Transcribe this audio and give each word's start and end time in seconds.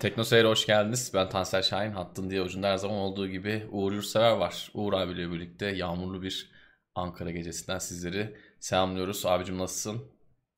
Tekno 0.00 0.24
Seyir'e 0.24 0.48
hoş 0.48 0.66
geldiniz. 0.66 1.10
Ben 1.14 1.28
Tansel 1.28 1.62
Şahin. 1.62 1.92
Hattın 1.92 2.30
diye 2.30 2.42
ucunda 2.42 2.68
her 2.68 2.76
zaman 2.76 2.96
olduğu 2.96 3.28
gibi 3.28 3.66
Uğur 3.70 3.92
Yurtsever 3.92 4.30
var. 4.30 4.70
Uğur 4.74 4.92
abiyle 4.92 5.32
birlikte 5.32 5.66
yağmurlu 5.66 6.22
bir 6.22 6.50
Ankara 6.94 7.30
gecesinden 7.30 7.78
sizleri 7.78 8.36
selamlıyoruz. 8.60 9.26
Abicim 9.26 9.58
nasılsın? 9.58 10.04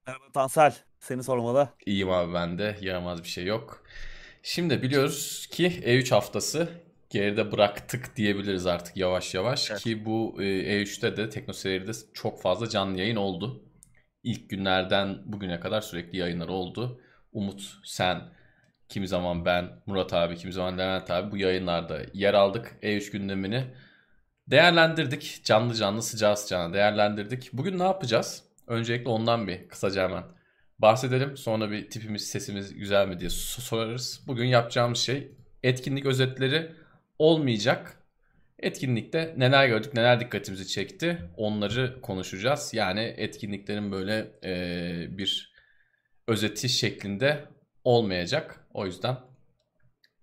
Merhaba 0.07 0.33
Tansel. 0.35 0.75
Seni 1.01 1.23
sormalı. 1.23 1.69
İyiyim 1.87 2.11
abi 2.11 2.35
ben 2.35 2.59
de. 2.59 2.77
Yaramaz 2.81 3.23
bir 3.23 3.29
şey 3.29 3.45
yok. 3.45 3.85
Şimdi 4.43 4.83
biliyoruz 4.83 5.47
ki 5.51 5.67
E3 5.67 6.11
haftası 6.11 6.69
geride 7.11 7.53
bıraktık 7.53 8.17
diyebiliriz 8.17 8.67
artık 8.67 8.97
yavaş 8.97 9.35
yavaş. 9.35 9.71
Evet. 9.71 9.81
Ki 9.81 10.05
bu 10.05 10.37
e, 10.39 10.45
E3'te 10.45 11.17
de 11.17 11.31
Tekno 11.31 11.55
Seyir'de 11.55 11.93
çok 12.15 12.43
fazla 12.43 12.69
canlı 12.69 12.99
yayın 12.99 13.17
oldu. 13.17 13.65
İlk 14.23 14.51
günlerden 14.51 15.19
bugüne 15.25 15.61
kadar 15.61 15.81
sürekli 15.81 16.19
yayınlar 16.19 16.49
oldu. 16.49 17.01
Umut, 17.33 17.63
sen, 17.85 18.38
kimi 18.89 19.09
zaman 19.09 19.45
ben, 19.45 19.71
Murat 19.87 20.15
abi, 20.15 20.37
kimi 20.37 20.53
zaman 20.53 20.79
Levent 20.79 21.11
abi 21.11 21.31
bu 21.31 21.37
yayınlarda 21.37 22.01
yer 22.15 22.35
aldık. 22.35 22.77
E3 22.83 23.13
gündemini 23.13 23.65
değerlendirdik. 24.49 25.41
Canlı 25.45 25.75
canlı 25.75 26.03
sıcağı 26.03 26.37
sıcağına 26.37 26.75
değerlendirdik. 26.75 27.53
Bugün 27.53 27.79
ne 27.79 27.83
yapacağız? 27.83 28.43
Öncelikle 28.67 29.11
ondan 29.11 29.49
bir 29.49 29.69
kısaca 29.69 30.03
hemen 30.03 30.25
bahsedelim. 30.79 31.37
Sonra 31.37 31.71
bir 31.71 31.91
tipimiz, 31.91 32.27
sesimiz 32.27 32.75
güzel 32.75 33.09
mi 33.09 33.21
diye 33.21 33.31
so- 33.31 33.61
sorarız. 33.61 34.21
Bugün 34.27 34.47
yapacağımız 34.47 34.99
şey 34.99 35.33
etkinlik 35.63 36.07
özetleri 36.07 36.73
olmayacak. 37.19 37.95
Etkinlikte 38.59 39.35
neler 39.37 39.69
gördük, 39.69 39.95
neler 39.95 40.21
dikkatimizi 40.21 40.69
çekti 40.69 41.19
onları 41.37 42.01
konuşacağız. 42.01 42.75
Yani 42.75 43.01
etkinliklerin 43.01 43.93
böyle 43.93 44.31
e, 44.45 45.19
bir 45.19 45.53
özeti 46.27 46.69
şeklinde 46.69 47.45
olmayacak. 47.85 48.68
O 48.79 48.87
yüzden 48.87 49.17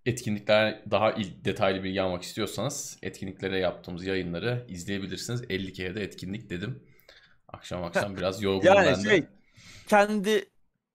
etkinlikler 0.06 0.82
daha 0.92 1.12
il- 1.12 1.46
detaylı 1.46 1.84
bilgi 1.84 2.02
almak 2.02 2.24
istiyorsanız 2.24 2.98
etkinliklere 3.02 3.60
yaptığımız 3.60 4.06
yayınları 4.06 4.66
izleyebilirsiniz. 4.70 5.44
50 5.50 5.74
kere 5.74 5.96
de 5.96 6.04
etkinlik 6.04 6.50
dedim. 6.50 6.84
Akşam 7.48 7.84
akşam 7.84 8.18
biraz 8.18 8.42
yorgunum 8.44 8.76
ben 8.76 8.84
Yani 8.84 9.04
de. 9.06 9.10
şey 9.10 9.24
kendi 9.88 10.46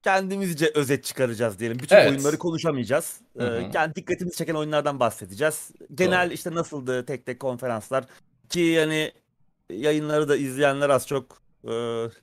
kendimizce 0.02 0.70
özet 0.74 1.04
çıkaracağız 1.04 1.58
diyelim. 1.58 1.78
Bütün 1.78 1.96
Evet. 1.96 2.10
oyunları 2.10 2.38
konuşamayacağız. 2.38 3.20
Ee, 3.38 3.42
Hı 3.42 3.58
hı. 3.58 3.70
kendi 3.70 3.94
dikkatimizi 3.94 4.36
çeken 4.36 4.54
oyunlardan 4.54 5.00
bahsedeceğiz. 5.00 5.70
Genel 5.94 6.30
işte 6.30 6.54
nasıldı 6.54 7.06
tek 7.06 7.26
tek 7.26 7.40
konferanslar 7.40 8.04
ki 8.48 8.60
yani 8.60 9.12
yayınları 9.70 10.28
da 10.28 10.36
izleyenler 10.36 10.90
az 10.90 11.06
çok 11.06 11.42
e, 11.64 11.70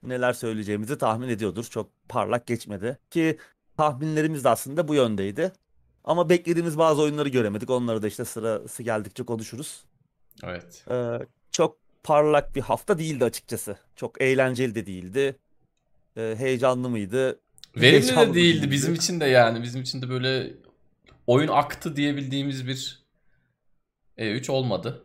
neler 0.03 0.33
söyleyeceğimizi 0.33 0.97
tahmin 0.97 1.29
ediyordur. 1.29 1.63
Çok 1.65 1.89
parlak 2.09 2.47
geçmedi 2.47 2.97
ki 3.11 3.37
tahminlerimiz 3.77 4.43
de 4.43 4.49
aslında 4.49 4.87
bu 4.87 4.95
yöndeydi. 4.95 5.51
Ama 6.03 6.29
beklediğimiz 6.29 6.77
bazı 6.77 7.01
oyunları 7.01 7.29
göremedik. 7.29 7.69
Onları 7.69 8.01
da 8.01 8.07
işte 8.07 8.25
sırası 8.25 8.83
geldikçe 8.83 9.23
konuşuruz. 9.23 9.83
Evet. 10.43 10.85
Ee, 10.91 11.19
çok 11.51 11.77
parlak 12.03 12.55
bir 12.55 12.61
hafta 12.61 12.99
değildi 12.99 13.25
açıkçası. 13.25 13.77
Çok 13.95 14.21
eğlenceli 14.21 14.75
de 14.75 14.85
değildi. 14.85 15.35
Ee, 16.17 16.35
heyecanlı 16.37 16.89
mıydı? 16.89 17.39
Verimli 17.75 17.81
de 17.81 17.91
Heyecanlı 17.91 18.33
değildi 18.33 18.61
değildi. 18.61 18.71
bizim 18.71 18.93
için 18.93 19.19
de 19.19 19.25
yani. 19.25 19.63
Bizim 19.63 19.81
için 19.81 20.01
de 20.01 20.09
böyle 20.09 20.53
oyun 21.27 21.47
aktı 21.47 21.95
diyebildiğimiz 21.95 22.67
bir 22.67 23.03
E3 24.17 24.51
olmadı. 24.51 25.03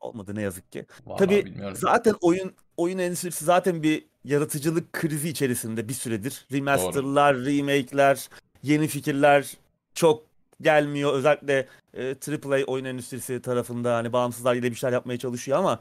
Olmadı 0.00 0.34
ne 0.34 0.42
yazık 0.42 0.72
ki. 0.72 0.86
Vallahi 1.06 1.18
Tabii 1.18 1.44
bilmiyorum. 1.44 1.76
zaten 1.80 2.14
oyun 2.20 2.54
oyun 2.76 2.98
endüstrisi 2.98 3.44
zaten 3.44 3.82
bir 3.82 4.04
yaratıcılık 4.24 4.92
krizi 4.92 5.28
içerisinde 5.28 5.88
bir 5.88 5.94
süredir. 5.94 6.46
Remasterlar, 6.52 7.36
remake'ler, 7.36 8.28
yeni 8.62 8.88
fikirler 8.88 9.56
çok 9.94 10.22
gelmiyor. 10.60 11.14
Özellikle 11.14 11.68
e, 11.94 12.14
AAA 12.28 12.64
oyun 12.64 12.84
endüstrisi 12.84 13.42
tarafında 13.42 13.96
hani 13.96 14.12
bağımsızlar 14.12 14.54
yine 14.54 14.70
bir 14.70 14.76
şeyler 14.76 14.92
yapmaya 14.92 15.18
çalışıyor 15.18 15.58
ama 15.58 15.80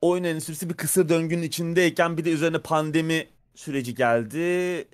oyun 0.00 0.24
endüstrisi 0.24 0.70
bir 0.70 0.74
kısır 0.74 1.08
döngünün 1.08 1.42
içindeyken 1.42 2.18
bir 2.18 2.24
de 2.24 2.30
üzerine 2.30 2.58
pandemi 2.58 3.26
süreci 3.54 3.94
geldi. 3.94 4.88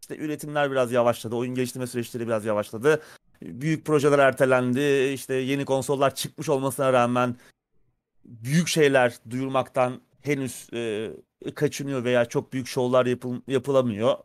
İşte 0.00 0.16
üretimler 0.16 0.70
biraz 0.70 0.92
yavaşladı. 0.92 1.36
Oyun 1.36 1.54
geliştirme 1.54 1.86
süreçleri 1.86 2.26
biraz 2.26 2.44
yavaşladı. 2.44 3.02
Büyük 3.42 3.84
projeler 3.84 4.18
ertelendi. 4.18 5.10
İşte 5.14 5.34
yeni 5.34 5.64
konsollar 5.64 6.14
çıkmış 6.14 6.48
olmasına 6.48 6.92
rağmen 6.92 7.36
büyük 8.24 8.68
şeyler 8.68 9.14
duyurmaktan 9.30 10.00
henüz 10.22 10.68
e, 10.72 11.10
kaçınıyor 11.54 12.04
veya 12.04 12.24
çok 12.24 12.52
büyük 12.52 12.66
şovlar 12.66 13.06
yapıl- 13.06 13.40
yapılamıyor. 13.48 14.16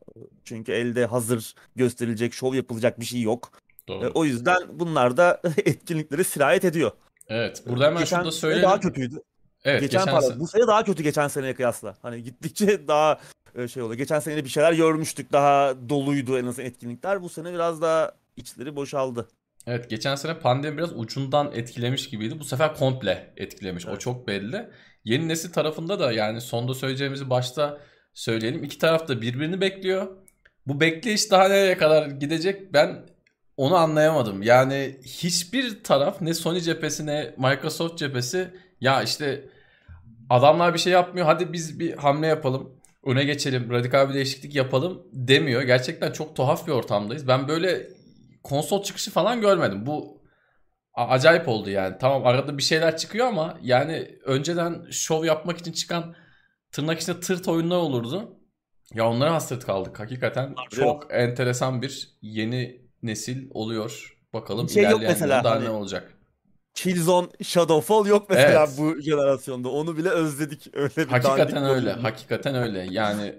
Çünkü 0.46 0.72
elde 0.72 1.06
hazır 1.06 1.56
gösterilecek, 1.76 2.34
şov 2.34 2.54
yapılacak 2.54 3.00
bir 3.00 3.06
şey 3.06 3.22
yok. 3.22 3.52
Doğru. 3.88 4.06
E, 4.06 4.10
o 4.10 4.26
yüzden 4.26 4.58
bunlar 4.74 5.18
da 5.18 5.42
etkinlikleri 5.58 6.24
sirayet 6.24 6.66
ediyor. 6.66 6.92
Evet. 7.28 7.64
Burada 7.68 7.86
hemen 7.86 8.00
Geçen 8.00 8.18
şunu 8.18 8.28
da 8.28 8.32
söyleyelim. 8.32 8.64
daha 8.64 8.80
kötüydü. 8.80 9.16
Evet, 9.64 9.82
geçen, 9.82 10.06
geçen 10.06 10.20
sene- 10.20 10.40
bu 10.40 10.48
sene 10.48 10.68
daha 10.68 10.84
kötü 10.84 11.04
geçen 11.04 11.28
seneye 11.28 11.54
kıyasla. 11.56 11.98
Hani 12.02 12.24
gittikçe 12.24 12.88
daha 12.88 13.20
e, 13.56 13.68
şey 13.68 13.84
oluyor. 13.84 13.98
Geçen 13.98 14.20
sene 14.20 14.44
bir 14.44 14.50
şeyler 14.50 14.74
görmüştük. 14.74 15.32
Daha 15.32 15.90
doluydu 15.90 16.38
en 16.40 16.46
azından 16.46 16.68
etkinlikler. 16.70 17.22
Bu 17.22 17.30
sene 17.30 17.54
biraz 17.54 17.82
daha 17.82 18.12
içleri 18.38 18.76
boşaldı. 18.76 19.28
Evet 19.68 19.90
geçen 19.90 20.16
sene 20.16 20.40
pandemi 20.40 20.78
biraz 20.78 20.94
ucundan 21.00 21.52
etkilemiş 21.54 22.10
gibiydi. 22.10 22.40
Bu 22.40 22.44
sefer 22.44 22.76
komple 22.76 23.34
etkilemiş. 23.38 23.86
O 23.88 23.90
Evet. 23.90 24.02
çok 24.02 24.28
belli. 24.28 24.70
Yeni 25.04 25.28
nesil 25.28 25.52
tarafında 25.52 26.00
da 26.00 26.12
yani 26.12 26.42
sonda 26.42 26.74
söyleyeceğimizi 26.74 27.30
başta 27.30 27.80
söyleyelim. 28.14 28.64
İki 28.64 28.78
taraf 28.78 29.08
da 29.08 29.22
birbirini 29.22 29.62
bekliyor. 29.62 30.08
Bu 30.68 30.80
bekleyiş 30.80 31.32
daha 31.32 31.48
nereye 31.48 31.78
kadar 31.78 32.06
gidecek 32.08 32.74
ben 32.74 33.06
onu 33.58 33.76
anlayamadım. 33.76 34.42
Yani 34.42 35.00
hiçbir 35.04 35.84
taraf 35.84 36.22
ne 36.22 36.34
Sony 36.34 36.60
cephesi 36.60 37.06
ne 37.06 37.36
Microsoft 37.38 37.98
cephesi 37.98 38.54
ya 38.82 39.04
işte 39.04 39.50
adamlar 40.30 40.74
bir 40.74 40.80
şey 40.80 40.94
yapmıyor 40.94 41.26
hadi 41.26 41.54
biz 41.54 41.80
bir 41.80 41.94
hamle 41.94 42.28
yapalım. 42.28 42.82
Öne 43.06 43.24
geçelim, 43.24 43.72
radikal 43.72 44.10
bir 44.10 44.14
değişiklik 44.14 44.56
yapalım 44.56 45.04
demiyor. 45.14 45.62
Gerçekten 45.62 46.12
çok 46.12 46.36
tuhaf 46.36 46.68
bir 46.68 46.72
ortamdayız. 46.72 47.28
Ben 47.28 47.48
böyle 47.48 47.88
konsol 48.44 48.84
çıkışı 48.84 49.12
falan 49.12 49.42
görmedim. 49.42 49.86
Bu 49.86 50.21
acayip 50.94 51.48
oldu 51.48 51.70
yani. 51.70 51.96
Tamam 52.00 52.26
arada 52.26 52.58
bir 52.58 52.64
şeyler 52.64 52.98
çıkıyor 52.98 53.28
ama 53.28 53.58
yani 53.62 54.20
önceden 54.26 54.86
şov 54.92 55.26
yapmak 55.26 55.58
için 55.58 55.72
çıkan 55.72 56.16
tırnak 56.72 57.00
içinde 57.02 57.20
tırt 57.20 57.48
oyunlar 57.48 57.78
olurdu. 57.78 58.38
Ya 58.94 59.10
onlara 59.10 59.34
hasret 59.34 59.66
kaldık. 59.66 60.00
Hakikaten 60.00 60.54
Harbi 60.56 60.76
çok 60.76 61.08
enteresan 61.14 61.82
bir 61.82 62.10
yeni 62.22 62.82
nesil 63.04 63.48
oluyor. 63.54 64.18
Bakalım 64.34 64.68
Bir 64.68 64.72
şey 64.72 64.84
yok 64.84 64.92
ilerleyen 64.92 65.12
mesela, 65.14 65.38
yılda 65.38 65.52
hani- 65.52 65.66
ne 65.66 65.70
olacak. 65.70 66.14
Killzone 66.74 67.28
Shadowfall 67.44 68.06
yok 68.06 68.30
mesela 68.30 68.66
Evet. 68.68 68.76
bu 68.78 69.02
jenerasyonda. 69.02 69.70
Onu 69.70 69.98
bile 69.98 70.10
özledik. 70.10 70.68
Öyle 70.74 70.96
bir 70.98 71.08
Hakikaten 71.08 71.64
öyle. 71.64 71.90
oyun. 71.92 72.00
Hakikaten 72.02 72.56
öyle. 72.56 72.88
Yani 72.90 73.36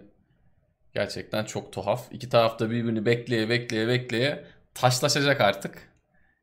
gerçekten 0.95 1.45
çok 1.45 1.73
tuhaf. 1.73 2.12
İki 2.12 2.29
tarafta 2.29 2.71
birbirini 2.71 3.07
bekleye 3.07 3.49
bekleye 3.49 3.89
bekleye 3.89 4.45
taşlaşacak 4.75 5.41
artık. 5.41 5.92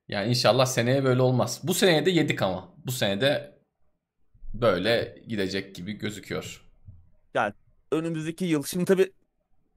Yani 0.09 0.29
inşallah 0.29 0.65
seneye 0.65 1.03
böyle 1.03 1.21
olmaz. 1.21 1.59
Bu 1.63 1.73
seneye 1.73 2.05
de 2.05 2.09
yedik 2.11 2.41
ama. 2.41 2.69
Bu 2.85 2.91
senede 2.91 3.59
böyle 4.53 5.23
gidecek 5.27 5.75
gibi 5.75 5.93
gözüküyor. 5.93 6.61
önümüzdeki 7.91 8.45
yıl. 8.45 8.63
Şimdi 8.63 8.85
tabii 8.85 9.11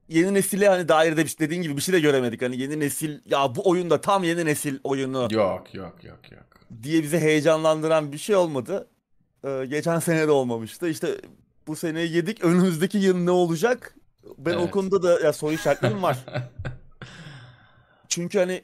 yeni 0.08 0.34
nesile 0.34 0.68
hani 0.68 0.88
dair 0.88 1.16
de 1.16 1.24
bir- 1.24 1.36
dediğin 1.38 1.62
gibi 1.62 1.76
bir 1.76 1.82
şey 1.82 1.94
de 1.94 2.00
göremedik. 2.00 2.42
Hani 2.42 2.60
yeni 2.60 2.80
nesil 2.80 3.20
ya 3.26 3.54
bu 3.54 3.70
oyunda 3.70 4.00
tam 4.00 4.24
yeni 4.24 4.44
nesil 4.44 4.78
oyunu 4.84 5.28
Yok 5.30 5.74
yok 5.74 6.04
yok 6.04 6.32
yok. 6.32 6.44
diye 6.82 7.02
bizi 7.02 7.18
heyecanlandıran 7.18 8.12
bir 8.12 8.18
şey 8.18 8.36
olmadı. 8.36 8.88
Ee, 9.44 9.64
geçen 9.68 9.98
sene 9.98 10.26
de 10.26 10.30
olmamıştı. 10.30 10.88
İşte 10.88 11.08
bu 11.66 11.76
seneyi 11.76 12.12
yedik. 12.12 12.44
Önümüzdeki 12.44 12.98
yıl 12.98 13.16
ne 13.18 13.30
olacak? 13.30 13.94
Ben 14.38 14.54
o 14.54 14.60
Evet. 14.60 14.70
konuda 14.70 15.02
da 15.02 15.20
ya 15.20 15.32
soru 15.32 15.52
işaretlerim 15.52 16.02
var. 16.02 16.18
Çünkü 18.08 18.38
hani 18.38 18.62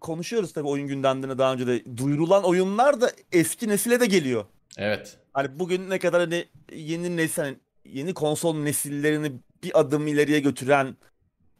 konuşuyoruz 0.00 0.52
tabii 0.52 0.68
oyun 0.68 0.88
gündemlerine 0.88 1.38
daha 1.38 1.52
önce 1.52 1.66
de 1.66 1.96
duyurulan 1.96 2.44
oyunlar 2.44 3.00
da 3.00 3.10
eski 3.32 3.68
nesile 3.68 4.00
de 4.00 4.06
geliyor. 4.06 4.44
Evet. 4.78 5.18
Hani 5.32 5.58
bugün 5.58 5.90
ne 5.90 5.98
kadar 5.98 6.20
hani 6.20 6.44
yeni 6.72 7.16
nesil 7.16 7.42
hani 7.42 7.56
yeni 7.84 8.14
konsol 8.14 8.54
nesillerini 8.54 9.32
bir 9.62 9.80
adım 9.80 10.06
ileriye 10.06 10.40
götüren 10.40 10.96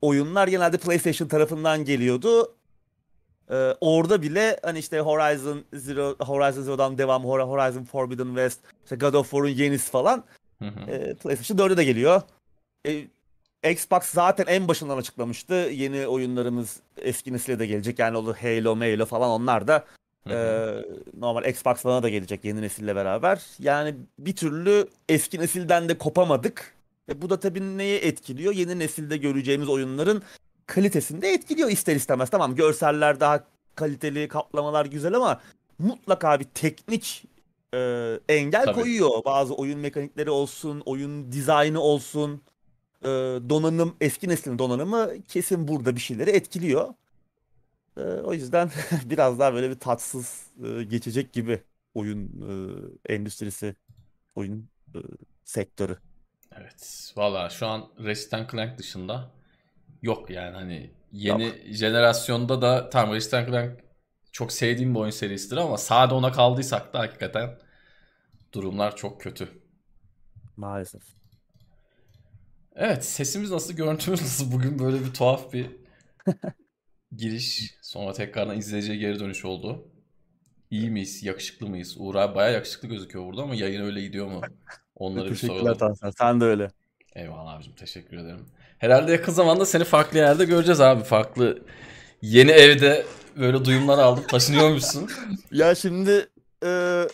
oyunlar 0.03 0.49
genelde 0.49 0.79
PlayStation 0.79 1.29
tarafından 1.29 1.85
geliyordu. 1.85 2.57
Ee, 3.51 3.75
orada 3.81 4.23
bile 4.23 4.61
hani 4.63 4.79
işte 4.79 5.01
Horizon 5.01 5.65
Zero, 5.75 6.17
Horizon 6.19 6.63
Zero'dan 6.63 6.99
devam, 6.99 7.25
Hor- 7.25 7.49
Horizon 7.49 7.85
Forbidden 7.85 8.27
West, 8.27 8.61
işte 8.85 8.97
God 8.97 9.15
of 9.15 9.31
War'un 9.31 9.49
yenisi 9.49 9.91
falan 9.91 10.25
Hı 10.59 10.69
hı. 10.69 10.91
e, 10.91 11.15
PlayStation 11.15 11.69
4'e 11.69 11.77
de 11.77 11.85
geliyor. 11.85 12.23
E, 12.87 13.05
Xbox 13.71 14.03
zaten 14.05 14.45
en 14.47 14.69
başından 14.69 14.99
açıklamıştı. 14.99 15.55
Yeni 15.55 16.07
oyunlarımız 16.07 16.81
eski 16.99 17.33
nesile 17.33 17.59
de 17.59 17.67
gelecek. 17.67 17.99
Yani 17.99 18.17
olur 18.17 18.37
Halo, 18.37 18.81
Halo 18.81 19.07
falan 19.07 19.31
onlar 19.31 19.69
da 19.69 19.85
ee, 20.31 20.85
normal 21.19 21.45
Xbox 21.45 21.77
falan 21.77 22.03
da 22.03 22.09
gelecek 22.09 22.45
yeni 22.45 22.63
nesille 22.63 22.97
beraber. 22.97 23.43
Yani 23.59 23.95
bir 24.19 24.37
türlü 24.37 24.89
eski 25.09 25.41
nesilden 25.41 25.89
de 25.89 25.99
kopamadık. 25.99 26.75
E 27.09 27.23
bu 27.23 27.31
da 27.31 27.41
tabii 27.41 27.79
neye 27.79 27.99
etkiliyor? 27.99 28.53
Yeni 28.53 28.79
nesilde 28.79 29.17
göreceğimiz 29.17 29.69
oyunların 29.69 30.23
kalitesini 30.67 31.23
de 31.23 31.29
etkiliyor 31.29 31.71
ister 31.71 31.97
istemez. 31.97 32.31
Tamam 32.31 32.55
görseller 32.55 33.21
daha 33.21 33.45
kaliteli, 33.75 34.29
kaplamalar 34.29 34.87
güzel 34.87 35.15
ama 35.15 35.41
mutlaka 35.79 36.41
bir 36.41 36.45
teknik 36.45 37.25
e, 37.75 37.79
engel 38.29 38.65
Tabii. 38.65 38.81
koyuyor. 38.81 39.25
Bazı 39.25 39.55
oyun 39.55 39.79
mekanikleri 39.79 40.31
olsun, 40.31 40.83
oyun 40.87 41.33
dizaynı 41.33 41.81
olsun, 41.81 42.43
e, 43.05 43.09
donanım, 43.49 43.97
eski 44.01 44.29
neslin 44.29 44.59
donanımı 44.59 45.11
kesin 45.29 45.69
burada 45.69 45.95
bir 45.95 46.01
şeyleri 46.01 46.31
etkiliyor. 46.31 46.95
E, 47.97 48.01
o 48.01 48.33
yüzden 48.35 48.71
biraz 49.05 49.39
daha 49.39 49.55
böyle 49.55 49.71
bir 49.71 49.79
tatsız 49.79 50.47
e, 50.65 50.85
geçecek 50.85 51.33
gibi 51.33 51.62
oyun 51.95 52.29
e, 53.09 53.15
endüstrisi, 53.15 53.77
oyun 54.35 54.69
e, 54.95 54.99
sektörü. 55.45 55.97
Evet. 56.53 57.12
Valla 57.17 57.51
şu 57.51 57.67
an 57.67 57.89
Ratchet 57.99 58.51
Clank 58.51 58.79
dışında 58.79 59.31
yok 60.03 60.31
yani 60.31 60.55
hani 60.56 60.91
yeni 61.12 61.75
jenerasyonda 61.75 62.62
da 62.62 62.91
tam 62.91 63.12
Ratchet 63.12 63.49
Clank 63.49 63.81
çok 64.33 64.53
sevdiğim 64.53 64.95
bir 64.95 65.01
oyun 65.01 65.11
serisidir 65.11 65.56
ama 65.56 65.79
sade 65.79 66.15
ona 66.15 66.33
kaldıysak 66.33 66.95
da 66.95 66.99
hakikaten 66.99 67.59
durumlar 68.53 68.97
çok 68.97 69.21
kötü. 69.21 69.49
Maalesef. 70.56 71.03
Evet 72.76 73.05
sesimiz 73.05 73.50
nasıl 73.50 73.75
görüntümüz 73.75 74.23
nasıl 74.23 74.53
bugün 74.53 74.79
böyle 74.79 75.05
bir 75.05 75.12
tuhaf 75.15 75.53
bir 75.53 75.67
giriş 77.17 77.75
sonra 77.82 78.12
tekrardan 78.12 78.59
izleyiciye 78.59 78.97
geri 78.97 79.21
dönüş 79.21 79.44
oldu. 79.44 79.88
İyi 80.71 80.91
miyiz? 80.91 81.23
Yakışıklı 81.23 81.69
mıyız? 81.69 81.94
Uğur 81.99 82.15
abi 82.15 82.35
baya 82.35 82.50
yakışıklı 82.50 82.88
gözüküyor 82.88 83.26
burada 83.26 83.43
ama 83.43 83.55
yayın 83.55 83.85
öyle 83.85 84.00
gidiyor 84.00 84.26
mu? 84.26 84.41
Onları 84.97 85.25
bir 85.25 85.31
Teşekkürler 85.31 85.59
soralım. 85.61 85.79
Tansel. 85.79 86.12
Sen 86.19 86.41
de 86.41 86.44
öyle. 86.44 86.71
Eyvallah 87.15 87.53
abicim 87.53 87.75
teşekkür 87.75 88.17
ederim. 88.17 88.47
Herhalde 88.79 89.12
yakın 89.12 89.32
zamanda 89.32 89.67
seni 89.67 89.85
farklı 89.85 90.19
yerde 90.19 90.44
göreceğiz 90.44 90.81
abi. 90.81 91.05
Farklı 91.05 91.62
yeni 92.23 92.50
evde 92.50 93.06
böyle 93.37 93.65
duyumlar 93.65 93.99
aldım. 93.99 94.25
Taşınıyormuşsun. 94.29 95.11
Ya 95.53 95.75
şimdi 95.75 96.29
e, 96.65 96.69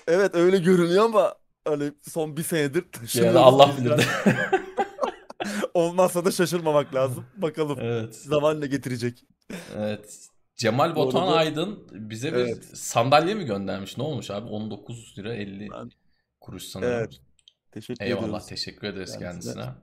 evet 0.09 0.35
öyle 0.35 0.59
görünüyor 0.59 1.05
ama 1.05 1.35
hani 1.65 1.93
son 2.11 2.37
bir 2.37 2.43
senedir 2.43 2.83
Yani 2.83 2.93
taşınıyoruz 2.93 3.37
Allah 3.37 3.77
bilir 3.79 3.91
de. 3.91 4.03
Olmazsa 5.75 6.25
da 6.25 6.31
şaşırmamak 6.31 6.95
lazım. 6.95 7.27
Bakalım 7.37 7.79
Evet. 7.81 8.15
zaman 8.17 8.61
ne 8.61 8.67
getirecek. 8.67 9.25
Evet. 9.77 10.19
Cemal 10.57 10.97
Botan 10.97 11.23
arada- 11.23 11.35
Aydın 11.37 11.89
bize 11.93 12.33
bir 12.33 12.39
Evet. 12.39 12.65
sandalye 12.79 13.35
mi 13.35 13.45
göndermiş? 13.45 13.97
Ne 13.99 14.03
olmuş 14.05 14.31
abi? 14.31 14.49
19 14.49 15.15
lira 15.19 15.35
50 15.35 15.69
Ben- 15.71 15.91
kuruş 16.41 16.63
sanırım. 16.63 16.93
Evet. 16.93 17.21
Teşekkür 17.73 18.05
Eyvallah 18.05 18.25
ediyoruz. 18.25 18.47
teşekkür 18.47 18.87
ederiz 18.89 19.19
kendisine. 19.19 19.55
kendisine. 19.55 19.75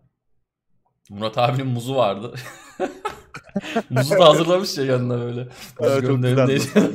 Murat 1.10 1.38
abinin 1.38 1.68
muzu 1.68 1.96
vardı. 1.96 2.34
Muzu 3.90 4.16
da 4.16 4.26
hazırlamış 4.26 4.78
ya 4.78 4.86
yanına 4.86 5.20
böyle. 5.22 5.44
Muz 5.80 6.26
Evet. 6.40 6.70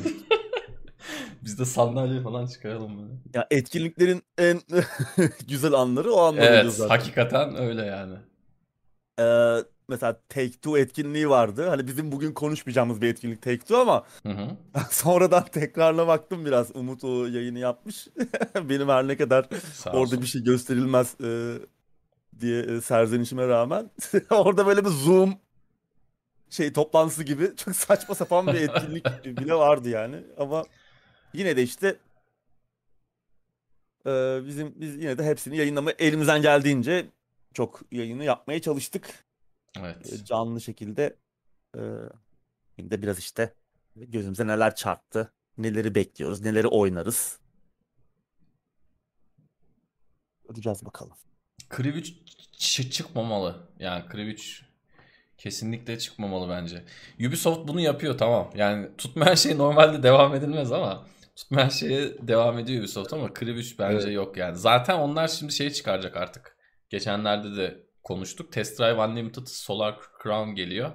Biz 1.44 1.58
de 1.58 1.64
sandalye 1.64 2.20
falan 2.22 2.46
çıkaralım 2.46 3.02
böyle. 3.02 3.14
Ya 3.34 3.46
etkinliklerin 3.50 4.22
en 4.38 4.60
güzel 5.48 5.72
anları 5.72 6.12
o 6.12 6.20
anlar 6.20 6.42
Evet, 6.52 6.72
zaten. 6.72 6.96
hakikaten 6.96 7.56
öyle 7.56 7.82
yani. 7.84 8.14
Ee, 9.20 9.56
mesela 9.88 10.20
Take 10.28 10.50
Two 10.52 10.78
etkinliği 10.78 11.28
vardı. 11.30 11.68
Hani 11.68 11.86
bizim 11.86 12.12
bugün 12.12 12.32
konuşmayacağımız 12.32 13.02
bir 13.02 13.08
etkinlik 13.08 13.42
Take 13.42 13.58
Two 13.58 13.78
ama 13.78 14.04
Hı 14.22 14.28
hı. 14.28 14.48
sonradan 14.90 15.44
tekrarına 15.44 16.06
baktım 16.06 16.44
biraz. 16.46 16.76
Umut 16.76 17.04
o 17.04 17.26
yayını 17.26 17.58
yapmış. 17.58 18.08
Benim 18.68 18.88
her 18.88 19.08
ne 19.08 19.16
kadar 19.16 19.46
Sağ 19.74 19.90
orada 19.90 20.00
olsun. 20.00 20.22
bir 20.22 20.26
şey 20.26 20.42
gösterilmez 20.42 21.20
e, 21.20 21.58
diye 22.40 22.62
e, 22.62 22.80
serzenişime 22.80 23.48
rağmen 23.48 23.90
orada 24.30 24.66
böyle 24.66 24.84
bir 24.84 24.90
Zoom 24.90 25.34
şey 26.50 26.72
toplantısı 26.72 27.24
gibi 27.24 27.56
çok 27.56 27.76
saçma 27.76 28.14
sapan 28.14 28.46
bir 28.46 28.54
etkinlik 28.54 29.24
bile 29.24 29.54
vardı 29.54 29.88
yani 29.88 30.16
ama 30.38 30.64
yine 31.32 31.56
de 31.56 31.62
işte 31.62 31.96
e, 34.06 34.40
bizim 34.46 34.74
biz 34.80 34.96
yine 34.96 35.18
de 35.18 35.24
hepsini 35.24 35.56
yayınlamaya 35.56 35.96
elimizden 35.98 36.42
geldiğince 36.42 37.06
çok 37.54 37.80
yayını 37.92 38.24
yapmaya 38.24 38.60
çalıştık 38.62 39.24
Evet. 39.80 40.12
E, 40.12 40.24
canlı 40.24 40.60
şekilde 40.60 41.16
e, 41.76 41.80
şimdi 42.76 42.90
de 42.90 43.02
biraz 43.02 43.18
işte 43.18 43.54
gözümüze 43.96 44.46
neler 44.46 44.74
çarptı 44.74 45.32
neleri 45.58 45.94
bekliyoruz 45.94 46.40
neleri 46.40 46.66
oynarız 46.66 47.38
göreceğiz 50.48 50.84
bakalım. 50.84 51.16
Kriv 51.68 51.94
3 51.94 52.08
çı- 52.58 52.90
çıkmamalı. 52.90 53.68
Yani 53.78 54.08
Kriv 54.08 54.26
3 54.26 54.62
kesinlikle 55.38 55.98
çıkmamalı 55.98 56.48
bence. 56.48 56.84
Ubisoft 57.28 57.68
bunu 57.68 57.80
yapıyor 57.80 58.18
tamam. 58.18 58.50
Yani 58.54 58.96
tutmayan 58.98 59.34
şey 59.34 59.58
normalde 59.58 60.02
devam 60.02 60.34
edilmez 60.34 60.72
ama 60.72 61.06
tutmayan 61.36 61.68
şeye 61.68 62.28
devam 62.28 62.58
ediyor 62.58 62.80
Ubisoft 62.80 63.12
ama 63.12 63.34
Kriv 63.34 63.54
3 63.56 63.78
bence 63.78 64.04
Evet. 64.06 64.14
yok 64.16 64.36
yani. 64.36 64.56
Zaten 64.56 64.98
onlar 64.98 65.28
şimdi 65.28 65.52
şey 65.52 65.70
çıkaracak 65.70 66.16
artık. 66.16 66.51
Geçenlerde 66.92 67.56
de 67.56 67.82
konuştuk. 68.02 68.52
Test 68.52 68.78
Drive 68.78 69.00
Unlimited 69.04 69.46
Solar 69.46 69.96
Crown 70.22 70.50
geliyor. 70.54 70.92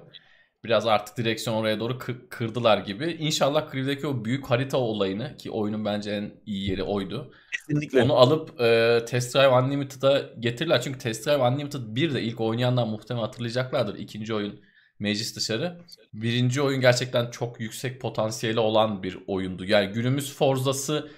Biraz 0.64 0.86
artık 0.86 1.16
direksiyon 1.16 1.56
oraya 1.56 1.80
doğru 1.80 1.98
kır- 1.98 2.28
kırdılar 2.28 2.78
gibi. 2.78 3.16
İnşallah 3.20 3.70
Kriv'deki 3.70 4.06
o 4.06 4.24
büyük 4.24 4.46
harita 4.46 4.78
olayını 4.78 5.36
ki 5.36 5.50
oyunun 5.50 5.84
bence 5.84 6.10
en 6.10 6.30
iyi 6.46 6.70
yeri 6.70 6.82
oydu. 6.82 7.32
Kesinlikle. 7.52 8.02
Onu 8.02 8.14
alıp 8.14 8.60
e, 8.60 9.00
Test 9.08 9.34
Drive 9.34 9.48
Unlimited'a 9.48 10.22
getirirler. 10.40 10.82
Çünkü 10.82 10.98
Test 10.98 11.26
Drive 11.26 11.36
Unlimited 11.36 11.80
1 11.86 12.14
de 12.14 12.22
ilk 12.22 12.40
oynayanlar 12.40 12.84
muhtemelen 12.86 13.24
hatırlayacaklardır. 13.24 13.98
İkinci 13.98 14.34
oyun 14.34 14.60
meclis 14.98 15.36
dışarı. 15.36 15.78
Birinci 16.12 16.62
oyun 16.62 16.80
gerçekten 16.80 17.30
çok 17.30 17.60
yüksek 17.60 18.00
potansiyeli 18.00 18.60
olan 18.60 19.02
bir 19.02 19.18
oyundu. 19.26 19.64
Yani 19.64 19.92
günümüz 19.92 20.34
Forza'sı 20.34 21.10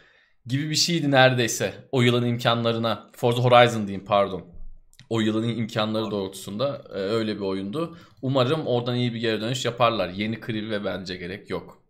gibi 0.46 0.70
bir 0.70 0.74
şeydi 0.74 1.10
neredeyse. 1.10 1.74
O 1.92 2.02
yılın 2.02 2.26
imkanlarına. 2.26 3.10
Forza 3.16 3.42
Horizon 3.42 3.86
diyeyim 3.86 4.04
pardon. 4.04 4.49
O 5.10 5.20
yılın 5.20 5.48
imkanları 5.48 6.10
doğrultusunda 6.10 6.82
e, 6.88 6.92
öyle 6.98 7.36
bir 7.36 7.40
oyundu. 7.40 7.96
Umarım 8.22 8.66
oradan 8.66 8.96
iyi 8.96 9.14
bir 9.14 9.18
geri 9.20 9.40
dönüş 9.40 9.64
yaparlar. 9.64 10.08
Yeni 10.08 10.40
Kriv 10.40 10.70
ve 10.70 10.84
bence 10.84 11.16
gerek 11.16 11.50
yok. 11.50 11.82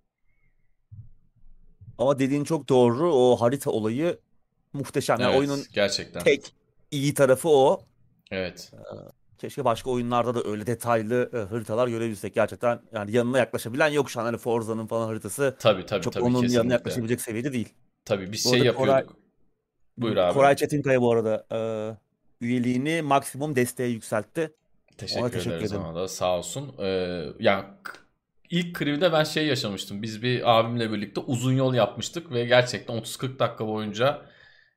Ama 1.98 2.18
dediğin 2.18 2.44
çok 2.44 2.68
doğru. 2.68 3.14
O 3.14 3.36
harita 3.36 3.70
olayı 3.70 4.18
muhteşem. 4.72 5.20
Yani 5.20 5.30
Evet, 5.30 5.38
oyunun 5.40 5.60
gerçekten. 5.72 6.22
tek 6.24 6.52
iyi 6.90 7.14
tarafı 7.14 7.48
o. 7.48 7.80
Evet. 8.30 8.72
Keşke 9.38 9.64
başka 9.64 9.90
oyunlarda 9.90 10.34
da 10.34 10.44
öyle 10.50 10.66
detaylı 10.66 11.30
e, 11.34 11.36
haritalar 11.54 11.88
görebilsek. 11.88 12.34
Gerçekten 12.34 12.80
yani 12.92 13.12
yanına 13.12 13.38
yaklaşabilen 13.38 13.88
yok 13.88 14.10
şu 14.10 14.20
an. 14.20 14.24
Hani 14.24 14.38
Forza'nın 14.38 14.86
falan 14.86 15.06
haritası 15.06 15.56
Tabii 15.58 15.86
tabii 15.86 16.02
çok 16.02 16.12
tabii 16.12 16.24
onun 16.24 16.32
yanına 16.34 16.46
kesinlikle. 16.48 16.72
yaklaşabilecek 16.74 17.20
seviyede 17.20 17.52
değil. 17.52 17.68
Tabii 18.04 18.32
biz 18.32 18.44
Bu 18.46 18.48
şey 18.50 18.60
arada 18.60 18.72
Koray- 18.78 18.88
yapıyorduk. 18.98 19.16
Buyur 19.96 20.16
abi. 20.16 20.34
Koray 20.34 20.56
Çetinkaya 20.56 21.00
bu 21.00 21.12
arada 21.12 21.46
e, 21.52 21.58
üyeliğini 22.40 23.02
maksimum 23.02 23.56
desteğe 23.56 23.88
yükseltti. 23.88 24.52
Teşekkür, 24.98 25.20
Ona 25.22 25.30
teşekkür 25.30 25.50
ederiz 25.56 25.72
ona 25.74 25.94
da 25.94 26.08
sağ 26.08 26.38
olsun. 26.38 26.74
Ee, 26.78 27.26
yani 27.40 27.64
k- 27.82 27.92
ilk 28.50 28.74
Kriv'de 28.74 29.12
ben 29.12 29.24
şey 29.24 29.46
yaşamıştım. 29.46 30.02
Biz 30.02 30.22
bir 30.22 30.58
abimle 30.58 30.92
birlikte 30.92 31.20
uzun 31.20 31.52
yol 31.52 31.74
yapmıştık 31.74 32.32
ve 32.32 32.44
gerçekten 32.44 32.94
30-40 32.96 33.38
dakika 33.38 33.66
boyunca 33.66 34.22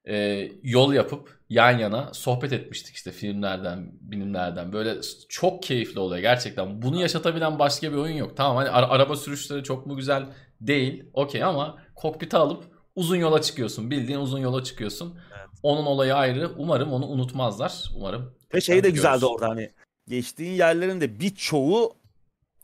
e, 0.07 0.47
yol 0.63 0.93
yapıp 0.93 1.39
yan 1.49 1.77
yana 1.77 2.13
sohbet 2.13 2.53
etmiştik 2.53 2.95
işte 2.95 3.11
filmlerden, 3.11 3.91
bilimlerden. 4.01 4.73
Böyle 4.73 4.95
çok 5.29 5.63
keyifli 5.63 5.99
oluyor 5.99 6.21
gerçekten. 6.21 6.81
Bunu 6.81 7.01
yaşatabilen 7.01 7.59
başka 7.59 7.91
bir 7.91 7.97
oyun 7.97 8.15
yok. 8.15 8.37
Tamam 8.37 8.57
hani 8.57 8.69
ara- 8.69 8.89
araba 8.89 9.15
sürüşleri 9.15 9.63
çok 9.63 9.85
mu 9.87 9.95
güzel 9.95 10.25
değil. 10.61 11.03
Okey 11.13 11.43
ama 11.43 11.77
kokpite 11.95 12.37
alıp 12.37 12.63
uzun 12.95 13.15
yola 13.15 13.41
çıkıyorsun. 13.41 13.91
Bildiğin 13.91 14.19
uzun 14.19 14.39
yola 14.39 14.63
çıkıyorsun. 14.63 15.19
Onun 15.63 15.85
olayı 15.85 16.15
ayrı. 16.15 16.51
Umarım 16.57 16.93
onu 16.93 17.05
unutmazlar. 17.07 17.83
Umarım. 17.97 18.31
Ve 18.53 18.61
şey 18.61 18.83
de 18.83 18.89
güzeldi 18.89 19.19
görürüz. 19.19 19.23
orada 19.35 19.49
hani 19.49 19.71
geçtiğin 20.07 20.51
yerlerin 20.51 21.01
de 21.01 21.19
birçoğu 21.19 21.93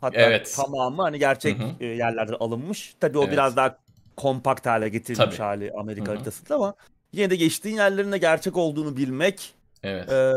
hatta 0.01 0.19
Evet. 0.21 0.53
tamamı 0.55 1.01
hani 1.01 1.19
gerçek 1.19 1.59
Hı 1.59 1.63
hı. 1.63 1.69
e, 1.79 1.85
yerlerden 1.85 2.35
alınmış. 2.39 2.93
Tabii 2.99 3.17
o 3.17 3.23
Evet. 3.23 3.33
biraz 3.33 3.55
daha 3.55 3.77
kompakt 4.17 4.65
hale 4.65 4.89
getirilmiş 4.89 5.35
Tabii. 5.37 5.45
hali 5.47 5.71
Amerika 5.79 6.05
Hı 6.05 6.11
hı. 6.11 6.15
haritasında 6.15 6.55
ama 6.55 6.73
yine 7.13 7.29
de 7.29 7.35
geçtiğin 7.35 7.75
yerlerin 7.75 8.11
de 8.11 8.17
gerçek 8.17 8.57
olduğunu 8.57 8.97
bilmek 8.97 9.53
Evet. 9.83 10.11
e, 10.11 10.33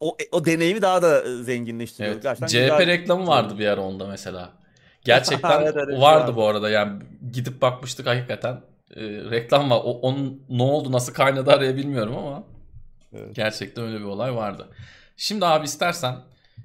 o 0.00 0.16
o 0.32 0.44
deneyimi 0.44 0.82
daha 0.82 1.02
da 1.02 1.22
e, 1.22 1.42
zenginleştiriyor. 1.42 2.12
Evet. 2.14 2.22
Gerçekten 2.22 2.46
CHP 2.46 2.52
güzel. 2.78 2.86
reklamı 2.86 3.26
vardı 3.26 3.58
bir 3.58 3.66
ara 3.66 3.80
onda 3.80 4.06
mesela. 4.06 4.50
Gerçekten 5.04 5.60
Evet, 5.62 5.74
evet, 5.76 6.00
vardı 6.00 6.20
güzel. 6.26 6.36
bu 6.36 6.46
arada 6.46 6.70
yani 6.70 7.02
gidip 7.32 7.62
bakmıştık 7.62 8.06
hakikaten 8.06 8.60
e, 8.96 9.02
reklam 9.04 9.70
var. 9.70 9.76
O, 9.84 9.90
onun 10.00 10.42
ne 10.48 10.62
oldu 10.62 10.92
nasıl 10.92 11.14
kaynadı 11.14 11.50
araya 11.50 11.76
bilmiyorum 11.76 12.16
ama 12.16 12.44
Evet. 13.12 13.34
gerçekten 13.36 13.84
öyle 13.84 13.98
bir 13.98 14.04
olay 14.04 14.34
vardı. 14.34 14.68
Şimdi 15.16 15.46
abi 15.46 15.64
istersen 15.64 16.16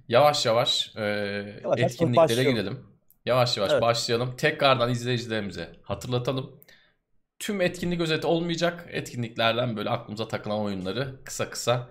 yavaş 0.07 0.45
yavaş 0.45 0.95
e, 0.95 1.01
yavaş 1.63 1.79
etkinliklere 1.79 2.43
gidelim. 2.43 2.79
Yavaş 3.25 3.57
yavaş 3.57 3.71
Evet. 3.71 3.81
başlayalım. 3.81 4.35
Tekrardan 4.37 4.91
izleyicilerimize 4.91 5.69
hatırlatalım. 5.83 6.61
Tüm 7.39 7.61
etkinlik 7.61 8.01
özeti 8.01 8.27
olmayacak. 8.27 8.85
Etkinliklerden 8.91 9.77
böyle 9.77 9.89
aklımıza 9.89 10.27
takılan 10.27 10.59
oyunları 10.59 11.23
kısa 11.23 11.49
kısa 11.49 11.89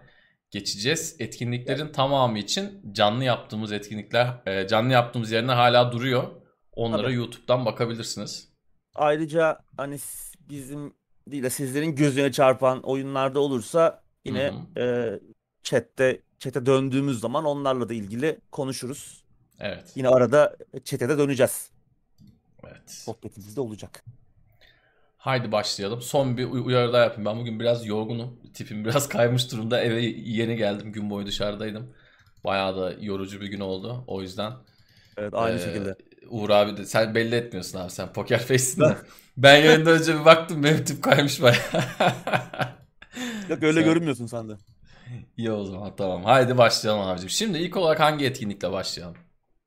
geçeceğiz. 0.51 1.17
Etkinliklerin 1.19 1.85
evet. 1.85 1.95
tamamı 1.95 2.39
için 2.39 2.93
canlı 2.93 3.25
yaptığımız 3.25 3.73
etkinlikler, 3.73 4.35
e, 4.47 4.69
canlı 4.69 4.93
yaptığımız 4.93 5.33
yerine 5.33 5.53
hala 5.53 5.93
duruyor. 5.93 6.25
Onlara 6.73 7.03
Tabii. 7.03 7.15
YouTube'dan 7.15 7.67
bakabilirsiniz. 7.67 8.50
Ayrıca 9.01 9.59
hani 9.77 9.99
bizim 10.51 10.95
değil 11.27 11.43
de 11.43 11.51
sizlerin 11.51 11.97
gözüne 11.97 12.33
çarpan 12.33 12.83
oyunlarda 12.83 13.41
olursa 13.41 14.03
yine 14.25 14.53
e, 14.77 15.11
chatte 15.63 16.23
chat'e 16.39 16.67
döndüğümüz 16.67 17.21
zaman 17.21 17.45
onlarla 17.45 17.89
da 17.89 17.95
ilgili 17.95 18.39
konuşuruz. 18.53 19.25
Evet. 19.61 19.93
Yine 19.95 20.09
arada 20.09 20.57
chat'e 20.85 21.09
de 21.09 21.19
döneceğiz. 21.19 21.71
Evet. 22.67 22.91
Sohbetimiz 22.91 23.57
de 23.57 23.61
olacak. 23.61 24.05
Haydi 25.17 25.53
başlayalım. 25.53 26.03
Son 26.03 26.37
bir 26.37 26.45
uyarı 26.45 26.93
daha 26.93 27.03
yapayım. 27.03 27.25
Ben 27.25 27.39
bugün 27.39 27.61
biraz 27.61 27.87
yorgunum. 27.87 28.41
Tipim 28.55 28.85
biraz 28.85 29.09
kaymış 29.09 29.53
durumda. 29.53 29.81
Eve 29.81 30.01
yeni 30.03 30.57
geldim. 30.57 30.93
Gün 30.93 31.11
boyu 31.11 31.27
dışarıdaydım. 31.27 31.95
Bayağı 32.45 32.77
da 32.77 32.95
yorucu 33.01 33.41
bir 33.41 33.47
gün 33.47 33.61
oldu. 33.61 34.05
O 34.07 34.23
yüzden. 34.23 34.53
Evet 35.17 35.35
aynı 35.35 35.57
e, 35.57 35.65
şekilde. 35.65 35.97
Uğur 36.29 36.51
abi 36.51 36.77
de 36.77 36.87
sen 36.87 37.15
belli 37.15 37.35
etmiyorsun 37.35 37.79
abi 37.79 37.91
sen 37.91 38.13
poker 38.13 38.39
face'sin 38.39 38.81
de. 38.81 38.97
ben 39.37 39.57
yayından 39.57 39.93
önce 39.93 40.21
bir 40.21 40.25
baktım 40.25 40.65
benim 40.65 40.85
tip 40.85 41.03
kaymış 41.03 41.43
bayağı. 41.43 41.61
Yok 43.49 43.63
öyle 43.63 43.81
sen... 43.81 43.85
görünmüyorsun 43.85 44.27
sen 44.27 44.49
de. 44.49 44.53
İyi 45.37 45.51
o 45.51 45.65
zaman 45.65 45.97
tamam. 45.97 46.25
Haydi 46.25 46.59
başlayalım 46.59 47.01
abicim. 47.01 47.31
Şimdi 47.31 47.59
ilk 47.59 47.77
olarak 47.77 48.01
hangi 48.01 48.25
etkinlikle 48.25 48.73
başlayalım? 48.73 49.17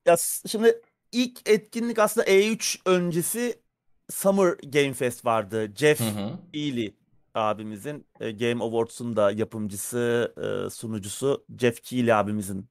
Ya 0.06 0.16
şimdi 0.48 0.82
ilk 1.12 1.50
etkinlik 1.50 2.00
aslında 2.00 2.28
E3 2.28 2.80
öncesi 2.86 3.60
Summer 4.10 4.56
Game 4.64 4.94
Fest 4.94 5.26
vardı. 5.26 5.72
Jeff 5.76 6.00
hı 6.00 6.04
hı. 6.04 6.32
Ely 6.54 6.94
abimizin 7.36 8.06
e, 8.20 8.32
Game 8.32 8.64
Awards'un 8.64 9.16
da 9.16 9.32
yapımcısı, 9.32 10.34
e, 10.38 10.70
sunucusu 10.70 11.46
Jeff 11.60 11.84
Keighley 11.84 12.14
abimizin 12.14 12.68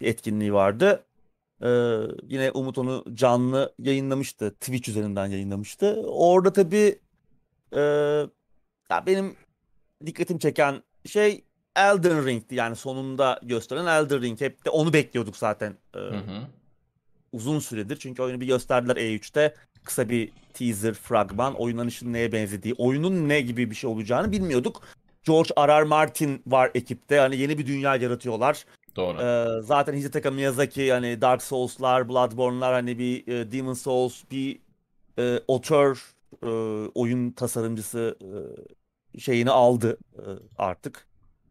etkinliği 0.00 0.52
vardı. 0.52 1.04
E, 1.62 1.68
yine 2.28 2.50
Umut 2.50 2.78
onu 2.78 3.04
canlı 3.14 3.74
yayınlamıştı. 3.78 4.50
Twitch 4.50 4.88
üzerinden 4.88 5.26
yayınlamıştı. 5.26 6.02
Orada 6.06 6.52
tabii 6.52 6.98
ya 8.90 9.06
benim 9.06 9.36
dikkatim 10.06 10.38
çeken 10.38 10.82
şey 11.06 11.44
Elden 11.76 12.26
Ring'ti. 12.26 12.54
Yani 12.54 12.76
sonunda 12.76 13.40
gösteren 13.42 13.86
Elden 13.86 14.22
Ring. 14.22 14.40
Hep 14.40 14.64
de 14.64 14.70
onu 14.70 14.92
bekliyorduk 14.92 15.36
zaten. 15.36 15.76
Hı 15.94 16.08
hı. 16.08 16.42
Uzun 17.32 17.58
süredir. 17.58 17.96
Çünkü 17.96 18.22
oyunu 18.22 18.40
bir 18.40 18.46
gösterdiler 18.46 18.96
E3'te 18.96 19.54
kısa 19.84 20.08
bir 20.08 20.32
teaser 20.52 20.94
fragman 20.94 21.54
oynanışın 21.54 22.12
neye 22.12 22.32
benzediği, 22.32 22.74
oyunun 22.78 23.28
ne 23.28 23.40
gibi 23.40 23.70
bir 23.70 23.74
şey 23.74 23.90
olacağını 23.90 24.32
bilmiyorduk. 24.32 24.82
George 25.24 25.50
R. 25.58 25.80
R. 25.80 25.84
Martin 25.84 26.42
var 26.46 26.70
ekipte. 26.74 27.18
Hani 27.18 27.36
yeni 27.36 27.58
bir 27.58 27.66
dünya 27.66 27.96
yaratıyorlar. 27.96 28.64
Doğru. 28.96 29.18
Ee, 29.20 29.62
zaten 29.62 29.94
Hidetaka 29.94 30.30
Miyazaki 30.30 30.92
hani 30.92 31.20
Dark 31.20 31.42
Souls'lar, 31.42 32.08
Bloodborne'lar 32.08 32.72
hani 32.72 32.98
bir 32.98 33.26
e, 33.26 33.52
Demon 33.52 33.74
Souls, 33.74 34.22
bir 34.30 34.58
e, 35.18 35.40
author 35.48 36.14
e, 36.42 36.48
oyun 36.94 37.30
tasarımcısı 37.30 38.18
e, 39.14 39.20
şeyini 39.20 39.50
aldı 39.50 39.98
e, 40.14 40.22
artık 40.58 41.06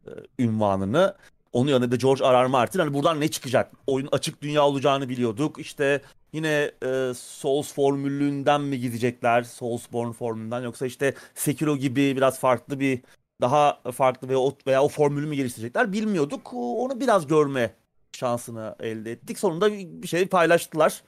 e, 0.06 0.10
ünvanını. 0.38 1.16
Onun 1.52 1.70
yanında 1.70 1.96
George 1.96 2.24
R. 2.24 2.44
R. 2.44 2.46
Martin 2.46 2.78
hani 2.78 2.94
buradan 2.94 3.20
ne 3.20 3.28
çıkacak? 3.28 3.72
Oyun 3.86 4.08
açık 4.12 4.42
dünya 4.42 4.66
olacağını 4.66 5.08
biliyorduk. 5.08 5.58
İşte 5.58 6.02
yine 6.32 6.70
e, 6.84 7.12
Souls 7.14 7.72
formülünden 7.74 8.60
mi 8.60 8.80
gidecekler? 8.80 9.42
Soulsborne 9.42 10.12
formülünden 10.12 10.60
yoksa 10.62 10.86
işte 10.86 11.14
Sekiro 11.34 11.76
gibi 11.76 12.16
biraz 12.16 12.40
farklı 12.40 12.80
bir 12.80 13.00
daha 13.44 13.80
farklı 13.92 14.28
veya 14.28 14.38
o, 14.38 14.56
veya 14.66 14.82
o 14.82 14.88
formülü 14.88 15.26
mü 15.26 15.34
geliştirecekler 15.34 15.92
bilmiyorduk. 15.92 16.54
Onu 16.54 17.00
biraz 17.00 17.26
görme 17.26 17.74
şansını 18.12 18.76
elde 18.80 19.12
ettik. 19.12 19.38
Sonunda 19.38 19.72
bir 19.72 20.08
şey 20.08 20.26
paylaştılar. 20.26 21.02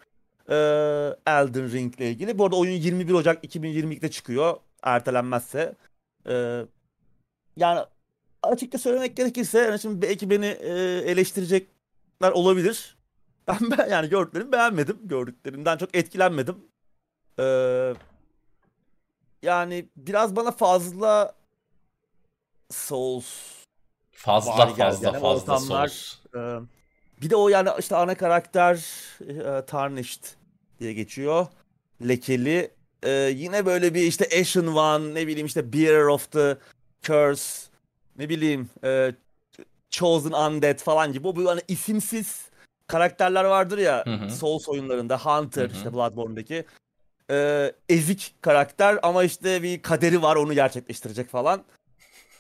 Ee, 0.49 0.55
Elden 1.27 1.73
Ring 1.73 1.97
ile 1.97 2.11
ilgili. 2.11 2.39
Bu 2.39 2.45
arada 2.45 2.57
oyun 2.57 2.73
21 2.73 3.13
Ocak 3.13 3.45
2022'de 3.45 4.11
çıkıyor. 4.11 4.57
Ertelenmezse. 4.83 5.75
Ee, 6.29 6.63
yani 7.57 7.81
açıkça 8.43 8.79
söylemek 8.79 9.17
gerekirse 9.17 9.59
yani 9.59 9.79
şimdi 9.79 10.03
belki 10.03 10.31
beni 10.31 10.47
e, 10.47 10.73
eleştirecekler 11.07 12.31
olabilir. 12.33 12.97
Ben, 13.49 13.59
ben 13.79 13.89
yani 13.89 14.09
gördüklerimi 14.09 14.53
beğenmedim. 14.53 14.99
Gördüklerimden 15.05 15.77
çok 15.77 15.97
etkilenmedim. 15.97 16.57
Ee, 17.39 17.95
yani 19.43 19.89
biraz 19.97 20.37
bana 20.37 20.51
fazla 20.51 21.35
Souls 22.71 23.27
fazla 24.13 24.67
fazla 24.67 25.07
yani 25.07 25.21
fazla 25.21 25.53
ortamlar, 25.55 25.89
Souls. 25.89 26.19
E, 26.35 26.41
bir 27.23 27.31
de 27.31 27.37
o 27.37 27.49
yani 27.49 27.69
işte 27.79 27.97
ana 27.97 28.15
karakter 28.15 28.87
e, 29.21 29.67
Tarnished 29.67 30.25
diye 30.81 30.93
geçiyor. 30.93 31.47
Lekeli. 32.09 32.71
E, 33.03 33.11
yine 33.11 33.67
böyle 33.67 33.95
bir 33.95 34.03
işte 34.03 34.41
Ashen 34.41 34.67
One 34.67 35.15
ne 35.15 35.27
bileyim 35.27 35.47
işte 35.47 35.73
Bearer 35.73 36.07
of 36.07 36.33
the 36.33 36.57
Curse 37.03 37.71
ne 38.19 38.29
bileyim 38.29 38.71
e, 38.85 39.13
Chosen 39.91 40.33
Undead 40.33 40.79
falan 40.79 41.13
gibi. 41.13 41.29
O 41.29 41.37
böyle 41.37 41.49
hani 41.49 41.61
isimsiz 41.69 42.47
karakterler 42.87 43.45
vardır 43.45 43.79
ya 43.79 44.05
hı 44.07 44.15
hı. 44.15 44.31
Souls 44.31 44.69
oyunlarında 44.69 45.19
Hunter 45.19 45.63
hı 45.63 45.69
hı. 45.69 45.73
işte 45.73 45.93
Bloodborne'daki 45.93 46.65
e, 47.31 47.73
ezik 47.89 48.35
karakter 48.41 48.99
ama 49.03 49.25
işte 49.25 49.63
bir 49.63 49.83
kaderi 49.83 50.23
var 50.23 50.37
onu 50.37 50.55
gerçekleştirecek 50.55 51.31
falan. 51.31 51.65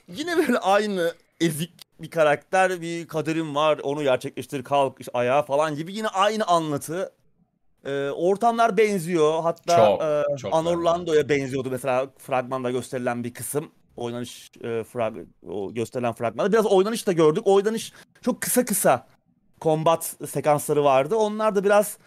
Yine 0.08 0.36
böyle 0.36 0.58
aynı 0.58 1.14
ezik 1.40 1.72
bir 2.00 2.10
karakter 2.10 2.80
bir 2.80 3.08
kaderim 3.08 3.54
var 3.54 3.78
onu 3.82 4.02
gerçekleştir 4.02 4.64
kalk 4.64 5.00
işte, 5.00 5.12
ayağa 5.14 5.42
falan 5.42 5.74
gibi 5.74 5.94
yine 5.94 6.08
aynı 6.08 6.44
anlatı. 6.44 7.12
E, 7.84 8.10
ortamlar 8.10 8.76
benziyor 8.76 9.42
hatta 9.42 9.76
çok, 9.76 10.02
e, 10.02 10.36
çok 10.36 10.54
Anorlando'ya 10.54 11.28
benziyordu 11.28 11.70
mesela 11.70 12.06
fragmanda 12.18 12.70
gösterilen 12.70 13.24
bir 13.24 13.34
kısım 13.34 13.70
oynanış 13.96 14.50
e, 14.64 14.84
frag 14.84 15.16
o 15.48 15.74
gösterilen 15.74 16.12
fragmanda 16.12 16.52
biraz 16.52 16.66
oynanış 16.66 17.06
da 17.06 17.12
gördük. 17.12 17.46
Oynanış 17.46 17.92
çok 18.22 18.40
kısa 18.40 18.64
kısa 18.64 19.06
combat 19.60 20.16
sekansları 20.28 20.84
vardı. 20.84 21.16
Onlar 21.16 21.54
da 21.54 21.64
biraz 21.64 21.98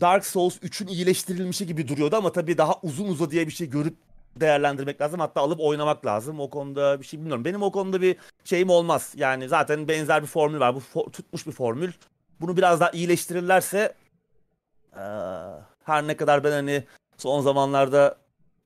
Dark 0.00 0.26
Souls 0.26 0.56
3'ün 0.56 0.86
iyileştirilmişi 0.86 1.66
gibi 1.66 1.88
duruyordu 1.88 2.16
ama 2.16 2.32
tabii 2.32 2.58
daha 2.58 2.74
uzun 2.82 3.08
uza 3.08 3.30
diye 3.30 3.46
bir 3.46 3.52
şey 3.52 3.70
görüp 3.70 3.96
değerlendirmek 4.36 5.00
lazım. 5.00 5.20
Hatta 5.20 5.40
alıp 5.40 5.60
oynamak 5.60 6.06
lazım. 6.06 6.40
O 6.40 6.50
konuda 6.50 7.00
bir 7.00 7.04
şey 7.04 7.20
bilmiyorum. 7.20 7.44
Benim 7.44 7.62
o 7.62 7.72
konuda 7.72 8.00
bir 8.00 8.16
şeyim 8.44 8.70
olmaz. 8.70 9.12
Yani 9.16 9.48
zaten 9.48 9.88
benzer 9.88 10.22
bir 10.22 10.26
formül 10.26 10.60
var. 10.60 10.74
Bu 10.74 10.78
for- 10.78 11.10
tutmuş 11.10 11.46
bir 11.46 11.52
formül. 11.52 11.92
Bunu 12.40 12.56
biraz 12.56 12.80
daha 12.80 12.90
iyileştirirlerse 12.90 13.94
ee, 14.96 15.00
her 15.84 16.06
ne 16.06 16.16
kadar 16.16 16.44
ben 16.44 16.50
hani 16.50 16.84
son 17.16 17.40
zamanlarda 17.40 18.18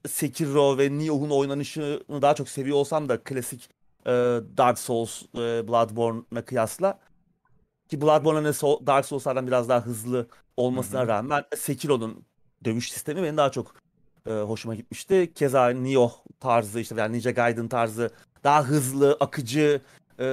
Sekiro 0.08 0.78
ve 0.78 0.98
Nioh'un 0.98 1.30
oynanışını 1.30 2.00
daha 2.22 2.34
çok 2.34 2.48
seviyor 2.48 2.76
olsam 2.76 3.08
da 3.08 3.24
klasik 3.24 3.70
e, 4.06 4.10
Dark 4.56 4.78
Souls, 4.78 5.22
e, 5.22 5.68
Bloodborne'a 5.68 6.44
kıyasla 6.44 6.98
ki 7.88 8.00
Bloodborne 8.00 8.36
hani 8.38 8.54
Dark 8.86 9.06
Souls'lardan 9.06 9.46
biraz 9.46 9.68
daha 9.68 9.80
hızlı 9.80 10.28
olmasına 10.56 11.00
Hı-hı. 11.00 11.08
rağmen 11.08 11.44
Sekiro'nun 11.56 12.24
dövüş 12.64 12.92
sistemi 12.92 13.22
benim 13.22 13.36
daha 13.36 13.50
çok 13.50 13.74
e, 14.26 14.32
hoşuma 14.32 14.74
gitmişti. 14.74 15.32
Keza 15.34 15.68
Nioh 15.68 16.12
tarzı 16.40 16.80
işte 16.80 16.94
yani 16.98 17.16
Ninja 17.16 17.30
Gaiden 17.30 17.68
tarzı 17.68 18.10
daha 18.44 18.64
hızlı, 18.64 19.16
akıcı 19.20 19.80
e, 20.18 20.24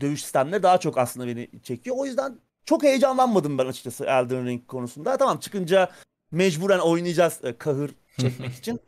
dövüş 0.00 0.22
sistemleri 0.22 0.62
daha 0.62 0.78
çok 0.78 0.98
aslında 0.98 1.26
beni 1.26 1.48
çekiyor. 1.62 1.96
O 1.98 2.06
yüzden 2.06 2.38
çok 2.64 2.82
heyecanlanmadım 2.82 3.58
ben 3.58 3.66
açıkçası 3.66 4.04
Elden 4.04 4.46
Ring 4.46 4.66
konusunda. 4.66 5.16
Tamam 5.16 5.38
çıkınca 5.38 5.90
mecburen 6.30 6.78
oynayacağız 6.78 7.40
e, 7.44 7.58
kahır 7.58 7.90
çekmek 8.18 8.52
için. 8.52 8.80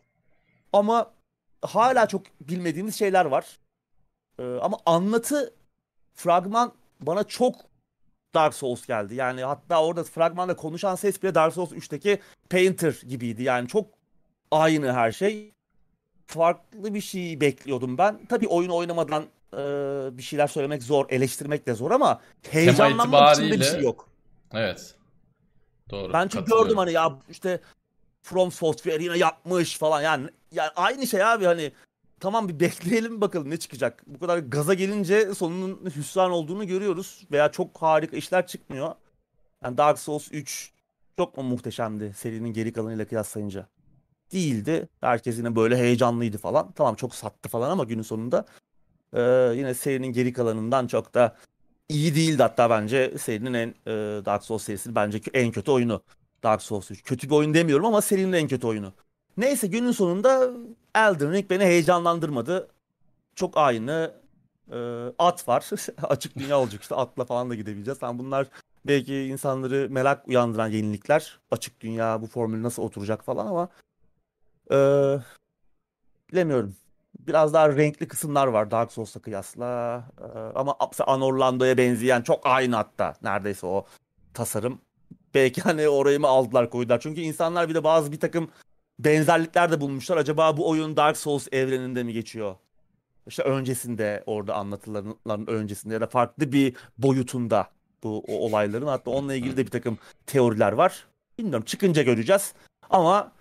Ama 0.73 1.11
hala 1.63 2.09
çok 2.09 2.23
bilmediğimiz 2.41 2.99
şeyler 2.99 3.25
var. 3.25 3.59
E, 4.39 4.43
ama 4.43 4.79
anlatı 4.87 5.55
fragman 6.15 6.73
bana 7.01 7.25
çok 7.25 7.55
Dark 8.35 8.55
Souls 8.55 8.87
geldi. 8.87 9.15
Yani 9.15 9.45
hatta 9.45 9.85
orada 9.85 10.05
fragmanda 10.05 10.57
konuşan 10.57 10.95
ses 10.95 11.23
bile 11.23 11.35
Dark 11.35 11.55
Souls 11.55 11.73
3'teki 11.73 12.21
Painter 12.51 13.01
gibiydi. 13.09 13.43
Yani 13.43 13.69
çok 13.69 14.02
aynı 14.53 14.93
her 14.93 15.13
şey. 15.13 15.53
Farklı 16.27 16.95
bir 16.95 17.01
şey 17.01 17.41
bekliyordum 17.41 17.99
ben. 17.99 18.27
Tabii 18.29 18.49
oyun 18.49 18.71
oynamadan 18.71 19.25
e, 19.53 19.59
bir 20.19 20.23
şeyler 20.23 20.47
söylemek 20.47 20.83
zor, 20.83 21.07
eleştirmek 21.09 21.67
de 21.67 21.75
zor 21.75 21.91
ama 21.91 22.21
heyecanlanmak 22.51 23.37
için 23.37 23.51
de 23.51 23.61
bir 23.61 23.65
şey 23.65 23.81
yok. 23.81 24.09
Evet. 24.53 24.95
Doğru. 25.91 26.13
Ben 26.13 26.29
çünkü 26.29 26.45
gördüm 26.45 26.77
hani 26.77 26.93
ya 26.93 27.19
işte 27.31 27.61
From 28.23 28.53
Software 28.53 29.03
yine 29.03 29.19
yapmış 29.19 29.79
falan 29.79 30.03
yani 30.03 30.29
yani 30.53 30.71
aynı 30.77 31.07
şey 31.07 31.25
abi 31.25 31.45
hani 31.45 31.73
tamam 32.21 32.49
bir 32.49 32.61
bekleyelim 32.61 33.21
bakalım 33.21 33.51
ne 33.51 33.57
çıkacak. 33.57 34.03
Bu 34.07 34.19
kadar 34.19 34.39
gaza 34.39 34.75
gelince 34.75 35.35
sonunun 35.35 35.91
hüsran 35.97 36.31
olduğunu 36.31 36.67
görüyoruz 36.67 37.27
veya 37.33 37.53
çok 37.53 37.83
harika 37.83 38.17
işler 38.17 38.47
çıkmıyor. 38.47 38.95
Yani 39.65 39.79
Dark 39.79 39.99
Souls 39.99 40.29
3 40.33 40.73
çok 41.17 41.37
mu 41.37 41.43
muhteşemdi 41.43 42.13
serinin 42.17 42.53
geri 42.53 42.73
kalanıyla 42.73 43.05
kıyaslayınca? 43.05 43.67
Değildi. 44.33 44.89
Herkes 45.01 45.39
yine 45.39 45.57
böyle 45.57 45.77
heyecanlıydı 45.77 46.39
falan. 46.39 46.73
Tamam 46.73 46.95
çok 46.95 47.15
sattı 47.15 47.49
falan 47.49 47.71
ama 47.71 47.85
günün 47.85 48.03
sonunda 48.03 48.47
Ee, 49.15 49.53
yine 49.57 49.75
serinin 49.75 50.13
geri 50.13 50.33
kalanından 50.33 50.87
çok 50.87 51.15
da 51.15 51.37
iyi 51.89 52.15
değildi 52.15 52.43
hatta 52.43 52.71
bence 52.71 53.19
serinin 53.19 53.55
en 53.55 53.69
e, 53.87 53.93
Dark 54.25 54.45
Souls 54.45 54.63
serisinin 54.65 54.95
bence 54.95 55.21
en 55.35 55.53
kötü 55.53 55.71
oyunu. 55.71 56.03
Dark 56.43 56.63
Souls 56.63 56.91
3. 56.91 57.03
Kötü 57.03 57.31
bir 57.31 57.35
oyun 57.35 57.55
demiyorum 57.55 57.87
ama 57.87 58.01
serinin 58.01 58.33
en 58.33 58.49
kötü 58.49 58.67
oyunu. 58.67 58.93
Neyse 59.37 59.67
günün 59.67 59.93
sonunda 59.93 60.51
Elden 60.95 61.33
Ring 61.33 61.51
beni 61.51 61.65
heyecanlandırmadı. 61.65 62.69
Çok 63.37 63.57
aynı 63.57 64.15
e, 64.73 64.79
at 65.19 65.49
var. 65.49 65.71
Açık 66.03 66.37
dünya 66.39 66.61
olacak 66.61 66.83
işte 66.83 66.95
atla 66.95 67.25
falan 67.25 67.51
da 67.51 67.55
gidebileceğiz. 67.55 68.03
Yani 68.03 68.19
bunlar 68.19 68.47
belki 68.87 69.15
insanları 69.17 69.89
merak 69.91 70.29
uyandıran 70.29 70.69
yenilikler. 70.69 71.41
Açık 71.51 71.81
dünya 71.81 72.23
bu 72.23 72.27
formül 72.27 72.63
nasıl 72.63 72.83
oturacak 72.83 73.25
falan 73.25 73.47
ama 73.47 73.69
e, 74.73 74.77
bilemiyorum. 76.33 76.77
Biraz 77.19 77.55
daha 77.55 77.77
renkli 77.77 78.09
kısımlar 78.09 78.47
var 78.47 78.71
Dark 78.71 78.93
Souls'a 78.93 79.21
kıyasla. 79.21 80.05
E, 80.21 80.39
ama 80.55 80.77
Anorlando'ya 81.07 81.79
benzeyen 81.79 82.23
çok 82.23 82.47
aynı 82.47 82.77
hatta 82.77 83.15
neredeyse 83.23 83.67
o 83.67 83.87
tasarım. 84.35 84.81
Belki 85.35 85.61
hani 85.63 85.89
orayı 85.89 86.21
mı 86.21 86.27
aldılar 86.27 86.71
koydular. 86.71 87.01
Çünkü 87.01 87.21
insanlar 87.21 87.69
bir 87.69 87.75
de 87.75 87.85
bazı 87.85 88.13
bir 88.13 88.21
takım 88.21 88.51
benzerlikler 88.99 89.73
de 89.73 89.81
bulmuşlar. 89.81 90.17
Acaba 90.17 90.57
bu 90.57 90.69
oyun 90.69 90.97
Dark 90.97 91.17
Souls 91.17 91.49
evreninde 91.53 92.03
mi 92.03 92.13
geçiyor? 92.13 92.57
İşte 93.27 93.43
öncesinde 93.43 94.23
orada 94.27 94.55
anlatılanların 94.55 95.47
öncesinde 95.47 95.95
ya 95.95 96.01
da 96.01 96.07
farklı 96.07 96.53
bir 96.53 96.77
boyutunda 96.99 97.69
bu 98.03 98.25
o 98.29 98.35
olayların. 98.35 98.87
Hatta 98.87 99.11
onunla 99.11 99.35
ilgili 99.35 99.57
de 99.57 99.67
bir 99.67 99.71
takım 99.71 99.99
teoriler 100.27 100.73
var. 100.73 101.07
Bilmiyorum 101.39 101.65
çıkınca 101.65 102.03
göreceğiz. 102.03 102.55
Ama 102.91 103.33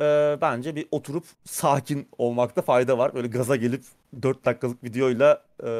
e, 0.00 0.38
bence 0.40 0.76
bir 0.76 0.86
oturup 0.90 1.24
sakin 1.44 2.08
olmakta 2.18 2.62
fayda 2.62 2.98
var. 2.98 3.14
Böyle 3.14 3.28
gaza 3.28 3.56
gelip 3.56 3.84
4 4.22 4.44
dakikalık 4.44 4.84
videoyla 4.84 5.44
e, 5.64 5.70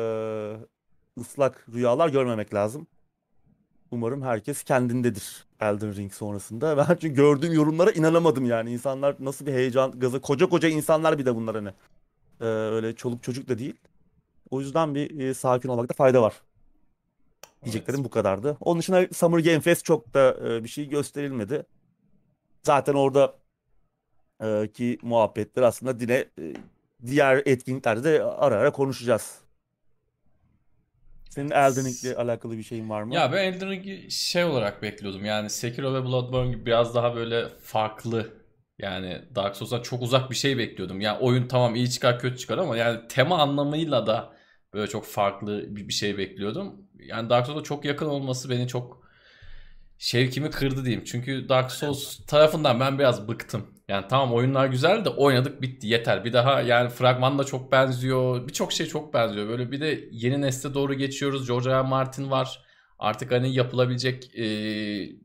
ıslak 1.21 1.67
rüyalar 1.75 2.09
görmemek 2.09 2.55
lazım. 2.55 2.87
Umarım 3.91 4.23
herkes 4.23 4.63
kendindedir 4.63 5.47
Elden 5.61 5.97
Ring 5.97 6.13
sonrasında. 6.13 6.77
Ben 6.89 6.97
çünkü 7.01 7.15
gördüğüm 7.15 7.53
yorumlara 7.53 7.91
inanamadım 7.91 8.45
yani. 8.45 8.73
İnsanlar 8.73 9.17
nasıl 9.19 9.47
bir 9.47 9.53
heyecan, 9.53 10.01
gaza 10.01 10.21
koca 10.21 10.49
koca 10.49 10.69
insanlar 10.69 11.19
bir 11.19 11.27
de 11.27 11.35
bunlar 11.35 11.55
hani. 11.57 11.71
Ee, 12.41 12.45
öyle 12.45 12.95
çoluk 12.97 13.23
çocuk 13.23 13.49
da 13.49 13.59
değil. 13.59 13.75
O 14.51 14.61
yüzden 14.61 14.95
bir 14.95 15.21
e, 15.21 15.35
sakin 15.35 15.69
olmakta 15.69 15.95
fayda 15.95 16.23
var. 16.23 16.35
Diyeceklerim 17.65 18.01
evet. 18.01 18.11
bu 18.11 18.11
kadardı. 18.11 18.57
Onun 18.61 18.81
dışında 18.81 19.09
Summer 19.13 19.39
Game 19.39 19.61
Fest 19.61 19.85
çok 19.85 20.15
da 20.15 20.37
e, 20.49 20.65
bir 20.65 20.69
şey 20.69 20.89
gösterilmedi. 20.89 21.67
Zaten 22.63 22.95
orada 22.95 23.35
e, 24.43 24.69
ki 24.75 24.99
muhabbetler 25.03 25.63
aslında 25.63 26.01
dine 26.01 26.25
e, 26.39 26.55
diğer 27.07 27.43
etkinliklerde 27.47 28.05
de 28.05 28.23
ara 28.23 28.57
ara 28.57 28.73
konuşacağız. 28.73 29.45
Senin 31.35 31.51
Elden 31.51 31.85
Ring'le 31.85 32.19
alakalı 32.19 32.59
bir 32.59 32.63
şeyin 32.63 32.91
var 32.91 33.03
mı? 33.03 33.15
Ya 33.15 33.33
ben 33.33 33.45
Elden 33.45 33.71
Ring'i 33.71 34.11
şey 34.11 34.45
olarak 34.45 34.83
bekliyordum. 34.83 35.25
Yani 35.25 35.51
Sekiro 35.51 35.95
ve 35.95 36.05
Bloodborne 36.05 36.51
gibi 36.51 36.67
biraz 36.67 36.95
daha 36.95 37.17
böyle 37.17 37.49
farklı. 37.49 38.33
Yani 38.79 39.23
Dark 39.35 39.57
Souls'tan 39.57 39.83
çok 39.83 40.03
uzak 40.03 40.31
bir 40.31 40.37
şey 40.37 40.59
bekliyordum. 40.59 41.01
Yani 41.01 41.19
oyun 41.19 41.49
tamam 41.49 41.75
iyi 41.75 41.91
çıkar 41.91 42.19
kötü 42.19 42.37
çıkar 42.39 42.59
ama 42.59 42.77
yani 42.77 43.09
tema 43.09 43.39
anlamıyla 43.39 44.07
da 44.07 44.33
böyle 44.73 44.87
çok 44.91 45.05
farklı 45.05 45.77
bir 45.77 45.93
şey 45.93 46.19
bekliyordum. 46.19 46.89
Yani 46.99 47.31
Dark 47.31 47.47
Souls'a 47.47 47.63
çok 47.63 47.85
yakın 47.85 48.07
olması 48.07 48.51
beni 48.51 48.69
çok 48.69 49.04
şevkimi 49.99 50.51
kırdı 50.51 50.85
diyeyim. 50.85 51.05
Çünkü 51.05 51.49
Dark 51.49 51.73
Souls 51.73 52.27
tarafından 52.27 52.81
ben 52.81 52.99
biraz 52.99 53.29
bıktım. 53.29 53.75
Yani 53.89 54.07
tamam 54.09 54.35
oyunlar 54.35 54.67
güzel 54.67 55.05
de 55.05 55.09
oynadık 55.09 55.63
bitti 55.63 55.87
yeter. 55.87 56.25
Bir 56.25 56.33
daha 56.33 56.61
yani 56.61 56.89
fragman 56.89 57.39
da 57.39 57.45
çok 57.45 57.73
benziyor. 57.73 58.49
Birçok 58.49 58.73
şey 58.73 58.87
çok 58.87 59.15
benziyor. 59.15 59.49
Böyle 59.49 59.73
bir 59.73 59.81
de 59.81 60.05
yeni 60.13 60.41
nesle 60.41 60.75
doğru 60.75 60.95
geçiyoruz. 60.95 61.49
George 61.49 61.71
R. 61.71 61.83
Martin 61.83 62.31
var. 62.31 62.65
Artık 62.99 63.33
hani 63.33 63.55
yapılabilecek 63.55 64.31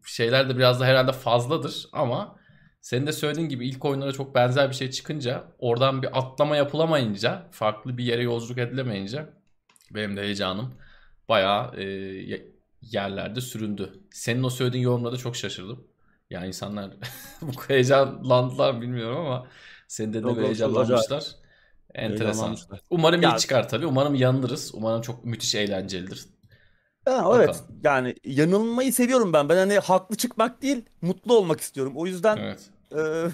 şeyler 0.06 0.50
de 0.50 0.58
biraz 0.58 0.80
da 0.80 0.86
herhalde 0.86 1.12
fazladır 1.12 1.88
ama 1.91 2.39
senin 2.82 3.08
de 3.08 3.12
söylediğin 3.12 3.50
gibi 3.50 3.67
ilk 3.67 3.86
oyunlara 3.86 4.12
çok 4.12 4.36
benzer 4.36 4.70
bir 4.70 4.76
şey 4.76 4.91
çıkınca 4.91 5.43
oradan 5.60 6.02
bir 6.02 6.20
atlama 6.20 6.56
yapılamayınca 6.56 7.48
farklı 7.52 7.98
bir 7.98 8.04
yere 8.04 8.24
yolculuk 8.24 8.58
edilemeyince 8.58 9.26
benim 9.91 10.17
de 10.17 10.22
heyecanım 10.22 10.74
bayağı 11.30 11.76
e, 11.76 11.86
yerlerde 12.82 13.42
süründü. 13.42 13.94
Senin 14.12 14.44
o 14.44 14.50
söylediğin 14.50 14.84
yorumlarda 14.84 15.18
çok 15.18 15.36
şaşırdım. 15.36 15.88
Yani 16.30 16.48
insanlar 16.48 16.92
bu 17.42 17.52
heyecanlandılar 17.68 18.82
bilmiyorum 18.82 19.18
ama 19.18 19.48
senin 19.88 20.13
de 20.13 20.24
böyle 20.24 20.42
heyecanlanmışlar. 20.46 21.26
Enteresan. 21.96 22.58
Umarım 22.89 23.22
iyi 23.22 23.38
çıkar 23.38 23.70
tabii. 23.70 23.86
Umarım 23.86 24.15
yanılırız. 24.15 24.72
Umarım 24.76 25.02
çok 25.02 25.26
müthiş 25.26 25.56
eğlencelidir. 25.56 26.26
Ha, 27.06 27.32
evet. 27.36 27.63
Yani 27.84 28.15
yanılmayı 28.24 28.94
seviyorum 28.94 29.34
ben. 29.34 29.50
Ben 29.50 29.58
hani 29.58 29.80
haklı 29.80 30.18
çıkmak 30.18 30.62
değil, 30.62 30.86
mutlu 31.02 31.38
olmak 31.38 31.62
istiyorum. 31.62 31.94
O 31.96 32.06
yüzden 32.06 32.38
evet. 32.38 32.70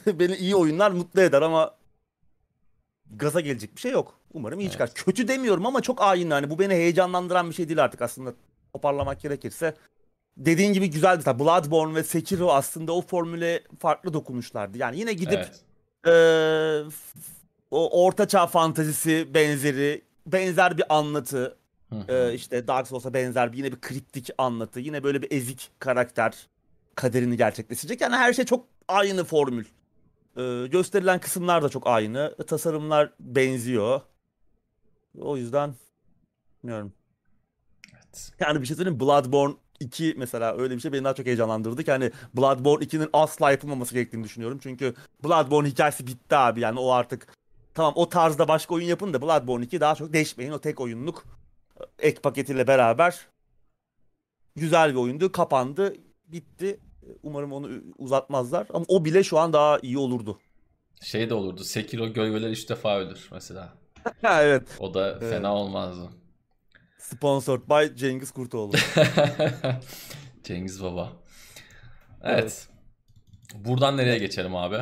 e, 0.08 0.20
beni 0.20 0.36
iyi 0.36 0.56
oyunlar 0.56 0.92
mutlu 0.92 1.22
eder 1.22 1.42
ama 1.42 1.76
gaza 3.12 3.40
gelecek 3.40 3.76
bir 3.76 3.82
şey 3.82 3.92
yok. 3.92 4.20
Umarım 4.34 4.60
iyi 4.60 4.64
evet. 4.64 4.72
çıkar. 4.72 4.94
Kötü 4.94 5.28
demiyorum 5.28 5.66
ama 5.66 5.82
çok 5.82 6.02
aynı 6.02 6.34
hani 6.34 6.50
bu 6.50 6.60
beni 6.60 6.74
heyecanlandıran 6.74 7.50
bir 7.50 7.56
şey 7.56 7.68
değil 7.68 7.84
artık 7.84 8.02
aslında. 8.02 8.34
Toparlamak 8.76 9.22
gerekirse 9.22 9.76
dediğin 10.38 10.74
gibi 10.74 10.90
güzeldi. 10.90 11.24
Tabii 11.24 11.44
Bloodborne 11.44 11.96
ve 11.96 12.04
Sekiro 12.04 12.52
aslında 12.52 12.94
o 12.94 13.02
formüle 13.02 13.64
farklı 13.80 14.14
dokunmuşlardı. 14.14 14.78
Yani 14.78 15.00
yine 15.00 15.14
gidip 15.14 15.40
evet. 15.40 15.62
e, 16.08 16.14
o 17.72 18.06
ortaçağ 18.06 18.48
fantazisi 18.48 19.34
benzeri 19.34 20.02
benzer 20.26 20.78
bir 20.78 20.98
anlatı 20.98 21.58
e, 22.08 22.34
işte 22.34 22.68
Dark 22.68 22.88
Souls'a 22.88 23.14
benzer 23.14 23.52
bir 23.52 23.58
yine 23.58 23.72
bir 23.72 23.82
kriptik 23.82 24.30
anlatı. 24.38 24.80
Yine 24.80 25.04
böyle 25.04 25.22
bir 25.22 25.32
ezik 25.32 25.72
karakter 25.80 26.48
kaderini 26.96 27.38
gerçekleştirecek. 27.38 28.02
Yani 28.02 28.16
her 28.16 28.34
şey 28.34 28.46
çok 28.46 28.66
aynı 28.88 29.24
formül. 29.24 29.66
E, 30.38 30.68
gösterilen 30.68 31.20
kısımlar 31.20 31.64
da 31.64 31.70
çok 31.70 31.88
aynı. 31.88 32.36
Tasarımlar 32.48 33.14
benziyor. 33.20 34.02
O 35.22 35.38
yüzden 35.38 35.74
bilmiyorum. 36.64 36.94
Evet. 38.16 38.32
Yani 38.40 38.62
bir 38.62 38.66
şey 38.66 38.76
söyleyeyim 38.76 39.00
Bloodborne 39.00 39.54
2 39.80 40.14
mesela 40.18 40.58
öyle 40.58 40.76
bir 40.76 40.82
şey 40.82 40.94
beni 40.94 41.04
daha 41.04 41.14
çok 41.14 41.26
heyecanlandırdı 41.26 41.84
ki 41.84 41.92
hani 41.92 42.12
Bloodborne 42.34 42.86
2'nin 42.86 43.10
asla 43.14 43.52
yapılmaması 43.52 43.94
gerektiğini 43.94 44.24
düşünüyorum. 44.24 44.60
Çünkü 44.64 44.94
Bloodborne 45.24 45.70
hikayesi 45.70 46.08
bitti 46.08 46.36
abi 46.36 46.60
yani 46.60 46.80
o 46.80 46.92
artık 46.92 47.28
tamam 47.74 47.94
o 47.96 48.10
tarzda 48.10 48.48
başka 48.48 48.76
oyun 48.76 48.88
yapın 48.88 49.14
da 49.14 49.22
Bloodborne 49.22 49.66
2 49.66 49.80
daha 49.80 49.96
çok 49.96 50.14
değişmeyin 50.14 50.52
o 50.52 50.60
tek 50.60 50.82
oyunluk 50.82 51.26
e, 51.80 52.08
ek 52.08 52.22
paketiyle 52.22 52.68
beraber 52.68 53.28
güzel 54.56 54.92
bir 54.92 55.00
oyundu 55.00 55.32
kapandı 55.32 55.96
bitti. 56.28 56.80
Umarım 57.24 57.54
onu 57.54 57.70
uzatmazlar 57.98 58.68
ama 58.74 58.86
o 58.88 59.06
bile 59.06 59.24
şu 59.24 59.40
an 59.40 59.54
daha 59.54 59.80
iyi 59.80 59.98
olurdu. 59.98 60.40
Şey 61.02 61.30
de 61.30 61.34
olurdu 61.34 61.64
Sekiro 61.64 62.14
gölgeler 62.14 62.50
3 62.50 62.70
defa 62.70 63.00
ölür 63.00 63.30
mesela. 63.32 63.74
evet. 64.24 64.78
O 64.80 64.94
da 64.94 65.20
fena 65.20 65.30
evet. 65.30 65.46
olmazdı. 65.46 66.10
Sponsored 67.12 67.62
by 67.70 67.96
Cengiz 67.96 68.32
Kurtoğlu. 68.32 68.74
Cengiz 70.44 70.84
Baba. 70.84 71.14
Evet. 72.24 72.40
evet. 72.42 72.68
Buradan 73.56 73.98
nereye 73.98 74.18
geçelim 74.18 74.56
abi? 74.56 74.78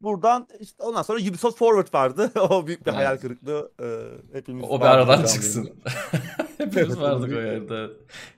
Buradan 0.00 0.48
işte 0.60 0.82
ondan 0.82 1.02
sonra 1.02 1.20
Ubisoft 1.20 1.58
Forward 1.58 1.94
vardı. 1.94 2.30
o 2.40 2.66
büyük 2.66 2.86
bir 2.86 2.90
evet. 2.90 2.98
hayal 2.98 3.16
kırıklığı. 3.16 3.72
Ee, 3.82 4.36
hepimiz 4.36 4.64
o 4.68 4.80
bir 4.80 4.84
aradan 4.84 5.24
çıksın. 5.24 5.82
Hepimiz 6.58 7.00
vardık 7.00 7.32
o 7.32 7.40
yerde. 7.40 7.86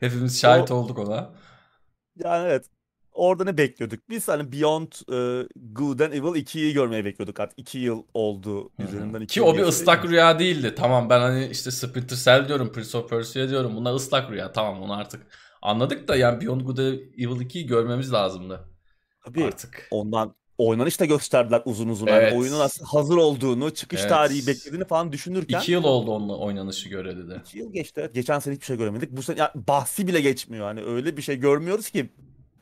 Hepimiz 0.00 0.40
şahit 0.40 0.70
o, 0.70 0.74
olduk 0.74 0.98
ona. 0.98 1.30
Yani 2.16 2.48
evet 2.48 2.66
orada 3.12 3.44
ne 3.44 3.58
bekliyorduk? 3.58 4.00
Biz 4.10 4.28
hani 4.28 4.52
Beyond 4.52 4.92
uh, 4.92 5.48
Good 5.72 6.00
and 6.00 6.12
Evil 6.12 6.44
2'yi 6.44 6.72
görmeyi 6.72 7.04
bekliyorduk 7.04 7.40
artık. 7.40 7.58
2 7.58 7.78
yıl 7.78 8.02
oldu 8.14 8.70
üzerinden. 8.78 9.20
Iki 9.20 9.34
Ki 9.34 9.42
o 9.42 9.56
bir 9.56 9.62
ıslak 9.62 10.04
rüya 10.04 10.38
değildi. 10.38 10.74
Tamam 10.76 11.10
ben 11.10 11.20
hani 11.20 11.46
işte 11.46 11.70
Splinter 11.70 12.16
Cell 12.16 12.48
diyorum, 12.48 12.72
Prince 12.72 12.98
of 12.98 13.10
Persia 13.10 13.48
diyorum. 13.48 13.76
Bunlar 13.76 13.94
ıslak 13.94 14.30
rüya. 14.30 14.52
Tamam 14.52 14.82
onu 14.82 14.92
artık 14.92 15.26
anladık 15.62 16.08
da 16.08 16.16
yani 16.16 16.40
Beyond 16.40 16.60
Good 16.60 16.78
and 16.78 16.98
Evil 17.18 17.46
2'yi 17.46 17.66
görmemiz 17.66 18.12
lazımdı. 18.12 18.68
Tabii 19.24 19.44
artık. 19.44 19.88
Ondan 19.90 20.34
oynanış 20.58 21.00
da 21.00 21.04
gösterdiler 21.04 21.62
uzun 21.64 21.88
uzun. 21.88 22.06
Evet. 22.06 22.32
Yani 22.32 22.40
oyunun 22.40 22.60
aslında 22.60 22.92
hazır 22.92 23.16
olduğunu, 23.16 23.70
çıkış 23.70 24.00
evet. 24.00 24.10
tarihi 24.10 24.46
beklediğini 24.46 24.84
falan 24.84 25.12
düşünürken. 25.12 25.60
İki 25.60 25.72
yıl 25.72 25.84
oldu 25.84 26.10
onun 26.10 26.28
oynanışı 26.28 26.88
göreli 26.88 27.28
de. 27.28 27.36
İki 27.46 27.58
yıl 27.58 27.72
geçti. 27.72 28.10
Geçen 28.14 28.38
sene 28.38 28.54
hiçbir 28.54 28.66
şey 28.66 28.76
göremedik. 28.76 29.10
Bu 29.12 29.22
sene 29.22 29.38
yani 29.38 29.50
bahsi 29.54 30.06
bile 30.06 30.20
geçmiyor. 30.20 30.64
Hani 30.64 30.82
öyle 30.82 31.16
bir 31.16 31.22
şey 31.22 31.36
görmüyoruz 31.36 31.90
ki 31.90 32.10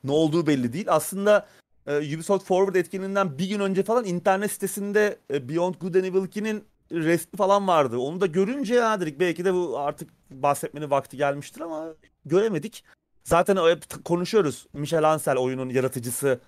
ne 0.04 0.12
olduğu 0.12 0.46
belli 0.46 0.72
değil. 0.72 0.86
Aslında 0.88 1.46
e, 1.86 1.96
Ubisoft 1.96 2.46
Forward 2.46 2.74
etkinliğinden 2.74 3.38
bir 3.38 3.48
gün 3.48 3.60
önce 3.60 3.82
falan 3.82 4.04
internet 4.04 4.50
sitesinde 4.52 5.18
e, 5.32 5.48
Beyond 5.48 5.74
Good 5.74 5.94
and 5.94 6.04
Evil 6.04 6.28
2'nin 6.28 6.64
resmi 6.92 7.36
falan 7.36 7.68
vardı. 7.68 7.98
Onu 7.98 8.20
da 8.20 8.26
görünce 8.26 8.74
ya 8.74 9.00
dedik 9.00 9.20
belki 9.20 9.44
de 9.44 9.54
bu 9.54 9.78
artık 9.78 10.10
bahsetmenin 10.30 10.90
vakti 10.90 11.16
gelmiştir 11.16 11.60
ama 11.60 11.86
göremedik. 12.24 12.84
Zaten 13.24 13.56
hep 13.56 14.04
konuşuyoruz. 14.04 14.66
Michel 14.72 15.10
Ancel 15.12 15.36
oyunun 15.36 15.68
yaratıcısı 15.68 16.40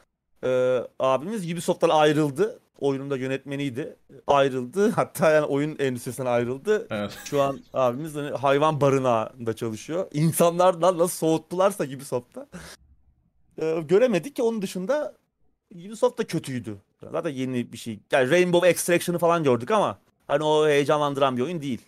e, 0.45 0.81
abimiz 0.99 1.53
Ubisoft'tan 1.53 1.89
ayrıldı. 1.89 2.59
Oyunun 2.79 3.11
da 3.11 3.17
yönetmeniydi. 3.17 3.97
Ayrıldı. 4.27 4.91
Hatta 4.97 5.31
yani 5.31 5.47
oyun 5.47 5.77
endüstrisinden 5.79 6.31
ayrıldı. 6.31 6.87
Evet. 6.91 7.19
Şu 7.25 7.43
an 7.43 7.61
abimiz 7.73 8.15
hani 8.15 8.31
hayvan 8.31 8.81
barınağında 8.81 9.57
çalışıyor. 9.57 10.07
İnsanlardan 10.13 10.99
nasıl 10.99 11.17
soğuttularsa 11.17 11.85
Ubisoft'ta. 11.85 12.47
E, 13.59 13.81
göremedik 13.81 14.37
ki 14.37 14.43
onun 14.43 14.63
dışında 14.63 15.17
Ubisoft 15.75 16.19
da 16.19 16.27
kötüydü. 16.27 16.77
Zaten 17.11 17.31
yeni 17.31 17.73
bir 17.73 17.79
şey. 17.79 17.99
Yani 18.13 18.31
Rainbow 18.31 18.69
Extraction'ı 18.69 19.19
falan 19.19 19.45
gördük 19.45 19.71
ama 19.71 19.99
hani 20.27 20.45
o 20.45 20.69
heyecanlandıran 20.69 21.37
bir 21.37 21.43
oyun 21.43 21.61
değil 21.63 21.81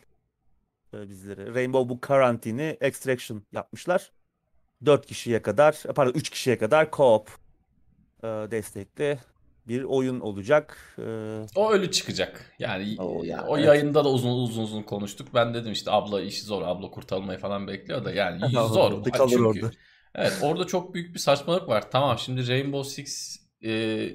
e, 0.94 1.09
bizleri. 1.09 1.55
Rainbow 1.55 1.88
bu 1.88 2.00
Quarantine'i 2.00 2.77
Extraction 2.81 3.42
yapmışlar. 3.53 4.12
4 4.87 5.07
kişiye 5.07 5.42
kadar, 5.42 5.83
pardon 5.94 6.12
3 6.12 6.31
kişiye 6.31 6.59
kadar 6.59 6.87
co-op 6.87 7.27
e, 8.22 8.27
destekli 8.50 9.18
bir 9.68 9.83
oyun 9.83 10.20
olacak. 10.20 10.79
E, 10.98 11.03
O 11.57 11.72
ölü 11.72 11.90
çıkacak. 11.90 12.53
Yani 12.59 12.96
O 12.98 13.05
o, 13.05 13.24
yani, 13.24 13.42
evet. 13.50 13.64
yayında 13.66 14.05
da 14.05 14.09
uzun 14.09 14.31
uzun 14.31 14.62
uzun 14.62 14.83
konuştuk. 14.83 15.29
Ben 15.35 15.55
dedim 15.55 15.72
işte 15.72 15.90
abla 15.90 16.22
işi 16.22 16.42
zor. 16.42 16.62
Abla 16.62 16.90
kurtarılmayı 16.90 17.38
falan 17.38 17.68
bekliyor 17.68 18.05
da 18.05 18.12
yani 18.12 18.40
zor. 18.53 19.05
Kalır 19.05 19.31
Çünkü 19.31 19.44
orada. 19.44 19.70
Evet 20.14 20.38
orada 20.42 20.66
çok 20.66 20.94
büyük 20.94 21.14
bir 21.14 21.18
saçmalık 21.18 21.68
var. 21.68 21.90
Tamam 21.90 22.18
şimdi 22.18 22.48
Rainbow 22.48 22.90
Six 22.90 23.40
e, 23.64 24.09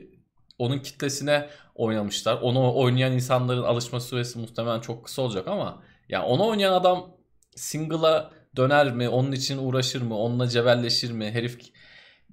onun 0.58 0.80
kitlesine 0.80 1.50
oynamışlar. 1.76 2.42
Onu 2.42 2.76
oynayan 2.76 3.12
insanların 3.14 3.64
alışma 3.64 4.00
süresi 4.00 4.40
muhtemelen 4.40 4.80
çok 4.80 5.06
kısa 5.06 5.22
olacak 5.22 5.48
ama 5.48 5.84
ya 6.10 6.24
onu 6.26 6.48
oynayan 6.48 6.74
adam 6.74 7.18
single'a 7.56 8.32
döner 8.56 8.94
mi? 8.94 9.10
Onun 9.10 9.32
için 9.32 9.58
uğraşır 9.58 10.02
mı? 10.02 10.18
Onunla 10.18 10.48
cebelleşir 10.48 11.12
mi? 11.12 11.32
Herif 11.32 11.60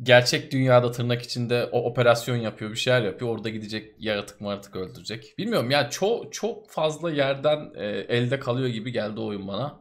gerçek 0.02 0.52
dünyada 0.52 0.92
tırnak 0.92 1.22
içinde 1.22 1.68
o 1.72 1.82
operasyon 1.82 2.36
yapıyor, 2.36 2.70
bir 2.70 2.76
şeyler 2.76 3.02
yapıyor. 3.02 3.30
Orada 3.30 3.48
gidecek 3.48 3.94
yaratık 3.98 4.40
maratık 4.40 4.76
öldürecek. 4.76 5.34
Bilmiyorum 5.38 5.70
yani 5.70 5.90
çok 5.90 6.32
çok 6.32 6.70
fazla 6.70 7.10
yerden 7.10 7.72
e, 7.74 7.86
elde 7.86 8.38
kalıyor 8.40 8.68
gibi 8.68 8.92
geldi 8.92 9.20
oyun 9.20 9.48
bana. 9.48 9.80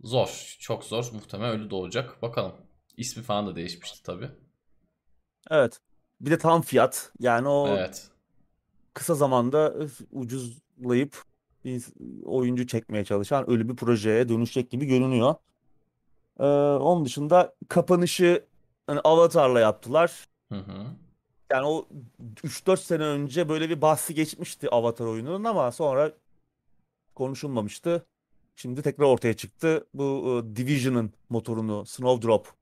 Zor, 0.00 0.56
çok 0.60 0.84
zor. 0.84 1.10
Muhtemelen 1.12 1.60
ölü 1.60 1.70
doğacak. 1.70 2.22
Bakalım. 2.22 2.65
İsmi 2.96 3.22
falan 3.22 3.46
da 3.46 3.56
değişmişti 3.56 4.02
tabii. 4.02 4.30
Evet. 5.50 5.80
Bir 6.20 6.30
de 6.30 6.38
tam 6.38 6.62
fiyat. 6.62 7.12
Yani 7.20 7.48
o 7.48 7.68
Evet. 7.68 8.10
kısa 8.94 9.14
zamanda 9.14 9.74
ucuzlayıp 10.12 11.22
oyuncu 12.24 12.66
çekmeye 12.66 13.04
çalışan 13.04 13.50
ölü 13.50 13.68
bir 13.68 13.76
projeye 13.76 14.28
dönüşecek 14.28 14.70
gibi 14.70 14.86
görünüyor. 14.86 15.34
Ee, 16.40 16.44
onun 16.76 17.04
dışında 17.04 17.54
kapanışı 17.68 18.44
hani 18.86 19.00
Avatar'la 19.00 19.60
yaptılar. 19.60 20.28
Hı 20.52 20.58
hı. 20.58 20.86
Yani 21.52 21.66
o 21.66 21.88
3-4 22.44 22.76
sene 22.80 23.02
önce 23.02 23.48
böyle 23.48 23.70
bir 23.70 23.80
bahsi 23.82 24.14
geçmişti 24.14 24.70
Avatar 24.70 25.06
oyununun 25.06 25.44
ama 25.44 25.72
sonra 25.72 26.12
konuşulmamıştı. 27.14 28.06
Şimdi 28.56 28.82
tekrar 28.82 29.04
ortaya 29.04 29.34
çıktı. 29.34 29.86
Bu 29.94 30.04
e, 30.52 30.56
Division'ın 30.56 31.12
motorunu 31.28 31.86
Snowdrop 31.86 32.55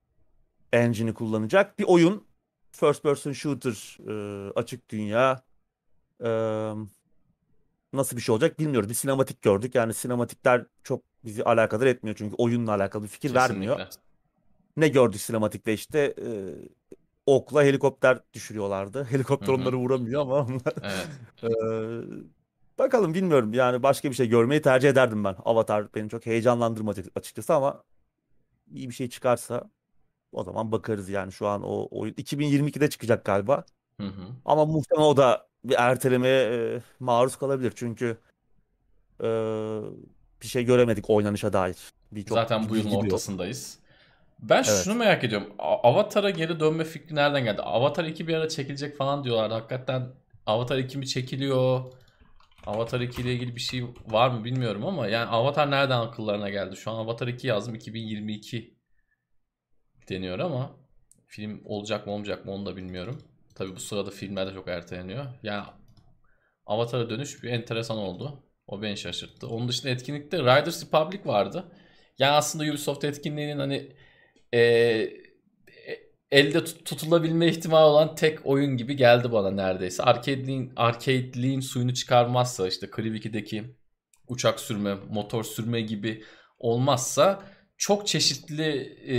engine'i 0.73 1.13
kullanacak 1.13 1.79
bir 1.79 1.83
oyun. 1.83 2.25
First 2.71 3.03
person 3.03 3.31
shooter 3.31 3.97
e, 4.07 4.51
açık 4.55 4.89
dünya. 4.89 5.43
E, 6.23 6.29
nasıl 7.93 8.17
bir 8.17 8.21
şey 8.21 8.33
olacak 8.33 8.59
bilmiyoruz. 8.59 8.89
Bir 8.89 8.93
sinematik 8.93 9.41
gördük. 9.41 9.75
Yani 9.75 9.93
sinematikler 9.93 10.65
çok 10.83 11.01
bizi 11.25 11.43
alakadar 11.43 11.85
etmiyor 11.85 12.15
çünkü 12.17 12.35
oyunla 12.35 12.73
alakalı 12.73 13.03
bir 13.03 13.07
fikir 13.07 13.33
vermiyor. 13.33 13.77
Kesinlikle. 13.77 14.01
Ne 14.77 14.87
gördük 14.87 15.21
sinematikte 15.21 15.73
işte 15.73 15.99
e, 15.99 16.27
okla 17.25 17.63
helikopter 17.63 18.19
düşürüyorlardı. 18.33 19.03
Helikopter 19.09 19.47
Hı 19.47 19.51
hı. 19.51 19.55
onları 19.55 19.77
vuramıyor 19.77 20.21
ama 20.21 20.35
onlar 20.35 20.73
Evet. 20.81 21.07
Ee, 21.43 21.47
bakalım 22.79 23.13
bilmiyorum 23.13 23.53
yani 23.53 23.83
başka 23.83 24.09
bir 24.09 24.15
şey 24.15 24.29
görmeyi 24.29 24.61
tercih 24.61 24.89
ederdim 24.89 25.23
ben. 25.23 25.35
Avatar 25.45 25.93
beni 25.95 26.09
çok 26.09 26.25
heyecanlandırmadı 26.25 27.03
açıkçası 27.15 27.53
ama 27.53 27.83
iyi 28.71 28.89
bir 28.89 28.93
şey 28.93 29.09
çıkarsa 29.09 29.69
o 30.35 30.43
zaman 30.43 30.71
bakarız 30.71 31.09
yani 31.09 31.31
şu 31.31 31.47
an 31.47 31.61
o 31.63 31.87
oyun 31.91 32.13
2022'de 32.13 32.89
çıkacak 32.89 33.25
galiba. 33.25 33.63
Hı 34.01 34.07
hı. 34.07 34.21
Ama 34.45 34.65
muhtemelen 34.65 35.05
o 35.07 35.17
da 35.17 35.47
bir 35.63 35.75
ertelemeye 35.77 36.43
e, 36.43 36.81
maruz 36.99 37.35
kalabilir 37.35 37.73
çünkü 37.75 38.17
e, 39.23 39.27
bir 40.41 40.47
şey 40.47 40.63
göremedik 40.65 41.09
oynanışa 41.09 41.53
dair. 41.53 41.77
Bir 42.11 42.25
çok 42.25 42.37
Zaten 42.37 42.69
bu 42.69 42.75
yılın 42.77 42.89
yok. 42.89 43.03
ortasındayız. 43.03 43.79
Ben 44.39 44.55
Evet. 44.67 44.81
şunu 44.83 44.95
merak 44.95 45.23
ediyorum. 45.23 45.47
Avatar'a 45.59 46.29
geri 46.29 46.59
dönme 46.59 46.83
fikri 46.83 47.15
nereden 47.15 47.43
geldi? 47.43 47.61
Avatar 47.61 48.05
2 48.05 48.27
bir 48.27 48.33
ara 48.33 48.49
çekilecek 48.49 48.97
falan 48.97 49.23
diyorlardı. 49.23 49.53
Hakikaten 49.53 50.07
Avatar 50.45 50.77
2 50.77 50.97
mi 50.97 51.07
çekiliyor? 51.07 51.83
Avatar 52.65 52.99
2 52.99 53.21
ile 53.21 53.33
ilgili 53.33 53.55
bir 53.55 53.61
şey 53.61 53.85
var 54.07 54.29
mı 54.29 54.43
bilmiyorum 54.43 54.85
ama 54.85 55.07
yani 55.07 55.25
Avatar 55.29 55.71
nereden 55.71 55.99
akıllarına 55.99 56.49
geldi? 56.49 56.75
Şu 56.77 56.91
an 56.91 56.95
Avatar 56.95 57.27
2 57.27 57.47
yazdım 57.47 57.75
2022 57.75 58.74
deniyor 60.09 60.39
ama 60.39 60.75
film 61.27 61.61
olacak 61.65 62.07
mı 62.07 62.13
olmayacak 62.13 62.45
mı 62.45 62.51
onu 62.51 62.65
da 62.65 62.75
bilmiyorum. 62.75 63.21
Tabii 63.55 63.75
bu 63.75 63.79
sırada 63.79 64.11
filmler 64.11 64.47
de 64.47 64.53
çok 64.53 64.67
erteleniyor. 64.67 65.25
Yani 65.43 65.65
Avatar'a 66.65 67.09
dönüş 67.09 67.43
bir 67.43 67.49
enteresan 67.49 67.97
oldu. 67.97 68.43
O 68.67 68.81
beni 68.81 68.97
şaşırttı. 68.97 69.47
Onun 69.47 69.67
dışında 69.67 69.89
etkinlikte 69.89 70.37
Riders 70.39 70.85
Republic 70.85 71.25
vardı. 71.25 71.71
Yani 72.19 72.31
aslında 72.31 72.63
Ubisoft 72.63 73.03
etkinliğinin 73.03 73.59
hani 73.59 73.91
e, 74.53 74.59
elde 76.31 76.63
tut- 76.63 76.85
tutulabilme 76.85 77.47
ihtimali 77.47 77.85
olan 77.85 78.15
tek 78.15 78.45
oyun 78.45 78.77
gibi 78.77 78.95
geldi 78.95 79.31
bana 79.31 79.51
neredeyse. 79.51 80.03
Arcade'liğin, 80.03 80.73
arcade'liğin 80.75 81.59
suyunu 81.59 81.93
çıkarmazsa 81.93 82.67
işte 82.67 82.89
Kriv 82.89 83.13
2'deki 83.15 83.63
uçak 84.27 84.59
sürme, 84.59 84.95
motor 85.09 85.43
sürme 85.43 85.81
gibi 85.81 86.23
olmazsa 86.59 87.43
çok 87.77 88.07
çeşitli 88.07 88.63
e, 89.07 89.15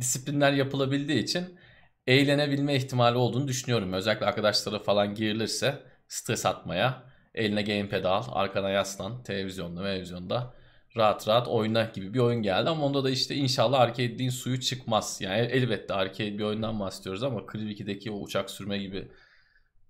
disiplinler 0.00 0.52
yapılabildiği 0.52 1.22
için 1.22 1.58
eğlenebilme 2.06 2.76
ihtimali 2.76 3.16
olduğunu 3.16 3.48
düşünüyorum. 3.48 3.92
Özellikle 3.92 4.26
arkadaşlara 4.26 4.78
falan 4.78 5.14
girilirse 5.14 5.82
stres 6.08 6.46
atmaya, 6.46 7.02
eline 7.34 7.62
gamepad 7.62 8.04
al, 8.04 8.24
arkana 8.30 8.70
yaslan, 8.70 9.22
televizyonda, 9.22 9.82
televizyonda 9.82 10.54
rahat 10.96 11.28
rahat 11.28 11.48
oyna 11.48 11.84
gibi 11.84 12.14
bir 12.14 12.18
oyun 12.18 12.42
geldi 12.42 12.70
ama 12.70 12.86
onda 12.86 13.04
da 13.04 13.10
işte 13.10 13.34
inşallah 13.34 13.80
arcade'liğin 13.80 14.30
suyu 14.30 14.60
çıkmaz. 14.60 15.18
Yani 15.20 15.40
elbette 15.40 15.94
arcade 15.94 16.38
bir 16.38 16.44
oyundan 16.44 16.80
bahsediyoruz 16.80 17.22
ama 17.22 17.46
Kriv 17.46 17.68
2'deki 17.68 18.10
o 18.10 18.20
uçak 18.20 18.50
sürme 18.50 18.78
gibi 18.78 19.08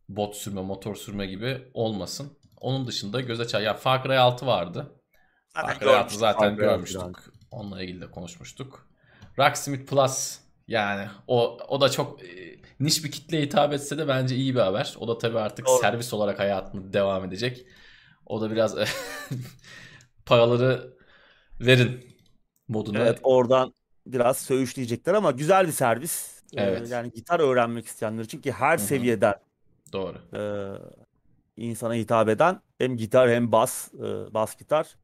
bot 0.08 0.36
sürme, 0.36 0.62
motor 0.62 0.94
sürme 0.94 1.26
gibi 1.26 1.62
olmasın. 1.74 2.38
Onun 2.60 2.86
dışında 2.86 3.20
göze 3.20 3.46
çay. 3.46 3.64
Ya 3.64 3.74
Far 3.74 4.02
Cry 4.02 4.18
6 4.18 4.46
vardı. 4.46 4.92
Zaten 5.54 5.68
Far 5.68 5.78
Cry 5.78 5.88
6 5.88 5.94
görmüştük, 5.94 6.20
zaten 6.20 6.56
Far 6.56 6.56
Cry 6.56 6.66
6 6.66 6.82
görmüştük. 6.92 7.41
Onunla 7.52 7.82
ilgili 7.82 8.00
de 8.00 8.10
konuşmuştuk. 8.10 8.86
Rocksmith 9.38 9.90
Plus 9.90 10.38
yani 10.68 11.08
o 11.26 11.58
o 11.68 11.80
da 11.80 11.88
çok 11.88 12.22
e, 12.24 12.58
niş 12.80 13.04
bir 13.04 13.10
kitleye 13.10 13.42
hitap 13.42 13.72
etse 13.72 13.98
de 13.98 14.08
bence 14.08 14.36
iyi 14.36 14.54
bir 14.54 14.60
haber. 14.60 14.96
O 14.98 15.08
da 15.08 15.18
tabii 15.18 15.38
artık 15.38 15.66
Doğru. 15.66 15.80
servis 15.80 16.14
olarak 16.14 16.38
hayatını 16.38 16.92
devam 16.92 17.24
edecek. 17.24 17.66
O 18.26 18.40
da 18.40 18.50
biraz 18.50 18.76
paraları 20.26 20.94
verin 21.60 22.16
moduna. 22.68 22.98
Evet 22.98 23.20
oradan 23.22 23.74
biraz 24.06 24.38
söğüşleyecekler 24.38 25.14
ama 25.14 25.30
güzel 25.30 25.66
bir 25.66 25.72
servis. 25.72 26.42
Ee, 26.56 26.62
Evet. 26.62 26.90
yani 26.90 27.12
gitar 27.12 27.40
öğrenmek 27.40 27.86
isteyenler 27.86 28.24
için 28.24 28.40
ki 28.40 28.52
her 28.52 28.78
Hı 28.78 28.82
hı. 28.82 28.86
seviyeden 28.86 29.34
Doğru. 29.92 30.18
e, 30.34 30.42
insana 31.56 31.94
hitap 31.94 32.28
eden 32.28 32.60
hem 32.78 32.96
gitar 32.96 33.30
hem 33.30 33.52
bas, 33.52 33.94
e, 33.94 34.34
bas 34.34 34.56
gitar. 34.56 34.96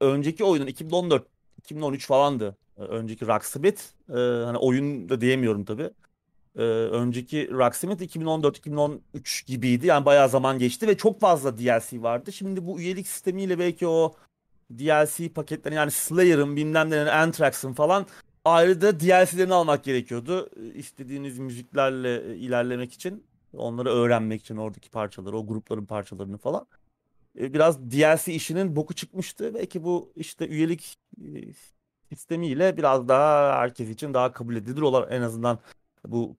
Önceki 0.00 0.44
oyunun 0.44 0.66
2014, 0.66 1.26
2013 1.58 2.06
falandı. 2.06 2.56
Önceki 2.76 3.26
Rocksmith. 3.26 3.82
E, 4.08 4.44
hani 4.44 4.58
oyun 4.58 5.08
da 5.08 5.20
diyemiyorum 5.20 5.64
tabii. 5.64 5.90
E, 6.56 6.62
önceki 6.62 7.50
Rocksmith 7.50 8.02
2014-2013 8.02 9.46
gibiydi. 9.46 9.86
Yani 9.86 10.04
bayağı 10.04 10.28
zaman 10.28 10.58
geçti 10.58 10.88
ve 10.88 10.96
çok 10.96 11.20
fazla 11.20 11.58
DLC 11.58 12.02
vardı. 12.02 12.32
Şimdi 12.32 12.66
bu 12.66 12.80
üyelik 12.80 13.08
sistemiyle 13.08 13.58
belki 13.58 13.86
o 13.86 14.14
DLC 14.70 15.28
paketlerini 15.28 15.76
yani 15.76 15.90
Slayer'ın 15.90 16.56
bilmem 16.56 16.90
ne 16.90 17.10
Anthrax'ın 17.10 17.72
falan 17.72 18.06
ayrı 18.44 18.80
da 18.80 19.00
DLC'lerini 19.00 19.54
almak 19.54 19.84
gerekiyordu. 19.84 20.50
E, 20.56 20.74
İstediğiniz 20.78 21.38
müziklerle 21.38 22.32
e, 22.32 22.36
ilerlemek 22.36 22.92
için. 22.92 23.24
Onları 23.56 23.88
öğrenmek 23.88 24.40
için 24.40 24.56
oradaki 24.56 24.90
parçaları, 24.90 25.36
o 25.38 25.46
grupların 25.46 25.86
parçalarını 25.86 26.38
falan. 26.38 26.66
E, 27.38 27.52
Biraz 27.54 27.90
DLC 27.90 28.32
işinin 28.32 28.76
boku 28.76 28.94
çıkmıştı. 28.94 29.54
Belki 29.54 29.84
bu 29.84 30.12
işte 30.16 30.48
üyelik 30.48 30.96
e, 31.20 31.24
sistemiyle 32.08 32.76
biraz 32.76 33.08
daha 33.08 33.58
herkes 33.58 33.88
için 33.90 34.14
daha 34.14 34.32
kabul 34.32 34.56
edilir 34.56 34.80
olan 34.80 35.10
en 35.10 35.22
azından 35.22 35.58
bu 36.06 36.36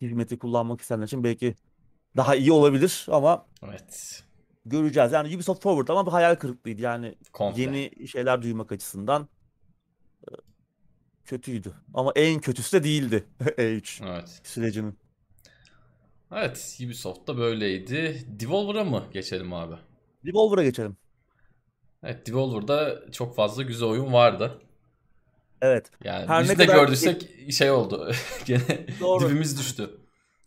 hizmeti 0.00 0.38
kullanmak 0.38 0.80
isteyenler 0.80 1.06
için 1.06 1.24
belki 1.24 1.54
daha 2.16 2.34
iyi 2.34 2.52
olabilir 2.52 3.06
ama 3.10 3.46
Evet. 3.62 4.24
göreceğiz. 4.66 5.12
Yani 5.12 5.36
Ubisoft 5.36 5.62
Forward 5.62 5.88
ama 5.88 6.06
bir 6.06 6.10
hayal 6.10 6.34
kırıklığıydı. 6.34 6.82
Yani 6.82 7.14
Komple. 7.32 7.62
yeni 7.62 8.08
şeyler 8.08 8.42
duymak 8.42 8.72
açısından. 8.72 9.28
E, 10.22 10.30
kötüydü. 11.24 11.72
Ama 11.94 12.12
en 12.16 12.40
kötüsü 12.40 12.80
de 12.80 12.84
değildi 12.84 13.24
E3 13.40 14.02
Evet. 14.06 14.40
sürecinin. 14.44 14.98
Evet, 16.32 16.78
Ubisoft 16.84 17.28
da 17.28 17.38
böyleydi. 17.38 18.22
Devolver'a 18.26 18.84
mı 18.84 19.04
geçelim 19.12 19.52
abi? 19.52 19.74
Devolver'a 20.26 20.62
geçelim. 20.62 20.96
Evet, 22.02 22.26
Devolver'da 22.26 23.10
çok 23.12 23.36
fazla 23.36 23.62
güzel 23.62 23.88
oyun 23.88 24.12
vardı. 24.12 24.62
Evet. 25.62 25.90
Yani 26.04 26.26
Her 26.26 26.42
biz 26.42 26.50
ne 26.50 26.58
de 26.58 26.66
kadar- 26.66 26.80
gördüysek 26.80 27.30
şey 27.52 27.70
oldu. 27.70 28.12
Gene 28.44 28.86
Doğru. 29.00 29.28
dibimiz 29.28 29.58
düştü. 29.58 29.90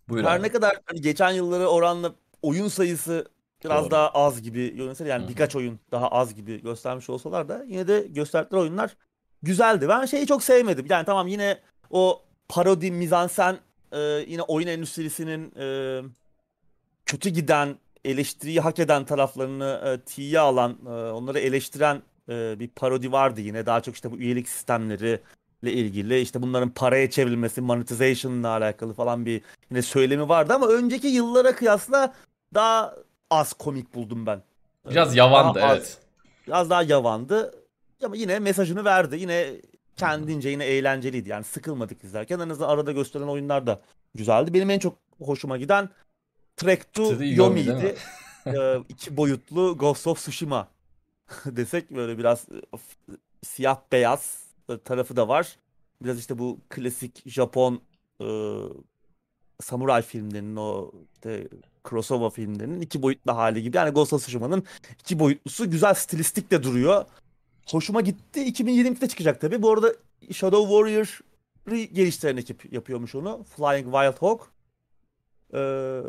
Buyur 0.09 0.23
Her 0.23 0.35
abi. 0.35 0.43
ne 0.43 0.49
kadar 0.51 0.77
hani 0.85 1.01
geçen 1.01 1.31
yılları 1.31 1.67
oranla 1.67 2.11
oyun 2.41 2.67
sayısı 2.67 3.25
biraz 3.63 3.83
Doğru. 3.83 3.91
daha 3.91 4.09
az 4.09 4.41
gibi 4.41 4.75
görünse 4.75 5.07
yani 5.07 5.21
Hı 5.21 5.25
hı. 5.25 5.29
birkaç 5.29 5.55
oyun 5.55 5.79
daha 5.91 6.07
az 6.07 6.35
gibi 6.35 6.61
göstermiş 6.61 7.09
olsalar 7.09 7.49
da 7.49 7.63
yine 7.67 7.87
de 7.87 8.07
gösterdikleri 8.09 8.61
oyunlar 8.61 8.97
güzeldi. 9.43 9.87
Ben 9.89 10.05
şeyi 10.05 10.27
çok 10.27 10.43
sevmedim. 10.43 10.85
Yani 10.89 11.05
tamam 11.05 11.27
yine 11.27 11.59
o 11.89 12.21
parodi 12.49 12.91
mizansen 12.91 13.57
e, 13.91 13.99
yine 14.27 14.41
oyun 14.41 14.67
endüstrisinin 14.67 15.53
e, 15.59 15.65
kötü 17.05 17.29
giden 17.29 17.75
eleştiriyi 18.05 18.59
hak 18.59 18.79
eden 18.79 19.05
taraflarını 19.05 19.81
e, 19.85 20.05
tiye 20.05 20.39
alan 20.39 20.77
e, 20.85 20.89
onları 20.89 21.39
eleştiren 21.39 22.01
e, 22.29 22.59
bir 22.59 22.67
parodi 22.67 23.11
vardı 23.11 23.41
yine 23.41 23.65
daha 23.65 23.81
çok 23.81 23.95
işte 23.95 24.11
bu 24.11 24.17
üyelik 24.17 24.49
sistemleri 24.49 25.19
ile 25.63 25.73
ilgili 25.73 26.19
işte 26.19 26.41
bunların 26.41 26.69
paraya 26.69 27.09
çevrilmesi 27.09 27.61
monetization'la 27.61 28.47
alakalı 28.49 28.93
falan 28.93 29.25
bir 29.25 29.41
yine 29.71 29.81
söylemi 29.81 30.29
vardı 30.29 30.53
ama 30.53 30.67
önceki 30.67 31.07
yıllara 31.07 31.55
kıyasla 31.55 32.13
daha 32.53 32.95
az 33.29 33.53
komik 33.53 33.95
buldum 33.95 34.25
ben. 34.25 34.41
Biraz 34.89 35.13
Ee, 35.15 35.17
yavandı 35.17 35.59
daha 35.59 35.67
az- 35.69 35.77
evet. 35.77 35.97
Biraz 36.47 36.69
daha 36.69 36.83
yavandı 36.83 37.53
ama 38.03 38.15
yine 38.15 38.39
mesajını 38.39 38.85
verdi. 38.85 39.17
Yine 39.17 39.47
kendince 40.09 40.49
yine 40.49 40.65
eğlenceliydi. 40.65 41.29
Yani 41.29 41.43
sıkılmadık 41.43 42.03
izlerken. 42.03 42.39
En 42.39 42.49
azından 42.49 42.69
arada 42.69 42.91
gösterilen 42.91 43.27
oyunlar 43.27 43.67
da 43.67 43.81
güzeldi. 44.15 44.53
Benim 44.53 44.69
en 44.69 44.79
çok 44.79 44.97
hoşuma 45.19 45.57
giden 45.57 45.89
Trek 46.57 46.93
to 46.93 47.17
to? 47.17 47.23
Yomi'ydi. 47.23 47.95
Ee, 48.45 48.77
iki 48.89 49.17
boyutlu 49.17 49.77
Ghost 49.77 50.07
of 50.07 50.17
Tsushima 50.17 50.67
desek 51.45 51.91
böyle 51.91 52.17
biraz 52.17 52.39
e, 52.49 52.77
f- 52.77 53.15
siyah 53.43 53.77
beyaz 53.91 54.43
tarafı 54.85 55.15
da 55.15 55.27
var. 55.27 55.57
Biraz 56.03 56.19
işte 56.19 56.39
bu 56.39 56.59
klasik 56.69 57.29
Japon 57.29 57.81
e, 58.21 58.27
samuray 59.61 60.01
filmlerinin 60.01 60.55
o 60.55 60.91
işte 61.13 61.47
crossover 61.89 62.29
filmlerinin 62.29 62.81
iki 62.81 63.01
boyutlu 63.01 63.35
hali 63.35 63.61
gibi. 63.61 63.77
Yani 63.77 63.89
Ghost 63.89 64.13
of 64.13 64.21
Tsushima'nın 64.21 64.63
iki 64.99 65.19
boyutlusu 65.19 65.71
güzel 65.71 65.93
stilistik 65.93 66.51
de 66.51 66.63
duruyor. 66.63 67.05
Hoşuma 67.69 68.01
gitti. 68.01 68.39
2022'de 68.39 69.07
çıkacak 69.07 69.41
tabii. 69.41 69.61
Bu 69.61 69.71
arada 69.71 69.93
Shadow 70.31 70.69
Warrior'ı 70.69 71.77
geliştiren 71.83 72.37
ekip 72.37 72.73
yapıyormuş 72.73 73.15
onu. 73.15 73.43
Flying 73.43 73.85
Wild 73.85 74.17
Hawk. 74.21 74.41
Ee, 75.53 76.01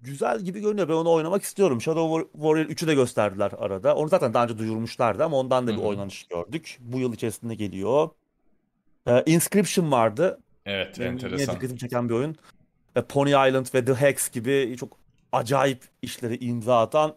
güzel 0.00 0.40
gibi 0.40 0.60
görünüyor. 0.60 0.88
Ben 0.88 0.92
onu 0.94 1.12
oynamak 1.12 1.42
istiyorum. 1.42 1.80
Shadow 1.80 2.14
War- 2.14 2.32
Warrior 2.32 2.66
3'ü 2.70 2.86
de 2.86 2.94
gösterdiler 2.94 3.52
arada. 3.58 3.96
Onu 3.96 4.08
zaten 4.08 4.34
daha 4.34 4.44
önce 4.44 4.58
duyurmuşlardı 4.58 5.24
ama 5.24 5.36
ondan 5.36 5.66
da 5.66 5.70
bir 5.72 5.76
Hı 5.76 5.80
hı. 5.80 5.84
oynanış 5.86 6.24
gördük. 6.24 6.78
Bu 6.80 6.98
yıl 6.98 7.12
içerisinde 7.12 7.54
geliyor. 7.54 8.08
Ee, 9.06 9.22
Inscription 9.26 9.92
vardı. 9.92 10.40
Evet, 10.66 10.98
Benim 11.00 11.12
yine 11.16 11.24
enteresan. 11.24 11.54
dikkatimi 11.54 11.78
çeken 11.78 12.08
bir 12.08 12.14
oyun. 12.14 12.36
Ve 12.96 13.02
Pony 13.04 13.30
Island 13.30 13.66
ve 13.74 13.84
The 13.84 13.94
Hex 13.94 14.30
gibi 14.30 14.76
çok 14.80 14.96
acayip 15.32 15.84
işleri 16.02 16.44
imza 16.44 16.80
atan 16.80 17.16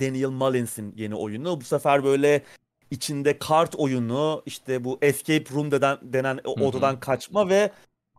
Daniel 0.00 0.28
Mullins'in 0.28 0.94
yeni 0.96 1.14
oyunu. 1.14 1.60
Bu 1.60 1.64
sefer 1.64 2.04
böyle 2.04 2.42
içinde 2.90 3.38
kart 3.38 3.74
oyunu, 3.74 4.42
işte 4.46 4.84
bu 4.84 4.98
escape 5.02 5.54
room 5.54 5.70
denen, 5.70 5.98
denen 6.02 6.40
odadan 6.44 7.00
kaçma 7.00 7.48
ve 7.48 7.70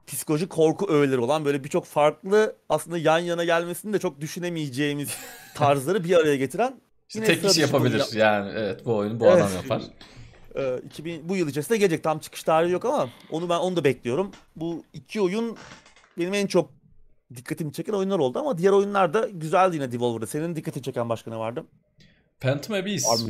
psikolojik 0.07 0.49
korku 0.49 0.87
öğeleri 0.93 1.19
olan 1.19 1.45
böyle 1.45 1.63
birçok 1.63 1.85
farklı 1.85 2.55
aslında 2.69 2.97
yan 2.97 3.19
yana 3.19 3.43
gelmesini 3.43 3.93
de 3.93 3.99
çok 3.99 4.21
düşünemeyeceğimiz 4.21 5.09
tarzları 5.55 6.03
bir 6.03 6.15
araya 6.15 6.35
getiren 6.35 6.81
İşte 7.09 7.23
tek 7.23 7.43
kişi 7.43 7.61
yapabilir. 7.61 8.03
Yani 8.15 8.51
evet 8.55 8.85
bu 8.85 8.95
oyunu 8.95 9.19
bu 9.19 9.25
Evet. 9.25 9.35
adam 9.43 9.53
yapar. 9.55 9.81
Ee, 10.55 10.79
2000 10.85 11.29
bu 11.29 11.35
yıl 11.35 11.47
içerisinde 11.47 11.77
gelecek. 11.77 12.03
Tam 12.03 12.19
çıkış 12.19 12.43
tarihi 12.43 12.71
yok 12.71 12.85
ama 12.85 13.09
onu 13.31 13.49
ben 13.49 13.57
onu 13.57 13.75
da 13.75 13.83
bekliyorum. 13.83 14.31
Bu 14.55 14.83
iki 14.93 15.21
oyun 15.21 15.57
benim 16.17 16.33
en 16.33 16.47
çok 16.47 16.69
dikkatimi 17.35 17.73
çeken 17.73 17.93
oyunlar 17.93 18.19
oldu 18.19 18.39
ama 18.39 18.57
diğer 18.57 18.71
oyunlar 18.71 19.13
da 19.13 19.27
güzeldi 19.29 19.75
yine 19.75 19.91
Devolver'da. 19.91 20.27
Senin 20.27 20.55
dikkatini 20.55 20.83
çeken 20.83 21.09
başka 21.09 21.31
ne 21.31 21.37
vardı? 21.37 21.65
Phantom 22.39 22.75
Abyss 22.75 23.27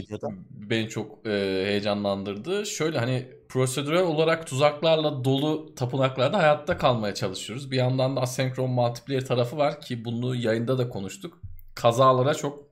beni 0.49 0.89
çok 0.89 1.27
e, 1.27 1.29
heyecanlandırdı. 1.65 2.65
Şöyle 2.65 2.99
hani 2.99 3.27
prosedürel 3.49 4.03
olarak 4.03 4.47
tuzaklarla 4.47 5.23
dolu 5.23 5.75
tapınaklarda 5.75 6.37
hayatta 6.37 6.77
kalmaya 6.77 7.13
çalışıyoruz. 7.13 7.71
Bir 7.71 7.77
yandan 7.77 8.15
da 8.15 8.21
asenkron 8.21 8.69
multiplayer 8.69 9.25
tarafı 9.25 9.57
var 9.57 9.81
ki 9.81 10.05
bunu 10.05 10.35
yayında 10.35 10.77
da 10.77 10.89
konuştuk. 10.89 11.41
Kazalara 11.75 12.33
çok 12.33 12.63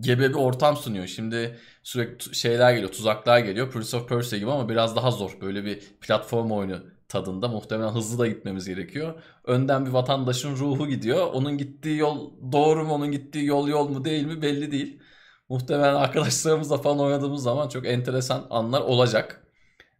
gebe 0.00 0.28
bir 0.28 0.34
ortam 0.34 0.76
sunuyor. 0.76 1.06
Şimdi 1.06 1.58
sürekli 1.82 2.34
şeyler 2.34 2.72
geliyor, 2.72 2.92
tuzaklar 2.92 3.38
geliyor. 3.38 3.70
Prince 3.70 3.96
of 3.96 4.08
Persia 4.08 4.38
gibi 4.38 4.50
ama 4.50 4.68
biraz 4.68 4.96
daha 4.96 5.10
zor. 5.10 5.36
Böyle 5.40 5.64
bir 5.64 5.80
platform 6.00 6.50
oyunu 6.50 6.95
tadında. 7.08 7.48
Muhtemelen 7.48 7.88
hızlı 7.90 8.18
da 8.18 8.26
gitmemiz 8.26 8.66
gerekiyor. 8.68 9.22
Önden 9.44 9.86
bir 9.86 9.90
vatandaşın 9.90 10.56
ruhu 10.56 10.88
gidiyor. 10.88 11.26
Onun 11.32 11.58
gittiği 11.58 11.98
yol 11.98 12.32
doğru 12.52 12.84
mu, 12.84 12.94
onun 12.94 13.12
gittiği 13.12 13.46
yol 13.46 13.68
yol 13.68 13.88
mu 13.88 14.04
değil 14.04 14.26
mi 14.26 14.42
belli 14.42 14.72
değil. 14.72 15.00
Muhtemelen 15.48 15.94
arkadaşlarımızla 15.94 16.78
falan 16.78 17.00
oynadığımız 17.00 17.42
zaman 17.42 17.68
çok 17.68 17.86
enteresan 17.86 18.46
anlar 18.50 18.80
olacak. 18.80 19.42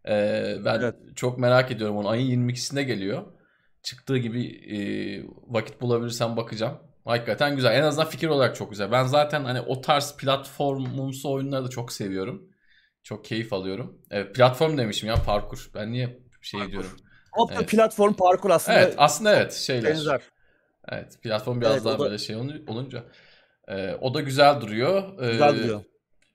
Ee, 0.09 0.57
ben 0.65 0.81
Evet. 0.81 0.95
çok 1.17 1.39
merak 1.39 1.71
ediyorum 1.73 1.97
onu. 1.97 2.09
Ayın 2.09 2.27
22'sinde 2.31 2.83
geliyor. 2.83 3.23
Çıktığı 3.83 4.19
gibi 4.19 4.47
e, 4.47 4.79
vakit 5.49 5.81
bulabilirsem 5.81 6.37
bakacağım. 6.37 6.79
Hakikaten 7.05 7.57
güzel. 7.57 7.75
En 7.79 7.83
azından 7.83 8.09
fikir 8.09 8.29
olarak 8.29 8.57
çok 8.57 8.71
güzel. 8.71 8.93
Ben 8.93 9.05
zaten 9.05 9.45
hani 9.45 9.61
o 9.61 9.81
tarz 9.81 10.17
platformumsu 10.17 11.33
oyunları 11.33 11.65
da 11.65 11.69
çok 11.69 11.93
seviyorum. 11.93 12.49
Çok 13.03 13.25
keyif 13.25 13.53
alıyorum. 13.53 13.99
Evet, 14.11 14.35
platform 14.35 14.79
demişim 14.79 15.09
ya 15.09 15.15
parkur. 15.17 15.71
Ben 15.75 15.93
niye 15.93 16.26
şey 16.47 16.61
Parkur. 16.61 16.73
diyorum. 16.73 16.91
Hop 17.33 17.53
Evet. 17.57 17.69
platform 17.69 18.13
parkur 18.15 18.51
aslında 18.51 18.79
Evet 18.79 18.95
aslında 18.99 19.37
evet 19.37 19.53
şeyler. 19.53 19.91
benzer. 19.91 20.21
Evet 20.89 21.23
platform 21.23 21.61
biraz 21.61 21.73
Evet, 21.73 21.85
daha 21.85 21.99
da- 21.99 22.03
böyle 22.05 22.19
şey 22.19 22.37
olu- 22.37 22.63
olunca. 22.67 23.05
Ee, 23.69 23.95
o 24.01 24.15
da 24.15 24.21
güzel 24.21 24.61
duruyor. 24.61 25.23
Ee, 25.23 25.31
Güzel 25.33 25.57
duruyor. 25.59 25.81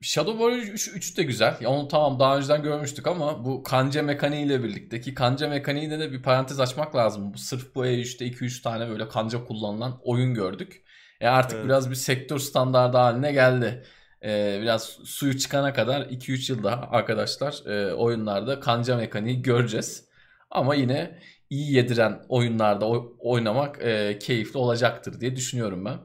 Shadow 0.02 0.38
Warrior 0.38 0.74
3, 0.74 0.88
3 0.96 1.18
de 1.18 1.24
güzel. 1.24 1.58
Ya 1.62 1.70
onu 1.70 1.88
tamam 1.88 2.20
daha 2.20 2.38
önceden 2.38 2.64
görmüştük 2.64 3.08
ama 3.08 3.46
bu 3.46 3.64
kanca 3.64 4.04
mekaniği 4.04 4.46
ile 4.46 4.64
birlikte 4.64 5.02
ki 5.02 5.14
kanca 5.14 5.50
mekaniğinde 5.50 6.00
de 6.00 6.12
bir 6.12 6.24
parantez 6.24 6.60
açmak 6.60 6.96
lazım. 6.96 7.34
Bu 7.34 7.38
sırf 7.38 7.76
bu 7.76 7.86
E3'te 7.86 8.26
2-3 8.26 8.62
tane 8.62 8.90
böyle 8.90 9.08
kanca 9.08 9.44
kullanılan 9.46 10.00
oyun 10.04 10.34
gördük. 10.34 10.84
E 11.22 11.28
artık 11.28 11.56
Evet. 11.58 11.66
biraz 11.66 11.90
bir 11.90 11.96
sektör 11.96 12.40
standardı 12.40 12.98
haline 12.98 13.32
geldi. 13.32 13.84
Ee, 14.24 14.60
biraz 14.62 14.84
suyu 15.04 15.38
çıkana 15.38 15.74
kadar 15.74 16.02
2-3 16.02 16.50
yıl 16.50 16.64
daha 16.64 16.88
arkadaşlar 16.92 17.66
e, 17.66 17.94
oyunlarda 17.94 18.60
kanca 18.60 18.98
mekaniği 18.98 19.42
göreceğiz. 19.42 20.06
Ama 20.50 20.76
yine 20.76 21.20
iyi 21.50 21.74
yediren 21.74 22.26
oyunlarda 22.30 22.88
oy- 22.90 23.14
oynamak 23.20 23.82
e, 23.82 24.20
keyifli 24.20 24.58
olacaktır 24.60 25.20
diye 25.20 25.36
düşünüyorum 25.36 25.86
ben. 25.86 25.98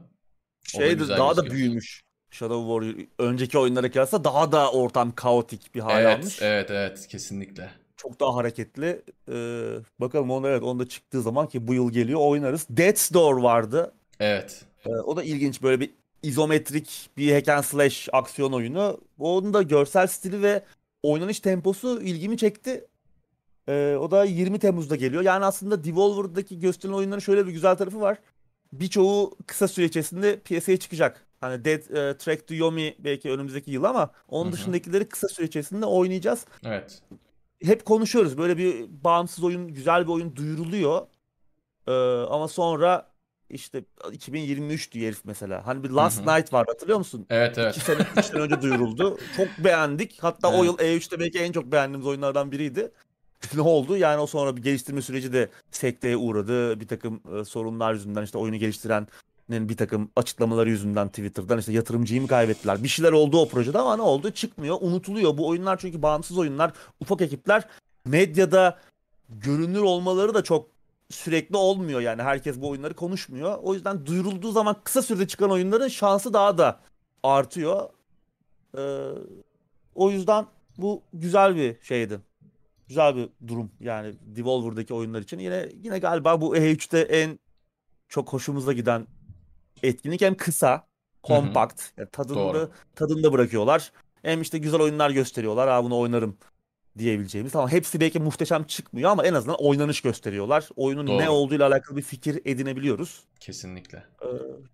Şey 0.63 0.99
daha 0.99 1.37
da 1.37 1.51
büyümüş. 1.51 2.01
Shadow 2.31 2.83
Warrior 2.83 3.07
önceki 3.19 3.57
oyunlara 3.57 3.91
kıyasla 3.91 4.23
daha 4.23 4.51
da 4.51 4.71
ortam 4.71 5.11
kaotik 5.15 5.75
bir 5.75 5.79
hal 5.79 6.01
Evet, 6.01 6.19
almış. 6.19 6.41
evet, 6.41 6.71
evet, 6.71 7.07
kesinlikle. 7.07 7.71
Çok 7.97 8.19
daha 8.19 8.35
hareketli. 8.35 9.01
Ee, 9.31 9.75
bakalım 9.99 10.31
onu 10.31 10.47
evet 10.47 10.63
onda 10.63 10.87
çıktığı 10.87 11.21
zaman 11.21 11.47
ki 11.47 11.67
bu 11.67 11.73
yıl 11.73 11.91
geliyor 11.91 12.19
oynarız. 12.23 12.67
Death's 12.69 13.13
Door 13.13 13.37
vardı. 13.37 13.93
Evet. 14.19 14.65
Ee, 14.85 14.89
o 14.89 15.17
da 15.17 15.23
ilginç 15.23 15.63
böyle 15.63 15.79
bir 15.79 15.89
izometrik 16.23 17.09
bir 17.17 17.33
hack 17.33 17.47
and 17.49 17.63
slash 17.63 18.09
aksiyon 18.13 18.51
oyunu. 18.51 19.01
Onun 19.19 19.53
da 19.53 19.61
görsel 19.61 20.07
stili 20.07 20.41
ve 20.41 20.63
oynanış 21.03 21.39
temposu 21.39 22.01
ilgimi 22.01 22.37
çekti. 22.37 22.87
Ee, 23.69 23.97
o 23.99 24.11
da 24.11 24.25
20 24.25 24.59
Temmuz'da 24.59 24.95
geliyor. 24.95 25.23
Yani 25.23 25.45
aslında 25.45 25.83
Devolver'daki 25.83 26.59
gösterilen 26.59 26.97
oyunların 26.97 27.19
şöyle 27.19 27.47
bir 27.47 27.51
güzel 27.51 27.75
tarafı 27.75 28.01
var. 28.01 28.17
Birçoğu 28.73 29.37
kısa 29.47 29.67
süre 29.67 29.85
içerisinde 29.85 30.39
piyasaya 30.39 30.77
çıkacak. 30.77 31.25
Hani 31.41 31.65
Dead 31.65 31.79
e, 31.79 32.17
Track 32.17 32.47
to 32.47 32.55
Yomi 32.55 32.95
belki 32.99 33.31
önümüzdeki 33.31 33.71
yıl 33.71 33.83
ama 33.83 34.11
onun 34.27 34.45
Hı 34.45 34.49
hı. 34.49 34.53
dışındakileri 34.53 35.09
kısa 35.09 35.27
süre 35.27 35.45
içerisinde 35.45 35.85
oynayacağız. 35.85 36.45
Evet. 36.65 37.01
Hep 37.63 37.85
konuşuyoruz. 37.85 38.37
Böyle 38.37 38.57
bir 38.57 38.85
bağımsız 39.03 39.43
oyun, 39.43 39.67
güzel 39.67 40.03
bir 40.03 40.11
oyun 40.11 40.35
duyuruluyor. 40.35 41.07
Ee, 41.87 41.91
ama 42.29 42.47
sonra 42.47 43.11
işte 43.49 43.83
2023 44.11 44.91
diyor 44.91 45.05
herif 45.05 45.21
mesela. 45.25 45.67
Hani 45.67 45.83
bir 45.83 45.89
Last 45.89 46.25
hı. 46.25 46.35
Night 46.35 46.53
var 46.53 46.65
hatırlıyor 46.67 46.97
musun? 46.97 47.25
Evet, 47.29 47.57
evet. 47.57 47.75
İki 47.75 47.85
sene, 47.85 47.97
üç 48.17 48.25
sene 48.25 48.41
önce 48.41 48.61
duyuruldu. 48.61 49.17
Çok 49.37 49.47
beğendik. 49.57 50.17
Hatta 50.21 50.49
o 50.49 50.55
Evet. 50.55 50.65
yıl 50.65 50.77
E3'te 50.77 51.19
belki 51.19 51.39
en 51.39 51.51
çok 51.51 51.71
beğendiğimiz 51.71 52.07
oyunlardan 52.07 52.51
biriydi. 52.51 52.91
ne 53.55 53.61
oldu? 53.61 53.97
Yani 53.97 54.21
o 54.21 54.27
sonra 54.27 54.57
bir 54.57 54.63
geliştirme 54.63 55.01
süreci 55.01 55.33
de 55.33 55.49
sekteye 55.71 56.17
uğradı. 56.17 56.79
Bir 56.79 56.87
takım 56.87 57.21
e, 57.39 57.45
sorunlar 57.45 57.93
yüzünden 57.93 58.23
işte 58.23 58.37
oyunu 58.37 58.57
geliştirenin 58.57 59.07
bir 59.49 59.77
takım 59.77 60.11
açıklamaları 60.15 60.69
yüzünden 60.69 61.07
Twitter'dan 61.07 61.59
işte 61.59 61.71
yatırımcıyı 61.71 62.21
mı 62.21 62.27
kaybettiler? 62.27 62.83
Bir 62.83 62.87
şeyler 62.87 63.11
oldu 63.11 63.39
o 63.39 63.47
projede 63.49 63.79
ama 63.79 63.95
ne 63.95 64.01
oldu? 64.01 64.31
Çıkmıyor, 64.31 64.77
unutuluyor. 64.81 65.37
Bu 65.37 65.47
oyunlar 65.47 65.77
çünkü 65.77 66.01
bağımsız 66.01 66.37
oyunlar, 66.37 66.71
ufak 66.99 67.21
ekipler 67.21 67.63
medyada 68.05 68.79
görünür 69.29 69.81
olmaları 69.81 70.33
da 70.33 70.43
çok 70.43 70.76
sürekli 71.09 71.57
olmuyor 71.57 72.01
yani 72.01 72.21
herkes 72.21 72.61
bu 72.61 72.69
oyunları 72.69 72.93
konuşmuyor. 72.93 73.57
O 73.61 73.73
yüzden 73.73 74.05
duyurulduğu 74.05 74.51
zaman 74.51 74.75
kısa 74.83 75.01
sürede 75.01 75.27
çıkan 75.27 75.51
oyunların 75.51 75.87
şansı 75.87 76.33
daha 76.33 76.57
da 76.57 76.79
artıyor. 77.23 77.89
Ee, 78.77 79.09
o 79.95 80.11
yüzden 80.11 80.45
bu 80.77 81.03
güzel 81.13 81.55
bir 81.55 81.81
şeydi. 81.81 82.19
Güzel 82.87 83.15
bir 83.15 83.29
durum 83.47 83.71
yani 83.79 84.13
Devolver'daki 84.21 84.93
oyunlar 84.93 85.21
için. 85.21 85.39
Yine 85.39 85.69
yine 85.83 85.99
galiba 85.99 86.41
bu 86.41 86.57
E3'te 86.57 86.99
en 86.99 87.39
çok 88.09 88.33
hoşumuza 88.33 88.73
giden 88.73 89.07
etkinlik 89.83 90.21
hem 90.21 90.35
kısa, 90.37 90.87
kompakt, 91.23 91.83
yani 91.97 92.09
tadında 92.11 92.69
tadında 92.95 93.33
bırakıyorlar. 93.33 93.91
Hem 94.21 94.41
işte 94.41 94.57
güzel 94.57 94.81
oyunlar 94.81 95.09
gösteriyorlar. 95.09 95.69
Ha 95.69 95.83
bunu 95.83 95.97
oynarım 95.99 96.37
diyebileceğimiz. 96.99 97.51
Tamam 97.51 97.69
hepsi 97.69 97.99
belki 97.99 98.19
muhteşem 98.19 98.63
çıkmıyor 98.63 99.11
ama 99.11 99.25
en 99.25 99.33
azından 99.33 99.57
oynanış 99.59 100.01
gösteriyorlar. 100.01 100.69
Oyunun 100.75 101.07
Doğru. 101.07 101.17
ne 101.17 101.29
olduğuyla 101.29 101.67
alakalı 101.67 101.97
bir 101.97 102.01
fikir 102.01 102.39
edinebiliyoruz. 102.45 103.23
Kesinlikle. 103.39 103.97
Ee, 103.97 104.27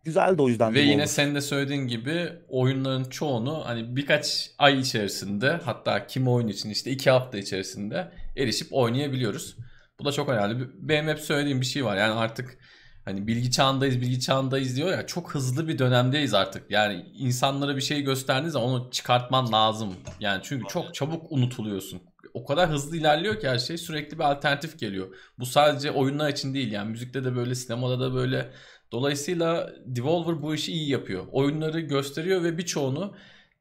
güzel 0.03 0.37
de 0.37 0.41
o 0.41 0.49
yüzden. 0.49 0.73
Ve 0.73 0.81
yine 0.81 1.01
olmuş. 1.01 1.11
senin 1.11 1.35
de 1.35 1.41
söylediğin 1.41 1.87
gibi 1.87 2.29
oyunların 2.49 3.03
çoğunu 3.03 3.65
hani 3.65 3.95
birkaç 3.95 4.51
ay 4.57 4.79
içerisinde 4.79 5.59
hatta 5.63 6.07
kim 6.07 6.27
oyun 6.27 6.47
için 6.47 6.69
işte 6.69 6.91
iki 6.91 7.09
hafta 7.09 7.37
içerisinde 7.37 8.11
erişip 8.37 8.67
oynayabiliyoruz. 8.71 9.57
Bu 9.99 10.05
da 10.05 10.11
çok 10.11 10.29
önemli. 10.29 10.67
Benim 10.75 11.07
hep 11.07 11.19
söylediğim 11.19 11.61
bir 11.61 11.65
şey 11.65 11.85
var. 11.85 11.97
Yani 11.97 12.13
artık 12.13 12.57
hani 13.05 13.27
bilgi 13.27 13.51
çağındayız, 13.51 14.01
bilgi 14.01 14.19
çağındayız 14.19 14.75
diyor 14.75 14.91
ya 14.91 15.07
çok 15.07 15.35
hızlı 15.35 15.67
bir 15.67 15.79
dönemdeyiz 15.79 16.33
artık. 16.33 16.71
Yani 16.71 17.05
insanlara 17.13 17.75
bir 17.75 17.81
şey 17.81 18.01
gösterdiğiniz 18.01 18.53
zaman 18.53 18.69
onu 18.69 18.91
çıkartman 18.91 19.51
lazım. 19.51 19.93
Yani 20.19 20.41
çünkü 20.43 20.67
çok 20.67 20.93
çabuk 20.93 21.31
unutuluyorsun 21.31 22.01
o 22.33 22.45
kadar 22.45 22.69
hızlı 22.69 22.97
ilerliyor 22.97 23.39
ki 23.39 23.49
her 23.49 23.59
şey 23.59 23.77
sürekli 23.77 24.19
bir 24.19 24.31
alternatif 24.31 24.79
geliyor. 24.79 25.15
Bu 25.39 25.45
sadece 25.45 25.91
oyunlar 25.91 26.29
için 26.29 26.53
değil 26.53 26.71
yani 26.71 26.89
müzikte 26.89 27.23
de 27.23 27.35
böyle 27.35 27.55
sinemada 27.55 27.99
da 27.99 28.13
böyle. 28.13 28.51
Dolayısıyla 28.91 29.73
Devolver 29.85 30.41
bu 30.41 30.55
işi 30.55 30.71
iyi 30.71 30.89
yapıyor. 30.89 31.27
Oyunları 31.31 31.79
gösteriyor 31.79 32.43
ve 32.43 32.57
birçoğunu 32.57 33.15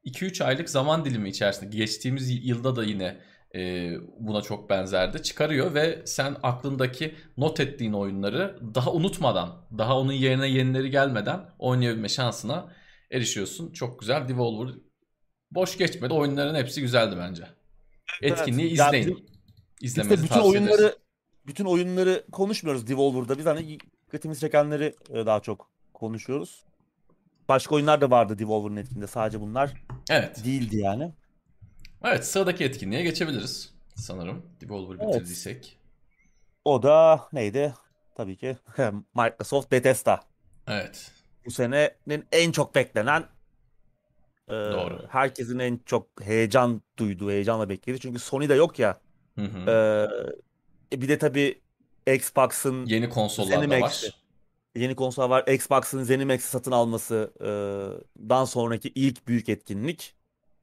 2-3 0.05 0.43
aylık 0.43 0.69
zaman 0.69 1.05
dilimi 1.05 1.29
içerisinde 1.29 1.77
geçtiğimiz 1.77 2.45
yılda 2.45 2.75
da 2.75 2.83
yine 2.83 3.17
e, 3.55 3.91
buna 4.19 4.41
çok 4.41 4.69
benzerdi. 4.69 5.23
Çıkarıyor 5.23 5.73
ve 5.73 6.01
sen 6.05 6.35
aklındaki 6.43 7.15
not 7.37 7.59
ettiğin 7.59 7.93
oyunları 7.93 8.59
daha 8.75 8.93
unutmadan, 8.93 9.65
daha 9.77 9.99
onun 9.99 10.13
yerine 10.13 10.47
yenileri 10.47 10.89
gelmeden 10.89 11.39
oynayabilme 11.59 12.09
şansına 12.09 12.73
erişiyorsun. 13.11 13.73
Çok 13.73 13.99
güzel 13.99 14.27
Devolver 14.27 14.73
boş 15.51 15.77
geçmedi. 15.77 16.13
Oyunların 16.13 16.55
hepsi 16.55 16.81
güzeldi 16.81 17.15
bence. 17.19 17.43
Etkinliği 18.21 18.67
evet. 18.67 18.79
izleyin. 18.79 19.09
Ya 19.09 19.15
İzlemenizi 19.81 20.23
bütün 20.23 20.39
oyunları 20.39 20.81
ederiz. 20.81 20.97
bütün 21.47 21.65
oyunları 21.65 22.25
konuşmuyoruz 22.31 22.87
Devolver'da. 22.87 23.37
Biz 23.37 23.45
hani 23.45 23.79
dikkatimizi 24.05 24.41
çekenleri 24.41 24.95
e, 25.09 25.25
daha 25.25 25.39
çok 25.39 25.71
konuşuyoruz. 25.93 26.65
Başka 27.49 27.75
oyunlar 27.75 28.01
da 28.01 28.11
vardı 28.11 28.39
Devolver'ın 28.39 28.75
etkinliğinde. 28.75 29.07
Sadece 29.07 29.41
bunlar 29.41 29.73
evet. 30.09 30.45
değildi 30.45 30.77
yani. 30.77 31.13
Evet 32.03 32.27
sıradaki 32.27 32.63
etkinliğe 32.63 33.01
geçebiliriz 33.03 33.73
sanırım. 33.95 34.45
Devolver 34.61 34.95
evet. 35.03 35.15
bitirdiysek. 35.15 35.79
O 36.65 36.83
da 36.83 37.27
neydi? 37.33 37.73
Tabii 38.15 38.37
ki 38.37 38.57
Microsoft 39.15 39.71
Bethesda. 39.71 40.19
Evet. 40.67 41.11
Bu 41.45 41.51
senenin 41.51 42.25
en 42.31 42.51
çok 42.51 42.75
beklenen 42.75 43.23
ee, 44.53 44.73
Doğru. 44.73 45.05
Herkesin 45.09 45.59
en 45.59 45.79
çok 45.85 46.07
heyecan 46.21 46.81
duyduğu, 46.99 47.31
heyecanla 47.31 47.69
beklediği. 47.69 47.99
Çünkü 47.99 48.19
Sony'de 48.19 48.53
yok 48.53 48.79
ya. 48.79 48.97
Hı 49.35 49.45
hı. 49.45 49.71
Ee, 50.91 51.01
bir 51.01 51.07
de 51.09 51.17
tabii 51.17 51.61
Xbox'ın 52.07 52.85
yeni 52.85 53.09
konsollar 53.09 53.69
da 53.69 53.81
var. 53.81 54.23
Yeni 54.75 54.95
konsol 54.95 55.29
var. 55.29 55.47
Xbox'ın 55.47 56.03
ZeniMax'i 56.03 56.47
satın 56.47 56.71
almasıdan 56.71 58.45
sonraki 58.45 58.91
ilk 58.95 59.27
büyük 59.27 59.49
etkinlik. 59.49 60.15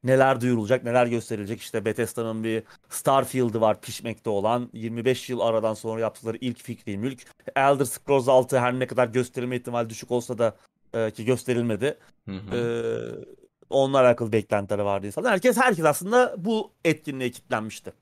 Neler 0.05 0.40
duyurulacak, 0.40 0.85
neler 0.85 1.07
gösterilecek. 1.07 1.61
İşte 1.61 1.85
Bethesda'nın 1.85 2.44
bir 2.44 2.62
Starfield'ı 2.88 3.61
var 3.61 3.81
pişmekte 3.81 4.31
olan. 4.31 4.70
25 4.72 5.31
yıl 5.31 5.40
aradan 5.40 5.74
sonra 5.74 6.00
yaptıkları 6.00 6.38
ilk 6.40 6.62
fikri 6.62 6.98
mülk. 6.98 7.22
Elder 7.57 7.85
Scrolls 7.85 8.29
6 8.29 8.59
her 8.59 8.79
ne 8.79 8.87
kadar 8.87 9.09
gösterilme 9.09 9.57
ihtimali 9.57 9.90
düşük 9.90 10.11
olsa 10.11 10.38
da 10.38 10.57
e, 10.94 11.11
ki 11.11 11.24
gösterilmedi. 11.24 11.98
Hı 12.29 12.37
hı. 12.37 12.57
E, 12.57 12.61
onunla 13.70 14.00
alakalı 14.00 14.33
beklentileri 14.33 14.85
vardı 14.85 15.06
insanlar. 15.06 15.33
Herkes 15.33 15.56
herkes 15.56 15.85
aslında 15.85 16.35
bu 16.38 16.70
etkinliğe 16.85 17.30
kilitlenmişti. 17.30 17.92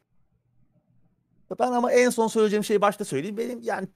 Ben 1.60 1.72
ama 1.72 1.92
en 1.92 2.10
son 2.10 2.28
söyleyeceğim 2.28 2.64
şeyi 2.64 2.80
başta 2.80 3.04
söyleyeyim. 3.04 3.36
Benim 3.36 3.60
yani 3.62 3.88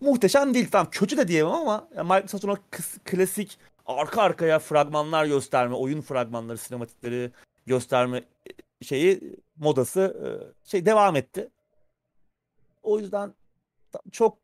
muhteşem 0.00 0.54
değil. 0.54 0.68
Tamam 0.70 0.88
kötü 0.90 1.16
de 1.16 1.28
diyemem 1.28 1.52
ama 1.52 1.88
yani 1.96 2.08
Microsoft'un 2.08 2.48
o 2.48 2.56
klasik 3.04 3.58
arka 3.86 4.22
arkaya 4.22 4.58
fragmanlar 4.58 5.26
gösterme, 5.26 5.74
oyun 5.74 6.00
fragmanları, 6.00 6.58
sinematikleri 6.58 7.30
gösterme 7.66 8.18
e, 8.18 8.84
şeyi 8.84 9.36
modası 9.56 10.00
e, 10.24 10.28
şey 10.68 10.86
devam 10.86 11.16
etti. 11.16 11.48
O 12.82 12.98
yüzden 12.98 13.34
çok 14.12 14.38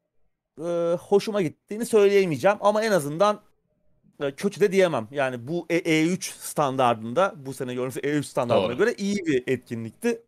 e, 0.59 0.97
hoşuma 1.01 1.43
gittiğini 1.43 1.87
söyleyemeyeceğim 1.87 2.59
ama 2.61 2.85
en 2.85 2.93
azından 2.93 3.41
kötü 4.37 4.61
de 4.61 4.73
diyemem. 4.73 5.09
Yani 5.11 5.49
bu 5.49 5.67
E3 5.71 6.13
e 6.13 6.19
standartında 6.21 7.35
bu 7.37 7.55
sene 7.55 7.75
gördüğümüz 7.75 7.97
E3 7.97 8.23
standartına 8.23 8.69
Doğru. 8.69 8.79
göre 8.79 8.95
iyi 8.99 9.17
bir 9.17 9.45
etkinlikti. 9.47 10.23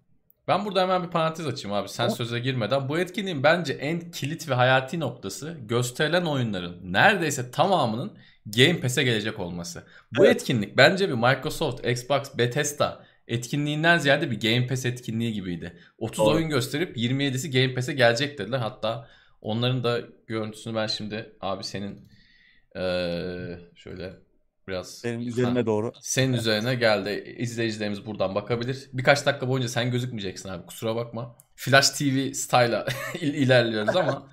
Ben 0.49 0.64
burada 0.64 0.83
hemen 0.83 1.03
bir 1.03 1.09
parantez 1.09 1.46
açayım 1.46 1.77
abi 1.77 1.88
sen 1.88 2.09
söze 2.09 2.38
girmeden. 2.38 2.88
Bu 2.88 2.99
etkinliğin 2.99 3.42
bence 3.42 3.72
en 3.72 4.11
kilit 4.11 4.49
ve 4.49 4.55
hayati 4.55 5.01
noktası 5.01 5.57
gösterilen 5.68 6.25
oyunların 6.25 6.92
neredeyse 6.92 7.51
tamamının 7.51 8.12
Game 8.46 8.81
Pass'e 8.81 9.03
gelecek 9.03 9.40
olması. 9.40 9.85
Bu 10.16 10.27
evet. 10.27 10.37
etkinlik 10.37 10.77
bence 10.77 11.09
bir 11.09 11.14
Microsoft, 11.14 11.87
Xbox, 11.87 12.38
Bethesda 12.38 13.05
etkinliğinden 13.29 13.99
ziyade 13.99 14.31
bir 14.31 14.40
Game 14.40 14.66
Pass 14.66 14.87
etkinliği 14.87 15.33
gibiydi. 15.33 15.79
30 15.99 16.18
Doğru. 16.18 16.35
oyun 16.35 16.49
gösterip 16.49 16.96
27'si 16.96 17.51
Game 17.51 17.75
Pass'e 17.75 17.92
gelecek 17.92 18.38
dediler. 18.38 18.59
Hatta 18.59 19.09
onların 19.40 19.85
da 19.85 20.01
görüntüsünü 20.27 20.75
ben 20.75 20.87
şimdi 20.87 21.33
abi 21.40 21.64
senin 21.64 22.09
ee, 22.77 23.59
şöyle 23.75 24.12
biraz 24.69 25.03
benim 25.05 25.29
üzerime 25.29 25.61
ha, 25.61 25.67
doğru. 25.67 25.93
Senin 26.01 26.33
üzerine 26.33 26.75
geldi. 26.75 27.35
İzleyicilerimiz 27.39 28.07
buradan 28.07 28.35
bakabilir. 28.35 28.89
Birkaç 28.93 29.27
dakika 29.27 29.49
boyunca 29.49 29.69
sen 29.69 29.91
gözükmeyeceksin 29.91 30.49
abi. 30.49 30.67
Kusura 30.67 30.97
bakma. 30.97 31.37
Flash 31.55 31.91
TV 31.91 32.33
style'a 32.33 32.87
ilerliyoruz 33.21 33.97
ama 33.97 34.29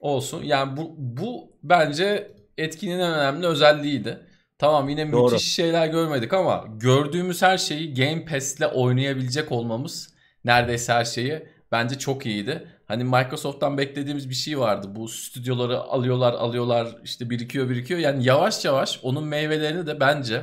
olsun. 0.00 0.42
Yani 0.42 0.76
bu 0.76 0.94
bu 0.98 1.52
bence 1.62 2.32
etkinin 2.58 2.98
en 2.98 3.12
önemli 3.12 3.46
özelliğiydi. 3.46 4.26
Tamam 4.58 4.88
yine 4.88 5.12
Doğru. 5.12 5.32
müthiş 5.32 5.54
şeyler 5.54 5.86
görmedik 5.86 6.32
ama 6.32 6.64
gördüğümüz 6.68 7.42
her 7.42 7.58
şeyi 7.58 7.94
Game 7.94 8.24
Pass'le 8.24 8.72
oynayabilecek 8.74 9.52
olmamız 9.52 10.14
neredeyse 10.44 10.92
her 10.92 11.04
şeyi 11.04 11.48
bence 11.72 11.98
çok 11.98 12.26
iyiydi. 12.26 12.68
Hani 12.86 13.04
Microsoft'tan 13.04 13.78
beklediğimiz 13.78 14.30
bir 14.30 14.34
şey 14.34 14.58
vardı. 14.58 14.86
Bu 14.90 15.08
stüdyoları 15.08 15.78
alıyorlar, 15.78 16.32
alıyorlar, 16.32 16.96
işte 17.04 17.30
birikiyor, 17.30 17.68
birikiyor. 17.68 18.00
Yani 18.00 18.24
yavaş 18.24 18.64
yavaş 18.64 19.00
onun 19.02 19.24
meyvelerini 19.24 19.86
de 19.86 20.00
bence 20.00 20.42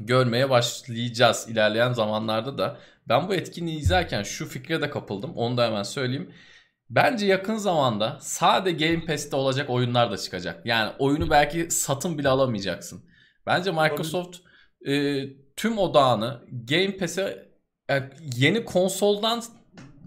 görmeye 0.00 0.50
başlayacağız 0.50 1.46
ilerleyen 1.48 1.92
zamanlarda 1.92 2.58
da. 2.58 2.78
Ben 3.08 3.28
bu 3.28 3.34
etkinliği 3.34 3.78
izlerken 3.78 4.22
şu 4.22 4.48
fikre 4.48 4.82
de 4.82 4.90
kapıldım. 4.90 5.32
Onu 5.36 5.56
da 5.56 5.66
hemen 5.66 5.82
söyleyeyim. 5.82 6.32
Bence 6.90 7.26
yakın 7.26 7.56
zamanda 7.56 8.18
sade 8.20 8.72
Game 8.72 9.04
Pass'te 9.04 9.36
olacak 9.36 9.70
oyunlar 9.70 10.10
da 10.10 10.16
çıkacak. 10.16 10.66
Yani 10.66 10.92
oyunu 10.98 11.30
belki 11.30 11.70
satın 11.70 12.18
bile 12.18 12.28
alamayacaksın. 12.28 13.04
Bence 13.46 13.70
Microsoft 13.70 14.36
e, 14.86 15.22
tüm 15.56 15.78
odağını 15.78 16.40
Game 16.50 16.96
Pass'e 16.96 17.48
yani 17.90 18.04
yeni 18.36 18.64
konsoldan 18.64 19.42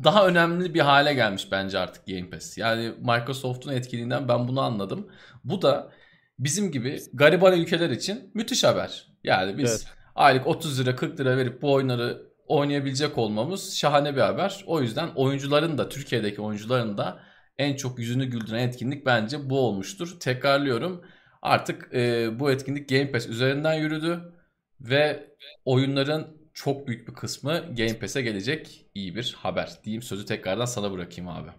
daha 0.03 0.27
önemli 0.27 0.73
bir 0.73 0.79
hale 0.79 1.13
gelmiş 1.13 1.47
bence 1.51 1.79
artık 1.79 2.07
Game 2.07 2.29
Pass. 2.29 2.57
Yani 2.57 2.93
Microsoft'un 2.99 3.73
etkiliğinden 3.73 4.27
ben 4.27 4.47
bunu 4.47 4.61
anladım. 4.61 5.07
Bu 5.43 5.61
da 5.61 5.91
bizim 6.39 6.71
gibi 6.71 6.99
gariban 7.13 7.59
ülkeler 7.59 7.89
için 7.89 8.31
müthiş 8.33 8.63
haber. 8.63 9.07
Yani 9.23 9.57
biz 9.57 9.69
evet. 9.71 9.87
aylık 10.15 10.47
30 10.47 10.79
lira 10.79 10.95
40 10.95 11.19
lira 11.19 11.37
verip 11.37 11.61
bu 11.61 11.73
oyunları 11.73 12.21
oynayabilecek 12.47 13.17
olmamız 13.17 13.75
şahane 13.75 14.15
bir 14.15 14.21
haber. 14.21 14.63
O 14.67 14.81
yüzden 14.81 15.09
oyuncuların 15.15 15.77
da 15.77 15.89
Türkiye'deki 15.89 16.41
oyuncuların 16.41 16.97
da 16.97 17.19
en 17.57 17.75
çok 17.75 17.99
yüzünü 17.99 18.25
güldüren 18.25 18.67
etkinlik 18.67 19.05
bence 19.05 19.49
bu 19.49 19.59
olmuştur. 19.59 20.17
Tekrarlıyorum 20.19 21.01
artık 21.41 21.93
e, 21.93 22.29
bu 22.39 22.51
etkinlik 22.51 22.89
Game 22.89 23.11
Pass 23.11 23.27
üzerinden 23.27 23.73
yürüdü 23.73 24.33
ve 24.81 25.27
oyunların 25.65 26.42
çok 26.53 26.87
büyük 26.87 27.07
bir 27.07 27.13
kısmı 27.13 27.51
Game 27.51 27.99
Pass'e 27.99 28.21
gelecek 28.21 28.85
iyi 28.95 29.15
bir 29.15 29.35
haber 29.37 29.79
diyeyim. 29.83 30.01
Sözü 30.01 30.25
tekrardan 30.25 30.65
sana 30.65 30.91
bırakayım 30.91 31.29
abi. 31.29 31.49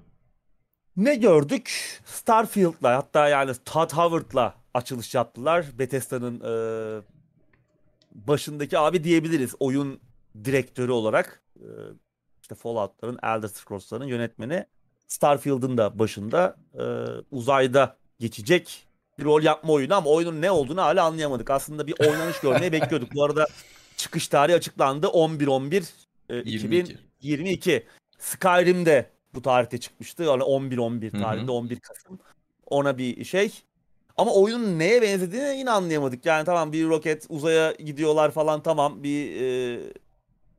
Ne 0.97 1.15
gördük? 1.15 2.01
Starfield'la 2.05 2.97
hatta 2.97 3.29
yani 3.29 3.53
Todd 3.65 3.93
Howard'la 3.93 4.55
açılış 4.75 5.15
yaptılar. 5.15 5.67
Bethesda'nın 5.79 6.41
e, 6.41 6.55
başındaki 8.15 8.79
abi 8.79 9.05
diyebiliriz 9.05 9.55
oyun 9.61 10.01
direktörü 10.45 10.93
olarak. 10.93 11.43
E, 11.57 11.67
işte 12.43 12.55
Fallout'ların, 12.55 13.19
Elder 13.23 13.49
Scrolls'ların 13.49 14.07
yönetmeni. 14.07 14.67
Starfield'ın 15.07 15.79
da 15.79 15.99
başında 15.99 16.57
e, 16.75 16.85
uzayda 17.31 17.97
geçecek 18.21 18.87
bir 19.19 19.25
rol 19.25 19.43
yapma 19.43 19.73
oyunu 19.73 19.95
ama 19.95 20.11
oyunun 20.11 20.43
ne 20.43 20.51
olduğunu 20.51 20.83
hala 20.83 21.05
anlayamadık. 21.05 21.51
Aslında 21.51 21.87
bir 21.87 21.95
oynanış 21.99 22.41
görmeyi 22.41 22.73
bekliyorduk. 22.73 23.15
Bu 23.15 23.25
arada 23.25 23.47
çıkış 23.97 24.29
tarihi 24.29 24.57
açıklandı. 24.57 25.07
11-11 25.07 25.85
e, 26.29 26.41
2022. 26.43 27.87
Skyrim 28.19 28.87
de 28.87 29.11
bu 29.35 29.43
tarihte 29.43 29.79
çıkmıştı. 29.79 30.23
Yani 30.23 30.43
11-11 30.43 31.23
tarihinde 31.23 31.51
11 31.51 31.81
Kasım. 31.81 32.19
Ona 32.67 32.99
bir 32.99 33.25
şey. 33.25 33.63
Ama 34.17 34.35
oyunun 34.35 34.79
neye 34.79 35.03
benzediğini 35.03 35.59
yine 35.59 35.71
anlayamadık. 35.71 36.27
Yani 36.27 36.45
tamam 36.45 36.73
bir 36.73 36.89
roket 36.89 37.27
uzaya 37.29 37.73
gidiyorlar 37.73 38.31
falan 38.31 38.63
tamam 38.63 39.03
bir 39.03 39.41
e, 39.41 39.81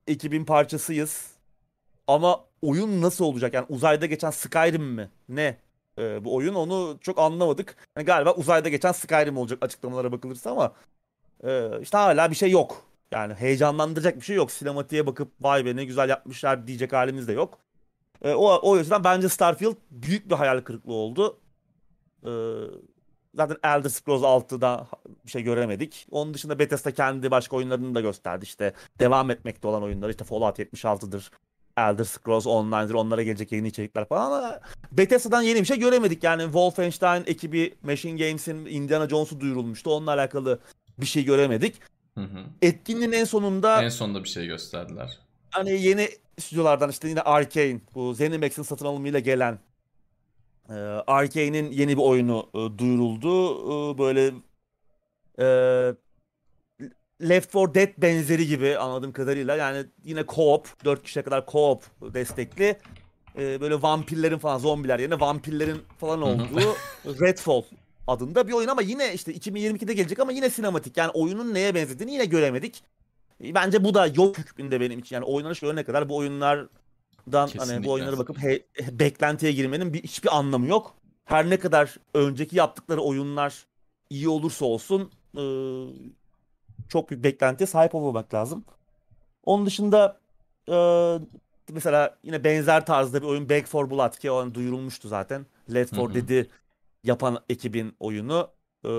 ekibin 0.08 0.46
parçasıyız. 0.46 1.32
Ama 2.08 2.46
oyun 2.62 3.02
nasıl 3.02 3.26
olacak? 3.26 3.54
Yani 3.54 3.66
uzayda 3.70 4.06
geçen 4.06 4.32
Skyrim 4.32 4.84
mi? 4.84 5.10
Ne? 5.30 5.58
E, 5.98 6.26
bu 6.26 6.36
oyun 6.36 6.54
onu 6.56 6.98
çok 7.02 7.20
anlamadık. 7.20 7.76
Yani 7.98 8.06
galiba 8.06 8.34
uzayda 8.34 8.70
geçen 8.70 8.92
Skyrim 8.92 9.38
olacak 9.38 9.60
açıklamalara 9.62 10.12
bakılırsa 10.12 10.52
ama 10.52 10.74
e, 11.44 11.82
işte 11.82 11.98
hala 11.98 12.32
bir 12.32 12.36
şey 12.36 12.52
yok. 12.52 12.86
Yani 13.12 13.34
heyecanlandıracak 13.34 14.16
bir 14.16 14.22
şey 14.22 14.36
yok. 14.36 14.52
Sinematiğe 14.52 15.06
bakıp 15.06 15.32
vay 15.42 15.66
be 15.66 15.76
ne 15.76 15.86
güzel 15.86 16.10
yapmışlar 16.10 16.68
diyecek 16.68 16.94
halimiz 16.94 17.28
de 17.28 17.34
yok. 17.34 17.60
E, 18.22 18.34
o, 18.34 18.60
o 18.72 18.78
yüzden 18.78 19.04
bence 19.04 19.30
Starfield 19.30 19.76
büyük 19.92 20.30
bir 20.30 20.36
hayal 20.36 20.62
kırıklığı 20.62 20.94
oldu. 20.94 21.40
E, 22.24 22.32
zaten 23.36 23.58
Elder 23.64 23.90
Scrolls 23.90 24.22
6'da 24.22 24.88
bir 25.26 25.32
şey 25.32 25.44
göremedik. 25.44 26.08
Onun 26.12 26.34
dışında 26.34 26.60
Bethesda 26.60 26.94
kendi 26.94 27.32
başka 27.32 27.56
oyunlarını 27.56 27.96
da 27.96 28.02
gösterdi. 28.02 28.44
İşte 28.44 28.74
devam 29.00 29.32
etmekte 29.32 29.68
olan 29.68 29.84
oyunlar 29.84 30.10
işte 30.10 30.24
Fallout 30.24 30.60
76'dır. 30.60 31.32
Elder 31.78 32.04
Scrolls 32.04 32.48
Online'dır. 32.48 32.94
Onlara 32.94 33.24
gelecek 33.24 33.52
yeni 33.52 33.68
içerikler 33.68 34.06
falan 34.06 34.32
ama 34.32 34.60
Bethesda'dan 34.92 35.42
yeni 35.42 35.60
bir 35.60 35.66
şey 35.66 35.80
göremedik. 35.80 36.24
Yani 36.24 36.44
Wolfenstein 36.44 37.24
ekibi 37.28 37.76
Machine 37.84 38.28
Games'in 38.28 38.66
Indiana 38.66 39.10
Jones'u 39.10 39.40
duyurulmuştu. 39.40 39.92
Onunla 39.92 40.12
alakalı 40.12 40.60
bir 40.98 41.06
şey 41.06 41.26
göremedik. 41.26 41.82
Hı 42.18 42.24
hı. 42.24 42.44
Etkinliğin 42.62 43.12
en 43.12 43.24
sonunda 43.24 43.84
en 43.84 43.90
sonunda 43.90 44.24
bir 44.24 44.30
şey 44.30 44.48
gösterdiler. 44.48 45.20
Hani 45.50 45.72
yeni 45.72 46.10
stüdyolardan 46.40 46.90
işte 46.90 47.08
yine 47.08 47.22
Arkane 47.22 47.80
bu 47.96 48.14
ZeniMax'in 48.14 48.64
satın 48.64 48.86
alımıyla 48.86 49.20
gelen 49.20 49.60
e, 50.70 50.74
Arkane'in 51.08 51.72
yeni 51.72 51.98
bir 51.98 52.02
oyunu 52.02 52.50
e, 52.54 52.78
duyuruldu. 52.78 53.56
E, 53.94 53.98
böyle 53.98 54.32
e, 55.40 55.46
Left 57.22 57.54
4 57.54 57.76
Dead 57.76 57.90
benzeri 57.98 58.48
gibi 58.48 58.78
anladığım 58.78 59.14
kadarıyla. 59.14 59.56
Yani 59.56 59.86
yine 60.04 60.20
co-op, 60.20 60.66
4 60.86 61.04
kişiye 61.04 61.24
kadar 61.24 61.46
co-op 61.46 61.82
destekli. 62.14 62.78
E, 63.38 63.62
böyle 63.62 63.82
vampirlerin 63.82 64.38
falan 64.38 64.58
zombiler 64.58 65.00
yerine 65.00 65.20
vampirlerin 65.20 65.82
falan 65.98 66.22
olduğu 66.22 66.76
Redfall 67.06 67.64
adında 68.08 68.48
bir 68.48 68.54
oyun 68.54 68.68
ama 68.68 68.82
yine 68.82 69.14
işte 69.14 69.34
2022'de 69.34 69.94
gelecek 69.94 70.20
ama 70.20 70.32
yine 70.32 70.50
sinematik. 70.50 70.98
Yani 70.98 71.12
oyunun 71.12 71.54
neye 71.54 71.76
benzediğini 71.76 72.14
yine 72.14 72.26
göremedik. 72.26 72.84
Bence 73.42 73.84
bu 73.84 73.94
da 73.94 74.08
yok 74.08 74.38
hükmünde 74.38 74.82
benim 74.82 75.00
için. 75.00 75.16
Yani 75.16 75.26
oynanış 75.26 75.60
görene 75.60 75.84
kadar 75.84 76.10
bu 76.10 76.18
oyunlardan 76.18 76.70
Kesinlikle. 77.48 77.74
hani 77.74 77.86
bu 77.86 77.92
oyunlara 77.92 78.18
bakıp 78.18 78.38
he, 78.38 78.64
beklentiye 78.92 79.52
girmenin 79.52 79.94
bir, 79.94 80.04
hiçbir 80.04 80.38
anlamı 80.38 80.68
yok. 80.68 80.96
Her 81.26 81.50
ne 81.50 81.60
kadar 81.60 81.96
önceki 82.14 82.56
yaptıkları 82.56 83.02
oyunlar 83.02 83.66
iyi 84.10 84.30
olursa 84.30 84.66
olsun 84.66 85.12
e, 85.38 85.44
çok 86.90 87.10
büyük 87.10 87.24
beklentiye 87.24 87.68
sahip 87.68 87.96
olmamak 87.96 88.34
lazım. 88.34 88.66
Onun 89.44 89.66
dışında 89.66 90.20
e, 90.70 90.78
mesela 91.70 92.18
yine 92.24 92.44
benzer 92.44 92.86
tarzda 92.86 93.22
bir 93.22 93.28
oyun 93.28 93.50
Back 93.50 93.74
4 93.74 93.92
Blood 93.92 94.18
ki 94.18 94.32
o 94.32 94.36
an 94.36 94.56
duyurulmuştu 94.56 95.08
zaten. 95.08 95.46
Let 95.74 95.96
for 95.96 96.14
dedi 96.14 96.50
yapan 97.06 97.44
ekibin 97.50 97.96
oyunu 98.00 98.52
e, 98.84 98.92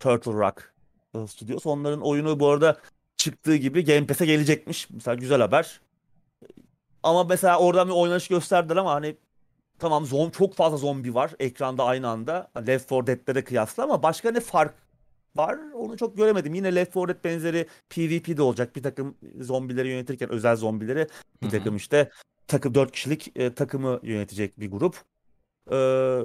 Turtle 0.00 0.32
Rock 0.32 0.74
e, 1.14 1.26
Studios. 1.26 1.66
Onların 1.66 2.00
oyunu 2.00 2.40
bu 2.40 2.48
arada 2.48 2.76
çıktığı 3.16 3.56
gibi 3.56 3.84
Game 3.84 4.06
Pass'e 4.06 4.26
gelecekmiş. 4.26 4.90
Mesela 4.90 5.14
güzel 5.14 5.40
haber. 5.40 5.80
Ama 7.02 7.24
mesela 7.24 7.58
oradan 7.58 7.88
bir 7.88 7.92
oynanış 7.92 8.28
gösterdiler 8.28 8.76
ama 8.76 8.94
hani 8.94 9.16
tamam 9.78 10.06
zom 10.06 10.30
çok 10.30 10.54
fazla 10.54 10.76
zombi 10.76 11.14
var 11.14 11.30
ekranda 11.38 11.84
aynı 11.84 12.08
anda. 12.08 12.50
Left 12.66 12.90
4 12.90 13.06
Dead'lere 13.06 13.44
kıyasla 13.44 13.82
ama 13.82 14.02
başka 14.02 14.30
ne 14.30 14.40
fark 14.40 14.74
var 15.36 15.58
onu 15.74 15.96
çok 15.96 16.16
göremedim. 16.16 16.54
Yine 16.54 16.74
Left 16.74 16.94
4 16.96 17.08
Dead 17.08 17.24
benzeri 17.24 17.66
PvP 17.90 18.36
de 18.36 18.42
olacak. 18.42 18.76
Bir 18.76 18.82
takım 18.82 19.16
zombileri 19.40 19.88
yönetirken 19.88 20.30
özel 20.30 20.56
zombileri 20.56 21.06
bir 21.42 21.50
takım 21.50 21.76
işte 21.76 22.10
takım 22.46 22.74
4 22.74 22.92
kişilik 22.92 23.32
e, 23.36 23.54
takımı 23.54 24.00
yönetecek 24.02 24.60
bir 24.60 24.70
grup. 24.70 24.96
Ee, 25.72 26.20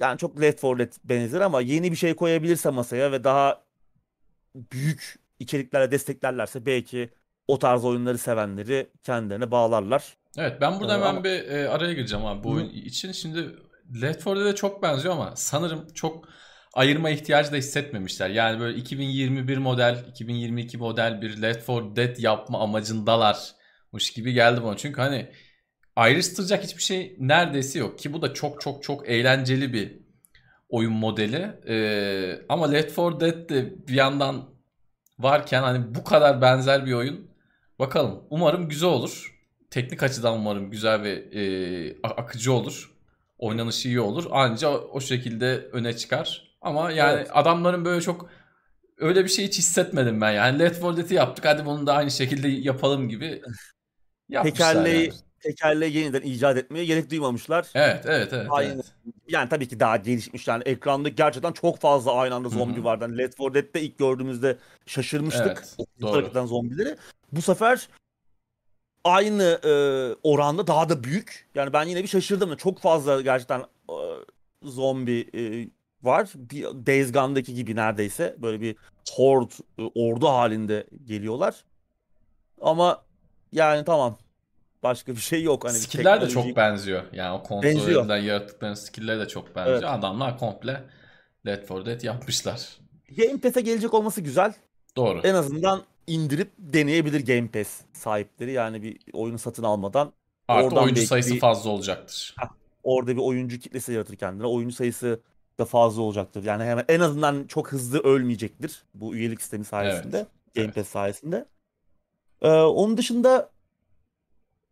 yani 0.00 0.18
çok 0.18 0.40
Left 0.40 0.62
4 0.62 0.78
Dead 0.78 0.92
benzer 1.04 1.40
ama 1.40 1.60
yeni 1.60 1.90
bir 1.90 1.96
şey 1.96 2.14
koyabilirse 2.14 2.70
masaya 2.70 3.12
ve 3.12 3.24
daha 3.24 3.64
büyük 4.54 5.18
içeriklerle 5.38 5.90
desteklerlerse 5.90 6.66
belki 6.66 7.10
o 7.48 7.58
tarz 7.58 7.84
oyunları 7.84 8.18
sevenleri 8.18 8.90
kendilerine 9.02 9.50
bağlarlar. 9.50 10.16
Evet 10.38 10.60
ben 10.60 10.80
burada 10.80 10.92
ee, 10.92 10.96
hemen 10.96 11.06
ama... 11.06 11.24
bir 11.24 11.48
e, 11.48 11.68
araya 11.68 11.92
gireceğim 11.92 12.26
abi 12.26 12.44
bu 12.44 12.50
Hı. 12.50 12.54
oyun 12.54 12.68
için. 12.68 13.12
Şimdi 13.12 13.38
Left 14.02 14.26
4 14.26 14.38
Dead'e 14.38 14.54
çok 14.54 14.82
benziyor 14.82 15.14
ama 15.14 15.36
sanırım 15.36 15.86
çok 15.94 16.28
ayırma 16.74 17.10
ihtiyacı 17.10 17.52
da 17.52 17.56
hissetmemişler. 17.56 18.30
Yani 18.30 18.60
böyle 18.60 18.78
2021 18.78 19.58
model, 19.58 20.04
2022 20.10 20.78
model 20.78 21.22
bir 21.22 21.42
Left 21.42 21.68
4 21.68 21.96
Dead 21.96 22.18
yapma 22.18 22.60
amacındalarmış 22.60 24.12
gibi 24.14 24.32
geldi 24.32 24.62
bana. 24.64 24.76
Çünkü 24.76 25.00
hani 25.00 25.32
ayrıştıracak 25.98 26.64
hiçbir 26.64 26.82
şey 26.82 27.16
neredeyse 27.18 27.78
yok 27.78 27.98
ki 27.98 28.12
bu 28.12 28.22
da 28.22 28.34
çok 28.34 28.60
çok 28.60 28.82
çok 28.82 29.08
eğlenceli 29.08 29.72
bir 29.72 29.98
oyun 30.68 30.92
modeli. 30.92 31.50
Ee, 31.68 32.42
ama 32.48 32.70
Left 32.70 32.98
4 32.98 33.20
Dead 33.20 33.48
de 33.48 33.86
bir 33.88 33.94
yandan 33.94 34.44
varken 35.18 35.62
hani 35.62 35.94
bu 35.94 36.04
kadar 36.04 36.42
benzer 36.42 36.86
bir 36.86 36.92
oyun 36.92 37.30
bakalım. 37.78 38.22
Umarım 38.30 38.68
güzel 38.68 38.88
olur. 38.88 39.38
Teknik 39.70 40.02
açıdan 40.02 40.34
umarım 40.34 40.70
güzel 40.70 41.02
ve 41.02 41.10
e, 41.12 42.02
akıcı 42.02 42.52
olur. 42.52 42.94
Oynanışı 43.38 43.88
iyi 43.88 44.00
olur. 44.00 44.24
Anca 44.30 44.68
o 44.68 45.00
şekilde 45.00 45.68
öne 45.72 45.96
çıkar. 45.96 46.56
Ama 46.60 46.92
yani 46.92 47.16
evet. 47.16 47.30
adamların 47.32 47.84
böyle 47.84 48.00
çok 48.00 48.30
öyle 48.98 49.24
bir 49.24 49.30
şey 49.30 49.46
hiç 49.46 49.58
hissetmedim 49.58 50.20
ben. 50.20 50.30
Yani 50.30 50.58
Left 50.58 50.82
4 50.82 50.96
Dead'i 50.96 51.14
yaptık 51.14 51.44
hadi 51.44 51.66
bunu 51.66 51.86
da 51.86 51.94
aynı 51.94 52.10
şekilde 52.10 52.48
yapalım 52.48 53.08
gibi 53.08 53.42
yapmışlar 54.28 54.74
Tekerleği 54.74 55.04
yani 55.04 55.27
tekerleği 55.40 55.96
yeniden 55.96 56.22
icat 56.22 56.56
etmeye 56.56 56.84
gerek 56.84 57.10
duymamışlar. 57.10 57.66
Evet, 57.74 58.04
evet, 58.06 58.32
evet. 58.32 58.46
Aynı. 58.50 58.72
Evet. 58.74 58.84
Yani 59.28 59.48
tabii 59.48 59.68
ki 59.68 59.80
daha 59.80 59.96
gelişmiş. 59.96 60.48
Yani 60.48 60.62
ekranda 60.62 61.08
gerçekten 61.08 61.52
çok 61.52 61.78
fazla 61.78 62.14
aynı 62.14 62.34
anda 62.34 62.48
zombi 62.48 62.76
Hı-hı. 62.76 62.84
vardı. 62.84 63.04
Yani 63.04 63.18
Left 63.18 63.38
4 63.38 63.54
Dead'de 63.54 63.82
ilk 63.82 63.98
gördüğümüzde 63.98 64.56
şaşırmıştık. 64.86 65.64
Evet, 65.78 66.34
doğru. 66.34 66.46
zombileri. 66.46 66.96
Bu 67.32 67.42
sefer 67.42 67.88
aynı 69.04 69.60
e, 69.64 69.72
oranda 70.22 70.66
daha 70.66 70.88
da 70.88 71.04
büyük. 71.04 71.48
Yani 71.54 71.72
ben 71.72 71.84
yine 71.84 72.02
bir 72.02 72.08
şaşırdım. 72.08 72.56
Çok 72.56 72.78
fazla 72.78 73.20
gerçekten 73.20 73.60
e, 73.90 73.96
zombi 74.62 75.30
e, 75.34 75.68
var. 76.02 76.28
Bir 76.34 76.64
Days 76.64 77.12
Gone'daki 77.12 77.54
gibi 77.54 77.76
neredeyse 77.76 78.36
böyle 78.38 78.60
bir 78.60 78.76
horde, 79.12 79.54
e, 79.78 79.82
ordu 79.82 80.28
halinde 80.28 80.86
geliyorlar. 81.04 81.64
Ama 82.60 83.02
yani 83.52 83.84
tamam 83.84 84.18
başka 84.82 85.12
bir 85.12 85.20
şey 85.20 85.42
yok. 85.42 85.64
Hani 85.64 85.78
skill'ler 85.78 86.20
de 86.20 86.28
çok 86.28 86.56
benziyor. 86.56 87.02
Yani 87.12 87.42
o 87.52 87.62
edilen 87.64 88.16
yaratıkların 88.16 88.74
skill'leri 88.74 89.20
de 89.20 89.28
çok 89.28 89.56
benziyor. 89.56 89.78
Evet. 89.78 89.90
Adamlar 89.90 90.38
komple 90.38 90.84
Left 91.46 91.70
4 91.70 91.86
Dead 91.86 92.02
yapmışlar. 92.02 92.68
Game 93.16 93.40
Pass'e 93.40 93.60
gelecek 93.60 93.94
olması 93.94 94.20
güzel. 94.20 94.52
Doğru. 94.96 95.20
En 95.24 95.34
azından 95.34 95.82
indirip 96.06 96.50
deneyebilir 96.58 97.26
Game 97.26 97.48
Pass 97.48 97.80
sahipleri. 97.92 98.52
Yani 98.52 98.82
bir 98.82 98.98
oyunu 99.12 99.38
satın 99.38 99.62
almadan. 99.62 100.12
Artı 100.48 100.76
oyuncu 100.76 101.06
sayısı 101.06 101.34
bir, 101.34 101.40
fazla 101.40 101.70
olacaktır. 101.70 102.34
Orada 102.82 103.16
bir 103.16 103.20
oyuncu 103.20 103.58
kitlesi 103.58 103.92
yaratır 103.92 104.16
kendine. 104.16 104.46
Oyuncu 104.46 104.74
sayısı 104.74 105.20
da 105.58 105.64
fazla 105.64 106.02
olacaktır. 106.02 106.44
Yani 106.44 106.64
hemen 106.64 106.84
en 106.88 107.00
azından 107.00 107.44
çok 107.44 107.72
hızlı 107.72 107.98
ölmeyecektir 107.98 108.84
bu 108.94 109.14
üyelik 109.14 109.40
sistemi 109.40 109.64
sayesinde. 109.64 110.16
Evet. 110.16 110.54
Game 110.54 110.64
evet. 110.64 110.74
Pass 110.74 110.88
sayesinde. 110.88 111.46
Ee, 112.42 112.48
onun 112.48 112.96
dışında 112.96 113.50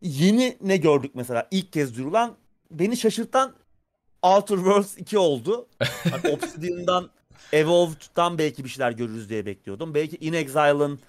yeni 0.03 0.57
ne 0.61 0.77
gördük 0.77 1.11
mesela 1.15 1.49
ilk 1.51 1.73
kez 1.73 1.97
duyurulan 1.97 2.37
beni 2.71 2.97
şaşırtan 2.97 3.55
Outer 4.23 4.57
Worlds 4.57 4.99
2 4.99 5.19
oldu. 5.19 5.69
Hani 6.11 6.35
Obsidian'dan 6.35 7.11
Evolved'dan 7.53 8.39
belki 8.39 8.65
bir 8.65 8.69
şeyler 8.69 8.91
görürüz 8.93 9.29
diye 9.29 9.47
bekliyordum. 9.47 9.95
Belki 9.95 10.17
In 10.17 10.33
Exile'ın 10.33 11.01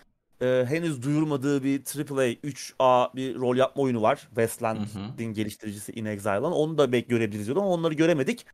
e, 0.42 0.66
henüz 0.70 1.04
duyurmadığı 1.04 1.64
bir 1.64 1.80
AAA 1.80 2.32
3A 2.32 3.16
bir 3.16 3.36
rol 3.36 3.56
yapma 3.56 3.84
oyunu 3.84 4.02
var. 4.02 4.18
Westland'in 4.28 5.34
geliştiricisi 5.34 5.92
In 5.92 6.06
Exile'ın. 6.06 6.52
Onu 6.52 6.78
da 6.78 6.92
belki 6.92 7.08
görebiliriz 7.08 7.46
diyordum 7.46 7.64
ama 7.64 7.74
onları 7.74 7.94
göremedik. 7.94 8.46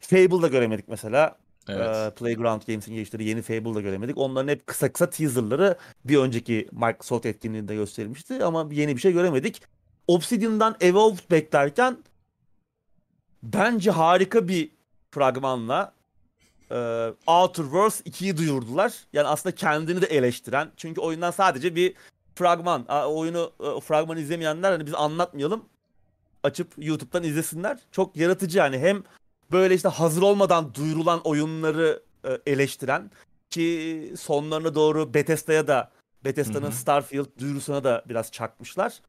Fable'da 0.00 0.48
göremedik 0.48 0.88
mesela. 0.88 1.38
Evet. 1.68 1.96
Ee, 1.96 2.10
Playground 2.14 2.62
Games'in 2.66 2.94
geliştirdiği 2.94 3.28
yeni 3.28 3.42
Fable'da 3.42 3.80
göremedik. 3.80 4.18
Onların 4.18 4.48
hep 4.48 4.66
kısa 4.66 4.92
kısa 4.92 5.10
teaserları 5.10 5.76
bir 6.04 6.16
önceki 6.16 6.68
Microsoft 6.72 7.26
etkinliğinde 7.26 7.74
gösterilmişti 7.74 8.44
ama 8.44 8.68
yeni 8.72 8.96
bir 8.96 9.00
şey 9.00 9.12
göremedik. 9.12 9.62
Obsidian'dan 10.08 10.76
Evolved 10.80 11.30
beklerken 11.30 11.98
bence 13.42 13.90
harika 13.90 14.48
bir 14.48 14.70
fragmanla 15.10 15.92
e, 16.70 16.76
Outer 17.26 17.62
Worlds 17.62 18.00
2'yi 18.00 18.36
duyurdular. 18.36 18.94
Yani 19.12 19.28
aslında 19.28 19.54
kendini 19.54 20.02
de 20.02 20.06
eleştiren. 20.06 20.70
Çünkü 20.76 21.00
oyundan 21.00 21.30
sadece 21.30 21.74
bir 21.74 21.94
fragman. 22.34 22.86
Oyunu 22.86 23.52
e, 23.60 23.80
fragmanı 23.80 24.20
izlemeyenler 24.20 24.72
hani 24.72 24.86
biz 24.86 24.94
anlatmayalım. 24.94 25.64
Açıp 26.42 26.72
YouTube'dan 26.78 27.22
izlesinler. 27.22 27.78
Çok 27.92 28.16
yaratıcı 28.16 28.58
yani. 28.58 28.78
Hem 28.78 29.02
böyle 29.52 29.74
işte 29.74 29.88
hazır 29.88 30.22
olmadan 30.22 30.74
duyurulan 30.74 31.20
oyunları 31.20 32.02
e, 32.24 32.38
eleştiren 32.46 33.10
ki 33.50 34.14
sonlarına 34.18 34.74
doğru 34.74 35.14
Bethesda'ya 35.14 35.66
da 35.66 35.90
Bethesda'nın 36.24 36.70
Starfield 36.70 37.26
duyurusuna 37.38 37.84
da 37.84 38.04
biraz 38.08 38.32
çakmışlar. 38.32 39.00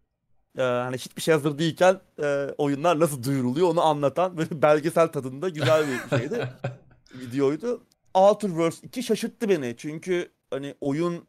Ee, 0.58 0.62
hani 0.62 0.98
hiçbir 0.98 1.22
şey 1.22 1.34
hazır 1.34 1.58
değilken 1.58 2.00
e, 2.24 2.48
oyunlar 2.58 3.00
nasıl 3.00 3.24
duyuruluyor 3.24 3.68
onu 3.68 3.82
anlatan 3.82 4.38
böyle 4.38 4.62
belgesel 4.62 5.08
tadında 5.08 5.50
güzel 5.50 5.86
bir 5.88 6.18
şeydi. 6.18 6.50
videoydu. 7.14 7.84
Outer 8.14 8.48
Worlds 8.48 8.84
2 8.84 9.04
şaşırttı 9.04 9.50
beni. 9.50 9.76
Çünkü 9.78 10.32
hani 10.52 10.76
oyun 10.82 11.28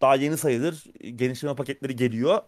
daha 0.00 0.14
yeni 0.14 0.36
sayılır. 0.36 0.84
Genişleme 1.14 1.54
paketleri 1.54 1.96
geliyor. 1.96 2.42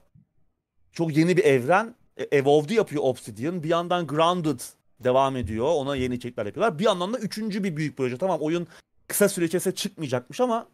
Çok 0.93 1.17
yeni 1.17 1.37
bir 1.37 1.45
evren. 1.45 1.95
E, 2.17 2.39
Evolved'u 2.39 2.75
yapıyor 2.75 3.03
Obsidian. 3.05 3.63
Bir 3.63 3.69
yandan 3.69 4.07
Grounded 4.07 4.61
devam 5.05 5.37
ediyor. 5.37 5.67
Ona 5.67 5.97
yeni 5.97 6.15
içerikler 6.15 6.47
yapıyorlar. 6.47 6.79
Bir 6.79 6.85
yandan 6.85 7.13
da 7.13 7.19
üçüncü 7.19 7.65
bir 7.65 7.77
büyük 7.77 7.97
proje. 7.97 8.19
Tamam 8.19 8.41
oyun 8.41 8.67
kısa 9.09 9.29
süre 9.29 9.45
içerisinde 9.45 9.75
çıkmayacakmış 9.75 10.41
ama 10.41 10.69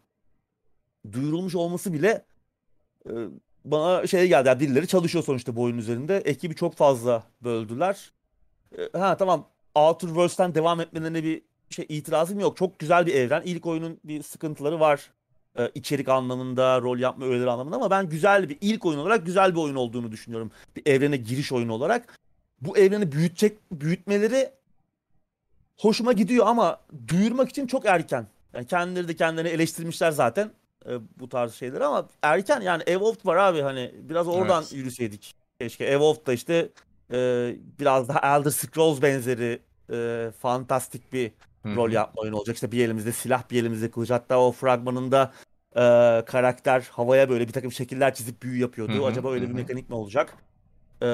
duyurulmuş 1.11 1.55
olması 1.55 1.93
bile 1.93 2.25
e, 3.05 3.11
bana 3.65 4.07
şey 4.07 4.27
geldi. 4.27 4.47
Yani 4.47 4.59
birileri 4.59 4.87
çalışıyor 4.87 5.23
sonuçta 5.23 5.55
bu 5.55 5.61
oyun 5.61 5.77
üzerinde. 5.77 6.17
Ekibi 6.17 6.55
çok 6.55 6.75
fazla 6.75 7.23
böldüler. 7.41 8.11
E, 8.77 8.97
ha 8.97 9.17
tamam 9.17 9.47
Outer 9.75 10.07
Worlds'ten 10.07 10.55
devam 10.55 10.81
etmelerine 10.81 11.23
bir 11.23 11.41
şey 11.69 11.85
itirazım 11.89 12.39
yok. 12.39 12.57
Çok 12.57 12.79
güzel 12.79 13.05
bir 13.05 13.15
evren. 13.15 13.41
İlk 13.45 13.65
oyunun 13.65 13.99
bir 14.03 14.23
sıkıntıları 14.23 14.79
var. 14.79 15.11
Ee, 15.59 15.71
içerik 15.75 16.09
anlamında, 16.09 16.81
rol 16.81 16.99
yapma 16.99 17.25
öğeleri 17.25 17.49
anlamında 17.49 17.75
ama 17.75 17.91
ben 17.91 18.09
güzel 18.09 18.49
bir 18.49 18.57
ilk 18.61 18.85
oyun 18.85 18.99
olarak 18.99 19.25
güzel 19.25 19.51
bir 19.55 19.59
oyun 19.59 19.75
olduğunu 19.75 20.11
düşünüyorum. 20.11 20.51
Bir 20.75 20.85
evrene 20.85 21.17
giriş 21.17 21.51
oyunu 21.51 21.73
olarak. 21.73 22.19
Bu 22.61 22.77
evreni 22.77 23.11
büyütecek 23.11 23.57
büyütmeleri 23.71 24.51
hoşuma 25.77 26.13
gidiyor 26.13 26.47
ama 26.47 26.79
duyurmak 27.07 27.49
için 27.49 27.67
çok 27.67 27.85
erken. 27.85 28.27
Yani 28.53 28.67
kendileri 28.67 29.07
de 29.07 29.15
kendilerini 29.15 29.49
eleştirmişler 29.49 30.11
zaten 30.11 30.51
e, 30.85 30.89
bu 31.19 31.29
tarz 31.29 31.53
şeyleri 31.53 31.85
ama 31.85 32.07
erken 32.21 32.61
yani 32.61 32.83
Evolved 32.87 33.25
var 33.25 33.35
abi 33.35 33.61
hani 33.61 33.91
biraz 34.01 34.27
oradan 34.27 34.63
evet. 34.63 34.73
yürüseydik. 34.73 35.35
Keşke 35.59 35.85
Evolved 35.85 36.27
da 36.27 36.33
işte 36.33 36.69
e, 37.13 37.17
biraz 37.79 38.07
daha 38.09 38.37
Elder 38.37 38.51
Scrolls 38.51 39.01
benzeri 39.01 39.59
e, 39.91 40.31
fantastik 40.39 41.13
bir 41.13 41.31
Hı-hı. 41.63 41.75
rol 41.75 41.91
yapma 41.91 42.21
oyunu 42.21 42.37
olacak. 42.37 42.55
İşte 42.55 42.71
bir 42.71 42.85
elimizde 42.85 43.11
silah 43.11 43.43
bir 43.51 43.61
elimizde 43.61 43.91
kılıç. 43.91 44.09
Hatta 44.09 44.39
o 44.39 44.51
fragmanında 44.51 45.31
e, 45.75 45.81
karakter 46.25 46.87
havaya 46.91 47.29
böyle 47.29 47.47
bir 47.47 47.53
takım 47.53 47.71
şekiller 47.71 48.13
çizip 48.13 48.43
büyü 48.43 48.61
yapıyordu. 48.61 48.93
Hı-hı. 48.93 49.05
Acaba 49.05 49.31
öyle 49.31 49.49
bir 49.49 49.53
mekanik 49.53 49.89
mi 49.89 49.95
olacak? 49.95 50.37
E, 51.01 51.05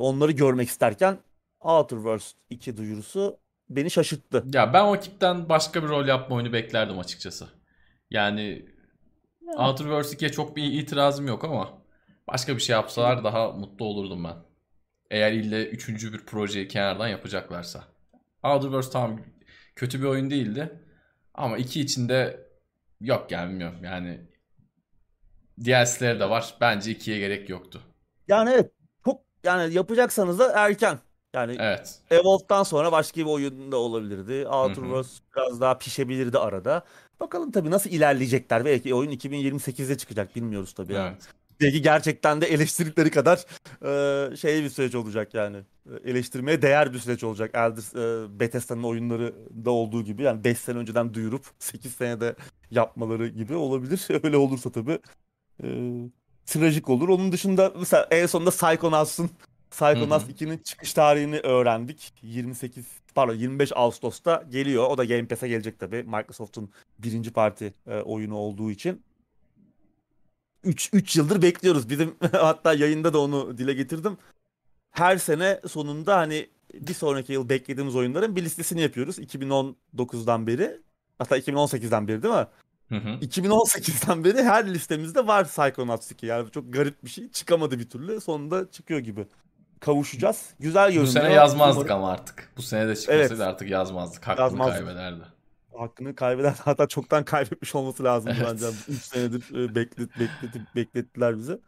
onları 0.00 0.32
görmek 0.32 0.68
isterken 0.68 1.18
Outer 1.60 1.96
Worlds 1.96 2.32
2 2.50 2.76
duyurusu 2.76 3.38
beni 3.70 3.90
şaşırttı. 3.90 4.44
Ya 4.54 4.72
ben 4.72 4.84
o 4.84 4.96
ekipten 4.96 5.48
başka 5.48 5.82
bir 5.82 5.88
rol 5.88 6.06
yapma 6.06 6.36
oyunu 6.36 6.52
beklerdim 6.52 6.98
açıkçası. 6.98 7.48
Yani 8.10 8.66
ya. 9.46 9.68
Outer 9.68 9.84
Worlds 9.84 10.14
2'ye 10.14 10.32
çok 10.32 10.56
bir 10.56 10.62
itirazım 10.64 11.26
yok 11.26 11.44
ama 11.44 11.82
başka 12.28 12.56
bir 12.56 12.60
şey 12.60 12.72
yapsalar 12.72 13.24
daha 13.24 13.52
mutlu 13.52 13.84
olurdum 13.84 14.24
ben. 14.24 14.36
Eğer 15.10 15.32
ille 15.32 15.68
üçüncü 15.68 16.12
bir 16.12 16.26
projeyi 16.26 16.68
kenardan 16.68 17.08
yapacaklarsa. 17.08 17.84
Outer 18.42 18.62
Worlds 18.62 18.90
tamam 18.90 19.20
kötü 19.76 20.00
bir 20.00 20.06
oyun 20.06 20.30
değildi. 20.30 20.80
Ama 21.34 21.58
iki 21.58 21.80
içinde 21.80 22.46
yok 23.00 23.30
yani 23.30 23.50
bilmiyorum 23.50 23.84
yani 23.84 24.20
DLC'leri 25.60 26.20
de 26.20 26.30
var. 26.30 26.54
Bence 26.60 26.90
ikiye 26.90 27.18
gerek 27.18 27.48
yoktu. 27.48 27.82
Yani 28.28 28.50
evet 28.50 28.72
yani 29.44 29.74
yapacaksanız 29.74 30.38
da 30.38 30.52
erken. 30.52 30.98
Yani 31.34 31.56
evet. 31.60 31.98
Evolved'dan 32.10 32.62
sonra 32.62 32.92
başka 32.92 33.20
bir 33.20 33.26
oyun 33.26 33.72
da 33.72 33.76
olabilirdi. 33.76 34.48
Outer 34.48 34.74
Worlds 34.74 35.18
biraz 35.36 35.60
daha 35.60 35.78
pişebilirdi 35.78 36.38
arada. 36.38 36.84
Bakalım 37.20 37.50
tabii 37.52 37.70
nasıl 37.70 37.90
ilerleyecekler. 37.90 38.64
Belki 38.64 38.94
oyun 38.94 39.10
2028'de 39.10 39.96
çıkacak 39.98 40.36
bilmiyoruz 40.36 40.72
tabii. 40.72 40.92
Evet. 40.92 41.02
Yani 41.02 41.16
belki 41.60 41.82
gerçekten 41.82 42.40
de 42.40 42.46
eleştirdikleri 42.46 43.10
kadar 43.10 43.44
e, 44.32 44.36
şey 44.36 44.62
bir 44.62 44.68
süreç 44.68 44.94
olacak 44.94 45.34
yani. 45.34 45.56
Eleştirmeye 46.04 46.62
değer 46.62 46.92
bir 46.92 46.98
süreç 46.98 47.24
olacak. 47.24 47.50
Elder 47.54 48.24
e, 48.24 48.40
Bethesda'nın 48.40 48.82
oyunları 48.82 49.34
da 49.64 49.70
olduğu 49.70 50.04
gibi 50.04 50.22
yani 50.22 50.44
5 50.44 50.58
sene 50.58 50.78
önceden 50.78 51.14
duyurup 51.14 51.46
8 51.58 51.94
senede 51.94 52.34
yapmaları 52.70 53.28
gibi 53.28 53.54
olabilir. 53.54 54.06
Öyle 54.24 54.36
olursa 54.36 54.72
tabii 54.72 54.98
e, 55.62 55.66
trajik 56.46 56.88
olur. 56.88 57.08
Onun 57.08 57.32
dışında 57.32 57.72
mesela 57.78 58.08
en 58.10 58.26
sonunda 58.26 58.50
Psychonauts'un 58.50 59.30
Psychonauts 59.70 60.24
2'nin 60.24 60.58
çıkış 60.58 60.92
tarihini 60.92 61.38
öğrendik. 61.38 62.12
28 62.22 62.86
pardon 63.14 63.34
25 63.34 63.72
Ağustos'ta 63.74 64.44
geliyor. 64.50 64.86
O 64.90 64.98
da 64.98 65.04
Game 65.04 65.26
Pass'e 65.26 65.48
gelecek 65.48 65.78
tabii. 65.78 66.02
Microsoft'un 66.02 66.70
birinci 66.98 67.32
parti 67.32 67.74
e, 67.86 67.96
oyunu 67.96 68.36
olduğu 68.36 68.70
için. 68.70 69.02
3 70.64 70.90
3 70.92 71.16
yıldır 71.16 71.42
bekliyoruz. 71.42 71.90
Bizim 71.90 72.16
hatta 72.32 72.74
yayında 72.74 73.12
da 73.12 73.20
onu 73.20 73.58
dile 73.58 73.72
getirdim. 73.72 74.18
Her 74.90 75.18
sene 75.18 75.60
sonunda 75.68 76.16
hani 76.16 76.48
bir 76.74 76.94
sonraki 76.94 77.32
yıl 77.32 77.48
beklediğimiz 77.48 77.96
oyunların 77.96 78.36
bir 78.36 78.44
listesini 78.44 78.80
yapıyoruz. 78.80 79.18
2019'dan 79.18 80.46
beri. 80.46 80.80
Hatta 81.18 81.38
2018'den 81.38 82.08
beri 82.08 82.22
değil 82.22 82.34
mi? 82.34 82.46
Hı 82.92 82.96
hı. 82.96 83.08
2018'den 83.08 84.24
beri 84.24 84.42
her 84.42 84.74
listemizde 84.74 85.26
var 85.26 85.44
Psychonauts 85.44 86.10
2. 86.10 86.26
Yani 86.26 86.50
çok 86.50 86.72
garip 86.72 87.04
bir 87.04 87.10
şey. 87.10 87.30
Çıkamadı 87.30 87.78
bir 87.78 87.90
türlü. 87.90 88.20
Sonunda 88.20 88.70
çıkıyor 88.70 89.00
gibi. 89.00 89.26
Kavuşacağız. 89.80 90.50
Güzel 90.60 90.86
görünüyor. 90.86 91.06
Bu 91.06 91.10
sene 91.10 91.32
yazmazdık 91.32 91.84
Umarım. 91.84 91.96
ama 91.96 92.12
artık. 92.12 92.52
Bu 92.56 92.62
sene 92.62 92.88
de 92.88 92.96
çıkmasaydı 92.96 93.32
evet. 93.32 93.40
artık 93.40 93.70
yazmazdık. 93.70 94.28
Hakkını 94.28 94.44
yazmazdık. 94.44 94.76
kaybederdi 94.76 95.24
hakkını 95.78 96.14
kaybeden 96.14 96.54
hatta 96.64 96.88
çoktan 96.88 97.24
kaybetmiş 97.24 97.74
olması 97.74 98.04
lazım 98.04 98.32
evet. 98.36 98.46
bence. 98.50 98.66
3 98.88 99.02
senedir 99.02 99.64
e, 99.64 99.74
beklet, 99.74 100.10
beklet, 100.20 100.76
beklettiler 100.76 101.38
bizi. 101.38 101.58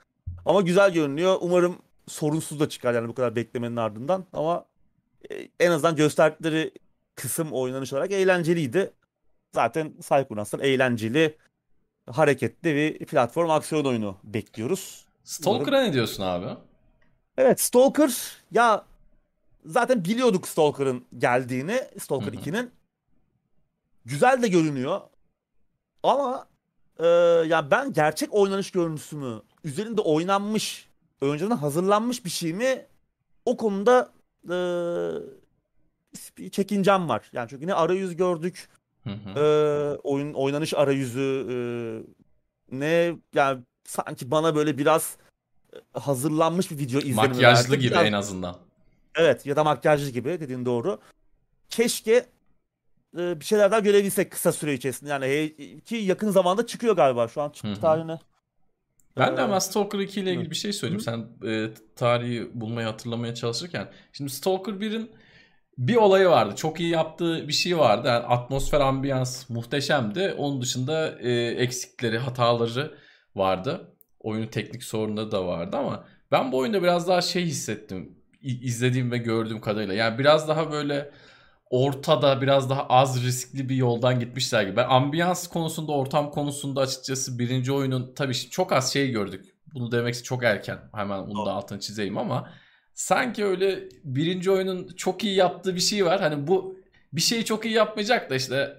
Ama 0.46 0.60
güzel 0.60 0.92
görünüyor. 0.92 1.36
Umarım 1.40 1.78
sorunsuz 2.08 2.60
da 2.60 2.68
çıkar 2.68 2.94
yani 2.94 3.08
bu 3.08 3.14
kadar 3.14 3.36
beklemenin 3.36 3.76
ardından. 3.76 4.24
Ama 4.32 4.64
e, 5.30 5.48
en 5.60 5.70
azından 5.70 5.96
gösterdikleri 5.96 6.70
kısım 7.14 7.52
oynanış 7.52 7.92
olarak 7.92 8.12
eğlenceliydi. 8.12 8.92
Zaten 9.54 9.92
Psychonauts'tan 10.00 10.60
eğlenceli, 10.60 11.36
hareketli 12.10 12.74
bir 12.74 13.06
platform 13.06 13.50
aksiyon 13.50 13.84
oyunu 13.84 14.16
bekliyoruz. 14.24 15.04
Stalker'a 15.24 15.82
ne 15.82 15.92
diyorsun 15.92 16.22
abi? 16.22 16.46
Evet 17.38 17.60
Stalker 17.60 18.12
ya 18.50 18.84
zaten 19.66 20.04
biliyorduk 20.04 20.48
Stalker'ın 20.48 21.04
geldiğini. 21.18 21.80
Stalker 21.98 22.32
2'nin 22.32 22.70
güzel 24.04 24.42
de 24.42 24.48
görünüyor. 24.48 25.00
Ama 26.02 26.46
e, 26.98 27.06
ya 27.46 27.70
ben 27.70 27.92
gerçek 27.92 28.34
oynanış 28.34 28.70
görüntüsü 28.70 29.16
mü, 29.16 29.42
üzerinde 29.64 30.00
oynanmış, 30.00 30.88
önceden 31.20 31.56
hazırlanmış 31.56 32.24
bir 32.24 32.30
şey 32.30 32.52
mi 32.52 32.86
o 33.44 33.56
konuda 33.56 34.12
e, 34.44 34.56
bir 36.38 36.50
çekincem 36.50 37.08
var. 37.08 37.30
Yani 37.32 37.48
çünkü 37.48 37.66
ne 37.66 37.74
arayüz 37.74 38.16
gördük, 38.16 38.68
hı 39.04 39.10
hı. 39.10 39.98
Oyun 40.02 40.32
oynanış 40.32 40.74
arayüzü 40.74 41.46
e, 41.50 41.56
ne 42.72 43.16
yani 43.34 43.60
sanki 43.84 44.30
bana 44.30 44.56
böyle 44.56 44.78
biraz 44.78 45.16
hazırlanmış 45.92 46.70
bir 46.70 46.78
video 46.78 47.00
izlenimi 47.00 47.14
Makyajlı 47.16 47.72
verdi. 47.72 47.82
gibi 47.82 47.90
biraz, 47.90 48.06
en 48.06 48.12
azından. 48.12 48.56
Evet 49.16 49.46
ya 49.46 49.56
da 49.56 49.64
makyajlı 49.64 50.10
gibi 50.10 50.40
dediğin 50.40 50.64
doğru. 50.64 50.98
Keşke 51.68 52.26
e, 53.18 53.40
bir 53.40 53.44
şeyler 53.44 53.70
daha 53.70 53.80
görebilsek 53.80 54.30
kısa 54.32 54.52
süre 54.52 54.74
içerisinde. 54.74 55.10
Yani 55.10 55.54
ki 55.84 55.96
yakın 55.96 56.30
zamanda 56.30 56.66
çıkıyor 56.66 56.96
galiba 56.96 57.28
şu 57.28 57.42
an 57.42 57.50
çıktı 57.50 57.80
tarihine. 57.80 58.18
Ben 59.16 59.36
de 59.36 59.40
ama 59.40 59.60
Stalker 59.60 59.98
2 59.98 60.20
ile 60.20 60.32
ilgili 60.32 60.50
bir 60.50 60.56
şey 60.56 60.72
söyleyeyim. 60.72 61.00
Sen 61.00 61.28
e, 61.46 61.68
tarihi 61.96 62.50
bulmayı 62.54 62.86
hatırlamaya 62.86 63.34
çalışırken. 63.34 63.90
Şimdi 64.12 64.30
Stalker 64.30 64.72
1'in 64.72 65.10
bir 65.78 65.96
olayı 65.96 66.28
vardı. 66.28 66.56
Çok 66.56 66.80
iyi 66.80 66.88
yaptığı 66.90 67.48
bir 67.48 67.52
şey 67.52 67.78
vardı. 67.78 68.08
Yani 68.08 68.24
atmosfer, 68.24 68.80
ambiyans 68.80 69.50
muhteşemdi. 69.50 70.34
Onun 70.38 70.62
dışında 70.62 71.18
e, 71.20 71.32
eksikleri, 71.46 72.18
hataları 72.18 72.94
vardı. 73.34 73.90
Oyunun 74.20 74.46
teknik 74.46 74.84
sorunları 74.84 75.32
da 75.32 75.46
vardı 75.46 75.76
ama 75.76 76.04
ben 76.32 76.52
bu 76.52 76.58
oyunda 76.58 76.82
biraz 76.82 77.08
daha 77.08 77.22
şey 77.22 77.44
hissettim. 77.44 78.18
İzlediğim 78.42 79.12
ve 79.12 79.18
gördüğüm 79.18 79.60
kadarıyla. 79.60 79.94
Yani 79.94 80.18
biraz 80.18 80.48
daha 80.48 80.72
böyle 80.72 81.10
ortada 81.70 82.42
biraz 82.42 82.70
daha 82.70 82.86
az 82.86 83.24
riskli 83.24 83.68
bir 83.68 83.76
yoldan 83.76 84.20
gitmişler 84.20 84.62
gibi. 84.62 84.76
Ben 84.76 84.88
ambiyans 84.88 85.46
konusunda, 85.46 85.92
ortam 85.92 86.30
konusunda 86.30 86.80
açıkçası 86.80 87.38
birinci 87.38 87.72
oyunun 87.72 88.12
tabii 88.16 88.34
çok 88.34 88.72
az 88.72 88.92
şey 88.92 89.10
gördük. 89.10 89.54
Bunu 89.74 89.92
demek 89.92 90.24
çok 90.24 90.44
erken. 90.44 90.78
Hemen 90.94 91.26
bunu 91.26 91.46
da 91.46 91.52
altını 91.52 91.80
çizeyim 91.80 92.18
ama 92.18 92.50
sanki 92.94 93.44
öyle 93.44 93.88
birinci 94.04 94.50
oyunun 94.50 94.88
çok 94.96 95.24
iyi 95.24 95.36
yaptığı 95.36 95.74
bir 95.74 95.80
şey 95.80 96.06
var. 96.06 96.20
Hani 96.20 96.46
bu 96.46 96.78
bir 97.12 97.20
şeyi 97.20 97.44
çok 97.44 97.64
iyi 97.64 97.74
yapmayacak 97.74 98.30
da 98.30 98.34
işte 98.34 98.76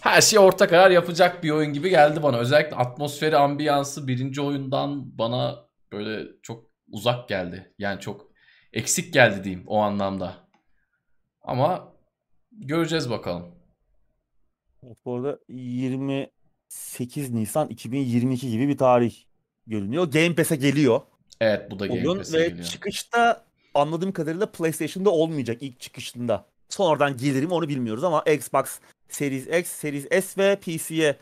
her 0.00 0.20
şey 0.20 0.38
orta 0.38 0.68
karar 0.68 0.90
yapacak 0.90 1.42
bir 1.42 1.50
oyun 1.50 1.72
gibi 1.72 1.90
geldi 1.90 2.22
bana. 2.22 2.38
Özellikle 2.38 2.76
atmosferi, 2.76 3.36
ambiyansı 3.36 4.08
birinci 4.08 4.40
oyundan 4.40 5.18
bana 5.18 5.66
böyle 5.92 6.28
çok 6.42 6.70
uzak 6.88 7.28
geldi. 7.28 7.74
Yani 7.78 8.00
çok 8.00 8.30
eksik 8.72 9.14
geldi 9.14 9.44
diyeyim 9.44 9.64
o 9.66 9.78
anlamda. 9.78 10.34
Ama 11.42 11.92
göreceğiz 12.52 13.10
bakalım. 13.10 13.54
Bu 15.04 15.16
arada 15.16 15.38
28 15.48 17.30
Nisan 17.30 17.68
2022 17.68 18.50
gibi 18.50 18.68
bir 18.68 18.78
tarih 18.78 19.14
görünüyor. 19.66 20.10
Game 20.10 20.34
Pass'e 20.34 20.56
geliyor. 20.56 21.00
Evet 21.40 21.70
bu 21.70 21.78
da 21.78 21.86
Game 21.86 22.04
Pass'e 22.18 22.38
ve 22.38 22.48
geliyor. 22.48 22.68
çıkışta 22.68 23.44
anladığım 23.74 24.12
kadarıyla 24.12 24.46
PlayStation'da 24.46 25.10
olmayacak 25.10 25.58
ilk 25.60 25.80
çıkışında. 25.80 26.46
Sonradan 26.68 27.16
gelir 27.16 27.44
mi 27.44 27.54
onu 27.54 27.68
bilmiyoruz 27.68 28.04
ama 28.04 28.22
Xbox 28.22 28.78
Series 29.08 29.46
X, 29.46 29.68
Series 29.68 30.24
S 30.24 30.42
ve 30.42 30.56
PC'ye 30.56 31.16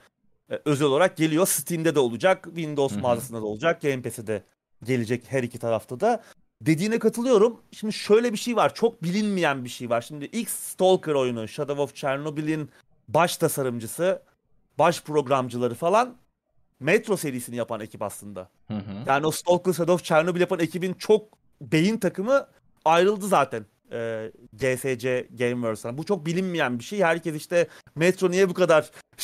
e, 0.50 0.60
özel 0.64 0.86
olarak 0.86 1.16
geliyor. 1.16 1.46
Steam'de 1.46 1.94
de 1.94 2.00
olacak, 2.00 2.44
Windows 2.44 2.94
Hı 2.94 2.98
hı. 2.98 3.02
mağazasında 3.02 3.40
da 3.40 3.46
olacak, 3.46 3.82
Game 3.82 4.02
Pass'e 4.02 4.26
de 4.26 4.42
gelecek 4.84 5.24
her 5.28 5.42
iki 5.42 5.58
tarafta 5.58 6.00
da. 6.00 6.22
Dediğine 6.62 6.98
katılıyorum. 6.98 7.60
Şimdi 7.72 7.92
şöyle 7.92 8.32
bir 8.32 8.38
şey 8.38 8.56
var. 8.56 8.74
Çok 8.74 9.02
bilinmeyen 9.02 9.64
bir 9.64 9.68
şey 9.68 9.90
var. 9.90 10.00
Şimdi 10.00 10.24
X 10.24 10.52
Stalker 10.52 11.14
oyunu, 11.14 11.48
Shadow 11.48 11.82
of 11.82 11.94
Chernobyl'in 11.94 12.70
baş 13.08 13.36
tasarımcısı, 13.36 14.22
baş 14.78 15.02
programcıları 15.02 15.74
falan 15.74 16.16
Metro 16.80 17.16
serisini 17.16 17.56
yapan 17.56 17.80
ekip 17.80 18.02
aslında. 18.02 18.48
Hı 18.68 18.74
hı. 18.74 19.04
Yani 19.06 19.26
o 19.26 19.30
Stalker 19.30 19.72
Shadow 19.72 19.92
of 19.92 20.04
Chernobyl 20.04 20.40
yapan 20.40 20.60
ekibin 20.60 20.92
çok 20.92 21.28
beyin 21.60 21.98
takımı 21.98 22.46
ayrıldı 22.84 23.28
zaten. 23.28 23.66
E, 23.92 24.30
GSC 24.52 25.26
Gameworks'tan. 25.38 25.98
Bu 25.98 26.04
çok 26.04 26.26
bilinmeyen 26.26 26.78
bir 26.78 26.84
şey. 26.84 27.00
Herkes 27.00 27.36
işte 27.36 27.68
Metro 27.94 28.30
niye 28.30 28.48
bu 28.48 28.54
kadar 28.54 28.90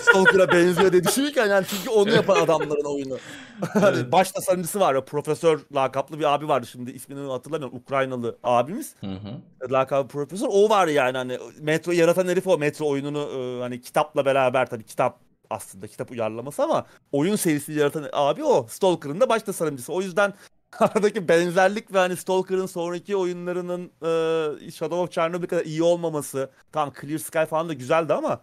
Stalker'a 0.00 0.52
benziyor 0.52 0.92
diye 0.92 1.04
düşünürken 1.04 1.46
yani 1.46 1.66
çünkü 1.70 1.90
onu 1.90 2.10
yapan 2.10 2.40
adamların 2.40 2.94
oyunu. 2.94 3.18
Hani. 3.60 4.12
Baş 4.12 4.32
tasarımcısı 4.32 4.80
var. 4.80 4.94
O 4.94 5.04
profesör 5.04 5.60
lakaplı 5.74 6.18
bir 6.18 6.34
abi 6.34 6.48
vardı 6.48 6.66
şimdi 6.66 6.90
ismini 6.90 7.30
hatırlamıyorum. 7.30 7.78
Ukraynalı 7.78 8.38
abimiz. 8.44 8.94
Hı 9.00 9.06
hı. 9.06 9.72
Lakabı 9.72 10.08
profesör. 10.08 10.48
O 10.50 10.68
var 10.68 10.88
yani 10.88 11.16
hani 11.16 11.38
Metro'yu 11.60 11.98
yaratan 11.98 12.28
herif 12.28 12.46
o. 12.46 12.58
Metro 12.58 12.88
oyununu 12.88 13.18
e, 13.18 13.60
hani 13.60 13.80
kitapla 13.80 14.24
beraber 14.24 14.70
tabii 14.70 14.84
kitap 14.84 15.18
aslında 15.50 15.86
kitap 15.86 16.10
uyarlaması 16.10 16.62
ama 16.62 16.86
oyun 17.12 17.36
serisini 17.36 17.78
yaratan 17.78 18.08
abi 18.12 18.44
o. 18.44 18.66
Stalker'ın 18.66 19.20
da 19.20 19.28
baş 19.28 19.42
tasarımcısı. 19.42 19.92
O 19.92 20.02
yüzden 20.02 20.34
aradaki 20.78 21.28
benzerlik 21.28 21.92
ve 21.94 21.98
hani 21.98 22.16
Stalker'ın 22.16 22.66
sonraki 22.66 23.16
oyunlarının 23.16 23.86
e, 23.86 24.70
Shadow 24.70 24.96
of 24.96 25.12
Chernobyl 25.12 25.46
kadar 25.46 25.64
iyi 25.64 25.82
olmaması. 25.82 26.50
Tamam 26.72 26.94
Clear 27.00 27.18
Sky 27.18 27.44
falan 27.44 27.68
da 27.68 27.72
güzeldi 27.72 28.14
ama 28.14 28.40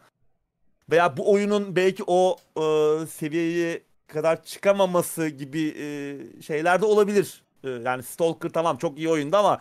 veya 0.92 1.18
bu 1.18 1.32
oyunun 1.32 1.76
belki 1.76 2.04
o 2.08 2.38
e, 2.58 2.62
seviyeye 3.06 3.84
kadar 4.08 4.44
çıkamaması 4.44 5.28
gibi 5.28 5.74
e, 5.78 6.42
şeyler 6.42 6.82
de 6.82 6.86
olabilir. 6.86 7.44
E, 7.64 7.70
yani 7.70 8.04
Stalker 8.04 8.50
tamam 8.50 8.78
çok 8.78 8.98
iyi 8.98 9.10
oyundu 9.10 9.38
ama 9.38 9.60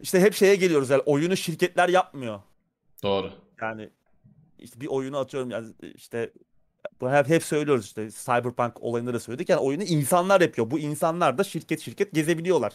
işte 0.00 0.20
hep 0.20 0.34
şeye 0.34 0.56
geliyoruz 0.56 0.90
yani 0.90 1.02
oyunu 1.06 1.36
şirketler 1.36 1.88
yapmıyor. 1.88 2.40
Doğru. 3.02 3.30
Yani 3.60 3.90
işte 4.58 4.80
bir 4.80 4.86
oyunu 4.86 5.18
atıyorum 5.18 5.50
yani 5.50 5.66
işte 5.94 6.30
bu 7.00 7.10
hep, 7.10 7.28
hep 7.28 7.44
söylüyoruz 7.44 7.84
işte 7.84 8.10
Cyberpunk 8.10 8.82
olayında 8.82 9.14
da 9.14 9.20
söyledik 9.20 9.48
yani 9.48 9.60
oyunu 9.60 9.82
insanlar 9.82 10.40
yapıyor. 10.40 10.70
Bu 10.70 10.78
insanlar 10.78 11.38
da 11.38 11.44
şirket 11.44 11.80
şirket 11.80 12.12
gezebiliyorlar. 12.12 12.72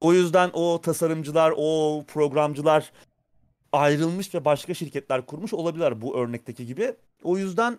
O 0.00 0.12
yüzden 0.12 0.50
o 0.52 0.80
tasarımcılar, 0.80 1.54
o 1.56 2.04
programcılar 2.08 2.92
ayrılmış 3.72 4.34
ve 4.34 4.44
başka 4.44 4.74
şirketler 4.74 5.26
kurmuş 5.26 5.54
olabilirler 5.54 6.00
bu 6.00 6.16
örnekteki 6.18 6.66
gibi. 6.66 6.94
O 7.22 7.38
yüzden 7.38 7.78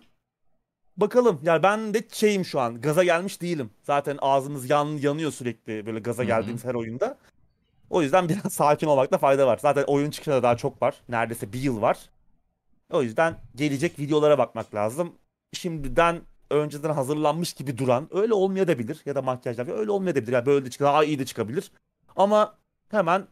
bakalım. 0.96 1.40
Yani 1.42 1.62
ben 1.62 1.94
de 1.94 2.02
şeyim 2.12 2.44
şu 2.44 2.60
an. 2.60 2.80
Gaza 2.80 3.04
gelmiş 3.04 3.42
değilim. 3.42 3.70
Zaten 3.82 4.18
ağzımız 4.20 4.70
yan, 4.70 4.86
yanıyor 4.86 5.32
sürekli 5.32 5.86
böyle 5.86 5.98
gaza 5.98 6.24
geldiğimiz 6.24 6.64
her 6.64 6.74
oyunda. 6.74 7.18
O 7.90 8.02
yüzden 8.02 8.28
biraz 8.28 8.52
sakin 8.52 8.86
olmakta 8.86 9.18
fayda 9.18 9.46
var. 9.46 9.58
Zaten 9.62 9.84
oyun 9.86 10.10
çıkışına 10.10 10.34
da 10.34 10.42
daha 10.42 10.56
çok 10.56 10.82
var. 10.82 10.94
Neredeyse 11.08 11.52
bir 11.52 11.60
yıl 11.60 11.80
var. 11.82 11.98
O 12.90 13.02
yüzden 13.02 13.36
gelecek 13.54 13.98
videolara 13.98 14.38
bakmak 14.38 14.74
lazım. 14.74 15.12
Şimdiden 15.52 16.20
önceden 16.50 16.90
hazırlanmış 16.90 17.52
gibi 17.52 17.78
duran 17.78 18.08
öyle 18.10 18.34
olmayabilir 18.34 19.02
ya 19.06 19.14
da 19.14 19.22
makyajlar 19.22 19.78
öyle 19.78 19.90
olmayabilir. 19.90 20.32
Yani 20.32 20.46
böyle 20.46 20.64
de 20.64 20.70
çıkar, 20.70 20.86
daha 20.86 21.04
iyi 21.04 21.18
de 21.18 21.26
çıkabilir. 21.26 21.72
Ama 22.16 22.58
hemen 22.90 23.26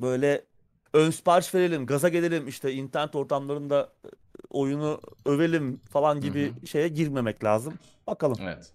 böyle 0.00 0.44
ön 0.92 1.10
sipariş 1.10 1.54
verelim, 1.54 1.86
gaza 1.86 2.08
gelelim 2.08 2.48
işte 2.48 2.72
internet 2.72 3.14
ortamlarında 3.14 3.92
e, 4.04 4.08
oyunu 4.50 5.00
övelim 5.26 5.76
falan 5.76 6.20
gibi 6.20 6.52
Hı 6.60 6.66
şeye 6.66 6.88
girmemek 6.88 7.44
lazım. 7.44 7.74
Bakalım. 8.06 8.38
Evet. 8.40 8.72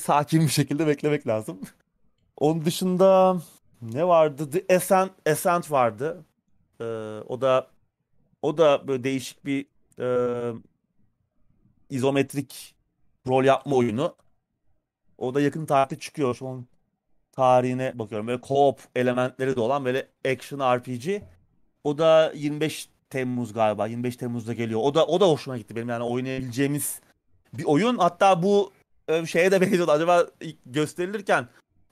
Sakin 0.00 0.40
bir 0.40 0.48
şekilde 0.48 0.86
beklemek 0.86 1.26
lazım. 1.26 1.60
Onun 2.36 2.64
dışında 2.64 3.40
ne 3.82 4.08
vardı? 4.08 4.50
The 4.50 4.76
Ascent, 4.76 5.12
Ascent 5.28 5.70
vardı. 5.70 6.24
Ee, 6.80 6.84
o 7.28 7.40
da 7.40 7.66
o 8.42 8.58
da 8.58 8.88
böyle 8.88 9.04
değişik 9.04 9.44
bir 9.44 9.66
e, 9.98 10.52
izometrik 11.90 12.74
rol 13.26 13.44
yapma 13.44 13.76
oyunu. 13.76 14.16
O 15.18 15.34
da 15.34 15.40
yakın 15.40 15.66
tarihte 15.66 15.98
çıkıyor. 15.98 16.34
Şu 16.34 16.48
an 16.48 16.66
tarihine 17.32 17.98
bakıyorum. 17.98 18.26
Böyle 18.26 18.42
co-op 18.42 18.78
elementleri 18.96 19.56
de 19.56 19.60
olan 19.60 19.84
böyle 19.84 20.08
action 20.32 20.76
RPG. 20.76 21.22
O 21.84 21.98
da 21.98 22.32
25 22.34 22.88
Temmuz 23.10 23.52
galiba. 23.52 23.86
25 23.86 24.16
Temmuz'da 24.16 24.52
geliyor. 24.54 24.80
O 24.82 24.94
da 24.94 25.06
o 25.06 25.20
da 25.20 25.28
hoşuma 25.28 25.58
gitti 25.58 25.76
benim 25.76 25.88
yani 25.88 26.04
oynayabileceğimiz 26.04 27.00
bir 27.52 27.64
oyun. 27.64 27.98
Hatta 27.98 28.42
bu 28.42 28.72
e, 29.08 29.26
şeye 29.26 29.50
de 29.50 29.60
benziyordu. 29.60 29.90
Acaba 29.90 30.26
gösterilirken 30.66 31.48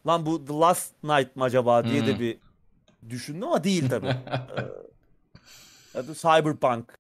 lan 0.06 0.26
bu 0.26 0.44
The 0.44 0.52
Last 0.54 0.92
Night 1.04 1.36
mı 1.36 1.44
acaba 1.44 1.84
diye 1.84 2.06
de 2.06 2.12
Hmm. 2.12 2.20
bir 2.20 2.38
düşündüm 3.10 3.48
ama 3.48 3.64
değil 3.64 3.88
tabii. 3.90 4.16
Ee, 5.94 6.02
Cyberpunk 6.14 6.98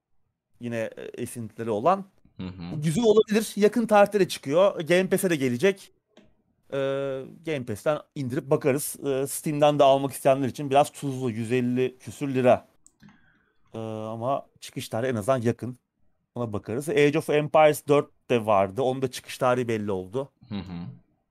yine 0.60 0.76
e, 0.96 1.02
esintileri 1.22 1.70
olan. 1.70 2.04
Hı 2.38 2.76
güzel 2.82 3.04
olabilir. 3.04 3.52
Yakın 3.56 3.86
tarihte 3.86 4.20
de 4.20 4.28
çıkıyor. 4.28 4.80
Game 4.80 5.08
Pass'e 5.08 5.30
de 5.30 5.36
gelecek. 5.36 5.92
Ee, 6.72 6.76
Game 7.46 7.64
Pass'ten 7.64 7.98
indirip 8.14 8.50
bakarız. 8.50 8.96
Ee, 9.06 9.26
Steam'den 9.26 9.78
de 9.78 9.84
almak 9.84 10.12
isteyenler 10.12 10.48
için 10.48 10.70
biraz 10.70 10.92
tuzlu. 10.92 11.30
150 11.30 11.98
küsür 11.98 12.34
lira. 12.34 12.68
Ee, 13.74 13.78
ama 13.78 14.46
çıkış 14.60 14.88
tarihi 14.88 15.10
en 15.10 15.16
azından 15.16 15.40
yakın. 15.42 15.78
Ona 16.34 16.52
bakarız. 16.52 16.88
Age 16.88 17.18
of 17.18 17.30
Empires 17.30 17.88
4 17.88 18.30
de 18.30 18.46
vardı. 18.46 18.82
Onun 18.82 19.02
da 19.02 19.10
çıkış 19.10 19.38
tarihi 19.38 19.68
belli 19.68 19.90
oldu. 19.90 20.28
Hı 20.48 20.54
hı. 20.54 20.86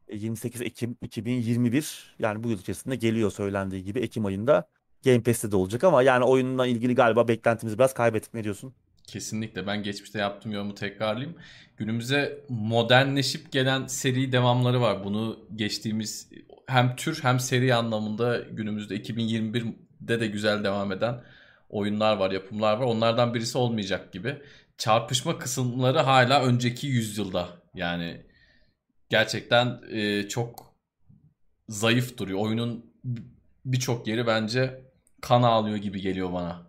E, 0.07 0.17
28 0.17 0.61
Ekim 0.61 0.97
2021 1.01 2.15
yani 2.19 2.43
bu 2.43 2.49
yıl 2.49 2.59
içerisinde 2.59 2.95
geliyor 2.95 3.31
söylendiği 3.31 3.83
gibi 3.83 3.99
Ekim 3.99 4.25
ayında 4.25 4.67
Game 5.05 5.23
Pass'te 5.23 5.51
de 5.51 5.55
olacak 5.55 5.83
ama 5.83 6.03
yani 6.03 6.23
oyunla 6.23 6.67
ilgili 6.67 6.95
galiba 6.95 7.27
beklentimizi 7.27 7.77
biraz 7.77 7.93
kaybettik 7.93 8.33
ne 8.33 8.43
diyorsun? 8.43 8.73
Kesinlikle 9.07 9.67
ben 9.67 9.83
geçmişte 9.83 10.19
yaptığım 10.19 10.51
yorumu 10.51 10.75
tekrarlayayım. 10.75 11.35
Günümüze 11.77 12.45
modernleşip 12.49 13.51
gelen 13.51 13.87
seri 13.87 14.31
devamları 14.31 14.81
var. 14.81 15.03
Bunu 15.03 15.39
geçtiğimiz 15.55 16.29
hem 16.67 16.95
tür 16.95 17.19
hem 17.23 17.39
seri 17.39 17.75
anlamında 17.75 18.39
günümüzde 18.39 18.95
2021'de 18.97 20.19
de 20.19 20.27
güzel 20.27 20.63
devam 20.63 20.91
eden 20.91 21.23
oyunlar 21.69 22.17
var, 22.17 22.31
yapımlar 22.31 22.77
var. 22.77 22.85
Onlardan 22.85 23.33
birisi 23.33 23.57
olmayacak 23.57 24.13
gibi. 24.13 24.41
Çarpışma 24.77 25.37
kısımları 25.37 25.99
hala 25.99 26.43
önceki 26.43 26.87
yüzyılda. 26.87 27.47
Yani 27.73 28.21
gerçekten 29.09 29.81
e, 29.91 30.27
çok 30.27 30.75
zayıf 31.69 32.17
duruyor. 32.17 32.39
Oyunun 32.39 32.93
birçok 33.65 34.07
yeri 34.07 34.27
bence 34.27 34.81
kan 35.21 35.43
ağlıyor 35.43 35.77
gibi 35.77 36.01
geliyor 36.01 36.33
bana 36.33 36.66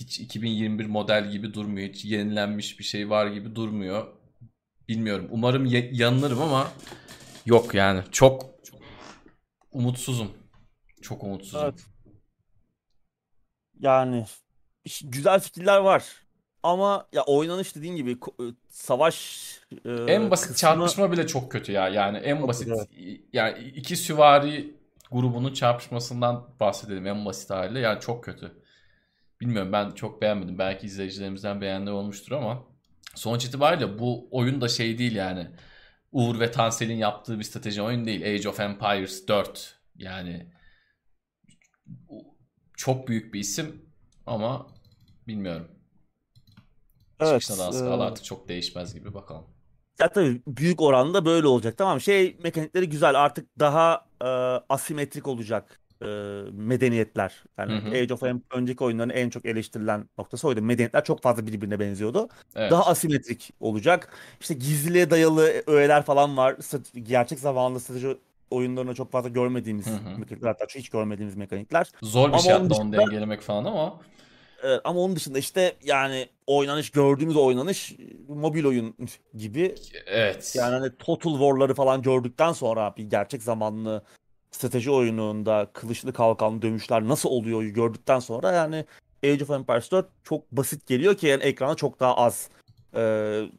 hiç 0.00 0.20
2021 0.20 0.86
model 0.86 1.30
gibi 1.30 1.54
durmuyor. 1.54 1.88
Hiç 1.88 2.04
yenilenmiş 2.04 2.78
bir 2.78 2.84
şey 2.84 3.10
var 3.10 3.26
gibi 3.26 3.54
durmuyor. 3.56 4.06
Bilmiyorum. 4.88 5.28
Umarım 5.30 5.66
yanılırım 5.92 6.42
ama 6.42 6.70
yok 7.46 7.74
yani. 7.74 8.02
Çok 8.12 8.50
umutsuzum. 9.72 10.32
Çok 11.02 11.22
umutsuzum. 11.24 11.60
Evet. 11.62 11.84
Yani 13.80 14.26
güzel 15.04 15.40
fikirler 15.40 15.78
var 15.78 16.04
ama 16.62 17.06
ya 17.12 17.22
oynanış 17.22 17.76
dediğin 17.76 17.96
gibi 17.96 18.12
e, 18.12 18.44
savaş 18.68 19.48
e, 19.84 19.90
En 19.90 20.30
basit 20.30 20.46
kısmı- 20.46 20.56
çarpışma 20.56 21.12
bile 21.12 21.26
çok 21.26 21.52
kötü 21.52 21.72
ya. 21.72 21.88
Yani 21.88 22.18
en 22.18 22.38
Çok 22.38 22.48
basit 22.48 22.68
kötü, 22.68 23.20
yani 23.32 23.64
iki 23.64 23.96
süvari 23.96 24.74
grubunun 25.10 25.52
çarpışmasından 25.52 26.48
bahsedelim 26.60 27.06
en 27.06 27.24
basit 27.24 27.50
haliyle. 27.50 27.80
Yani 27.80 28.00
çok 28.00 28.24
kötü. 28.24 28.61
Bilmiyorum 29.42 29.72
ben 29.72 29.90
çok 29.90 30.22
beğenmedim. 30.22 30.58
Belki 30.58 30.86
izleyicilerimizden 30.86 31.60
beğenenler 31.60 31.92
olmuştur 31.92 32.32
ama 32.32 32.64
sonuç 33.14 33.44
itibariyle 33.44 33.98
bu 33.98 34.28
oyun 34.30 34.60
da 34.60 34.68
şey 34.68 34.98
değil 34.98 35.14
yani. 35.14 35.50
Uğur 36.12 36.40
ve 36.40 36.50
Tansel'in 36.50 36.96
yaptığı 36.96 37.38
bir 37.38 37.44
strateji 37.44 37.82
oyun 37.82 38.06
değil. 38.06 38.22
Age 38.22 38.48
of 38.48 38.60
Empires 38.60 39.28
4 39.28 39.78
yani 39.96 40.46
çok 42.76 43.08
büyük 43.08 43.34
bir 43.34 43.40
isim 43.40 43.86
ama 44.26 44.66
bilmiyorum. 45.28 45.68
Evet, 47.20 47.40
Çıkışına 47.40 47.64
da 47.64 47.68
az 47.68 47.80
kaldı 47.80 48.02
artık 48.02 48.24
çok 48.24 48.48
değişmez 48.48 48.94
gibi 48.94 49.14
bakalım. 49.14 49.46
Ya 50.00 50.08
tabii 50.08 50.42
büyük 50.46 50.82
oranda 50.82 51.24
böyle 51.24 51.46
olacak. 51.46 51.78
Tamam 51.78 52.00
şey 52.00 52.36
mekanikleri 52.42 52.88
güzel 52.88 53.20
artık 53.22 53.58
daha 53.58 54.06
e, 54.20 54.26
asimetrik 54.68 55.28
olacak 55.28 55.81
e, 56.04 56.50
medeniyetler. 56.52 57.44
Yani 57.58 57.72
hı 57.72 57.76
hı. 57.76 57.90
Age 57.90 58.14
of 58.14 58.22
Empires 58.22 58.60
önceki 58.60 58.84
oyunların 58.84 59.10
en 59.10 59.30
çok 59.30 59.46
eleştirilen 59.46 60.08
noktası 60.18 60.48
oydu. 60.48 60.62
Medeniyetler 60.62 61.04
çok 61.04 61.22
fazla 61.22 61.46
birbirine 61.46 61.80
benziyordu. 61.80 62.28
Evet. 62.56 62.70
Daha 62.70 62.86
asimetrik 62.86 63.50
olacak. 63.60 64.12
İşte 64.40 64.54
gizliliğe 64.54 65.10
dayalı 65.10 65.52
öğeler 65.66 66.02
falan 66.02 66.36
var. 66.36 66.56
Gerçek 67.02 67.38
zamanlı 67.38 67.80
strateji 67.80 68.16
oyunlarında 68.50 68.94
çok 68.94 69.12
fazla 69.12 69.28
görmediğimiz 69.28 69.86
hı 69.86 69.90
hı. 69.90 70.18
mekanikler 70.18 70.48
hatta 70.48 70.66
hiç 70.74 70.88
görmediğimiz 70.88 71.36
mekanikler. 71.36 71.86
Zor 72.02 72.28
bir 72.28 72.32
ama 72.32 72.42
şey 72.42 72.52
hatta 72.52 72.74
onu 72.74 72.92
dengelemek 72.92 73.40
falan 73.40 73.64
ama. 73.64 74.00
Evet, 74.62 74.80
ama 74.84 75.00
onun 75.00 75.16
dışında 75.16 75.38
işte 75.38 75.76
yani 75.84 76.28
oynanış 76.46 76.90
gördüğümüz 76.90 77.36
oynanış 77.36 77.96
mobil 78.28 78.64
oyun 78.64 78.94
gibi. 79.34 79.74
Evet. 80.06 80.54
Yani 80.56 80.74
hani 80.74 80.96
Total 80.98 81.30
War'ları 81.30 81.74
falan 81.74 82.02
gördükten 82.02 82.52
sonra 82.52 82.94
bir 82.96 83.04
gerçek 83.04 83.42
zamanlı 83.42 84.02
strateji 84.52 84.90
oyununda 84.90 85.70
kılıçlı 85.72 86.12
kalkanlı 86.12 86.62
dövüşler 86.62 87.08
nasıl 87.08 87.28
oluyor 87.28 87.62
gördükten 87.62 88.18
sonra 88.18 88.52
yani 88.52 88.84
Age 89.24 89.44
of 89.44 89.50
Empires 89.50 89.92
4 89.92 90.06
çok 90.24 90.52
basit 90.52 90.86
geliyor 90.86 91.14
ki 91.14 91.26
yani 91.26 91.42
ekrana 91.42 91.74
çok 91.74 92.00
daha 92.00 92.16
az 92.16 92.48
e, 92.94 93.00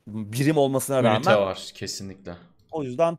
birim 0.08 0.58
olmasına 0.58 1.00
Ünite 1.00 1.32
rağmen. 1.32 1.46
Var 1.48 1.72
kesinlikle. 1.74 2.36
O 2.72 2.84
yüzden 2.84 3.18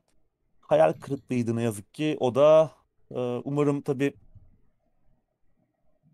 hayal 0.61 0.93
kırıklığıydı 0.93 1.57
ne 1.57 1.62
yazık 1.62 1.95
ki. 1.95 2.16
O 2.20 2.35
da 2.35 2.70
e, 3.11 3.18
umarım 3.45 3.81
tabii 3.81 4.14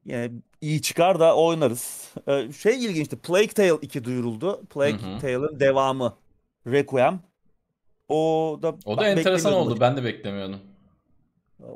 yani 0.07 0.33
iyi 0.61 0.83
çıkar 0.83 1.21
da 1.21 1.37
oynarız. 1.37 2.15
E, 2.27 2.53
şey 2.53 2.85
ilginçti. 2.85 3.17
Plague 3.17 3.49
Tale 3.49 3.79
2 3.83 4.05
duyuruldu. 4.05 4.63
Plague 4.67 5.19
Tale'ın 5.21 5.61
devamı. 5.61 6.17
Requiem. 6.67 7.21
O 8.09 8.59
da 8.63 8.75
O 8.85 8.99
da 8.99 9.09
enteresan 9.09 9.53
oldu. 9.53 9.77
Ben 9.81 9.97
de 9.97 10.05
beklemiyordum. 10.05 10.61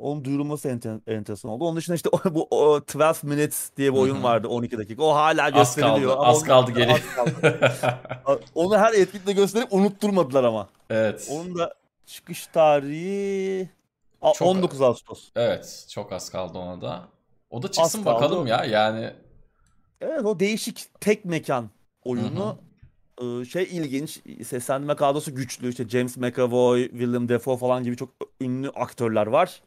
Onun 0.01 0.25
duyurulması 0.25 0.69
enter, 0.69 0.97
enteresan 1.07 1.51
oldu. 1.51 1.65
Onun 1.65 1.77
dışında 1.77 1.95
işte 1.95 2.09
o, 2.11 2.19
bu 2.33 2.47
o 2.49 2.79
12 2.97 3.27
Minutes 3.27 3.71
diye 3.77 3.93
bir 3.93 3.97
oyun 3.97 4.23
vardı 4.23 4.47
12 4.47 4.77
dakika. 4.77 5.03
O 5.03 5.15
hala 5.15 5.49
gösteriliyor. 5.49 6.11
Az 6.17 6.17
kaldı, 6.17 6.27
az 6.27 6.43
kaldı 6.43 6.71
geri. 6.71 6.91
Az 6.93 7.15
kaldı. 7.15 7.59
onu 8.55 8.77
her 8.77 8.93
etkinlikte 8.93 9.33
gösterip 9.33 9.73
unutturmadılar 9.73 10.43
ama. 10.43 10.69
Evet. 10.89 11.27
Onun 11.31 11.57
da 11.57 11.73
çıkış 12.05 12.47
tarihi 12.47 13.69
çok, 14.33 14.47
19 14.47 14.81
Ağustos. 14.81 15.29
Evet, 15.35 15.85
çok 15.89 16.11
az 16.11 16.29
kaldı 16.29 16.57
ona 16.57 16.81
da. 16.81 17.03
O 17.49 17.63
da 17.63 17.71
çıksın 17.71 17.99
az 17.99 18.05
bakalım 18.05 18.37
kaldı. 18.37 18.49
ya 18.49 18.63
yani. 18.65 19.13
Evet 20.01 20.25
o 20.25 20.39
değişik 20.39 20.87
tek 20.99 21.25
mekan 21.25 21.69
oyunu 22.03 22.57
Hı-hı. 23.19 23.45
şey 23.45 23.63
ilginç 23.63 24.19
seslendirme 24.45 24.95
kadrosu 24.95 25.35
güçlü 25.35 25.69
işte 25.69 25.89
James 25.89 26.17
McAvoy, 26.17 26.89
William 26.89 27.29
Defoe 27.29 27.57
falan 27.57 27.83
gibi 27.83 27.97
çok 27.97 28.09
ünlü 28.41 28.69
aktörler 28.69 29.27
var. 29.27 29.61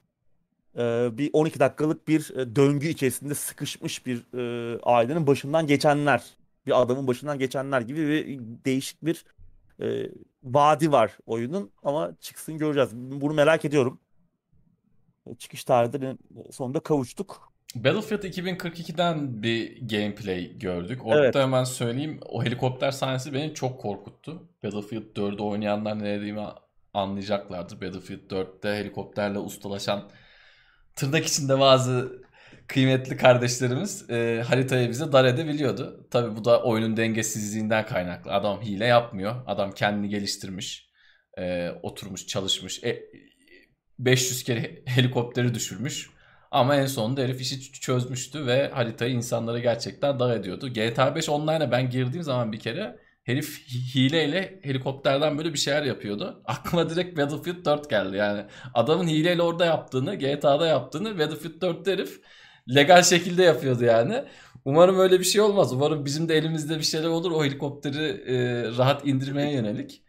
Bir 1.18 1.30
12 1.32 1.60
dakikalık 1.60 2.08
bir 2.08 2.28
döngü 2.56 2.88
içerisinde 2.88 3.34
sıkışmış 3.34 4.06
bir 4.06 4.22
ailenin 4.82 5.26
başından 5.26 5.66
geçenler, 5.66 6.22
bir 6.66 6.82
adamın 6.82 7.06
başından 7.06 7.38
geçenler 7.38 7.80
gibi 7.80 8.08
bir 8.08 8.40
değişik 8.64 9.04
bir 9.04 9.24
vadi 10.42 10.92
var 10.92 11.18
oyunun 11.26 11.70
ama 11.82 12.12
çıksın 12.20 12.58
göreceğiz. 12.58 12.90
Bunu 12.94 13.34
merak 13.34 13.64
ediyorum. 13.64 14.00
Çıkış 15.38 15.64
tarihi 15.64 16.16
sonunda 16.50 16.80
kavuştuk. 16.80 17.52
Battlefield 17.74 18.22
2042'den 18.22 19.42
bir 19.42 19.88
gameplay 19.88 20.58
gördük. 20.58 21.06
Orada 21.06 21.24
evet. 21.24 21.34
hemen 21.34 21.64
söyleyeyim. 21.64 22.20
O 22.28 22.44
helikopter 22.44 22.90
sahnesi 22.90 23.32
beni 23.32 23.54
çok 23.54 23.80
korkuttu. 23.80 24.48
Battlefield 24.64 25.16
4'ü 25.16 25.42
oynayanlar 25.42 25.98
ne 25.98 26.18
dediğimi 26.18 26.46
anlayacaklardır. 26.94 27.80
Battlefield 27.80 28.30
4'te 28.30 28.68
helikopterle 28.68 29.38
ustalaşan 29.38 30.08
tırnak 30.98 31.26
içinde 31.26 31.60
bazı 31.60 32.22
kıymetli 32.66 33.16
kardeşlerimiz 33.16 34.10
e, 34.10 34.44
haritayı 34.48 34.90
bize 34.90 35.12
dar 35.12 35.24
edebiliyordu. 35.24 36.06
Tabi 36.10 36.36
bu 36.36 36.44
da 36.44 36.62
oyunun 36.62 36.96
dengesizliğinden 36.96 37.86
kaynaklı. 37.86 38.32
Adam 38.32 38.62
hile 38.62 38.84
yapmıyor. 38.84 39.34
Adam 39.46 39.72
kendini 39.72 40.08
geliştirmiş. 40.08 40.90
E, 41.38 41.70
oturmuş, 41.82 42.26
çalışmış. 42.26 42.84
E, 42.84 43.02
500 43.98 44.42
kere 44.44 44.82
helikopteri 44.86 45.54
düşürmüş. 45.54 46.10
Ama 46.50 46.76
en 46.76 46.86
sonunda 46.86 47.20
herif 47.20 47.40
işi 47.40 47.72
çözmüştü 47.72 48.46
ve 48.46 48.68
haritayı 48.68 49.14
insanlara 49.14 49.58
gerçekten 49.58 50.20
dar 50.20 50.36
ediyordu. 50.36 50.68
GTA 50.68 51.14
5 51.14 51.28
Online'a 51.28 51.70
ben 51.70 51.90
girdiğim 51.90 52.22
zaman 52.22 52.52
bir 52.52 52.58
kere 52.58 52.98
herif 53.28 53.68
hileyle 53.94 54.60
helikopterden 54.62 55.38
böyle 55.38 55.52
bir 55.52 55.58
şeyler 55.58 55.82
yapıyordu. 55.82 56.42
Aklıma 56.46 56.90
direkt 56.90 57.18
Battlefield 57.18 57.64
4 57.64 57.90
geldi 57.90 58.16
yani. 58.16 58.44
Adamın 58.74 59.08
hileyle 59.08 59.42
orada 59.42 59.66
yaptığını, 59.66 60.14
GTA'da 60.14 60.66
yaptığını 60.66 61.18
Battlefield 61.18 61.62
4'te 61.62 61.92
herif 61.92 62.20
legal 62.74 63.02
şekilde 63.02 63.42
yapıyordu 63.42 63.84
yani. 63.84 64.24
Umarım 64.64 64.98
öyle 64.98 65.20
bir 65.20 65.24
şey 65.24 65.40
olmaz. 65.40 65.72
Umarım 65.72 66.04
bizim 66.04 66.28
de 66.28 66.36
elimizde 66.36 66.78
bir 66.78 66.84
şeyler 66.84 67.08
olur 67.08 67.30
o 67.30 67.44
helikopteri 67.44 68.04
e, 68.26 68.64
rahat 68.78 69.06
indirmeye 69.06 69.52
yönelik. 69.52 70.02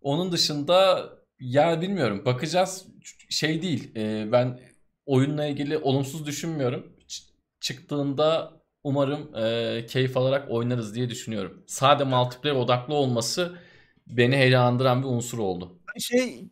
Onun 0.00 0.32
dışında 0.32 1.08
yani 1.40 1.80
bilmiyorum 1.82 2.22
bakacağız 2.24 2.86
şey 3.30 3.62
değil. 3.62 3.96
E, 3.96 4.32
ben 4.32 4.60
oyunla 5.06 5.46
ilgili 5.46 5.78
olumsuz 5.78 6.26
düşünmüyorum. 6.26 6.96
Ç- 7.08 7.30
çıktığında 7.60 8.52
umarım 8.84 9.36
e, 9.36 9.86
keyif 9.86 10.16
alarak 10.16 10.50
oynarız 10.50 10.94
diye 10.94 11.10
düşünüyorum. 11.10 11.62
Sade 11.66 12.04
multiplayer 12.04 12.56
odaklı 12.56 12.94
olması 12.94 13.58
beni 14.06 14.36
heyecanlandıran 14.36 15.02
bir 15.02 15.08
unsur 15.08 15.38
oldu. 15.38 15.78
Şey 15.98 16.48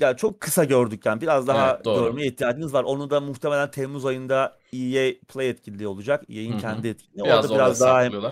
ya 0.00 0.16
çok 0.16 0.40
kısa 0.40 0.64
gördük 0.64 1.06
yani 1.06 1.20
biraz 1.20 1.46
daha 1.46 1.74
evet, 1.74 1.84
görmeye 1.84 2.26
ihtiyacımız 2.26 2.74
var. 2.74 2.84
Onu 2.84 3.10
da 3.10 3.20
muhtemelen 3.20 3.70
Temmuz 3.70 4.06
ayında 4.06 4.58
EA 4.72 5.12
Play 5.28 5.48
etkinliği 5.48 5.88
olacak. 5.88 6.24
EA'in 6.30 6.58
kendi 6.58 6.88
etkinliği. 6.88 7.24
Biraz 7.24 7.50
Orada 7.50 7.54
biraz 7.54 7.80
daha 7.80 8.30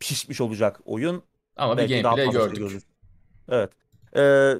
pişmiş 0.00 0.40
olacak 0.40 0.80
oyun. 0.84 1.22
Ama 1.56 1.76
Belki 1.76 1.94
bir 1.94 2.02
gameplay 2.02 2.30
gördük. 2.30 2.56
Görürüz. 2.56 2.84
Evet. 3.48 3.70
Ee, 4.16 4.54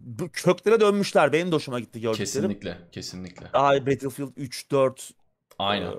bu 0.00 0.28
köklere 0.32 0.80
dönmüşler. 0.80 1.32
Benim 1.32 1.50
de 1.50 1.54
hoşuma 1.54 1.80
gitti 1.80 2.00
gördüklerim. 2.00 2.26
Kesinlikle, 2.26 2.78
kesinlikle. 2.92 3.46
Daha 3.52 3.86
Battlefield 3.86 4.32
3 4.36 4.70
4 4.70 5.10
Aynen. 5.58 5.92
E, 5.92 5.94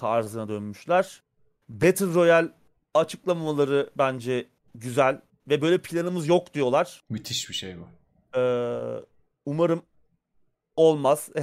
tarzına 0.00 0.48
dönmüşler. 0.48 1.22
Battle 1.68 2.06
Royale 2.06 2.48
açıklamaları 2.94 3.90
bence 3.98 4.46
güzel 4.74 5.20
ve 5.48 5.62
böyle 5.62 5.78
planımız 5.78 6.28
yok 6.28 6.54
diyorlar. 6.54 7.02
Müthiş 7.08 7.48
bir 7.48 7.54
şey 7.54 7.76
bu. 7.78 7.86
Ee, 8.38 9.04
umarım 9.46 9.82
olmaz 10.76 11.28
e, 11.36 11.40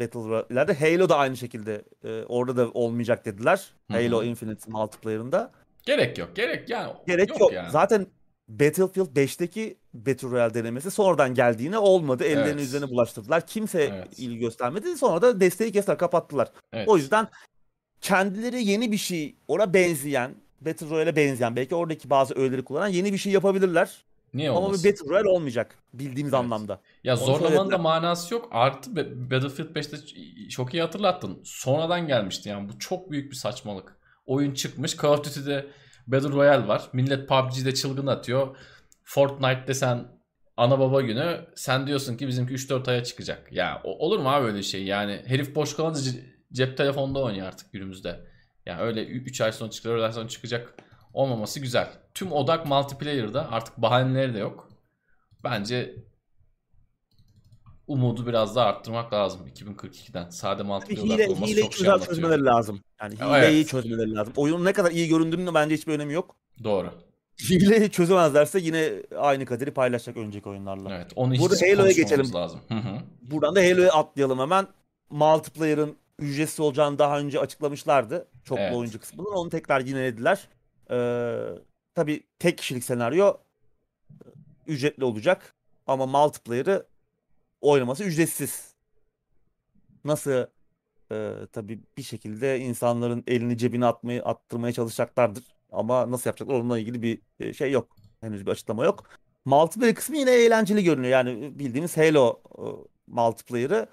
Battle 0.00 0.20
Royale'lerde. 0.20 0.74
Halo 0.74 1.08
da 1.08 1.16
aynı 1.16 1.36
şekilde 1.36 1.84
e, 2.04 2.22
orada 2.22 2.56
da 2.56 2.70
olmayacak 2.70 3.24
dediler. 3.24 3.72
Hı-hı. 3.90 3.98
Halo 3.98 4.22
Infinite 4.22 4.70
multiplayer'ında. 4.70 5.52
Gerek 5.82 6.18
yok. 6.18 6.36
Gerek 6.36 6.70
yani. 6.70 6.92
Gerek 7.06 7.28
yok. 7.28 7.40
yok. 7.40 7.52
Yani. 7.52 7.70
Zaten 7.70 8.06
Battlefield 8.48 9.16
5'teki 9.16 9.78
Battle 9.94 10.28
Royale 10.28 10.54
denemesi 10.54 10.90
sonradan 10.90 11.34
geldiğine 11.34 11.78
olmadı. 11.78 12.24
Ellerinin 12.24 12.52
evet. 12.52 12.60
üzerine 12.60 12.90
bulaştırdılar. 12.90 13.46
Kimse 13.46 13.82
evet. 13.82 14.18
ilgi 14.18 14.38
göstermedi. 14.38 14.96
Sonra 14.96 15.22
da 15.22 15.40
desteği 15.40 15.72
kestiler, 15.72 15.98
kapattılar. 15.98 16.48
Evet. 16.72 16.88
O 16.88 16.96
yüzden 16.96 17.28
kendileri 18.04 18.64
yeni 18.64 18.92
bir 18.92 18.96
şey 18.96 19.34
ona 19.48 19.74
benzeyen, 19.74 20.34
Battle 20.60 20.90
Royale'e 20.90 21.16
benzeyen, 21.16 21.56
belki 21.56 21.74
oradaki 21.74 22.10
bazı 22.10 22.34
öğeleri 22.34 22.64
kullanan 22.64 22.88
yeni 22.88 23.12
bir 23.12 23.18
şey 23.18 23.32
yapabilirler. 23.32 23.90
Niye 24.34 24.50
Ama 24.50 24.58
olmasın? 24.58 24.84
bir 24.84 24.90
Battle 24.90 25.10
Royale 25.10 25.28
olmayacak 25.28 25.78
bildiğimiz 25.92 26.34
evet. 26.34 26.44
anlamda. 26.44 26.80
Ya 27.04 27.16
Onu 27.16 27.24
zorlamanın 27.24 27.70
da 27.70 27.78
manası 27.78 28.34
yok. 28.34 28.48
Artı 28.50 28.96
Battlefield 28.96 29.76
5'te 29.76 29.96
çok 30.48 30.74
iyi 30.74 30.82
hatırlattın. 30.82 31.40
Sonradan 31.44 32.06
gelmişti 32.06 32.48
yani. 32.48 32.68
Bu 32.68 32.78
çok 32.78 33.10
büyük 33.10 33.30
bir 33.30 33.36
saçmalık. 33.36 33.96
Oyun 34.26 34.54
çıkmış. 34.54 34.96
Call 34.96 35.08
of 35.08 35.24
Duty'de 35.24 35.66
Battle 36.06 36.28
Royale 36.28 36.68
var. 36.68 36.88
Millet 36.92 37.28
PUBG'de 37.28 37.74
çılgın 37.74 38.06
atıyor. 38.06 38.56
Fortnite'de 39.04 39.74
sen 39.74 40.04
ana 40.56 40.78
baba 40.78 41.00
günü 41.00 41.40
sen 41.54 41.86
diyorsun 41.86 42.16
ki 42.16 42.28
bizimki 42.28 42.54
3-4 42.54 42.90
aya 42.90 43.04
çıkacak. 43.04 43.52
Ya 43.52 43.80
olur 43.84 44.18
mu 44.18 44.28
abi 44.28 44.46
öyle 44.46 44.62
şey? 44.62 44.84
Yani 44.84 45.22
herif 45.26 45.54
boş 45.54 45.76
kalınca 45.76 46.00
cep 46.54 46.76
telefonda 46.76 47.18
oynuyor 47.22 47.46
artık 47.46 47.72
günümüzde. 47.72 48.20
Yani 48.66 48.80
öyle 48.82 49.04
3 49.06 49.40
ay 49.40 49.52
sonra 49.52 49.70
çıkacak, 49.70 49.96
4 49.98 50.04
ay 50.04 50.12
sonra 50.12 50.28
çıkacak 50.28 50.74
olmaması 51.12 51.60
güzel. 51.60 51.88
Tüm 52.14 52.32
odak 52.32 52.66
multiplayer'da 52.66 53.52
artık 53.52 53.76
bahaneleri 53.76 54.34
de 54.34 54.38
yok. 54.38 54.68
Bence 55.44 55.94
umudu 57.86 58.26
biraz 58.26 58.56
daha 58.56 58.66
arttırmak 58.66 59.12
lazım 59.12 59.46
2042'den. 59.46 60.30
Sade 60.30 60.62
mantıklı 60.62 61.04
hile, 61.04 61.28
olması 61.28 61.52
hileyi 61.52 61.62
çok 61.64 61.74
şey 61.74 61.88
anlatıyor. 61.88 62.08
çözmeleri 62.16 62.44
lazım. 62.44 62.80
Yani 63.00 63.14
Evet. 63.20 63.48
hileyi 63.48 63.66
çözmeleri 63.66 64.14
lazım. 64.14 64.32
Oyunun 64.36 64.64
ne 64.64 64.72
kadar 64.72 64.90
iyi 64.90 65.08
göründüğünün 65.08 65.54
bence 65.54 65.74
hiçbir 65.74 65.92
önemi 65.92 66.12
yok. 66.12 66.36
Doğru. 66.64 66.90
Hileyi 67.50 67.90
çözemezlerse 67.90 68.58
yine 68.58 68.92
aynı 69.18 69.46
kaderi 69.46 69.70
paylaşacak 69.70 70.16
önceki 70.16 70.48
oyunlarla. 70.48 70.94
Evet. 70.96 71.12
Onu 71.16 71.34
hiç 71.34 71.40
Burada 71.40 71.54
Halo'ya 71.56 71.92
geçelim. 71.92 72.32
lazım. 72.34 72.60
Hı 72.68 72.74
hı. 72.74 72.98
Buradan 73.22 73.56
da 73.56 73.60
Halo'ya 73.60 73.92
atlayalım 73.92 74.38
hemen. 74.38 74.66
Multiplayer'ın 75.10 75.96
ücretsiz 76.18 76.60
olacağını 76.60 76.98
daha 76.98 77.18
önce 77.18 77.40
açıklamışlardı. 77.40 78.28
Çoklu 78.44 78.62
Evet. 78.62 78.76
oyuncu 78.76 79.00
kısmını. 79.00 79.28
Onu 79.28 79.50
tekrar 79.50 79.80
yinelediler. 79.80 80.48
Ee, 80.90 81.46
tabii 81.94 82.22
tek 82.38 82.58
kişilik 82.58 82.84
senaryo 82.84 83.34
e, 84.10 84.26
ücretli 84.66 85.04
olacak. 85.04 85.54
Ama 85.86 86.06
multiplayer'ı 86.06 86.86
oynaması 87.60 88.04
ücretsiz. 88.04 88.74
Nasıl 90.04 90.46
e, 91.12 91.32
tabii 91.52 91.80
bir 91.96 92.02
şekilde 92.02 92.58
insanların 92.58 93.24
elini 93.26 93.58
cebine 93.58 93.86
atmayı 93.86 94.22
attırmaya 94.24 94.72
çalışacaklardır. 94.72 95.44
Ama 95.72 96.10
nasıl 96.10 96.30
yapacaklar 96.30 96.54
onunla 96.54 96.78
ilgili 96.78 97.02
bir 97.02 97.20
e, 97.40 97.52
şey 97.52 97.70
yok. 97.72 97.96
Henüz 98.20 98.46
bir 98.46 98.50
açıklama 98.50 98.84
yok. 98.84 99.04
Multiplayer 99.44 99.94
kısmı 99.94 100.16
yine 100.16 100.30
eğlenceli 100.30 100.84
görünüyor. 100.84 101.12
Yani 101.12 101.58
bildiğimiz 101.58 101.96
Halo 101.96 102.40
e, 102.58 102.62
multiplayer'ı 103.06 103.88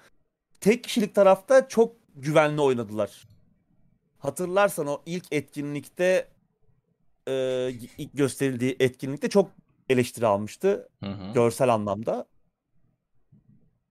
tek 0.60 0.84
kişilik 0.84 1.14
tarafta 1.14 1.68
çok 1.68 2.01
güvenli 2.16 2.60
oynadılar. 2.60 3.24
Hatırlarsan 4.18 4.86
o 4.86 5.02
ilk 5.06 5.24
etkinlikte 5.30 6.28
e, 7.28 7.68
ilk 7.98 8.16
gösterildiği 8.16 8.76
etkinlikte 8.80 9.28
çok 9.28 9.50
eleştiri 9.90 10.26
almıştı 10.26 10.88
Hı 11.00 11.10
hı. 11.10 11.32
görsel 11.32 11.68
anlamda. 11.74 12.26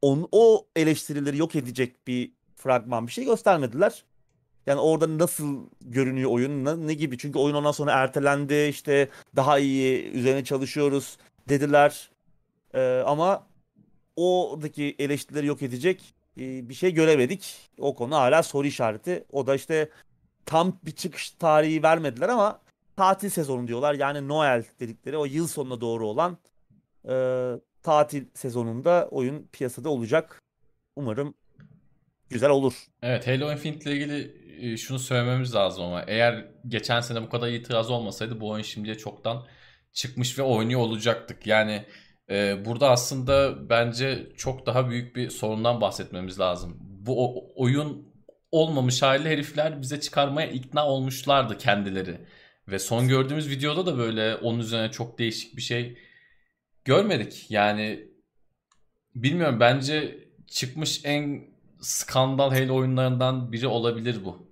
On, 0.01 0.28
o 0.32 0.67
eleştirileri 0.76 1.38
yok 1.38 1.55
edecek 1.55 2.07
bir 2.07 2.32
fragman 2.55 3.07
bir 3.07 3.11
şey 3.11 3.26
göstermediler. 3.26 4.03
Yani 4.65 4.80
orada 4.80 5.17
nasıl 5.17 5.69
görünüyor 5.82 6.32
oyun 6.32 6.88
ne, 6.88 6.93
gibi? 6.93 7.17
Çünkü 7.17 7.39
oyun 7.39 7.55
ondan 7.55 7.72
sonra 7.72 7.91
ertelendi 7.91 8.67
işte 8.69 9.09
daha 9.36 9.59
iyi 9.59 10.11
üzerine 10.11 10.43
çalışıyoruz 10.43 11.17
dediler. 11.49 12.11
Ee, 12.74 13.03
ama 13.05 13.47
oradaki 14.15 14.95
eleştirileri 14.99 15.47
yok 15.47 15.61
edecek 15.61 16.13
e, 16.38 16.70
bir 16.70 16.74
şey 16.74 16.94
göremedik. 16.94 17.70
O 17.78 17.96
konu 17.96 18.16
hala 18.16 18.44
soru 18.44 18.68
işareti. 18.68 19.26
O 19.32 19.48
da 19.48 19.56
işte 19.56 19.90
tam 20.46 20.80
bir 20.86 20.92
çıkış 20.92 21.32
tarihi 21.32 21.84
vermediler 21.84 22.30
ama 22.30 22.62
tatil 22.98 23.30
sezonu 23.30 23.68
diyorlar. 23.68 23.94
Yani 23.94 24.28
Noel 24.28 24.64
dedikleri 24.80 25.18
o 25.18 25.26
yıl 25.26 25.48
sonuna 25.48 25.82
doğru 25.82 26.08
olan 26.08 26.38
e, 27.10 27.14
tatil 27.84 28.26
sezonunda 28.34 29.08
oyun 29.12 29.48
piyasada 29.52 29.90
olacak. 29.90 30.42
Umarım 30.96 31.34
güzel 32.30 32.50
olur. 32.50 32.74
Evet 33.02 33.28
Halo 33.28 33.52
Infinite 33.52 33.92
ile 33.92 33.98
ilgili 33.98 34.42
e, 34.74 34.78
şunu 34.78 35.00
söylememiz 35.00 35.56
lazım 35.56 35.84
ama 35.84 36.04
eğer 36.08 36.46
geçen 36.68 37.02
sene 37.02 37.22
bu 37.22 37.30
kadar 37.30 37.48
itiraz 37.48 37.92
olmasaydı 37.92 38.40
bu 38.40 38.50
oyun 38.50 38.64
şimdiye 38.64 38.98
çoktan 38.98 39.46
çıkmış 39.94 40.40
ve 40.40 40.44
oynuyor 40.44 40.80
olacaktık. 40.80 41.48
Yani 41.48 41.86
e, 42.32 42.66
burada 42.66 42.90
aslında 42.92 43.70
bence 43.70 44.28
çok 44.38 44.66
daha 44.66 44.90
büyük 44.90 45.16
bir 45.16 45.30
sorundan 45.30 45.82
bahsetmemiz 45.82 46.40
lazım. 46.40 46.78
Bu 46.82 47.26
o- 47.26 47.52
oyun 47.56 48.12
olmamış 48.52 49.02
hali 49.02 49.30
herifler 49.30 49.82
bize 49.82 50.00
çıkarmaya 50.00 50.48
ikna 50.48 50.88
olmuşlardı 50.88 51.58
kendileri. 51.58 52.18
Ve 52.68 52.80
son 52.80 53.08
gördüğümüz 53.08 53.50
videoda 53.50 53.86
da 53.86 53.98
böyle 53.98 54.36
onun 54.36 54.60
üzerine 54.60 54.92
çok 54.92 55.20
değişik 55.20 55.58
bir 55.58 55.62
şey 55.62 55.98
görmedik. 56.86 57.52
Yani 57.52 58.08
bilmiyorum 59.16 59.60
bence 59.60 60.28
çıkmış 60.48 61.02
en 61.06 61.42
skandal 61.82 62.52
Halo 62.52 62.76
oyunlarından 62.76 63.52
biri 63.52 63.68
olabilir 63.68 64.26
bu. 64.26 64.52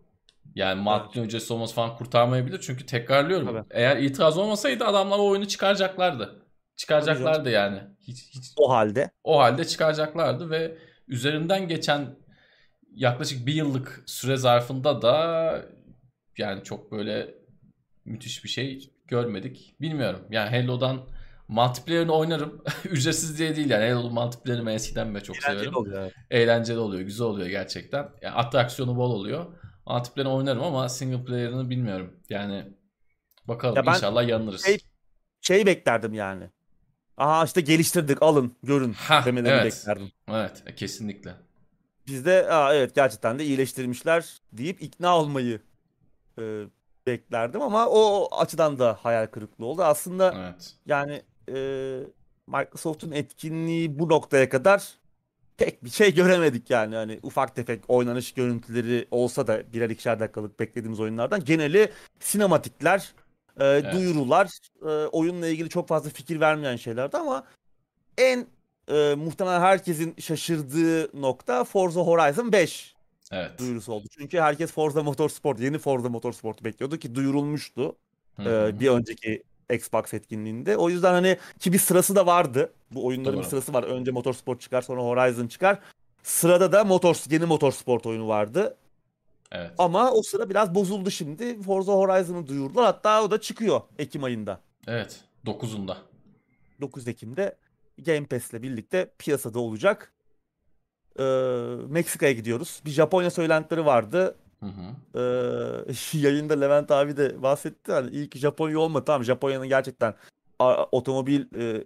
Yani 0.56 0.82
maddi 0.82 1.20
öncesi 1.20 1.54
olması 1.54 1.76
falan 1.76 1.98
kurtarmayabilir. 1.98 2.60
Çünkü 2.62 2.86
tekrarlıyorum. 2.86 3.48
Tabii. 3.48 3.64
Eğer 3.72 3.98
itiraz 3.98 4.38
olmasaydı 4.38 4.86
adamlar 4.86 5.20
o 5.20 5.28
oyunu 5.28 5.48
çıkaracaklardı. 5.48 6.49
Çıkaracaklardı 6.80 7.50
yani. 7.50 7.82
Hiç, 8.00 8.30
hiç 8.36 8.54
O 8.58 8.70
halde 8.70 9.12
o 9.24 9.40
halde 9.40 9.66
çıkaracaklardı 9.66 10.50
ve 10.50 10.78
üzerinden 11.08 11.68
geçen 11.68 12.16
yaklaşık 12.96 13.48
bir 13.48 13.54
yıllık 13.54 14.04
süre 14.06 14.38
zarfında 14.38 15.02
da 15.02 15.66
yani 16.38 16.64
çok 16.64 16.92
böyle 16.92 17.36
müthiş 18.06 18.44
bir 18.44 18.50
şey 18.50 18.92
görmedik. 19.08 19.76
Bilmiyorum. 19.82 20.26
Yani 20.30 20.50
Halo'dan 20.62 21.02
multiplayer'ını 21.48 22.12
oynarım. 22.14 22.64
Ücretsiz 22.86 23.40
diye 23.40 23.56
değil 23.56 23.70
yani. 23.70 23.90
Halo'nun 23.92 24.14
multiplayer'ını 24.14 24.66
ben 24.68 24.74
eskiden 24.74 25.16
beri 25.16 25.24
çok 25.24 25.36
eğlenceli 25.36 25.60
severim. 25.60 25.76
oluyor. 25.76 26.12
Eğlenceli 26.32 26.78
oluyor. 26.80 27.02
Güzel 27.02 27.28
oluyor 27.28 27.48
gerçekten. 27.48 28.10
Yani 28.22 28.36
atraksiyonu 28.36 28.96
bol 28.98 29.12
oluyor. 29.12 29.46
Multiplayer'ını 29.88 30.34
oynarım 30.36 30.64
ama 30.64 30.90
single 30.90 31.26
player'ını 31.26 31.70
bilmiyorum. 31.70 32.20
Yani 32.30 32.64
bakalım 33.48 33.76
Ya 33.86 33.94
inşallah 33.96 34.28
yanılırız. 34.28 34.66
şey- 34.66 34.80
Şey 35.42 35.66
beklerdim 35.66 36.14
yani. 36.14 36.50
Aha 37.20 37.46
işte 37.46 37.62
geliştirdik 37.62 38.22
alın 38.22 38.56
görün 38.64 38.94
Hah, 38.94 39.26
demelerini 39.26 39.62
evet. 39.62 39.74
beklerdim. 39.74 40.12
Evet 40.30 40.64
kesinlikle. 40.76 41.36
Bizde 42.08 42.52
Aa, 42.52 42.74
evet 42.74 42.96
gerçekten 42.96 43.40
de 43.40 43.46
iyileştirmişler 43.46 44.42
deyip 44.54 44.82
ikna 44.82 45.18
olmayı 45.18 45.62
e, 46.40 46.64
beklerdim 47.08 47.62
ama 47.62 47.88
o 47.88 48.30
açıdan 48.32 48.80
da 48.80 48.98
hayal 49.02 49.28
kırıklığı 49.28 49.66
oldu. 49.66 49.84
Aslında 49.84 50.34
Evet. 50.38 50.74
yani 50.86 51.22
e, 51.50 51.56
Microsoft'un 52.48 53.12
etkinliği 53.12 54.00
bu 54.00 54.10
noktaya 54.10 54.50
kadar 54.50 54.94
pek 55.58 55.84
bir 55.84 55.90
şey 55.90 56.14
göremedik 56.14 56.70
yani. 56.70 56.96
Hani 56.96 57.20
ufak 57.24 57.56
tefek 57.56 57.84
oynanış 57.88 58.34
görüntüleri 58.34 59.08
olsa 59.12 59.48
da 59.48 59.74
birer 59.74 59.90
ikişer 59.90 60.20
dakikalık 60.20 60.60
beklediğimiz 60.60 61.00
oyunlardan 61.00 61.46
geneli 61.46 61.92
sinematikler, 62.20 63.14
e, 63.60 63.66
Evet. 63.66 63.94
duyurular, 63.94 64.50
e, 64.82 65.08
oyunla 65.08 65.48
ilgili 65.48 65.70
çok 65.70 65.88
fazla 65.88 66.10
fikir 66.10 66.40
vermeyen 66.40 66.76
şeylerdi 66.76 67.18
ama 67.18 67.44
en 68.18 68.48
e, 68.92 69.16
muhtemelen 69.16 69.60
herkesin 69.62 70.16
şaşırdığı 70.20 71.22
nokta 71.22 71.64
Forza 71.64 72.02
Horizon 72.02 72.52
5 72.52 72.96
Evet. 73.32 73.60
duyurusu 73.60 73.94
oldu. 73.94 74.08
Çünkü 74.18 74.40
herkes 74.40 74.72
Forza 74.72 75.04
Motorsport, 75.04 75.60
yeni 75.60 75.78
Forza 75.78 76.10
Motorsport'u 76.10 76.66
bekliyordu 76.66 76.98
ki 76.98 77.16
duyurulmuştu 77.16 77.96
e, 78.40 78.80
bir 78.80 78.90
önceki 78.90 79.44
Xbox 79.74 80.14
etkinliğinde. 80.14 80.78
O 80.78 80.90
yüzden 80.90 81.12
hani 81.12 81.38
ki 81.60 81.74
bir 81.74 81.80
sırası 81.80 82.16
da 82.16 82.26
vardı. 82.26 82.74
Bu 82.92 83.06
oyunların 83.06 83.38
bir 83.38 83.44
Doğru. 83.44 83.50
sırası 83.50 83.74
var. 83.74 83.84
Önce 83.84 84.12
Motorsport 84.12 84.62
çıkar 84.62 84.82
sonra 84.82 85.02
Horizon 85.02 85.48
çıkar. 85.48 85.80
Sırada 86.24 86.72
da 86.72 86.84
Motor, 86.84 87.16
yeni 87.30 87.46
Motorsport 87.46 88.06
oyunu 88.06 88.28
vardı. 88.28 88.78
Evet. 89.52 89.72
Ama 89.78 90.12
o 90.12 90.22
sıra 90.22 90.50
biraz 90.50 90.76
bozuldu 90.76 91.12
şimdi. 91.12 91.62
Forza 91.62 91.94
Horizon'ı 91.94 92.48
duyurdular. 92.48 92.86
Hatta 92.86 93.24
o 93.24 93.32
da 93.32 93.42
çıkıyor 93.42 93.82
Ekim 94.00 94.24
ayında. 94.24 94.60
Evet. 94.88 95.24
9'unda. 95.46 95.98
9 96.82 97.08
Ekim'de 97.08 97.56
Game 98.06 98.26
Pass'le 98.26 98.54
birlikte 98.54 99.12
piyasada 99.20 99.60
olacak. 99.60 100.14
Ee, 101.20 101.24
Meksika'ya 101.88 102.32
gidiyoruz. 102.32 102.82
Bir 102.86 102.92
Japonya 102.92 103.32
söylentileri 103.32 103.86
vardı. 103.86 104.36
Hı 104.60 104.66
hı. 104.66 105.20
Ee, 105.20 106.18
yayında 106.18 106.54
Levent 106.54 106.92
abi 106.92 107.18
de 107.18 107.44
bahsetti. 107.44 107.92
Hani 107.92 108.10
ilk 108.10 108.38
Japonya 108.38 108.80
olmadı. 108.80 109.06
Tamam 109.06 109.24
Japonya'nın 109.24 109.68
gerçekten 109.68 110.14
otomobil 110.92 111.46
e, 111.56 111.86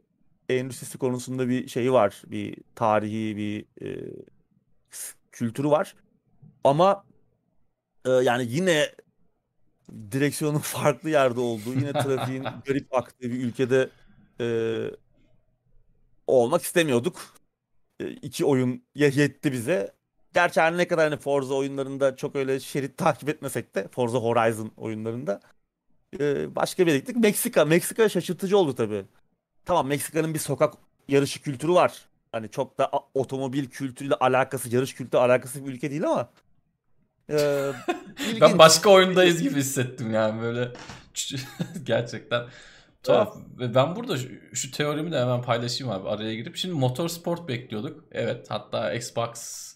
endüstrisi 0.49 0.97
konusunda 0.97 1.49
bir 1.49 1.67
şeyi 1.67 1.93
var. 1.93 2.21
Bir 2.27 2.57
tarihi 2.75 3.37
bir 3.37 3.65
e, 3.87 4.13
kültürü 5.31 5.67
var. 5.69 5.95
Ama 6.63 7.03
e, 8.05 8.09
yani 8.11 8.45
yine 8.49 8.91
direksiyonun 10.11 10.59
farklı 10.59 11.09
yerde 11.09 11.39
olduğu, 11.39 11.73
yine 11.73 11.93
trafiğin 11.93 12.43
garip 12.65 12.93
aktığı 12.93 13.31
bir 13.31 13.43
ülkede 13.43 13.89
e, 14.41 14.47
olmak 16.27 16.61
istemiyorduk. 16.61 17.21
E, 17.99 18.07
iki 18.07 18.45
oyun 18.45 18.83
ye- 18.95 19.11
yetti 19.15 19.51
bize. 19.51 19.93
Gerçi 20.33 20.61
her 20.61 20.77
ne 20.77 20.87
kadar 20.87 21.09
hani 21.09 21.19
Forza 21.19 21.53
oyunlarında 21.53 22.15
çok 22.15 22.35
öyle 22.35 22.59
şerit 22.59 22.97
takip 22.97 23.29
etmesek 23.29 23.75
de 23.75 23.87
Forza 23.87 24.17
Horizon 24.17 24.71
oyunlarında 24.77 25.39
e, 26.19 26.55
başka 26.55 26.83
bir 26.85 26.91
yere 26.91 26.99
gittik. 26.99 27.15
Meksika. 27.17 27.65
Meksika 27.65 28.09
şaşırtıcı 28.09 28.57
oldu 28.57 28.75
tabii. 28.75 29.05
Tamam 29.65 29.87
Meksika'nın 29.87 30.33
bir 30.33 30.39
sokak 30.39 30.73
yarışı 31.07 31.41
kültürü 31.41 31.71
var. 31.73 32.05
Hani 32.31 32.49
çok 32.49 32.77
da 32.77 32.91
otomobil 33.13 33.65
kültürüyle 33.65 34.15
alakası, 34.15 34.75
yarış 34.75 34.93
kültürü 34.95 35.21
alakası 35.21 35.65
bir 35.65 35.71
ülke 35.71 35.91
değil 35.91 36.03
ama 36.07 36.29
e, 37.29 37.71
Ben 38.41 38.57
başka 38.57 38.89
oyundayız 38.89 39.41
gibi 39.41 39.55
hissettim 39.55 40.13
yani 40.13 40.41
böyle 40.41 40.71
gerçekten 41.83 42.43
tuhaf. 43.03 43.37
Ve 43.59 43.75
ben 43.75 43.95
burada 43.95 44.17
şu, 44.17 44.29
şu 44.53 44.71
teorimi 44.71 45.11
de 45.11 45.19
hemen 45.19 45.41
paylaşayım 45.41 45.93
abi 45.93 46.09
araya 46.09 46.35
girip. 46.35 46.55
Şimdi 46.55 46.75
motorsport 46.75 47.47
bekliyorduk. 47.47 48.05
Evet 48.11 48.45
hatta 48.49 48.93
Xbox 48.93 49.35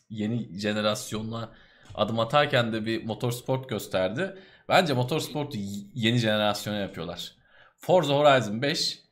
yeni 0.09 0.59
jenerasyonla 0.59 1.53
adım 1.95 2.19
atarken 2.19 2.73
de 2.73 2.85
bir 2.85 3.03
motorsport 3.03 3.69
gösterdi. 3.69 4.35
Bence 4.69 4.93
motorsportu 4.93 5.57
yeni 5.93 6.17
jenerasyona 6.17 6.77
yapıyorlar. 6.77 7.35
Forza 7.77 8.13
Horizon 8.13 8.61
5 8.61 9.03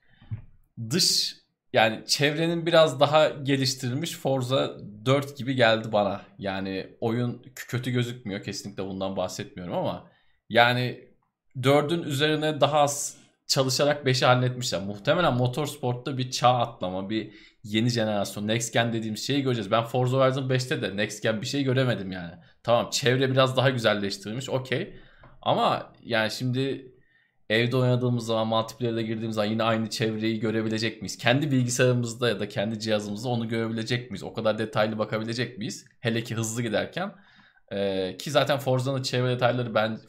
dış 0.90 1.36
yani 1.76 2.04
çevrenin 2.08 2.66
biraz 2.66 3.00
daha 3.00 3.30
geliştirilmiş 3.30 4.18
Forza 4.18 4.78
4 5.06 5.38
gibi 5.38 5.56
geldi 5.56 5.92
bana. 5.92 6.22
Yani 6.40 6.88
oyun 7.00 7.42
kötü 7.56 7.92
gözükmüyor. 7.92 8.44
Kesinlikle 8.44 8.86
bundan 8.86 9.18
bahsetmiyorum 9.18 9.74
ama 9.76 10.08
yani 10.50 11.08
4'ün 11.58 12.04
üzerine 12.04 12.62
daha 12.62 12.80
az 12.80 13.18
çalışarak 13.48 14.06
5'i 14.06 14.26
halletmişler. 14.26 14.82
Muhtemelen 14.82 15.34
motorsportta 15.34 16.18
bir 16.18 16.32
çağ 16.32 16.50
atlama, 16.50 17.10
bir 17.10 17.34
yeni 17.64 17.90
jenerasyon, 17.90 18.48
next 18.48 18.74
gen 18.74 18.94
dediğimiz 18.94 19.28
şeyi 19.28 19.42
göreceğiz. 19.42 19.72
Ben 19.72 19.84
Forza 19.84 20.18
Horizon 20.18 20.50
5'te 20.50 20.82
de 20.82 20.98
next 20.98 21.24
gen 21.24 21.42
bir 21.42 21.48
şey 21.48 21.64
göremedim 21.64 22.12
yani. 22.12 22.34
Tamam 22.64 22.90
çevre 22.90 23.32
biraz 23.32 23.58
daha 23.58 23.70
güzelleştirilmiş 23.70 24.50
okey. 24.50 24.94
Ama 25.42 25.94
yani 26.04 26.32
şimdi 26.32 26.95
evde 27.50 27.78
oynadığımız 27.78 28.26
zaman 28.26 28.48
multiplayer'da 28.48 29.02
girdiğimiz 29.02 29.36
zaman 29.36 29.50
yine 29.50 29.64
aynı 29.64 29.90
çevreyi 29.90 30.40
görebilecek 30.40 31.02
miyiz? 31.02 31.18
Kendi 31.18 31.52
bilgisayarımızda 31.52 32.30
ya 32.30 32.40
da 32.40 32.48
kendi 32.48 32.80
cihazımızda 32.80 33.30
onu 33.30 33.48
görebilecek 33.48 34.12
miyiz? 34.12 34.24
O 34.24 34.34
kadar 34.34 34.58
detaylı 34.58 34.98
bakabilecek 34.98 35.58
miyiz? 35.58 35.86
Hele 36.00 36.24
ki 36.24 36.36
hızlı 36.36 36.62
giderken. 36.62 37.16
Ee, 37.72 38.16
ki 38.20 38.32
zaten 38.32 38.60
Forza'nın 38.60 39.02
çevre 39.02 39.30
detayları 39.30 39.76
ben 39.76 40.00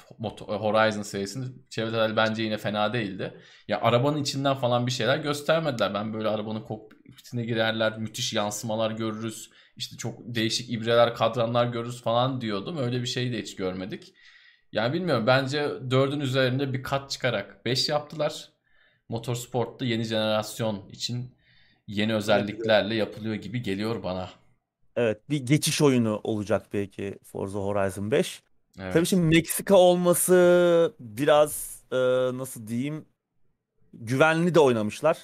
Horizon 0.49 1.03
serisinin 1.03 1.66
çevre 1.70 1.89
detayları 1.89 2.16
bence 2.16 2.43
yine 2.43 2.57
fena 2.59 2.93
değildi. 2.93 3.34
Ya 3.68 3.80
arabanın 3.80 4.22
içinden 4.22 4.55
falan 4.55 4.87
bir 4.87 4.93
şeyler 4.93 5.18
göstermediler. 5.18 5.95
Ben 5.95 6.12
böyle 6.14 6.28
arabanın 6.28 6.61
kokpitine 6.61 7.45
girerler, 7.45 7.99
müthiş 7.99 8.32
yansımalar 8.32 8.91
görürüz. 8.91 9.51
İşte 9.76 9.97
çok 9.97 10.18
değişik 10.20 10.70
ibreler, 10.72 11.14
kadranlar 11.14 11.66
görürüz 11.66 12.03
falan 12.03 12.41
diyordum. 12.41 12.76
Öyle 12.78 13.03
bir 13.03 13.07
şey 13.07 13.32
de 13.32 13.39
hiç 13.43 13.57
görmedik. 13.57 14.14
Yani 14.73 14.93
bilmiyorum 14.93 15.27
bence 15.27 15.59
4'ün 15.91 16.21
üzerinde 16.21 16.73
bir 16.73 16.83
kat 16.83 17.11
çıkarak 17.11 17.64
5 17.64 17.89
yaptılar. 17.89 18.49
Motorsport'ta 19.09 19.85
yeni 19.85 20.05
jenerasyon 20.05 20.89
için 20.89 21.35
yeni 21.87 22.14
özelliklerle 22.14 22.95
yapılıyor 22.95 23.35
gibi 23.35 23.62
geliyor 23.62 24.03
bana. 24.03 24.31
Evet 24.97 25.31
bir 25.31 25.47
geçiş 25.47 25.83
oyunu 25.83 26.21
olacak 26.25 26.67
belki 26.73 27.19
Forza 27.25 27.59
Horizon 27.59 28.11
5. 28.11 28.43
Evet. 28.81 28.93
Tabii 28.95 29.07
şimdi 29.07 29.37
Meksika 29.37 29.77
olması 29.77 30.95
biraz 31.01 31.83
e, 31.93 31.97
nasıl 32.39 32.67
diyeyim 32.67 33.05
güvenli 33.93 34.55
de 34.55 34.61
oynamışlar. 34.61 35.19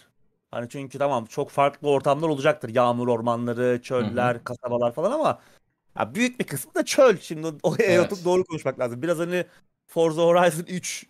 Hani 0.50 0.68
çünkü 0.68 0.98
tamam 0.98 1.24
çok 1.26 1.50
farklı 1.50 1.88
ortamlar 1.88 2.28
olacaktır. 2.28 2.68
Yağmur 2.68 3.08
ormanları, 3.08 3.82
çöller, 3.82 4.34
Hı-hı. 4.34 4.44
kasabalar 4.44 4.92
falan 4.92 5.12
ama 5.12 5.40
ya 5.98 6.14
büyük 6.14 6.40
bir 6.40 6.44
kısmı 6.44 6.74
da 6.74 6.84
çöl. 6.84 7.16
Şimdi 7.16 7.46
oraya 7.62 7.92
evet. 7.92 8.24
doğru 8.24 8.44
konuşmak 8.44 8.78
lazım. 8.78 9.02
Biraz 9.02 9.18
hani 9.18 9.46
Forza 9.86 10.22
Horizon 10.22 10.64
3 10.64 11.06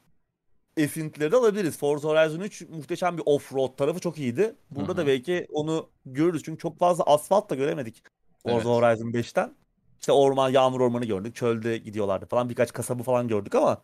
esintileri 0.76 1.32
de 1.32 1.36
alabiliriz. 1.36 1.78
Forza 1.78 2.08
Horizon 2.08 2.40
3 2.40 2.60
muhteşem 2.68 3.18
bir 3.18 3.22
off-road 3.22 3.76
tarafı 3.76 4.00
çok 4.00 4.18
iyiydi. 4.18 4.54
Burada 4.70 4.88
Hı-hı. 4.88 4.96
da 4.96 5.06
belki 5.06 5.46
onu 5.52 5.88
görürüz. 6.06 6.42
Çünkü 6.42 6.58
çok 6.58 6.78
fazla 6.78 7.04
asfalt 7.04 7.50
da 7.50 7.54
göremedik. 7.54 8.02
Forza 8.42 8.56
evet. 8.56 8.66
Horizon 8.66 9.12
5'ten. 9.12 9.54
İşte 10.00 10.12
orman, 10.12 10.50
yağmur 10.50 10.80
ormanı 10.80 11.04
gördük. 11.04 11.36
Çölde 11.36 11.78
gidiyorlardı 11.78 12.26
falan. 12.26 12.50
Birkaç 12.50 12.72
kasabı 12.72 13.02
falan 13.02 13.28
gördük 13.28 13.54
ama 13.54 13.82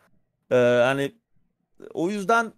e, 0.50 0.54
hani 0.56 1.14
o 1.94 2.10
yüzden 2.10 2.52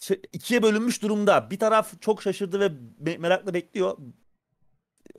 şey, 0.00 0.22
ikiye 0.32 0.62
bölünmüş 0.62 1.02
durumda. 1.02 1.50
Bir 1.50 1.58
taraf 1.58 2.00
çok 2.00 2.22
şaşırdı 2.22 2.60
ve 3.00 3.16
merakla 3.18 3.54
bekliyor. 3.54 3.96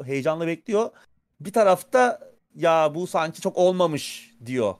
Heyecanla 0.03 0.47
bekliyor. 0.47 0.89
Bir 1.41 1.53
tarafta 1.53 2.19
ya 2.55 2.95
bu 2.95 3.07
sanki 3.07 3.41
çok 3.41 3.57
olmamış 3.57 4.35
diyor. 4.45 4.75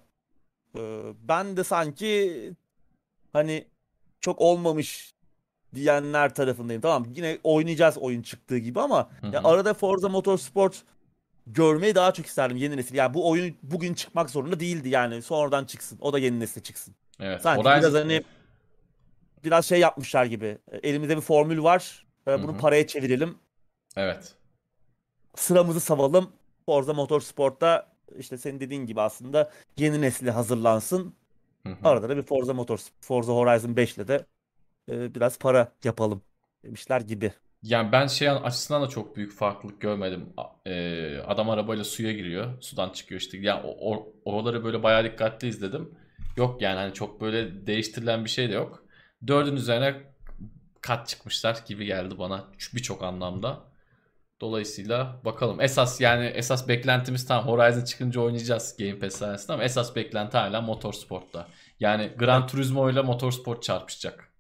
Ee, 0.78 1.02
ben 1.24 1.58
de 1.58 1.64
sanki 1.64 2.52
hani 3.34 3.68
çok 4.22 4.42
olmamış 4.42 5.14
diyenler 5.76 6.36
tarafındayım. 6.36 6.82
Tamam 6.82 7.06
yine 7.16 7.38
oynayacağız 7.44 7.98
oyun 7.98 8.22
çıktığı 8.22 8.58
gibi 8.58 8.80
ama 8.80 9.10
hı 9.22 9.28
hı. 9.28 9.32
Ya 9.34 9.44
arada 9.44 9.74
Forza 9.74 10.10
Motorsport 10.10 10.84
görmeyi 11.48 11.96
daha 11.96 12.14
çok 12.14 12.26
isterdim 12.26 12.58
yeni 12.58 12.78
nesil. 12.78 12.96
Yani 12.96 13.14
bu 13.14 13.30
oyun 13.30 13.56
bugün 13.64 13.94
çıkmak 13.94 14.30
zorunda 14.30 14.60
değildi 14.60 14.90
yani. 14.90 15.22
Sonradan 15.22 15.66
çıksın. 15.66 15.98
O 16.02 16.14
da 16.14 16.20
yeni 16.20 16.40
nesle 16.40 16.64
çıksın. 16.64 16.96
Evet. 17.20 17.42
Sanki 17.42 17.64
Horizon... 17.64 17.82
biraz 17.82 17.94
hani 17.94 18.24
biraz 19.44 19.66
şey 19.66 19.80
yapmışlar 19.80 20.26
gibi. 20.26 20.58
Elimizde 20.84 21.18
bir 21.18 21.22
formül 21.22 21.64
var. 21.64 22.06
Bunu 22.28 22.52
Hı-hı. 22.52 22.58
paraya 22.58 22.88
çevirelim. 22.88 23.38
Evet. 23.96 24.34
Sıramızı 25.36 25.80
savalım. 25.80 26.32
Forza 26.66 26.94
Motorsport'ta 26.94 27.92
işte 28.18 28.38
senin 28.38 28.60
dediğin 28.60 28.86
gibi 28.86 29.02
aslında 29.02 29.52
yeni 29.78 30.02
nesli 30.02 30.32
hazırlansın. 30.32 31.16
Hı-hı. 31.64 31.76
Arada 31.84 32.10
da 32.10 32.18
bir 32.18 32.22
Forza 32.22 32.54
Motor 32.54 32.80
Forza 33.02 33.34
Horizon 33.34 33.76
5 33.76 33.98
ile 33.98 34.08
de 34.08 34.26
e, 34.92 35.16
biraz 35.16 35.40
para 35.40 35.72
yapalım 35.84 36.22
demişler 36.64 37.02
gibi. 37.02 37.32
Yani 37.64 37.92
ben 37.92 38.08
şey 38.08 38.30
açısından 38.30 38.82
da 38.82 38.88
çok 38.88 39.16
büyük 39.16 39.34
farklılık 39.34 39.82
görmedim. 39.82 40.34
E, 40.66 41.18
adam 41.28 41.50
arabayla 41.50 41.84
suya 41.84 42.12
giriyor. 42.12 42.62
Sudan 42.62 42.90
çıkıyor 42.90 43.22
işte. 43.22 43.38
Yani 43.38 43.62
o, 43.64 43.96
o, 43.96 44.14
oraları 44.26 44.64
böyle 44.64 44.84
bayağı 44.84 45.04
dikkatli 45.04 45.48
izledim. 45.48 45.92
Yok 46.38 46.62
yani 46.62 46.76
hani 46.76 46.94
çok 46.94 47.22
böyle 47.22 47.68
değiştirilen 47.68 48.26
bir 48.26 48.30
şey 48.30 48.50
de 48.50 48.54
yok. 48.54 48.86
Dördün 49.28 49.56
üzerine 49.56 49.96
kat 50.82 51.08
çıkmışlar 51.08 51.64
gibi 51.68 51.86
geldi 51.86 52.20
bana 52.20 52.44
birçok 52.74 53.04
anlamda. 53.04 53.64
Dolayısıyla 54.42 55.22
bakalım. 55.26 55.62
Esas 55.62 56.02
yani 56.02 56.26
esas 56.26 56.68
beklentimiz 56.68 57.26
tam 57.26 57.48
Horizon 57.48 57.84
çıkınca 57.86 58.22
oynayacağız 58.22 58.78
Game 58.78 59.00
Pass 59.00 59.16
sayesinde 59.16 59.54
ama 59.54 59.64
esas 59.64 59.96
beklenti 59.96 60.38
hala 60.38 60.62
Motorsport'ta. 60.62 61.48
Yani 61.80 62.12
Gran 62.18 62.48
Turismo 62.48 62.90
ile 62.90 63.02
Motorsport 63.02 63.64
çarpışacak. 63.64 64.34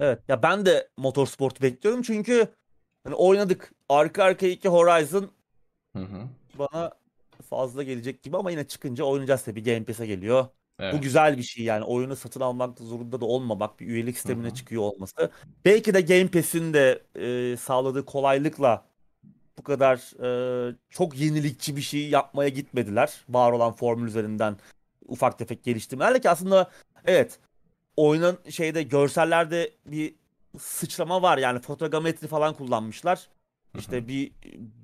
Evet 0.00 0.20
ya 0.28 0.42
ben 0.42 0.66
de 0.66 0.88
Motorsport 0.96 1.62
bekliyorum 1.62 2.02
çünkü 2.02 2.46
hani 3.04 3.14
oynadık 3.14 3.72
arka 3.88 4.24
arkaya 4.24 4.52
iki 4.52 4.68
Horizon 4.68 5.30
hı 5.96 6.02
hı. 6.02 6.28
bana 6.58 6.92
fazla 7.50 7.82
gelecek 7.82 8.22
gibi 8.22 8.36
ama 8.36 8.50
yine 8.50 8.66
çıkınca 8.66 9.04
oynayacağız 9.04 9.42
tabii 9.42 9.62
Game 9.62 9.84
Pass'e 9.84 10.06
geliyor. 10.06 10.46
Evet. 10.78 10.94
Bu 10.94 11.00
güzel 11.00 11.38
bir 11.38 11.42
şey 11.42 11.64
yani 11.64 11.84
oyunu 11.84 12.16
satın 12.16 12.40
almak 12.40 12.78
zorunda 12.78 13.20
da 13.20 13.24
olmamak 13.24 13.80
bir 13.80 13.86
üyelik 13.86 14.16
sistemine 14.16 14.46
Hı-hı. 14.46 14.54
çıkıyor 14.54 14.82
olması. 14.82 15.30
Belki 15.64 15.94
de 15.94 16.00
Game 16.00 16.28
Pass'in 16.28 16.74
de 16.74 17.02
e, 17.16 17.56
sağladığı 17.56 18.04
kolaylıkla 18.04 18.91
bu 19.58 19.62
kadar 19.62 19.96
e, 20.24 20.74
çok 20.90 21.18
yenilikçi 21.18 21.76
bir 21.76 21.80
şey 21.80 22.08
yapmaya 22.08 22.48
gitmediler. 22.48 23.24
Var 23.28 23.52
olan 23.52 23.72
formül 23.72 24.08
üzerinden 24.08 24.56
ufak 25.08 25.38
tefek 25.38 25.64
geliştirmelerle 25.64 26.20
ki 26.20 26.30
aslında 26.30 26.70
evet 27.06 27.38
oyunun 27.96 28.38
şeyde 28.50 28.82
görsellerde 28.82 29.70
bir 29.86 30.14
sıçrama 30.58 31.22
var 31.22 31.38
yani 31.38 31.60
fotogrametri 31.60 32.26
falan 32.26 32.54
kullanmışlar. 32.54 33.28
İşte 33.78 34.08
bir 34.08 34.32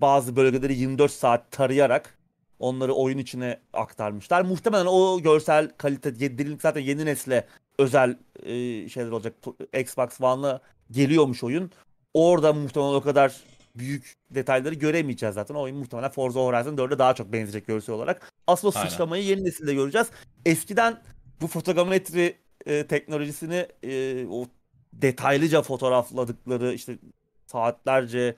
bazı 0.01 0.37
bölgeleri 0.37 0.75
24 0.75 1.13
saat 1.13 1.51
tarayarak 1.51 2.19
onları 2.59 2.93
oyun 2.93 3.19
içine 3.19 3.61
aktarmışlar. 3.73 4.43
Muhtemelen 4.43 4.87
o 4.87 5.21
görsel 5.21 5.71
kalite 5.79 6.21
derinlik 6.21 6.63
zaten 6.63 6.81
yeni 6.81 7.07
nesle 7.07 7.47
özel 7.79 8.17
e, 8.43 8.89
şeyler 8.89 9.11
olacak. 9.11 9.35
Xbox 9.79 10.21
One'la 10.21 10.61
geliyormuş 10.91 11.45
oyun. 11.45 11.71
Orada 12.15 12.53
muhtemelen 12.53 12.95
o 12.95 13.01
kadar 13.01 13.37
büyük 13.75 14.15
detayları 14.31 14.75
göremeyeceğiz 14.75 15.35
zaten. 15.35 15.55
O 15.55 15.61
oyun 15.61 15.77
muhtemelen 15.77 16.11
Forza 16.11 16.41
Horizon 16.41 16.77
4'e 16.77 16.99
daha 16.99 17.15
çok 17.15 17.33
benzeyecek 17.33 17.67
görsel 17.67 17.95
olarak. 17.95 18.33
Asıl 18.47 18.69
o 18.69 18.71
sıçramayı 18.71 19.25
yeni 19.25 19.45
nesilde 19.45 19.75
göreceğiz. 19.75 20.09
Eskiden 20.47 21.03
bu 21.41 21.47
fotogrametri 21.47 22.37
e, 22.67 22.87
teknolojisini 22.87 23.67
e, 23.83 24.27
o 24.27 24.47
detaylıca 24.93 25.63
fotoğrafladıkları 25.63 26.75
işte 26.75 26.99
saatlerce 27.47 28.37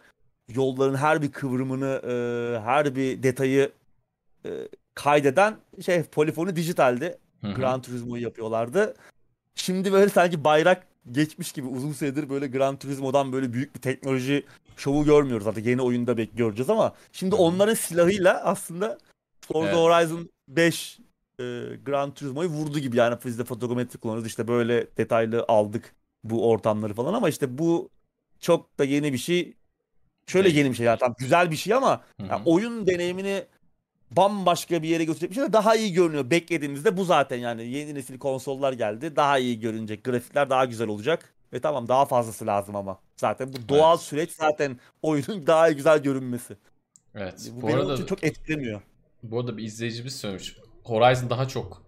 yolların 0.48 0.94
her 0.94 1.22
bir 1.22 1.32
kıvrımını, 1.32 2.00
e, 2.04 2.12
her 2.60 2.96
bir 2.96 3.22
detayı 3.22 3.72
e, 4.44 4.50
kaydeden 4.94 5.56
şey 5.84 6.02
polifonu 6.02 6.56
dijitaldi. 6.56 7.18
Hı-hı. 7.40 7.54
Gran 7.54 7.82
Turismo'yu 7.82 8.22
yapıyorlardı. 8.22 8.94
Şimdi 9.54 9.92
böyle 9.92 10.08
sanki 10.08 10.44
bayrak 10.44 10.86
geçmiş 11.12 11.52
gibi 11.52 11.66
uzun 11.66 11.92
süredir 11.92 12.30
böyle 12.30 12.46
Gran 12.46 12.76
Turismo'dan 12.76 13.32
böyle 13.32 13.52
büyük 13.52 13.74
bir 13.74 13.80
teknoloji 13.80 14.46
şovu 14.76 15.04
görmüyoruz. 15.04 15.46
Artık 15.46 15.66
yeni 15.66 15.82
oyunda 15.82 16.16
bek 16.16 16.36
göreceğiz 16.36 16.70
ama 16.70 16.94
şimdi 17.12 17.34
onların 17.34 17.74
silahıyla 17.74 18.44
aslında 18.44 18.98
Forza 19.40 19.68
evet. 19.68 19.76
Horizon 19.76 20.30
5 20.48 20.98
e, 21.38 21.42
Gran 21.84 22.14
Turismo'yu 22.14 22.48
vurdu 22.48 22.78
gibi. 22.78 22.96
Yani 22.96 23.16
biz 23.24 23.38
de 23.38 23.44
fotogrametri 23.44 23.98
kullanıyoruz. 23.98 24.26
İşte 24.26 24.48
böyle 24.48 24.86
detaylı 24.96 25.44
aldık 25.48 25.94
bu 26.24 26.50
ortamları 26.50 26.94
falan 26.94 27.14
ama 27.14 27.28
işte 27.28 27.58
bu 27.58 27.88
çok 28.40 28.78
da 28.78 28.84
yeni 28.84 29.12
bir 29.12 29.18
şey. 29.18 29.54
Şöyle 30.26 30.48
yeni 30.48 30.70
bir 30.70 30.74
şey. 30.74 30.86
Yani 30.86 30.98
tam 30.98 31.14
güzel 31.18 31.50
bir 31.50 31.56
şey 31.56 31.74
ama 31.74 32.02
yani 32.18 32.42
oyun 32.44 32.86
deneyimini 32.86 33.44
bambaşka 34.10 34.82
bir 34.82 34.88
yere 34.88 35.04
götürecek 35.04 35.30
bir 35.30 35.34
şey 35.34 35.44
de 35.44 35.52
daha 35.52 35.76
iyi 35.76 35.92
görünüyor. 35.92 36.30
Beklediğimizde 36.30 36.96
bu 36.96 37.04
zaten 37.04 37.36
yani 37.36 37.68
yeni 37.68 37.94
nesil 37.94 38.18
konsollar 38.18 38.72
geldi. 38.72 39.16
Daha 39.16 39.38
iyi 39.38 39.60
görünecek. 39.60 40.04
Grafikler 40.04 40.50
daha 40.50 40.64
güzel 40.64 40.88
olacak. 40.88 41.34
Ve 41.52 41.60
tamam 41.60 41.88
daha 41.88 42.04
fazlası 42.04 42.46
lazım 42.46 42.76
ama. 42.76 42.98
Zaten 43.16 43.52
bu 43.52 43.68
doğal 43.68 43.96
evet. 43.96 44.06
süreç 44.06 44.30
zaten 44.30 44.80
oyunun 45.02 45.46
daha 45.46 45.70
güzel 45.70 46.02
görünmesi. 46.02 46.56
Evet. 47.14 47.50
Bu, 47.52 47.62
bu 47.62 47.68
beni 47.68 47.76
arada, 47.76 48.06
çok 48.06 48.24
etkilemiyor. 48.24 48.82
Bu 49.22 49.40
arada 49.40 49.56
bir 49.56 49.64
izleyicimiz 49.64 50.16
söylemiş. 50.16 50.56
Horizon 50.84 51.30
daha 51.30 51.48
çok 51.48 51.82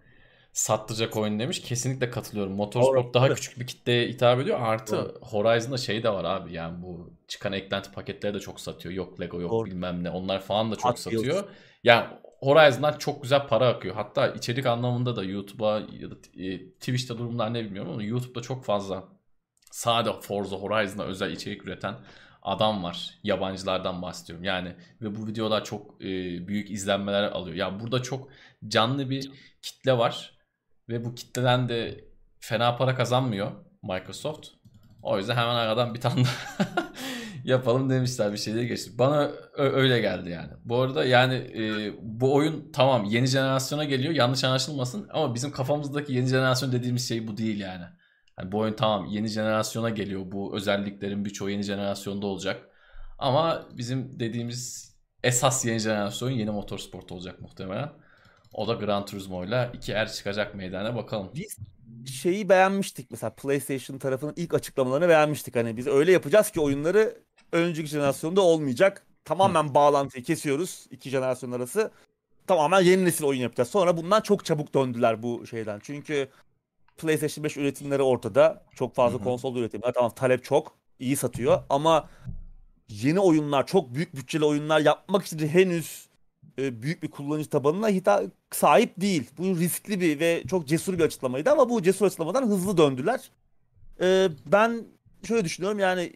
sattıracak 0.52 1.16
oyun 1.16 1.38
demiş. 1.38 1.62
Kesinlikle 1.62 2.10
katılıyorum. 2.10 2.52
Motorsport 2.52 3.14
daha 3.14 3.34
küçük 3.34 3.60
bir 3.60 3.66
kitleye 3.66 4.08
hitap 4.08 4.40
ediyor. 4.40 4.60
Artı 4.60 4.96
Doğru. 4.96 5.18
Horizon'da 5.20 5.78
şey 5.78 6.02
de 6.02 6.10
var 6.10 6.24
abi 6.24 6.52
yani 6.52 6.82
bu 6.82 7.10
çıkan 7.28 7.52
eklenti 7.52 7.92
paketleri 7.92 8.34
de 8.34 8.40
çok 8.40 8.60
satıyor. 8.60 8.94
Yok 8.94 9.20
Lego 9.20 9.40
yok 9.40 9.50
Doğru. 9.50 9.66
bilmem 9.66 10.04
ne. 10.04 10.10
Onlar 10.10 10.40
falan 10.40 10.70
da 10.70 10.76
çok 10.76 10.90
Hot 10.90 10.98
satıyor. 10.98 11.34
Deals. 11.34 11.44
Yani 11.85 12.07
Horizon'dan 12.41 12.99
çok 12.99 13.22
güzel 13.22 13.47
para 13.47 13.68
akıyor. 13.68 13.95
Hatta 13.95 14.28
içerik 14.28 14.66
anlamında 14.66 15.16
da 15.16 15.24
YouTube'a 15.24 15.80
ya 15.80 16.11
da 16.11 16.14
e, 16.37 16.70
Twitch'te 16.70 17.18
durumlar 17.18 17.55
ne 17.55 17.64
bilmiyorum 17.64 17.93
ama 17.93 18.03
YouTube'da 18.03 18.43
çok 18.43 18.64
fazla 18.64 19.05
sade 19.70 20.12
Forza 20.20 20.57
Horizon'a 20.57 21.05
özel 21.05 21.30
içerik 21.30 21.64
üreten 21.64 21.95
adam 22.43 22.83
var. 22.83 23.18
Yabancılardan 23.22 24.03
bahsediyorum. 24.03 24.45
Yani 24.45 24.76
ve 25.03 25.16
bu 25.16 25.26
videolar 25.26 25.64
çok 25.64 26.03
e, 26.03 26.07
büyük 26.49 26.70
izlenmeler 26.70 27.22
alıyor. 27.22 27.57
Yani 27.57 27.80
burada 27.80 28.03
çok 28.03 28.28
canlı 28.68 29.11
bir 29.11 29.30
kitle 29.62 29.99
var 29.99 30.39
ve 30.89 31.05
bu 31.05 31.14
kitleden 31.14 31.68
de 31.68 32.05
fena 32.41 32.76
para 32.76 32.95
kazanmıyor 32.95 33.53
Microsoft. 33.83 34.49
O 35.03 35.18
yüzden 35.18 35.37
hemen 35.37 35.55
aradan 35.55 35.95
bir 35.95 36.01
tane 36.01 36.22
yapalım 37.45 37.90
demişler 37.90 38.32
bir 38.32 38.36
şeyleri 38.36 38.66
geçti. 38.66 38.90
Bana 38.99 39.30
öyle 39.57 40.01
geldi 40.01 40.30
yani. 40.30 40.51
Bu 40.64 40.80
arada 40.80 41.05
yani 41.05 41.34
e, 41.34 41.93
bu 42.03 42.34
oyun 42.34 42.72
tamam 42.72 43.05
yeni 43.05 43.26
jenerasyona 43.26 43.84
geliyor 43.84 44.14
yanlış 44.14 44.45
anlaşılmasın 44.45 45.09
ama 45.12 45.34
bizim 45.34 45.53
kafamızdaki 45.53 46.12
yeni 46.12 46.26
jenerasyon 46.26 46.72
dediğimiz 46.72 47.09
şey 47.09 47.28
bu 47.28 47.36
değil 47.36 47.61
yani. 47.61 47.84
yani 48.38 48.53
bu 48.53 48.59
oyun 48.59 48.74
tamam 48.74 49.07
yeni 49.07 49.28
jenerasyona 49.28 49.90
geliyor 49.90 50.22
bu 50.24 50.57
özelliklerin 50.57 51.24
birçoğu 51.24 51.51
yeni 51.51 51.62
jenerasyonda 51.62 52.26
olacak. 52.26 52.68
Ama 53.18 53.66
bizim 53.76 54.20
dediğimiz 54.20 54.93
esas 55.22 55.64
yeni 55.64 55.78
jenerasyon 55.78 56.30
yeni 56.30 56.51
motorsport 56.51 57.12
olacak 57.12 57.40
muhtemelen. 57.40 57.93
O 58.53 58.68
da 58.68 58.74
Gran 58.74 59.05
Turismo 59.05 59.45
ile 59.45 59.70
iki 59.74 59.93
er 59.93 60.12
çıkacak 60.12 60.55
meydana 60.55 60.97
bakalım. 60.97 61.30
Biz 61.34 61.59
şeyi 62.07 62.49
beğenmiştik 62.49 63.11
mesela 63.11 63.30
PlayStation 63.30 63.99
tarafının 63.99 64.32
ilk 64.36 64.55
açıklamalarını 64.55 65.09
beğenmiştik. 65.09 65.57
Hani 65.57 65.76
biz 65.76 65.86
öyle 65.86 66.12
yapacağız 66.12 66.51
ki 66.51 66.61
oyunları 66.61 67.18
önceki 67.53 67.88
jenerasyonda 67.88 68.40
olmayacak. 68.40 69.07
Tamamen 69.24 69.68
Hı. 69.68 69.74
bağlantıyı 69.74 70.24
kesiyoruz 70.24 70.86
iki 70.90 71.11
jenerasyon 71.11 71.53
arası. 71.53 71.90
Tamamen 72.46 72.80
yeni 72.80 73.05
nesil 73.05 73.24
oyun 73.24 73.40
yapacağız. 73.40 73.70
Sonra 73.70 73.96
bundan 73.96 74.20
çok 74.20 74.44
çabuk 74.44 74.74
döndüler 74.74 75.22
bu 75.22 75.46
şeyden. 75.46 75.80
Çünkü 75.82 76.28
PlayStation 76.96 77.44
5 77.44 77.57
üretimleri 77.57 78.03
ortada. 78.03 78.64
Çok 78.74 78.94
fazla 78.94 79.16
Hı-hı. 79.18 79.24
konsol 79.24 79.57
üretimi. 79.57 79.82
Tamam 79.94 80.11
talep 80.14 80.44
çok. 80.44 80.74
iyi 80.98 81.16
satıyor 81.16 81.62
ama 81.70 82.09
yeni 82.88 83.20
oyunlar, 83.20 83.66
çok 83.66 83.94
büyük 83.94 84.16
bütçeli 84.16 84.44
oyunlar 84.44 84.80
yapmak 84.80 85.24
için 85.24 85.48
henüz 85.48 86.09
e, 86.59 86.82
büyük 86.82 87.03
bir 87.03 87.11
kullanıcı 87.11 87.50
tabanına 87.50 87.88
hitap 87.88 88.24
sahip 88.50 89.00
değil. 89.00 89.30
Bu 89.38 89.44
riskli 89.44 90.00
bir 90.00 90.20
ve 90.20 90.42
çok 90.50 90.68
cesur 90.68 90.98
bir 90.98 91.05
açıklamaydı 91.05 91.50
ama 91.50 91.70
bu 91.70 91.82
cesur 91.82 92.07
açıklamadan 92.07 92.46
hızlı 92.46 92.76
döndüler. 92.76 93.30
E, 94.00 94.28
ben 94.46 94.84
şöyle 95.28 95.44
düşünüyorum 95.44 95.78
yani 95.78 96.12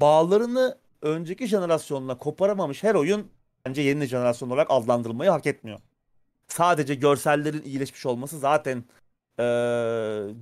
bağlarını 0.00 0.78
önceki 1.02 1.46
jenerasyonla 1.46 2.18
koparamamış 2.18 2.82
her 2.82 2.94
oyun 2.94 3.26
bence 3.66 3.82
yeni 3.82 4.06
jenerasyon 4.06 4.50
olarak 4.50 4.66
adlandırılmayı 4.70 5.30
hak 5.30 5.46
etmiyor. 5.46 5.80
Sadece 6.48 6.94
görsellerin 6.94 7.62
iyileşmiş 7.62 8.06
olması 8.06 8.38
zaten 8.38 8.84
e, 9.38 9.44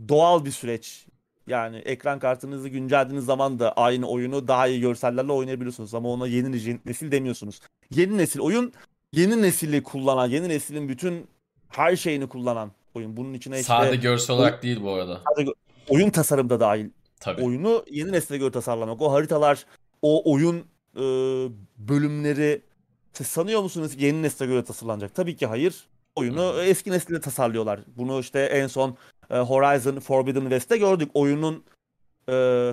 doğal 0.09 0.45
bir 0.45 0.51
süreç. 0.51 1.07
Yani 1.47 1.77
ekran 1.77 2.19
kartınızı 2.19 2.69
güncellediğiniz 2.69 3.25
zaman 3.25 3.59
da 3.59 3.73
aynı 3.73 4.09
oyunu 4.09 4.49
daha 4.49 4.67
iyi 4.67 4.81
görsellerle 4.81 5.33
oynayabiliyorsunuz 5.33 5.95
ama 5.95 6.09
ona 6.09 6.27
yeni 6.27 6.79
nesil 6.87 7.13
demiyorsunuz. 7.13 7.61
Yeni 7.91 8.19
nesil 8.19 8.41
oyun 8.41 8.73
yeni 9.13 9.43
nesili 9.43 9.83
kullanan, 9.83 10.29
yeni 10.29 10.49
neslin 10.49 10.89
bütün 10.89 11.27
her 11.69 11.97
şeyini 11.97 12.29
kullanan 12.29 12.71
oyun. 12.95 13.17
Bunun 13.17 13.35
içine 13.35 13.61
işte... 13.61 13.67
Sade 13.73 13.97
görsel 13.97 14.37
olarak 14.37 14.63
değil 14.63 14.83
bu 14.83 14.93
arada. 14.93 15.21
Sade, 15.37 15.51
oyun 15.89 16.11
tasarım 16.11 16.51
da 16.51 16.61
dahil. 16.61 16.91
Tabii. 17.25 17.43
Oyunu 17.43 17.85
yeni 17.91 18.13
nesile 18.13 18.39
göre 18.39 18.51
tasarlamak. 18.51 19.03
O 19.03 19.13
haritalar, 19.13 19.67
o 20.03 20.33
oyun 20.33 20.57
e, 20.97 21.03
bölümleri 21.79 22.63
siz 23.13 23.27
sanıyor 23.27 23.63
musunuz 23.63 23.93
yeni 23.99 24.23
nesile 24.23 24.47
göre 24.47 24.65
tasarlanacak? 24.65 25.15
Tabii 25.15 25.37
ki 25.37 25.47
hayır. 25.47 25.89
Oyunu 26.17 26.53
hmm. 26.53 26.61
eski 26.61 26.91
nesile 26.91 27.21
tasarlıyorlar. 27.21 27.81
Bunu 27.97 28.21
işte 28.21 28.41
en 28.41 28.67
son 28.67 28.97
e, 29.31 29.39
Horizon 29.39 30.01
Forbidden 30.01 30.41
West'te 30.41 30.77
gördük. 30.79 31.11
Oyunun 31.15 31.65
e, 32.29 32.33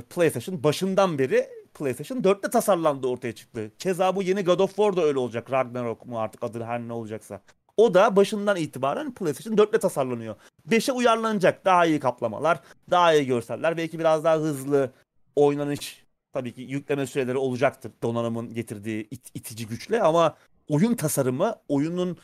PlayStation 0.09 0.63
başından 0.63 1.19
beri 1.19 1.47
PlayStation 1.73 2.17
4'te 2.17 2.49
tasarlandı 2.49 3.07
ortaya 3.07 3.35
çıktı. 3.35 3.71
Keza 3.79 4.15
bu 4.15 4.23
yeni 4.23 4.43
God 4.43 4.59
of 4.59 4.69
War 4.69 4.95
da 4.95 5.01
öyle 5.03 5.19
olacak. 5.19 5.51
Ragnarok 5.51 6.05
mu 6.05 6.19
artık 6.19 6.43
adı 6.43 6.63
her 6.63 6.79
ne 6.79 6.93
olacaksa. 6.93 7.41
O 7.81 7.93
da 7.93 8.15
başından 8.15 8.57
itibaren 8.57 9.13
PlayStation 9.13 9.57
4'te 9.57 9.79
tasarlanıyor. 9.79 10.35
5'e 10.69 10.91
uyarlanacak. 10.91 11.65
Daha 11.65 11.85
iyi 11.85 11.99
kaplamalar, 11.99 12.59
daha 12.89 13.13
iyi 13.13 13.25
görseller, 13.25 13.77
belki 13.77 13.99
biraz 13.99 14.23
daha 14.23 14.35
hızlı 14.35 14.91
oynanış 15.35 16.03
tabii 16.33 16.53
ki 16.53 16.61
yükleme 16.61 17.07
süreleri 17.07 17.37
olacaktır 17.37 17.91
donanımın 18.03 18.53
getirdiği 18.53 19.07
it, 19.11 19.29
itici 19.33 19.67
güçle 19.67 20.01
ama 20.01 20.35
oyun 20.69 20.95
tasarımı, 20.95 21.55
oyunun 21.67 22.17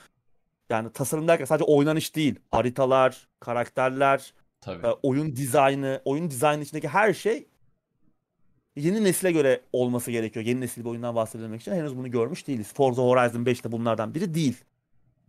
yani 0.70 0.92
tasarım 0.92 1.28
derken 1.28 1.46
sadece 1.46 1.66
oynanış 1.66 2.16
değil, 2.16 2.36
haritalar, 2.52 3.28
karakterler, 3.40 4.34
Tabii. 4.62 4.88
E, 4.88 4.90
oyun 5.04 5.36
dizaynı, 5.36 6.02
oyun 6.06 6.30
dizaynı 6.30 6.64
içindeki 6.64 6.88
her 6.88 7.14
şey 7.14 7.48
yeni 8.76 9.04
nesile 9.04 9.32
göre 9.32 9.62
olması 9.74 10.12
gerekiyor. 10.12 10.46
Yeni 10.46 10.62
nesil 10.62 10.82
bir 10.84 10.90
oyundan 10.90 11.16
bahsedilmek 11.16 11.62
için 11.62 11.72
henüz 11.72 11.98
bunu 11.98 12.12
görmüş 12.12 12.48
değiliz. 12.48 12.74
Forza 12.74 13.02
Horizon 13.02 13.46
5 13.46 13.64
de 13.64 13.72
bunlardan 13.72 14.16
biri 14.16 14.34
değil. 14.34 14.64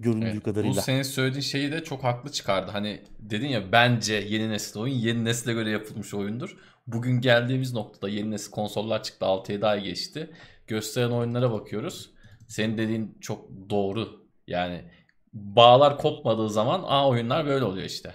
Göründüğü 0.01 0.27
evet, 0.27 0.43
kadarıyla. 0.43 0.77
Bu 0.77 0.83
senin 0.83 1.03
söylediğin 1.03 1.43
şeyi 1.43 1.73
de 1.73 1.85
çok 1.85 2.05
haklı 2.05 2.33
çıkardı. 2.33 2.71
Hani 2.71 3.03
dedin 3.19 3.49
ya 3.49 3.73
bence 3.73 4.15
yeni 4.15 4.51
nesil 4.51 4.81
oyun 4.81 4.95
yeni 4.95 5.25
nesile 5.25 5.53
göre 5.53 5.71
yapılmış 5.71 6.15
oyundur. 6.15 6.57
Bugün 6.87 7.21
geldiğimiz 7.21 7.73
noktada 7.73 8.09
yeni 8.09 8.31
nesil 8.31 8.51
konsollar 8.51 9.03
çıktı. 9.03 9.27
6-7 9.27 9.67
ay 9.67 9.83
geçti. 9.83 10.31
Gösteren 10.67 11.11
oyunlara 11.11 11.53
bakıyoruz. 11.53 12.11
Senin 12.49 12.79
dediğin 12.79 13.19
çok 13.21 13.49
doğru. 13.71 14.27
Yani 14.47 14.85
bağlar 15.33 15.99
kopmadığı 15.99 16.51
zaman 16.51 16.83
a 16.87 17.09
oyunlar 17.09 17.47
böyle 17.47 17.65
oluyor 17.65 17.87
işte. 17.87 18.15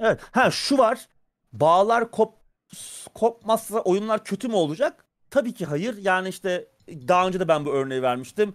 Evet. 0.00 0.20
Ha 0.30 0.50
şu 0.50 0.78
var. 0.78 1.08
Bağlar 1.52 2.10
kop 2.10 2.34
kopmazsa 3.14 3.80
oyunlar 3.80 4.24
kötü 4.24 4.48
mü 4.48 4.54
olacak? 4.54 5.04
Tabii 5.30 5.54
ki 5.54 5.64
hayır. 5.64 5.96
Yani 5.98 6.28
işte 6.28 6.68
daha 6.88 7.26
önce 7.26 7.40
de 7.40 7.48
ben 7.48 7.64
bu 7.64 7.72
örneği 7.72 8.02
vermiştim. 8.02 8.54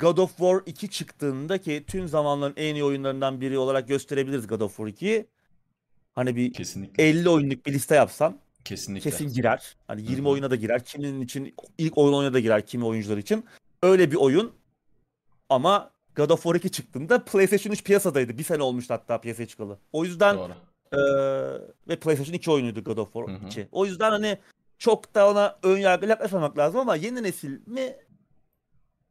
God 0.00 0.18
of 0.18 0.30
War 0.30 0.62
2 0.66 0.90
çıktığında 0.90 1.58
ki 1.58 1.84
tüm 1.86 2.08
zamanların 2.08 2.54
en 2.56 2.74
iyi 2.74 2.84
oyunlarından 2.84 3.40
biri 3.40 3.58
olarak 3.58 3.88
gösterebiliriz 3.88 4.46
God 4.46 4.60
of 4.60 4.76
War 4.76 4.86
2'yi. 4.86 5.26
Hani 6.14 6.36
bir 6.36 6.52
Kesinlikle. 6.52 7.08
50 7.08 7.28
oyunluk 7.28 7.66
bir 7.66 7.72
liste 7.72 7.94
yapsan 7.94 8.38
Kesinlikle. 8.64 9.10
kesin 9.10 9.28
girer. 9.28 9.76
Hani 9.86 10.02
20 10.02 10.16
Hı-hı. 10.16 10.28
oyuna 10.28 10.50
da 10.50 10.56
girer. 10.56 10.84
Kiminin 10.84 11.20
için 11.20 11.54
ilk 11.78 11.98
oyun 11.98 12.12
oyuna 12.12 12.32
da 12.32 12.40
girer 12.40 12.66
kimi 12.66 12.84
oyuncular 12.84 13.16
için. 13.16 13.44
Öyle 13.82 14.10
bir 14.10 14.16
oyun 14.16 14.52
ama 15.48 15.90
God 16.16 16.30
of 16.30 16.42
War 16.42 16.54
2 16.54 16.70
çıktığında 16.70 17.24
PlayStation 17.24 17.72
3 17.72 17.84
piyasadaydı. 17.84 18.38
Bir 18.38 18.44
sene 18.44 18.62
olmuştu 18.62 18.94
hatta 18.94 19.20
piyasaya 19.20 19.46
çıkalı. 19.46 19.78
O 19.92 20.04
yüzden 20.04 20.36
Doğru. 20.36 20.52
Ee, 20.92 20.98
ve 21.88 21.96
PlayStation 21.96 22.34
2 22.34 22.50
oyunuydu 22.50 22.84
God 22.84 22.98
of 22.98 23.12
War 23.12 23.28
hı 23.28 23.44
hı. 23.44 23.46
2. 23.46 23.68
O 23.72 23.86
yüzden 23.86 24.10
hani 24.10 24.38
çok 24.78 25.14
da 25.14 25.30
ona 25.30 25.58
ön 25.62 25.78
yargıyla 25.78 26.12
yaklaşmamak 26.12 26.58
lazım 26.58 26.80
ama 26.80 26.96
yeni 26.96 27.22
nesil 27.22 27.60
mi 27.66 27.96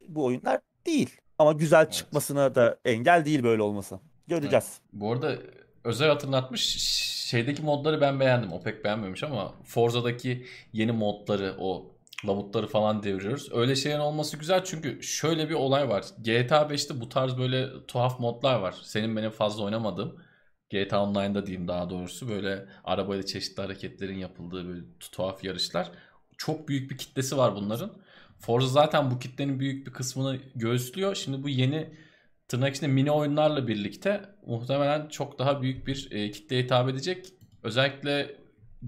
bu 0.07 0.25
oyunlar 0.25 0.59
değil. 0.85 1.17
Ama 1.39 1.51
güzel 1.51 1.83
evet. 1.83 1.93
çıkmasına 1.93 2.55
da 2.55 2.77
engel 2.85 3.25
değil 3.25 3.43
böyle 3.43 3.61
olması. 3.61 3.99
Göreceğiz. 4.27 4.65
Evet. 4.69 4.89
Bu 4.93 5.11
arada 5.11 5.35
özel 5.83 6.09
hatırlatmış 6.09 6.61
şeydeki 7.25 7.61
modları 7.61 8.01
ben 8.01 8.19
beğendim. 8.19 8.53
O 8.53 8.61
pek 8.61 8.83
beğenmemiş 8.83 9.23
ama 9.23 9.53
Forza'daki 9.63 10.45
yeni 10.73 10.91
modları 10.91 11.55
o 11.59 11.95
lavutları 12.27 12.67
falan 12.67 13.03
deviriyoruz. 13.03 13.49
Öyle 13.53 13.75
şeylerin 13.75 14.01
olması 14.01 14.37
güzel 14.37 14.63
çünkü 14.63 15.03
şöyle 15.03 15.49
bir 15.49 15.53
olay 15.53 15.89
var. 15.89 16.05
GTA 16.17 16.61
5'te 16.61 17.01
bu 17.01 17.09
tarz 17.09 17.37
böyle 17.37 17.85
tuhaf 17.87 18.19
modlar 18.19 18.59
var. 18.59 18.75
Senin 18.83 19.15
benim 19.15 19.31
fazla 19.31 19.63
oynamadığım. 19.63 20.19
GTA 20.69 21.03
Online'da 21.03 21.45
diyeyim 21.45 21.67
daha 21.67 21.89
doğrusu 21.89 22.29
böyle 22.29 22.65
arabayla 22.83 23.25
çeşitli 23.25 23.61
hareketlerin 23.61 24.17
yapıldığı 24.17 24.67
böyle 24.67 24.81
tuhaf 25.11 25.43
yarışlar. 25.43 25.91
Çok 26.37 26.67
büyük 26.67 26.91
bir 26.91 26.97
kitlesi 26.97 27.37
var 27.37 27.55
bunların. 27.55 27.91
Forza 28.39 28.67
zaten 28.67 29.11
bu 29.11 29.19
kitlenin 29.19 29.59
büyük 29.59 29.87
bir 29.87 29.93
kısmını 29.93 30.39
göğüslüyor. 30.55 31.15
Şimdi 31.15 31.43
bu 31.43 31.49
yeni 31.49 31.89
tırnak 32.47 32.75
içinde 32.75 32.87
mini 32.91 33.11
oyunlarla 33.11 33.67
birlikte 33.67 34.21
muhtemelen 34.45 35.07
çok 35.07 35.39
daha 35.39 35.61
büyük 35.61 35.87
bir 35.87 36.07
e, 36.11 36.31
kitleye 36.31 36.63
hitap 36.63 36.89
edecek. 36.89 37.33
Özellikle 37.63 38.35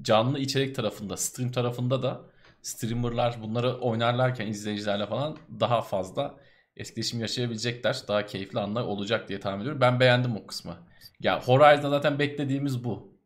canlı 0.02 0.40
içerik 0.40 0.76
tarafında, 0.76 1.18
stream 1.18 1.52
tarafında 1.52 2.04
da 2.04 2.22
streamerlar 2.62 3.42
bunları 3.42 3.78
oynarlarken 3.78 4.48
izleyicilerle 4.48 5.06
falan 5.06 5.38
daha 5.60 5.82
fazla 5.82 6.38
etkileşim 6.78 7.20
yaşayabilecekler. 7.20 8.02
Daha 8.08 8.26
keyifli 8.26 8.60
anlar 8.60 8.84
olacak 8.84 9.30
diye 9.30 9.40
tahmin 9.40 9.62
ediyorum. 9.62 9.82
Ben 9.82 10.00
beğendim 10.00 10.38
o 10.38 10.48
kısmı. 10.48 10.78
Ya 11.20 11.42
Horizon'da 11.42 11.90
zaten 11.90 12.20
beklediğimiz 12.20 12.84
bu. 12.84 13.18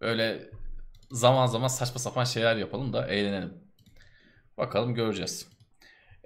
Öyle 0.00 0.50
zaman 1.10 1.46
zaman 1.46 1.68
saçma 1.68 1.98
sapan 1.98 2.24
şeyler 2.24 2.56
yapalım 2.56 2.92
da 2.92 3.06
eğlenelim. 3.06 3.52
Bakalım 4.58 4.94
göreceğiz. 4.94 5.57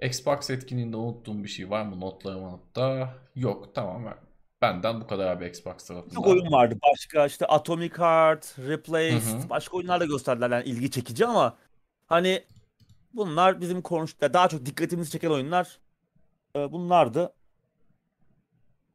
Xbox 0.03 0.49
etkinliğinde 0.49 0.97
unuttuğum 0.97 1.43
bir 1.43 1.49
şey 1.49 1.69
var 1.69 1.85
mı 1.85 1.99
notlarıma 1.99 2.59
da? 2.75 3.13
Yok 3.35 3.75
tamam. 3.75 4.17
benden 4.61 5.01
bu 5.01 5.07
kadar 5.07 5.27
abi 5.27 5.45
Xbox 5.45 5.85
tarafından. 5.85 6.15
Çok 6.15 6.27
oyun 6.27 6.51
vardı. 6.51 6.77
Başka 6.91 7.25
işte 7.25 7.45
Atomic 7.45 7.97
Heart, 7.97 8.55
Replaced, 8.59 9.49
başka 9.49 9.77
oyunlar 9.77 9.99
da 9.99 10.05
gösterdiler 10.05 10.49
yani 10.49 10.63
ilgi 10.63 10.91
çekici 10.91 11.25
ama 11.25 11.57
hani 12.07 12.43
bunlar 13.13 13.61
bizim 13.61 13.81
konuş 13.81 14.21
daha 14.21 14.47
çok 14.49 14.65
dikkatimizi 14.65 15.11
çeken 15.11 15.29
oyunlar 15.29 15.79
e, 16.55 16.71
bunlardı. 16.71 17.33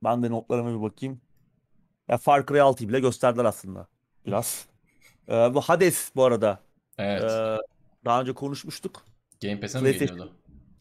Ben 0.04 0.22
de 0.22 0.30
notlarıma 0.30 0.78
bir 0.78 0.82
bakayım. 0.82 1.20
Ya 2.08 2.16
Far 2.16 2.46
Cry 2.46 2.58
6'yı 2.58 2.88
bile 2.88 3.00
gösterdiler 3.00 3.44
aslında 3.44 3.86
biraz. 4.26 4.66
Ee, 5.28 5.32
bu 5.54 5.60
Hades 5.60 6.12
bu 6.16 6.24
arada. 6.24 6.60
Evet. 6.98 7.22
Ee, 7.22 7.56
daha 8.04 8.20
önce 8.20 8.32
konuşmuştuk. 8.32 9.04
Game 9.42 9.60
Pass'e 9.60 9.80
mi 9.80 9.92
geliyordu? 9.92 10.32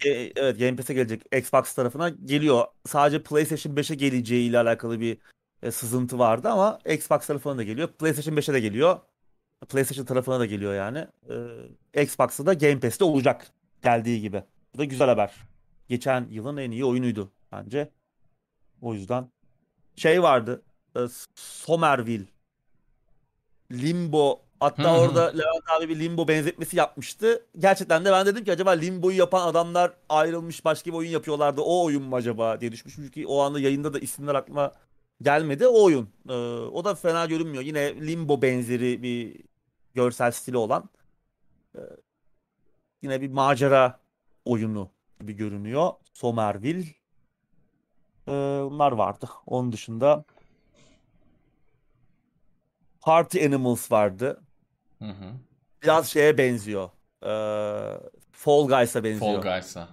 E, 0.05 0.09
evet 0.35 0.59
Game 0.59 0.75
Pass'e 0.75 0.93
gelecek. 0.93 1.21
Xbox 1.35 1.73
tarafına 1.73 2.09
geliyor. 2.09 2.65
Sadece 2.85 3.23
PlayStation 3.23 3.75
5'e 3.75 3.95
geleceği 3.95 4.49
ile 4.49 4.59
alakalı 4.59 4.99
bir 4.99 5.17
e, 5.63 5.71
sızıntı 5.71 6.19
vardı 6.19 6.49
ama 6.49 6.79
Xbox 6.85 7.27
tarafına 7.27 7.57
da 7.57 7.63
geliyor. 7.63 7.87
PlayStation 7.87 8.35
5'e 8.35 8.53
de 8.53 8.59
geliyor. 8.59 8.99
PlayStation 9.69 10.05
tarafına 10.05 10.39
da 10.39 10.45
geliyor 10.45 10.73
yani. 10.75 11.07
Ee, 11.95 12.01
Xbox'ta 12.03 12.45
da 12.45 12.53
Game 12.53 12.79
Pass'te 12.79 13.03
olacak 13.03 13.47
geldiği 13.83 14.21
gibi. 14.21 14.43
Bu 14.73 14.77
da 14.77 14.83
güzel 14.85 15.07
haber. 15.07 15.33
Geçen 15.89 16.27
yılın 16.29 16.57
en 16.57 16.71
iyi 16.71 16.85
oyunuydu 16.85 17.31
bence. 17.51 17.89
O 18.81 18.93
yüzden 18.93 19.31
şey 19.95 20.23
vardı. 20.23 20.61
e, 20.95 20.99
Somerville. 21.35 22.25
Limbo. 23.71 24.41
Hatta 24.59 24.95
hı. 24.95 25.01
orada 25.01 25.25
Levent 25.25 25.69
abi 25.77 25.89
bir 25.89 25.99
Limbo 25.99 26.27
benzetmesi 26.27 26.77
yapmıştı. 26.77 27.45
Gerçekten 27.57 28.05
de 28.05 28.11
ben 28.11 28.25
dedim 28.25 28.43
ki 28.43 28.51
acaba 28.51 28.71
Limbo'yu 28.71 29.17
yapan 29.17 29.47
adamlar 29.47 29.93
ayrılmış 30.09 30.65
başka 30.65 30.91
bir 30.91 30.95
oyun 30.95 31.09
yapıyorlardı. 31.09 31.61
O 31.61 31.83
oyun 31.85 32.03
mu 32.03 32.15
acaba 32.15 32.61
diye 32.61 32.71
düşmüşüm. 32.71 33.03
Çünkü 33.03 33.25
o 33.25 33.41
anda 33.41 33.59
yayında 33.59 33.93
da 33.93 33.99
isimler 33.99 34.35
aklıma 34.35 34.73
gelmedi. 35.21 35.67
O 35.67 35.83
oyun. 35.83 36.09
Ee, 36.29 36.33
o 36.73 36.85
da 36.85 36.95
fena 36.95 37.25
görünmüyor. 37.25 37.63
Yine 37.63 38.07
Limbo 38.07 38.41
benzeri 38.41 39.03
bir 39.03 39.41
görsel 39.93 40.31
stili 40.31 40.57
olan. 40.57 40.89
Ee, 41.75 41.79
yine 43.01 43.21
bir 43.21 43.29
macera 43.31 43.99
oyunu 44.45 44.89
gibi 45.19 45.33
görünüyor. 45.33 45.91
Somerville. 46.13 46.87
Ee, 48.27 48.31
bunlar 48.71 48.91
vardı. 48.91 49.29
Onun 49.45 49.71
dışında 49.71 50.25
Party 53.01 53.45
Animals 53.45 53.91
vardı. 53.91 54.41
Hı 54.99 55.05
hı. 55.05 55.33
Biraz 55.83 56.07
şeye 56.09 56.37
benziyor. 56.37 56.89
Ee, 57.23 57.99
Fall 58.31 58.67
Guys'a 58.67 59.03
benziyor. 59.03 59.33
Fall 59.33 59.41
Guys'a. 59.41 59.89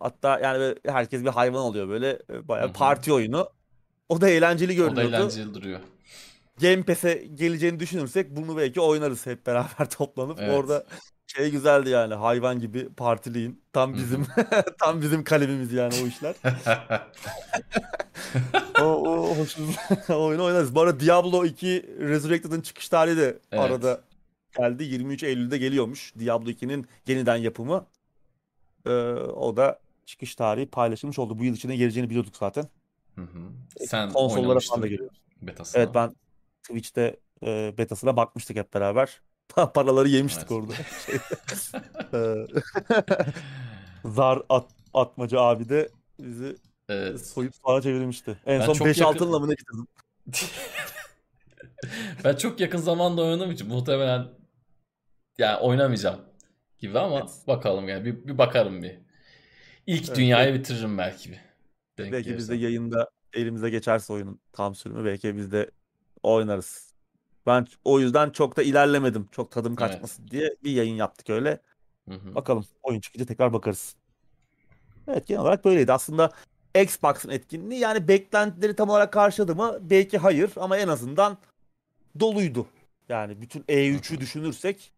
Hatta 0.00 0.40
yani 0.40 0.74
herkes 0.86 1.22
bir 1.22 1.28
hayvan 1.28 1.62
oluyor 1.62 1.88
böyle. 1.88 2.18
e, 2.30 2.48
Bayağı 2.48 2.66
Hı 2.66 2.70
hı. 2.70 2.72
parti 2.74 3.12
oyunu. 3.12 3.48
O 4.08 4.20
da 4.20 4.28
eğlenceli 4.28 4.72
O 4.72 4.96
da 4.96 5.02
görünüyordu. 5.02 5.16
eğlenceli 5.16 5.54
duruyor. 5.54 5.80
Game 6.60 6.82
Pass'e 6.82 7.14
geleceğini 7.34 7.80
düşünürsek 7.80 8.30
bunu 8.36 8.56
belki 8.56 8.80
oynarız 8.80 9.26
hep 9.26 9.46
beraber 9.46 9.90
toplanıp. 9.90 10.38
Evet. 10.40 10.50
Orada 10.58 10.86
şey 11.36 11.50
güzeldi 11.50 11.90
yani 11.90 12.14
hayvan 12.14 12.60
gibi 12.60 12.88
partiliğin. 12.88 13.62
Tam 13.72 13.94
bizim 13.94 14.26
tam 14.80 15.02
bizim 15.02 15.24
kalemimiz 15.24 15.72
yani 15.72 15.94
o 16.04 16.06
işler. 16.06 16.34
o, 18.80 18.84
o 18.84 19.36
hoşumuz 19.38 19.76
oyunu 20.10 20.44
oynarız. 20.44 20.74
Bu 20.74 20.80
arada 20.80 21.00
Diablo 21.00 21.44
2 21.44 21.96
Resurrected'ın 21.98 22.60
çıkış 22.60 22.88
tarihi 22.88 23.16
de 23.16 23.38
Evet. 23.52 23.64
arada 23.64 24.00
geldi. 24.58 24.84
23 24.84 25.22
Eylül'de 25.22 25.58
geliyormuş. 25.58 26.12
Diablo 26.18 26.50
2'nin 26.50 26.86
yeniden 27.06 27.36
yapımı. 27.36 27.86
Ee, 28.86 28.90
o 29.16 29.56
da 29.56 29.80
çıkış 30.06 30.34
tarihi 30.34 30.66
paylaşılmış 30.66 31.18
oldu. 31.18 31.38
Bu 31.38 31.44
yıl 31.44 31.54
içinde 31.54 31.76
geleceğini 31.76 32.10
biliyorduk 32.10 32.36
zaten. 32.36 32.64
Hı 33.14 33.20
hı. 33.22 33.38
Sen 33.86 34.12
Konsollara 34.12 34.58
falan 34.60 34.82
da 34.82 34.86
geliyor. 34.86 35.10
betasına. 35.42 35.82
Evet 35.82 35.94
ben 35.94 36.14
Twitch'te 36.62 37.16
e, 37.46 37.74
betasına 37.78 38.16
bakmıştık 38.16 38.56
hep 38.56 38.74
beraber. 38.74 39.20
Paraları 39.48 40.08
yemiştik 40.08 40.46
Evet. 40.50 40.52
orada. 40.52 40.72
Ee, 42.14 42.46
Zar 44.04 44.42
at, 44.48 44.66
atmaca 44.94 45.40
abi 45.40 45.68
de 45.68 45.88
bizi 46.20 46.56
Evet. 46.88 47.26
soyup 47.26 47.54
sağa 47.66 47.80
çevirmişti. 47.82 48.36
En 48.46 48.60
Ben 48.60 48.66
son 48.66 48.72
çok 48.74 48.86
5 48.86 48.98
yakın- 48.98 49.14
altınla 49.14 49.38
mı 49.38 49.48
ne 49.48 49.54
getirdim? 49.54 49.86
ben 52.24 52.36
çok 52.36 52.60
yakın 52.60 52.78
zamanda 52.78 53.22
oynadığım 53.22 53.50
için 53.50 53.68
muhtemelen 53.68 54.28
yani 55.38 55.56
oynamayacağım 55.58 56.20
gibi 56.78 56.98
ama 56.98 57.18
Evet. 57.20 57.30
bakalım 57.46 57.88
yani 57.88 58.04
bir, 58.04 58.26
bir 58.26 58.38
bakarım 58.38 58.82
bir. 58.82 58.98
İlk 59.86 60.08
Evet, 60.08 60.16
dünyayı 60.16 60.54
bitiririm 60.54 60.98
belki 60.98 61.30
bir. 61.30 61.40
Denk 61.98 62.12
Belki 62.12 62.36
biz 62.36 62.48
de 62.48 62.54
yayında 62.54 63.10
elimize 63.32 63.70
geçerse 63.70 64.12
oyunun 64.12 64.40
tam 64.52 64.74
sürümü 64.74 65.04
belki 65.04 65.36
biz 65.36 65.52
de 65.52 65.70
oynarız. 66.22 66.91
Ben 67.46 67.66
o 67.84 68.00
yüzden 68.00 68.30
çok 68.30 68.56
da 68.56 68.62
ilerlemedim. 68.62 69.28
Çok 69.32 69.50
tadım 69.50 69.72
Evet. 69.72 69.78
kaçmasın 69.92 70.28
diye 70.28 70.50
bir 70.64 70.70
yayın 70.70 70.94
yaptık 70.94 71.30
öyle. 71.30 71.60
Hı 72.08 72.14
hı. 72.14 72.34
Bakalım 72.34 72.64
oyun 72.82 73.00
çıkınca 73.00 73.26
tekrar 73.26 73.52
bakarız. 73.52 73.96
Evet 75.08 75.26
genel 75.26 75.42
olarak 75.42 75.64
böyleydi. 75.64 75.92
Aslında 75.92 76.30
Xbox'ın 76.82 77.30
etkinliği 77.30 77.80
yani 77.80 78.08
beklentileri 78.08 78.76
tam 78.76 78.88
olarak 78.88 79.12
karşıladı 79.12 79.54
mı? 79.56 79.78
Belki 79.80 80.18
hayır 80.18 80.52
ama 80.56 80.76
en 80.76 80.88
azından 80.88 81.38
doluydu. 82.20 82.66
Yani 83.08 83.40
bütün 83.40 83.60
Hı 83.60 83.72
E3'ü 83.72 84.16
hı. 84.16 84.20
düşünürsek 84.20 84.92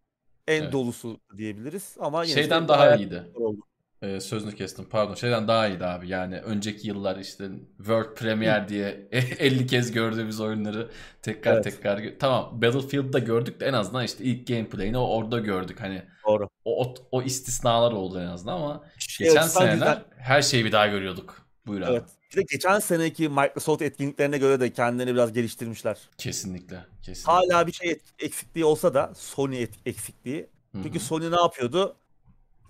en 0.49 0.63
Evet. 0.63 0.73
dolusu 0.73 1.21
diyebiliriz 1.37 1.97
ama 2.01 2.25
yine 2.25 2.37
de 2.37 2.43
Şeyden 2.43 2.69
daha 2.69 2.97
iyiydi. 2.97 3.25
oldu. 3.35 3.61
Ee, 4.05 4.21
sözünü 4.21 4.55
kestim 4.55 4.85
pardon. 4.91 5.15
Şeyden 5.15 5.49
daha 5.49 5.69
iyiydi 5.69 5.85
abi. 5.87 6.09
Yani 6.09 6.41
önceki 6.41 6.89
yıllar 6.89 7.17
işte 7.17 7.49
World 7.77 8.15
Premiere 8.15 8.69
diye 8.69 9.09
50 9.13 9.67
kez 9.67 9.93
gördüğümüz 9.93 10.41
oyunları 10.41 10.91
tekrar 11.23 11.53
Evet. 11.55 11.65
tekrar 11.65 12.03
tamam 12.19 12.63
Battlefield'da 12.63 13.19
gördük 13.19 13.61
de 13.61 13.67
en 13.67 13.73
azından 13.73 14.05
işte 14.05 14.25
ilk 14.25 14.47
gameplay'ini 14.47 14.99
orada 14.99 15.39
gördük. 15.39 15.81
Hani 15.81 16.03
Doğru. 16.27 16.49
o, 16.65 16.85
o, 16.85 16.95
o 17.13 17.23
istisnalar 17.23 17.93
oldu 17.93 18.21
en 18.21 18.27
azından 18.27 18.55
ama 18.55 18.85
Şey 18.99 19.27
geçen 19.27 19.47
seneler 19.47 19.73
güzel. 19.75 20.05
her 20.17 20.43
şeyi 20.43 20.65
bir 20.65 20.73
daha 20.73 20.87
görüyorduk. 20.87 21.47
Buyur 21.67 21.81
abi. 21.83 21.93
Evet. 21.93 22.05
Bir 22.33 22.37
de 22.37 22.43
geçen 22.51 22.79
seneki 22.79 23.29
Microsoft 23.29 23.83
etkinliklerine 23.83 24.39
göre 24.39 24.61
de 24.61 24.73
kendilerini 24.73 25.15
biraz 25.15 25.33
geliştirmişler. 25.33 25.99
Kesinlikle. 26.19 26.85
Kesinlikle. 27.03 27.33
Hala 27.33 27.67
bir 27.67 27.73
şey 27.73 27.99
eksikliği 28.19 28.65
olsa 28.65 28.95
da 28.95 29.13
Sony 29.17 29.67
eksikliği. 29.87 30.47
Hı 30.73 30.79
Çünkü. 30.83 31.01
Sony 31.01 31.31
ne 31.31 31.37
yapıyordu? 31.41 31.97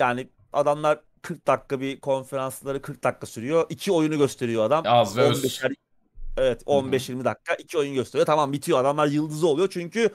Yani 0.00 0.28
adamlar 0.52 1.00
40 1.24 1.46
dakika 1.46 1.80
bir 1.80 2.00
konferansları 2.00 2.82
40 2.82 3.04
dakika 3.04 3.26
sürüyor. 3.26 3.66
İki 3.68 3.92
oyunu 3.92 4.18
gösteriyor 4.18 4.64
adam. 4.64 4.84
Az 4.86 5.16
ve 5.16 5.22
öz. 5.22 5.44
15'er 5.44 5.74
Evet 6.36 6.62
15-20 6.62 7.24
dakika 7.24 7.54
iki 7.54 7.78
oyun 7.78 7.94
gösteriyor. 7.94 8.26
Tamam 8.26 8.52
bitiyor. 8.52 8.80
Adamlar 8.80 9.06
yıldızı 9.06 9.46
oluyor 9.46 9.68
çünkü 9.72 10.10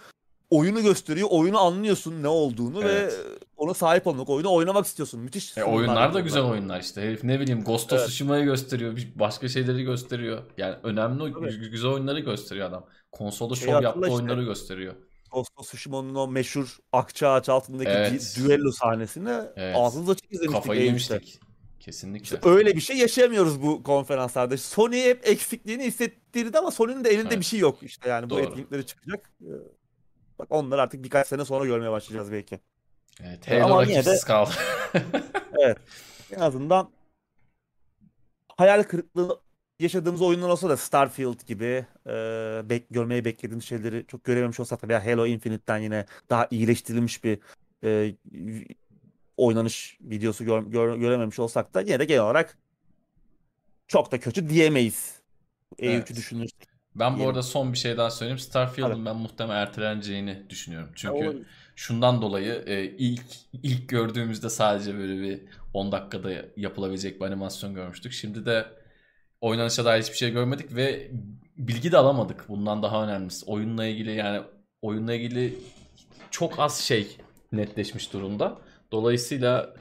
oyunu 0.50 0.82
gösteriyor. 0.84 1.28
Oyunu 1.32 1.60
anlıyorsun 1.60 2.24
ne 2.24 2.28
olduğunu 2.28 2.82
Evet. 2.84 3.14
ve 3.14 3.36
ona 3.58 3.74
sahip 3.74 4.08
olmak, 4.08 4.30
oyunu 4.30 4.54
oynamak 4.54 4.86
istiyorsun. 4.86 5.20
Müthiş. 5.20 5.58
E, 5.58 5.64
oyunlar 5.64 6.14
da 6.14 6.20
güzel 6.20 6.44
oyunlar 6.44 6.80
işte. 6.82 7.02
Herif 7.02 7.24
ne 7.24 7.40
bileyim 7.40 7.64
Ghost 7.64 7.94
of 7.94 8.00
Evet. 8.00 8.08
Tsushima'yı 8.08 8.44
gösteriyor. 8.46 8.96
bir- 8.96 9.12
Başka 9.16 9.48
şeyleri 9.50 9.84
gösteriyor. 9.84 10.42
Yani 10.58 10.76
önemli 10.84 11.24
gü- 11.24 11.70
güzel 11.70 11.92
oyunları 11.92 12.20
gösteriyor 12.20 12.70
adam. 12.70 12.86
Konsolda 13.12 13.56
Şeyi 13.56 13.66
şov 13.66 13.72
hatırla 13.74 13.88
yaptığı 13.90 14.02
işte. 14.08 14.14
oyunları 14.16 14.44
gösteriyor. 14.44 14.94
Ghost 15.32 15.52
of 15.58 15.66
Tsushima'nın 15.68 16.16
o 16.16 16.28
meşhur 16.28 16.78
akça 16.94 17.30
ağaç 17.30 17.50
altındaki 17.50 17.90
Evet. 17.90 18.12
dü- 18.12 18.46
düello 18.48 18.72
sahnesini 18.72 19.30
Evet. 19.56 19.76
ağzınız 19.78 20.10
açık 20.10 20.32
izlemiştik. 20.32 20.54
Kafayı 20.62 20.80
E3'te. 20.82 20.86
yemiştik. 20.88 21.40
Kesinlikle. 21.80 22.24
İşte 22.38 22.50
öyle 22.50 22.76
bir 22.76 22.82
şey 22.82 22.98
yaşayamıyoruz 22.98 23.62
bu 23.62 23.84
konferanslarda. 23.84 24.58
Sony 24.58 25.04
hep 25.04 25.28
eksikliğini 25.28 25.84
hissettirdi 25.84 26.58
ama 26.58 26.72
Sony'nin 26.72 27.04
de 27.04 27.10
elinde 27.10 27.28
Evet. 27.28 27.40
bir 27.40 27.46
şey 27.46 27.60
yok 27.60 27.78
işte 27.82 28.10
yani 28.10 28.26
bu 28.26 28.30
Doğru. 28.30 28.42
etkinlikleri 28.42 28.86
çıkacak. 28.86 29.32
Ee, 29.42 29.46
Bak 30.40 30.48
onları 30.50 30.82
artık 30.82 31.04
birkaç 31.04 31.28
sene 31.28 31.46
sonra 31.46 31.66
görmeye 31.66 31.92
başlayacağız 31.92 32.32
belki. 32.32 32.60
Evet, 33.24 33.48
E, 33.52 33.60
Halo 33.60 33.74
ama 33.74 33.84
yine 33.84 33.98
rakipsiz 34.00 34.24
kaldı. 34.24 34.50
En 36.36 36.40
azından 36.40 36.90
hayal 38.58 38.84
kırıklığı 38.84 39.42
yaşadığımız 39.80 40.22
oyunlar 40.22 40.50
olsa 40.50 40.70
da 40.70 40.78
Starfield 40.78 41.48
gibi 41.48 41.86
e, 42.08 42.12
bek 42.70 42.90
görmeyi 42.90 43.26
beklediğimiz 43.26 43.66
şeyleri 43.66 44.06
çok 44.08 44.24
görememiş 44.24 44.60
olsak 44.60 44.82
da 44.84 44.88
veya 44.88 45.06
Halo 45.06 45.26
Infinite'den 45.26 45.78
yine 45.78 46.06
daha 46.30 46.48
iyileştirilmiş 46.52 47.24
bir 47.24 47.40
e, 47.84 48.16
oynanış 49.38 49.98
videosu 50.02 50.46
gör- 50.46 50.64
gör- 50.64 50.98
görememiş 50.98 51.40
olsak 51.40 51.74
da 51.74 51.82
yine 51.82 52.00
de 52.00 52.06
genel 52.06 52.22
olarak 52.24 52.58
çok 53.88 54.12
da 54.12 54.20
kötü 54.20 54.50
diyemeyiz. 54.50 55.20
E3'ü 55.80 55.90
Evet. 55.92 56.16
düşünürsek. 56.16 56.70
Ben 56.96 57.14
bu 57.14 57.16
Diyelim. 57.18 57.30
arada 57.30 57.44
son 57.44 57.74
bir 57.74 57.78
şey 57.78 57.98
daha 57.98 58.12
söyleyeyim. 58.12 58.40
Starfield'ın 58.40 58.94
Tabii. 58.94 59.06
ben 59.06 59.16
muhtemelen 59.16 59.62
erteleneceğini 59.62 60.44
düşünüyorum. 60.50 60.90
Çünkü 60.96 61.14
Olabilir. 61.14 61.46
şundan 61.76 62.22
dolayı 62.22 62.64
e, 62.66 62.84
ilk 62.86 63.26
ilk 63.64 63.90
gördüğümüzde 63.90 64.50
sadece 64.50 64.98
böyle 64.98 65.22
bir 65.22 65.42
10 65.74 65.92
dakikada 65.92 66.32
yapılabilecek 66.58 67.22
bir 67.22 67.26
animasyon 67.26 67.74
görmüştük. 67.76 68.14
Şimdi 68.14 68.46
de 68.46 68.66
oynanışa 69.42 69.86
dair 69.86 70.02
hiçbir 70.02 70.18
şey 70.18 70.32
görmedik 70.32 70.76
ve 70.76 71.12
bilgi 71.58 71.92
de 71.92 71.98
alamadık. 71.98 72.50
Bundan 72.50 72.84
daha 72.84 73.04
önemlisi. 73.04 73.46
Oyunla 73.46 73.86
ilgili 73.86 74.16
yani 74.16 74.42
oyunla 74.82 75.14
ilgili 75.14 75.60
çok 76.32 76.60
az 76.60 76.80
şey 76.80 77.18
netleşmiş 77.52 78.14
durumda. 78.14 78.58
Dolayısıyla 78.92 79.74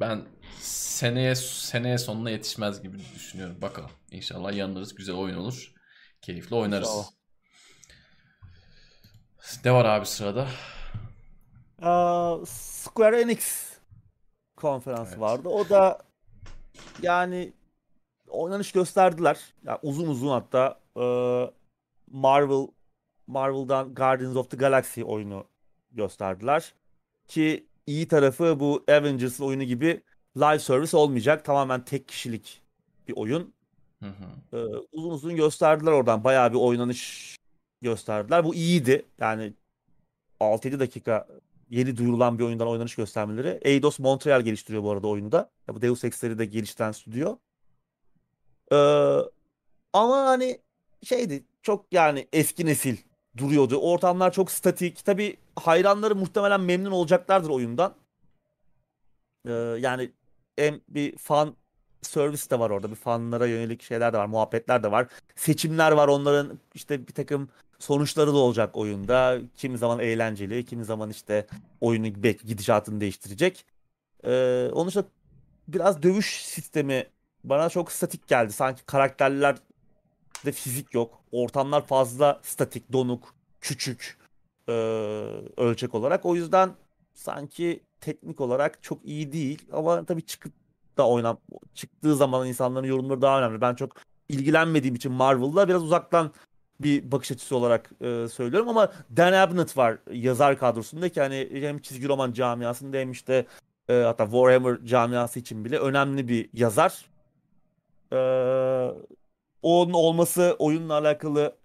ben 0.00 0.22
seneye 0.60 1.34
seneye 1.34 1.98
sonuna 1.98 2.30
yetişmez 2.30 2.82
gibi 2.82 2.98
düşünüyorum. 3.14 3.62
Bakalım. 3.62 3.90
İnşallah 4.10 4.52
yanılırız. 4.52 4.94
Güzel 4.94 5.14
oyun 5.14 5.36
olur. 5.36 5.72
Keyifli 6.22 6.56
oynarız. 6.56 6.88
İnşallah. 6.88 7.06
Ne 9.64 9.72
var 9.72 9.84
abi 9.84 10.06
sırada? 10.06 10.48
Aa, 11.82 12.46
Square 12.46 13.20
Enix 13.20 13.72
konferansı 14.56 15.10
evet. 15.10 15.20
vardı. 15.20 15.48
O 15.48 15.68
da 15.68 15.98
yani 17.02 17.52
oynanış 18.34 18.72
gösterdiler. 18.72 19.38
Yani 19.64 19.78
uzun 19.82 20.06
uzun 20.08 20.28
hatta 20.28 20.80
e, 20.96 21.04
Marvel 22.10 22.66
Marvel'dan 23.26 23.94
Guardians 23.94 24.36
of 24.36 24.50
the 24.50 24.56
Galaxy 24.56 25.04
oyunu 25.04 25.44
gösterdiler. 25.92 26.74
Ki 27.28 27.66
iyi 27.86 28.08
tarafı 28.08 28.60
bu 28.60 28.84
Avengers 28.88 29.40
oyunu 29.40 29.62
gibi 29.62 30.02
live 30.36 30.58
service 30.58 30.96
olmayacak. 30.96 31.44
Tamamen 31.44 31.84
tek 31.84 32.08
kişilik 32.08 32.62
bir 33.08 33.16
oyun. 33.16 33.54
Hı 34.02 34.08
hı. 34.08 34.56
Ee, 34.56 34.64
uzun 34.92 35.10
uzun 35.10 35.36
gösterdiler 35.36 35.92
oradan. 35.92 36.24
Bayağı 36.24 36.52
bir 36.52 36.58
oynanış 36.58 37.36
gösterdiler. 37.82 38.44
Bu 38.44 38.54
iyiydi. 38.54 39.06
Yani 39.20 39.52
6-7 40.40 40.80
dakika 40.80 41.26
yeni 41.70 41.96
duyurulan 41.96 42.38
bir 42.38 42.44
oyundan 42.44 42.68
oynanış 42.68 42.94
göstermeleri. 42.94 43.58
Eidos 43.62 43.98
Montreal 43.98 44.40
geliştiriyor 44.40 44.82
bu 44.82 44.90
arada 44.90 45.06
oyunu 45.06 45.32
da. 45.32 45.50
Ya 45.68 45.74
bu 45.74 45.82
Deus 45.82 46.04
Ex'leri 46.04 46.38
de 46.38 46.44
geliştiren 46.44 46.92
stüdyo. 46.92 47.36
Ee, 48.74 49.18
ama 49.92 50.16
hani 50.16 50.58
şeydi 51.04 51.44
çok 51.62 51.86
yani 51.92 52.28
eski 52.32 52.66
nesil 52.66 52.96
duruyordu. 53.36 53.76
Ortamlar 53.76 54.32
çok 54.32 54.50
statik. 54.50 55.04
Tabi 55.04 55.36
hayranları 55.56 56.16
muhtemelen 56.16 56.60
memnun 56.60 56.90
olacaklardır 56.90 57.50
oyundan. 57.50 57.94
Ee, 59.48 59.52
yani 59.80 60.12
hem 60.56 60.80
bir 60.88 61.16
fan 61.18 61.56
servis 62.02 62.50
de 62.50 62.58
var 62.58 62.70
orada. 62.70 62.90
Bir 62.90 62.96
fanlara 62.96 63.46
yönelik 63.46 63.82
şeyler 63.82 64.12
de 64.12 64.18
var. 64.18 64.26
Muhabbetler 64.26 64.82
de 64.82 64.90
var. 64.90 65.08
Seçimler 65.36 65.92
var. 65.92 66.08
Onların 66.08 66.58
işte 66.74 67.08
bir 67.08 67.12
takım 67.12 67.48
sonuçları 67.78 68.32
da 68.32 68.36
olacak 68.36 68.76
oyunda. 68.76 69.38
Kimi 69.56 69.78
zaman 69.78 70.00
eğlenceli, 70.00 70.64
kimi 70.64 70.84
zaman 70.84 71.10
işte 71.10 71.46
oyunu 71.80 72.22
belki 72.22 72.46
gidişatını 72.46 73.00
değiştirecek. 73.00 73.66
Ee, 74.24 74.70
onun 74.72 74.88
dışında 74.88 75.04
biraz 75.68 76.02
dövüş 76.02 76.44
sistemi 76.44 77.06
bana 77.44 77.68
çok 77.68 77.92
statik 77.92 78.28
geldi. 78.28 78.52
Sanki 78.52 78.84
karakterler 78.86 79.56
de 80.44 80.52
fizik 80.52 80.94
yok. 80.94 81.20
Ortamlar 81.32 81.86
fazla 81.86 82.40
statik, 82.42 82.92
donuk, 82.92 83.34
küçük 83.60 84.18
e, 84.68 84.72
ölçek 85.56 85.94
olarak. 85.94 86.26
O 86.26 86.34
yüzden 86.36 86.70
sanki 87.14 87.80
teknik 88.00 88.40
olarak 88.40 88.82
çok 88.82 89.04
iyi 89.04 89.32
değil. 89.32 89.66
Ama 89.72 90.04
tabii 90.04 90.22
çıkıp 90.22 90.52
da 90.96 91.08
oynam 91.08 91.38
çıktığı 91.74 92.16
zaman 92.16 92.48
insanların 92.48 92.86
yorumları 92.86 93.22
daha 93.22 93.38
önemli. 93.38 93.60
Ben 93.60 93.74
çok 93.74 93.96
ilgilenmediğim 94.28 94.94
için 94.94 95.12
Marvel'la 95.12 95.68
biraz 95.68 95.82
uzaktan 95.82 96.32
bir 96.80 97.12
bakış 97.12 97.32
açısı 97.32 97.56
olarak 97.56 97.90
e, 98.00 98.28
söylüyorum 98.28 98.68
ama 98.68 98.92
Dan 99.16 99.32
Abnett 99.32 99.76
var 99.76 99.98
yazar 100.12 100.58
kadrosunda 100.58 101.08
ki 101.08 101.20
hani 101.20 101.48
hem 101.52 101.78
çizgi 101.78 102.08
roman 102.08 102.32
camiasında 102.32 102.96
hem 102.96 103.10
işte 103.10 103.46
e, 103.88 103.94
hatta 103.94 104.24
Warhammer 104.24 104.84
camiası 104.84 105.38
için 105.38 105.64
bile 105.64 105.78
önemli 105.78 106.28
bir 106.28 106.48
yazar. 106.52 107.04
E, 108.12 108.18
onun 109.62 109.92
olması 109.92 110.56
oyunla 110.58 110.94
alakalı 110.94 111.56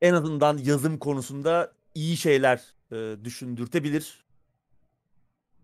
en 0.00 0.14
azından 0.14 0.58
yazım 0.58 0.98
konusunda 0.98 1.72
iyi 1.94 2.16
şeyler 2.16 2.62
e, 2.92 3.24
düşündürtebilir. 3.24 4.24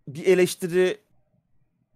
Bir 0.09 0.26
eleştiri 0.26 1.00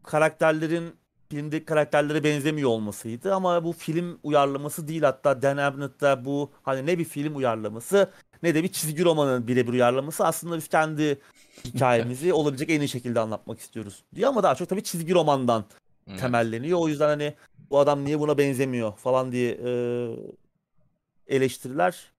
karakterlerin 0.03 0.95
filmdeki 1.31 1.65
karakterlere 1.65 2.25
benzemiyor 2.25 2.71
olmasıydı 2.71 3.35
ama 3.35 3.65
bu 3.65 3.73
film 3.73 4.19
uyarlaması 4.23 4.89
değil 4.89 5.03
hatta 5.03 5.43
Dan 5.43 5.57
Abnett'ta 5.57 6.25
bu 6.25 6.53
hani 6.63 6.87
ne 6.87 6.99
bir 6.99 7.05
film 7.05 7.37
uyarlaması 7.37 8.11
ne 8.43 8.55
de 8.55 8.63
bir 8.63 8.69
çizgi 8.69 9.05
romanın 9.05 9.49
birebir 9.49 9.73
uyarlaması 9.73 10.27
aslında 10.27 10.57
biz 10.57 10.69
kendi 10.69 11.19
hikayemizi 11.65 12.33
olabilecek 12.33 12.71
en 12.71 12.81
iyi 12.81 12.89
şekilde 12.89 13.21
anlatmak 13.21 13.61
istiyoruz 13.61 14.05
diye 14.15 14.27
ama 14.27 14.43
daha 14.43 14.55
çok 14.55 14.69
tabii 14.69 14.83
çizgi 14.83 15.15
romandan 15.15 15.65
temelleniyor. 16.19 16.79
O 16.79 16.89
yüzden 16.89 17.09
hani 17.09 17.35
bu 17.71 17.79
adam 17.79 18.05
niye 18.05 18.21
buna 18.21 18.39
benzemiyor 18.39 18.97
falan 18.97 19.33
diye 19.33 19.59
e, 19.65 19.73
eleştiriler 21.27 22.13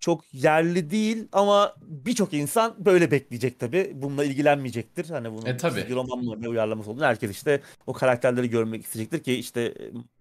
çok 0.00 0.34
yerli 0.34 0.90
değil 0.90 1.28
ama 1.32 1.74
birçok 1.82 2.34
insan 2.34 2.74
böyle 2.78 3.10
bekleyecek 3.10 3.60
tabi. 3.60 3.92
Bununla 3.94 4.24
ilgilenmeyecektir. 4.24 5.10
Hani 5.10 5.32
bunun 5.32 5.46
e, 5.46 5.56
tabii. 5.56 5.94
roman 5.94 6.18
mı 6.24 6.42
ne 6.42 6.48
uyarlaması 6.48 6.90
olduğunu 6.90 7.04
herkes 7.04 7.30
işte 7.30 7.60
o 7.86 7.92
karakterleri 7.92 8.50
görmek 8.50 8.84
isteyecektir 8.84 9.22
ki 9.22 9.34
işte 9.34 9.74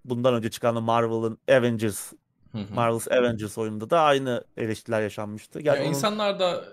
bundan 0.05 0.33
önce 0.33 0.49
çıkan 0.49 0.83
Marvel'ın 0.83 1.37
Avengers 1.49 2.13
Marvel's 2.53 3.07
Avengers 3.07 3.57
oyununda 3.57 3.89
da 3.89 4.01
aynı 4.01 4.43
eleştiriler 4.57 5.01
yaşanmıştı. 5.01 5.59
Yani 5.63 5.77
ya 5.77 5.83
onun... 5.83 5.89
insanlar 5.89 6.39
da 6.39 6.63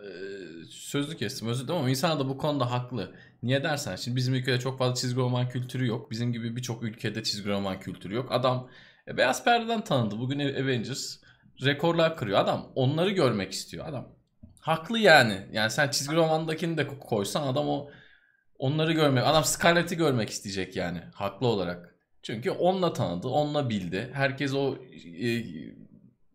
sözlü 0.70 1.16
kestim 1.16 1.48
özür 1.48 1.64
dilerim 1.64 1.80
ama 1.80 1.90
insanlar 1.90 2.18
da 2.18 2.28
bu 2.28 2.38
konuda 2.38 2.70
haklı. 2.70 3.14
Niye 3.42 3.64
dersen 3.64 3.96
şimdi 3.96 4.16
bizim 4.16 4.34
ülkede 4.34 4.60
çok 4.60 4.78
fazla 4.78 4.94
çizgi 4.94 5.20
roman 5.20 5.48
kültürü 5.48 5.86
yok. 5.86 6.10
Bizim 6.10 6.32
gibi 6.32 6.56
birçok 6.56 6.82
ülkede 6.82 7.22
çizgi 7.22 7.50
roman 7.50 7.80
kültürü 7.80 8.14
yok. 8.14 8.32
Adam 8.32 8.68
e, 9.08 9.16
Beyaz 9.16 9.44
Perde'den 9.44 9.84
tanındı. 9.84 10.18
Bugün 10.18 10.40
Avengers 10.40 11.16
rekorlar 11.64 12.16
kırıyor. 12.16 12.38
Adam 12.38 12.72
onları 12.74 13.10
görmek 13.10 13.52
istiyor. 13.52 13.86
Adam 13.88 14.08
haklı 14.60 14.98
yani. 14.98 15.46
Yani 15.52 15.70
sen 15.70 15.90
çizgi 15.90 16.16
romandakini 16.16 16.78
de 16.78 16.86
koysan 16.86 17.46
adam 17.46 17.68
o 17.68 17.90
onları 18.58 18.92
görmek. 18.92 19.24
Adam 19.26 19.44
Scarlett'i 19.44 19.96
görmek 19.96 20.30
isteyecek 20.30 20.76
yani. 20.76 21.02
Haklı 21.14 21.46
olarak. 21.46 21.95
Çünkü 22.26 22.50
onunla 22.50 22.92
tanıdı, 22.92 23.28
onunla 23.28 23.68
bildi. 23.68 24.10
Herkes 24.12 24.54
o 24.54 24.76
e, 25.20 25.44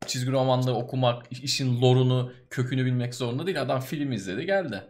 çizgi 0.05 0.31
romanları 0.31 0.76
okumak, 0.76 1.31
işin 1.31 1.81
lorunu, 1.81 2.34
kökünü 2.49 2.85
bilmek 2.85 3.15
zorunda 3.15 3.45
değil. 3.45 3.61
Adam 3.61 3.81
film 3.81 4.11
izledi, 4.11 4.45
geldi. 4.45 4.84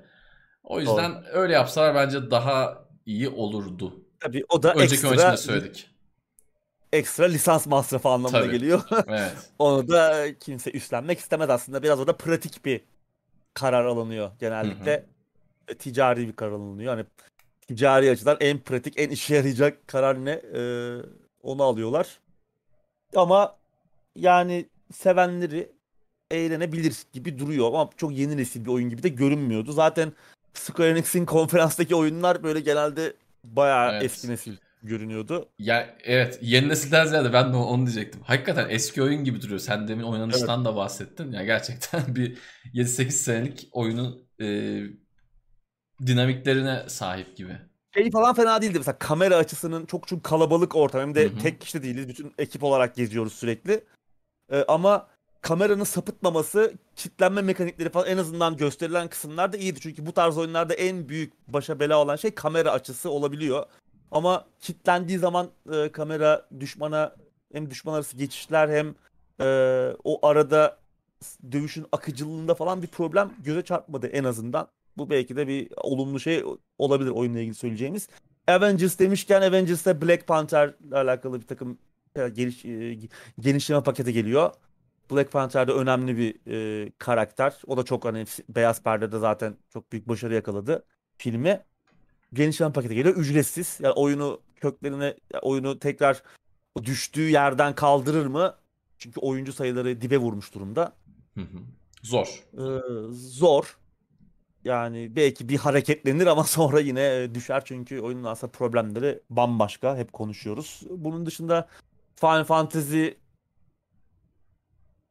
O 0.63 0.79
yüzden 0.79 1.11
Doğru. 1.11 1.23
öyle 1.31 1.53
yapsalar 1.53 1.95
bence 1.95 2.31
daha 2.31 2.85
iyi 3.05 3.29
olurdu. 3.29 4.05
Tabii 4.19 4.45
o 4.49 4.63
da 4.63 4.73
Önceki 4.73 5.07
ekstra 5.07 5.37
söyledik 5.37 5.87
ekstra 6.93 7.25
lisans 7.25 7.67
masrafı 7.67 8.09
anlamına 8.09 8.41
Tabii. 8.41 8.51
geliyor. 8.51 8.83
Evet. 9.07 9.51
Onu 9.59 9.87
da 9.87 10.25
kimse 10.39 10.71
üstlenmek 10.71 11.19
istemez 11.19 11.49
aslında. 11.49 11.83
Biraz 11.83 11.99
orada 11.99 12.17
pratik 12.17 12.65
bir 12.65 12.81
karar 13.53 13.85
alınıyor 13.85 14.31
genellikle. 14.39 15.05
Hı 15.67 15.73
hı. 15.73 15.77
Ticari 15.77 16.27
bir 16.27 16.33
karar 16.33 16.51
alınıyor. 16.51 16.95
Hani 16.95 17.05
ticari 17.67 18.09
açıdan 18.09 18.37
en 18.39 18.59
pratik, 18.59 18.99
en 18.99 19.09
işe 19.09 19.35
yarayacak 19.35 19.87
karar 19.87 20.25
ne? 20.25 20.31
Ee, 20.31 20.97
onu 21.43 21.63
alıyorlar. 21.63 22.19
Ama 23.15 23.55
yani 24.15 24.65
sevenleri 24.93 25.71
eğlenebilir 26.31 26.97
gibi 27.13 27.39
duruyor 27.39 27.67
ama 27.67 27.89
çok 27.97 28.17
yeni 28.17 28.37
nesil 28.37 28.65
bir 28.65 28.69
oyun 28.69 28.89
gibi 28.89 29.03
de 29.03 29.09
görünmüyordu. 29.09 29.71
Zaten 29.71 30.13
Square 30.53 30.89
Enix'in 30.89 31.25
konferanstaki 31.25 31.95
oyunlar 31.95 32.43
böyle 32.43 32.59
genelde 32.59 33.13
bayağı 33.43 33.91
evet. 33.91 34.03
eski 34.03 34.29
nesil 34.29 34.57
görünüyordu. 34.83 35.49
Ya 35.59 35.97
evet 36.03 36.39
yeni 36.41 36.69
nesilden 36.69 37.05
ziyade 37.05 37.33
ben 37.33 37.53
de 37.53 37.57
onu 37.57 37.85
diyecektim. 37.85 38.21
Hakikaten 38.23 38.69
eski 38.69 39.03
oyun 39.03 39.23
gibi 39.23 39.41
duruyor. 39.41 39.59
Sen 39.59 39.87
demin 39.87 40.03
oynanıştan 40.03 40.59
evet. 40.59 40.65
da 40.65 40.75
bahsettin. 40.75 41.31
Ya 41.31 41.43
gerçekten 41.43 42.01
bir 42.15 42.37
7-8 42.73 43.11
senelik 43.11 43.69
oyunun 43.71 44.27
e, 44.41 44.79
dinamiklerine 46.07 46.83
sahip 46.87 47.37
gibi. 47.37 47.57
Şey 47.93 48.11
falan 48.11 48.35
fena 48.35 48.61
değildi. 48.61 48.77
Mesela 48.77 48.97
kamera 48.99 49.35
açısının 49.35 49.85
çok 49.85 50.07
çok 50.07 50.23
kalabalık 50.23 50.75
ortam. 50.75 51.01
Hem 51.01 51.15
de 51.15 51.25
Hı-hı. 51.25 51.39
tek 51.39 51.61
kişi 51.61 51.83
değiliz. 51.83 52.07
Bütün 52.07 52.33
ekip 52.37 52.63
olarak 52.63 52.95
geziyoruz 52.95 53.33
sürekli. 53.33 53.83
Ee, 54.51 54.65
ama 54.67 55.07
kameranın 55.41 55.83
sapıtmaması, 55.83 56.73
kitlenme 56.95 57.41
mekanikleri 57.41 57.89
falan 57.89 58.07
en 58.07 58.17
azından 58.17 58.57
gösterilen 58.57 59.07
kısımlar 59.07 59.53
da 59.53 59.57
iyiydi. 59.57 59.79
Çünkü 59.79 60.05
bu 60.05 60.11
tarz 60.11 60.37
oyunlarda 60.37 60.73
en 60.73 61.09
büyük 61.09 61.33
başa 61.47 61.79
bela 61.79 62.01
olan 62.01 62.15
şey 62.15 62.31
kamera 62.31 62.71
açısı 62.71 63.09
olabiliyor. 63.09 63.65
Ama 64.11 64.45
kilitlendiği 64.59 65.19
zaman 65.19 65.49
e, 65.73 65.91
kamera 65.91 66.45
düşmana 66.59 67.15
hem 67.53 67.69
düşman 67.69 67.93
arası 67.93 68.17
geçişler 68.17 68.69
hem 68.69 68.95
e, 69.41 69.47
o 70.03 70.27
arada 70.27 70.77
dövüşün 71.51 71.85
akıcılığında 71.91 72.55
falan 72.55 72.81
bir 72.81 72.87
problem 72.87 73.31
göze 73.43 73.61
çarpmadı 73.61 74.07
en 74.07 74.23
azından. 74.23 74.67
Bu 74.97 75.09
belki 75.09 75.35
de 75.35 75.47
bir 75.47 75.69
olumlu 75.77 76.19
şey 76.19 76.43
olabilir 76.77 77.09
oyunla 77.09 77.39
ilgili 77.39 77.55
söyleyeceğimiz. 77.55 78.09
Avengers 78.47 78.99
demişken 78.99 79.41
Avengers'ta 79.41 80.01
Black 80.01 80.27
Panther'la 80.27 80.97
alakalı 80.97 81.41
bir 81.41 81.47
takım 81.47 81.77
e, 82.15 82.29
geliş, 82.29 82.65
e, 82.65 82.99
genişleme 83.39 83.83
paketi 83.83 84.13
geliyor. 84.13 84.51
Black 85.11 85.31
Panther'da 85.31 85.73
önemli 85.73 86.17
bir 86.17 86.35
e, 86.51 86.91
karakter. 86.97 87.61
O 87.67 87.77
da 87.77 87.83
çok 87.83 88.05
hani 88.05 88.25
beyaz 88.49 88.83
perdede 88.83 89.19
zaten 89.19 89.55
çok 89.69 89.91
büyük 89.91 90.07
başarı 90.07 90.33
yakaladı 90.33 90.85
filmi 91.17 91.63
genişleme 92.33 92.73
paketi 92.73 92.95
geliyor. 92.95 93.15
Ücretsiz. 93.15 93.77
Yani 93.81 93.93
oyunu 93.93 94.39
köklerine 94.55 95.15
oyunu 95.41 95.79
tekrar 95.79 96.23
düştüğü 96.83 97.29
yerden 97.29 97.75
kaldırır 97.75 98.25
mı? 98.25 98.55
Çünkü 98.97 99.19
oyuncu 99.19 99.53
sayıları 99.53 100.01
dibe 100.01 100.17
vurmuş 100.17 100.53
durumda. 100.53 100.93
Zor. 102.03 102.43
Ee, 102.53 102.61
zor. 103.11 103.77
Yani 104.65 105.15
belki 105.15 105.49
bir 105.49 105.57
hareketlenir 105.57 106.27
ama 106.27 106.43
sonra 106.57 106.79
yine 106.79 107.23
e, 107.23 107.35
düşer 107.35 107.61
çünkü 107.65 107.99
oyunun 107.99 108.23
aslında 108.23 108.51
problemleri 108.51 109.21
bambaşka. 109.29 109.97
Hep 109.97 110.13
konuşuyoruz. 110.13 110.81
Bunun 110.89 111.25
dışında 111.25 111.67
Final 112.15 112.43
Fantasy 112.43 113.07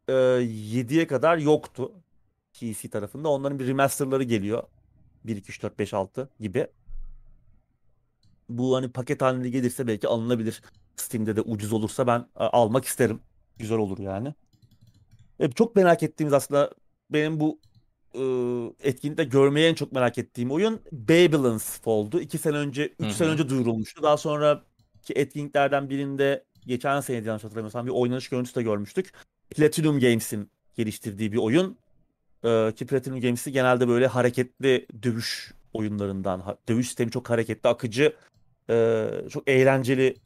e, 0.09 0.13
7'ye 0.13 1.07
kadar 1.07 1.39
yoktu. 1.39 1.93
PC 2.53 2.91
tarafında. 2.91 3.29
Onların 3.29 3.59
bir 3.59 3.67
remasterları 3.67 4.23
geliyor. 4.23 4.63
1, 5.25 5.37
2, 5.37 5.51
3, 5.51 5.63
4, 5.63 5.79
5, 5.79 5.95
6 5.95 6.29
gibi. 6.41 6.67
Bu 8.49 8.77
hani 8.77 8.93
paket 8.93 9.23
halinde 9.23 9.51
gelirse 9.51 9.87
belki 9.87 10.09
alınabilir. 10.09 10.63
Steam'de 10.97 11.37
de 11.37 11.41
ucuz 11.41 11.73
olursa 11.73 12.07
ben 12.07 12.19
e, 12.21 12.45
almak 12.45 12.85
isterim. 12.85 13.21
Güzel 13.59 13.79
olur 13.79 13.99
yani. 13.99 14.35
E, 15.41 15.51
çok 15.51 15.77
merak 15.77 16.03
ettiğimiz 16.03 16.33
aslında 16.33 16.71
benim 17.11 17.41
bu 17.41 17.59
etkinlikte 18.83 19.25
görmeyi 19.25 19.67
en 19.67 19.75
çok 19.75 19.93
merak 19.93 20.19
ettiğim 20.19 20.51
oyun 20.51 20.81
Babylon's 20.93 21.81
Fall'du. 21.81 22.21
2 22.21 22.39
sene 22.39 22.57
önce, 22.57 22.95
3 22.99 23.13
sene 23.13 23.29
önce 23.29 23.49
duyurulmuştu. 23.49 24.03
Daha 24.03 24.17
sonra 24.17 24.63
ki 25.03 25.13
etkinliklerden 25.17 25.91
birinde 25.91 26.45
geçen 26.67 27.01
sene 27.01 27.27
yanlış 27.27 27.45
hatırlamıyorsam 27.45 27.87
bir 27.87 27.91
oynanış 27.91 28.29
görüntüsü 28.29 28.55
de 28.55 28.63
görmüştük. 28.63 29.13
Platinum 29.51 30.01
Games'in 30.01 30.51
geliştirdiği 30.77 31.33
bir 31.33 31.39
oyun. 31.39 31.77
Ee, 32.45 32.73
ki 32.77 32.87
Platinum 32.87 33.21
Games'i 33.21 33.53
genelde 33.53 33.89
böyle 33.89 34.07
hareketli 34.07 34.87
dövüş 35.03 35.53
oyunlarından, 35.73 36.59
dövüş 36.69 36.87
sistemi 36.87 37.11
çok 37.11 37.31
hareketli, 37.31 37.69
akıcı, 37.69 38.13
e, 38.71 39.07
çok 39.31 39.49
eğlenceli 39.49 40.17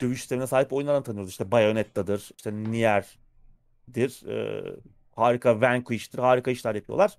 dövüş 0.00 0.20
sistemine 0.20 0.46
sahip 0.46 0.72
oyunlardan 0.72 1.02
tanıyoruz. 1.02 1.30
İşte 1.30 1.50
Bayonetta'dır, 1.50 2.30
işte 2.36 2.52
Nier'dir, 2.54 4.26
e, 4.28 4.64
harika 5.12 5.60
Vanquish'tir, 5.60 6.18
harika 6.18 6.50
işler 6.50 6.74
yapıyorlar. 6.74 7.18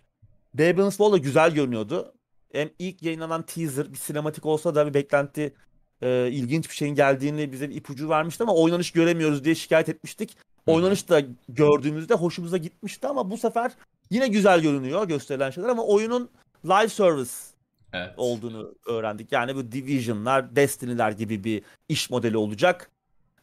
Babylon's 0.53 0.97
Fall 0.97 1.11
da 1.11 1.17
güzel 1.17 1.53
görünüyordu. 1.53 2.13
Hem 2.53 2.69
ilk 2.79 3.03
yayınlanan 3.03 3.41
teaser 3.41 3.91
bir 3.93 3.97
sinematik 3.97 4.45
olsa 4.45 4.75
da 4.75 4.87
bir 4.87 4.93
beklenti 4.93 5.53
e, 6.01 6.29
ilginç 6.31 6.69
bir 6.69 6.75
şeyin 6.75 6.95
geldiğini 6.95 7.51
bize 7.51 7.69
bir 7.69 7.75
ipucu 7.75 8.09
vermişti 8.09 8.43
ama 8.43 8.53
oynanış 8.53 8.91
göremiyoruz 8.91 9.43
diye 9.43 9.55
şikayet 9.55 9.89
etmiştik. 9.89 10.37
Oynanış 10.67 11.09
da 11.09 11.21
gördüğümüzde 11.49 12.13
hoşumuza 12.13 12.57
gitmişti 12.57 13.07
ama 13.07 13.31
bu 13.31 13.37
sefer 13.37 13.71
yine 14.09 14.27
güzel 14.27 14.61
görünüyor 14.61 15.07
gösterilen 15.07 15.49
şeyler 15.49 15.69
ama 15.69 15.83
oyunun 15.83 16.29
live 16.65 16.89
service 16.89 17.31
evet. 17.93 18.13
olduğunu 18.17 18.75
öğrendik. 18.85 19.31
Yani 19.31 19.55
bu 19.55 19.71
Division'lar, 19.71 20.55
Destiny'ler 20.55 21.11
gibi 21.11 21.43
bir 21.43 21.61
iş 21.89 22.09
modeli 22.09 22.37
olacak. 22.37 22.89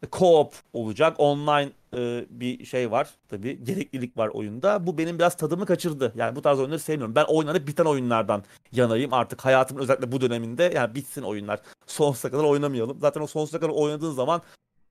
Co-op 0.02 0.52
olacak. 0.72 1.14
Online 1.18 1.70
e, 1.96 2.26
bir 2.30 2.64
şey 2.64 2.90
var 2.90 3.10
tabii. 3.28 3.64
Gereklilik 3.64 4.16
var 4.16 4.28
oyunda. 4.28 4.86
Bu 4.86 4.98
benim 4.98 5.18
biraz 5.18 5.36
tadımı 5.36 5.66
kaçırdı. 5.66 6.12
Yani 6.16 6.36
bu 6.36 6.42
tarz 6.42 6.58
oyunları 6.58 6.78
sevmiyorum. 6.78 7.14
Ben 7.14 7.24
oynanıp 7.24 7.68
biten 7.68 7.84
oyunlardan 7.84 8.44
yanayım. 8.72 9.12
Artık 9.12 9.44
hayatımın 9.44 9.82
özellikle 9.82 10.12
bu 10.12 10.20
döneminde 10.20 10.72
yani 10.74 10.94
bitsin 10.94 11.22
oyunlar. 11.22 11.60
Sonsuza 11.86 12.30
kadar 12.30 12.44
oynamayalım. 12.44 13.00
Zaten 13.00 13.20
o 13.20 13.26
sonsuza 13.26 13.60
kadar 13.60 13.72
oynadığın 13.72 14.12
zaman 14.12 14.42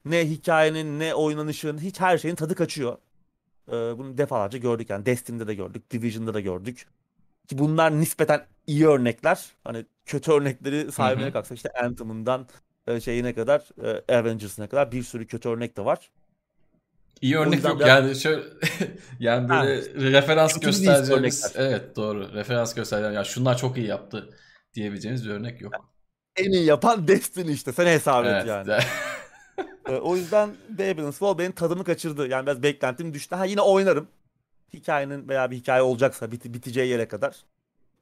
ne 0.06 0.30
hikayenin 0.30 1.00
ne 1.00 1.16
oynanışın 1.16 1.78
hiç 1.78 2.00
her 2.00 2.18
şeyin 2.18 2.36
tadı 2.36 2.56
kaçıyor. 2.56 2.98
Ee, 3.68 3.72
bunu 3.72 4.18
defalarca 4.18 4.60
gördük 4.60 4.90
yani 4.90 5.06
Destiny'de 5.06 5.48
de 5.48 5.56
gördük, 5.56 5.92
Division'da 5.92 6.34
da 6.34 6.40
gördük. 6.40 6.88
Ki 7.48 7.58
bunlar 7.58 8.00
nispeten 8.00 8.46
iyi 8.68 8.88
örnekler. 8.88 9.46
Hani 9.64 9.86
kötü 10.06 10.32
örnekleri 10.32 10.92
sahibine 10.92 11.32
kalksak 11.32 11.58
işte 11.58 11.70
Anthem'ından 11.84 12.48
e, 12.88 13.00
şeyine 13.02 13.34
kadar, 13.34 13.70
e, 13.84 14.16
Avengers'ına 14.18 14.68
kadar 14.70 14.92
bir 14.92 15.04
sürü 15.04 15.28
kötü 15.28 15.50
örnek 15.50 15.78
de 15.78 15.86
var. 15.86 16.12
İyi 17.22 17.38
örnek 17.38 17.64
yok 17.64 17.80
biraz... 17.80 17.90
yani 17.90 18.16
şöyle 18.16 18.44
yani 19.20 19.50
böyle 19.50 19.86
ha, 19.86 20.22
referans 20.22 20.60
göstereceğimiz 20.60 21.54
evet 21.56 21.96
doğru 21.96 22.34
referans 22.34 22.74
göstereceğimiz 22.74 23.16
ya 23.16 23.24
şunlar 23.24 23.58
çok 23.58 23.78
iyi 23.78 23.88
yaptı 23.88 24.30
diyebileceğimiz 24.74 25.26
bir 25.26 25.30
örnek 25.30 25.62
yok. 25.62 25.74
En 26.36 26.52
iyi 26.52 26.66
yapan 26.66 27.08
Destiny 27.08 27.54
işte 27.54 27.72
sen 27.72 27.86
hesap 27.86 28.26
et 28.26 28.32
evet, 28.32 28.48
yani. 28.48 28.74
Ee, 29.90 29.96
o 29.96 30.16
yüzden 30.16 30.50
Babylon's 30.70 31.18
Fall 31.18 31.38
benim 31.38 31.52
tadımı 31.52 31.84
kaçırdı. 31.84 32.28
Yani 32.28 32.46
biraz 32.46 32.64
beklentim 32.64 33.14
düştü. 33.14 33.36
Ha 33.36 33.46
yine 33.46 33.62
oynarım. 33.62 34.08
Hikayenin 34.74 35.30
veya 35.30 35.52
bir 35.52 35.56
hikaye 35.56 35.82
olacaksa 35.82 36.32
bit 36.32 36.46
biteceği 36.46 36.90
yere 36.90 37.08
kadar. 37.08 37.46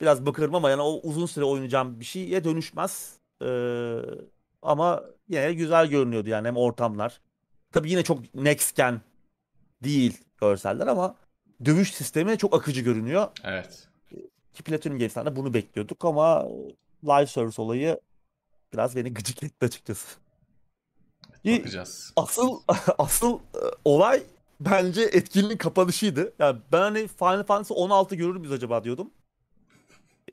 Biraz 0.02 0.26
bakırım 0.26 0.56
ama 0.56 0.70
yani 0.70 0.82
o 0.82 1.00
uzun 1.04 1.26
süre 1.26 1.46
oynayacağım 1.46 2.00
bir 2.00 2.06
şeye 2.06 2.44
dönüşmez. 2.44 3.14
Ee, 3.42 3.98
ama 4.62 5.04
yine 5.30 5.54
güzel 5.54 5.88
görünüyordu 5.88 6.30
yani 6.30 6.48
hem 6.48 6.58
ortamlar. 6.58 7.22
Tabii 7.76 7.91
yine 7.91 8.03
çok 8.03 8.35
next 8.35 8.76
gen 8.76 9.02
değil 9.84 10.18
görseller 10.41 10.88
ama 10.88 11.15
dövüş 11.65 11.93
sistemi 11.93 12.38
çok 12.38 12.53
akıcı 12.56 12.81
görünüyor. 12.81 13.27
Evet. 13.43 13.88
Ki 14.53 14.64
Platinum 14.64 14.97
Games'ten 14.97 15.26
de 15.26 15.35
bunu 15.35 15.53
bekliyorduk 15.53 16.06
ama 16.06 16.45
live 17.03 17.27
service 17.27 17.61
olayı 17.61 17.99
biraz 18.73 18.95
beni 18.95 19.14
gıcık 19.14 19.43
etti 19.43 19.65
açıkçası. 19.65 20.18
Bakacağız. 21.45 22.14
Asıl 22.15 22.60
asıl 22.97 23.39
e, 23.39 23.60
olay 23.85 24.23
bence 24.60 25.02
etkinliğin 25.02 25.57
kapanışıydı. 25.57 26.34
Yani 26.39 26.60
ben 26.72 26.81
hani 26.81 27.07
Final 27.07 27.43
Fantasy 27.43 27.73
16 27.73 28.15
görür 28.15 28.35
müyüz 28.35 28.52
acaba 28.52 28.84
diyordum. 28.84 29.11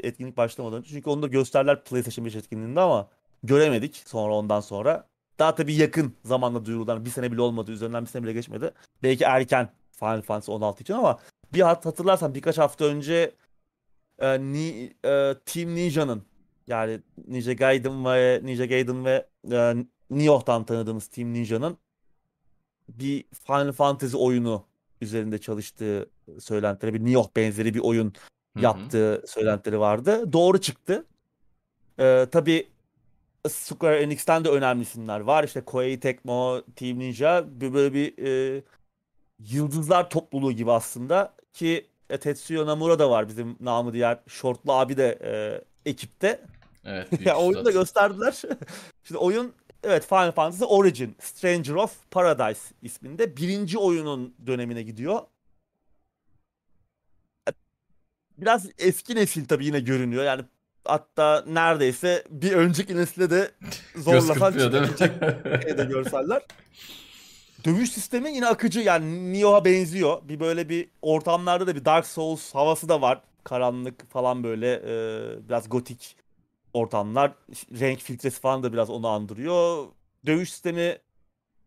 Etkinlik 0.01 0.36
başlamadan 0.36 0.78
önce. 0.78 0.90
Çünkü 0.90 1.10
onu 1.10 1.23
da 1.23 1.27
gösterler 1.27 1.85
PlayStation 1.85 2.27
5 2.27 2.35
etkinliğinde 2.35 2.81
ama 2.81 3.09
göremedik 3.43 4.02
sonra 4.06 4.35
ondan 4.35 4.60
sonra. 4.60 5.12
Daha 5.43 5.55
tabii 5.55 5.74
yakın 5.74 6.14
zamanda 6.24 6.64
duyurulan 6.64 7.05
bir 7.05 7.10
sene 7.10 7.32
bile 7.32 7.40
olmadı. 7.40 7.73
Üzerinden 7.73 8.05
bir 8.05 8.09
sene 8.09 8.23
bile 8.23 8.32
geçmedi. 8.32 8.73
Belki 9.02 9.24
erken 9.24 9.69
Final 9.93 10.23
Fantasy 10.23 10.52
16 10.52 10.82
için 10.82 10.94
ama 10.94 11.19
bir 11.55 11.60
hatırlarsan 11.60 12.35
birkaç 12.35 12.59
hafta 12.59 12.85
önce 12.85 13.35
e, 14.19 14.40
ni, 14.40 14.93
e, 15.05 15.35
Team 15.47 15.74
Ninja'nın 15.74 16.23
yani 16.66 17.01
Ninja 17.28 17.52
Gaiden 17.52 18.05
ve 18.05 18.40
Ninja 18.43 18.66
Gaiden 18.66 19.05
ve 19.05 19.27
e, 19.52 19.74
Nioh'tan 20.10 20.64
tanıdığımız 20.64 21.06
Team 21.06 21.32
Ninja'nın 21.32 21.77
bir 22.89 23.24
Final 23.47 23.73
Fantasy 23.73 24.16
oyunu 24.16 24.64
üzerinde 25.01 25.39
çalıştığı 25.39 26.10
söylentileri, 26.40 26.94
bir 26.94 27.05
Nioh 27.05 27.28
benzeri 27.36 27.74
bir 27.74 27.81
oyun 27.81 28.06
Hı-hı. 28.06 28.64
yaptığı 28.64 29.23
söylentileri 29.27 29.81
vardı. 29.81 30.32
Doğru 30.32 30.60
çıktı. 30.60 31.06
Ee, 32.01 32.27
tabii 32.32 32.72
Square 33.48 34.02
Enix'ten 34.02 34.44
de 34.44 34.48
önemli 34.48 34.82
isimler 34.82 35.20
var. 35.20 35.44
İşte 35.44 35.60
Koei 35.60 36.01
Tecmo, 36.01 36.62
Team 36.77 36.98
Ninja 36.98 37.44
böyle 37.60 37.94
bir 37.94 38.27
e, 38.27 38.62
yıldızlar 39.39 40.10
topluluğu 40.10 40.52
gibi 40.52 40.73
aslında 40.73 41.35
ki 41.52 41.86
e, 42.10 42.19
Tetsuya 42.19 42.64
Nomura 42.64 42.98
da 42.98 43.10
var 43.10 43.28
bizim 43.28 43.56
namı 43.60 43.93
diğer 43.93 44.19
şortlu 44.27 44.73
abi 44.73 44.97
de 44.97 45.19
e, 45.23 45.31
ekipte. 45.90 46.40
Evet. 46.85 47.09
ya 47.27 47.36
oyunu 47.36 47.64
da 47.64 47.70
gösterdiler. 47.70 48.43
Şimdi 49.05 49.19
oyun 49.19 49.52
evet 49.82 50.06
Final 50.06 50.32
Fantasy 50.32 50.64
Origin 50.69 51.16
Stranger 51.20 51.74
of 51.74 52.10
Paradise 52.10 52.60
isminde 52.82 53.36
birinci 53.36 53.78
oyunun 53.78 54.35
dönemine 54.47 54.82
gidiyor. 54.82 55.20
Biraz 58.39 58.66
eski 58.78 59.14
nesil 59.16 59.47
tabii 59.47 59.66
yine 59.66 59.81
görünüyor. 59.81 60.24
Yani 60.24 60.43
hatta 60.85 61.45
neredeyse 61.47 62.25
bir 62.31 62.53
önceki 62.53 62.97
nesle 62.97 63.31
de 63.31 63.51
zorlasan 63.97 64.53
çıkabilecek 64.53 65.21
de 65.79 65.85
görseller. 65.85 66.43
Dövüş 67.65 67.93
sistemi 67.93 68.33
yine 68.35 68.47
akıcı 68.47 68.81
yani 68.81 69.33
Nioh'a 69.33 69.65
benziyor. 69.65 70.29
Bir 70.29 70.41
böyle 70.41 70.69
bir 70.69 70.89
ortamlarda 71.03 71.67
da 71.67 71.77
bir 71.77 71.85
Dark 71.85 72.07
Souls 72.07 72.55
havası 72.55 72.89
da 72.89 73.01
var. 73.01 73.21
Karanlık 73.45 74.11
falan 74.11 74.45
böyle 74.45 74.73
e, 74.73 75.49
biraz 75.49 75.69
gotik 75.69 76.17
ortamlar. 76.75 77.33
Renk 77.81 78.01
filtresi 78.01 78.41
falan 78.41 78.63
da 78.63 78.73
biraz 78.73 78.91
onu 78.91 79.09
andırıyor. 79.09 79.87
Dövüş 80.27 80.51
sistemi 80.51 80.99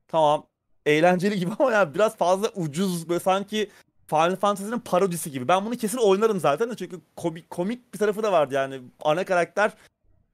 tamam 0.07 0.45
eğlenceli 0.85 1.39
gibi 1.39 1.51
ama 1.59 1.71
yani 1.71 1.95
biraz 1.95 2.17
fazla 2.17 2.49
ucuz 2.55 3.09
böyle 3.09 3.19
sanki 3.19 3.69
Final 4.07 4.35
Fantasy'nin 4.35 4.79
parodisi 4.79 5.31
gibi. 5.31 5.47
Ben 5.47 5.65
bunu 5.65 5.77
kesin 5.77 5.97
oynarım 5.97 6.39
zaten 6.39 6.69
de 6.69 6.75
çünkü 6.75 6.99
komik, 7.15 7.49
komik 7.49 7.93
bir 7.93 7.99
tarafı 7.99 8.23
da 8.23 8.31
vardı 8.31 8.53
yani. 8.53 8.81
Ana 9.01 9.25
karakter 9.25 9.71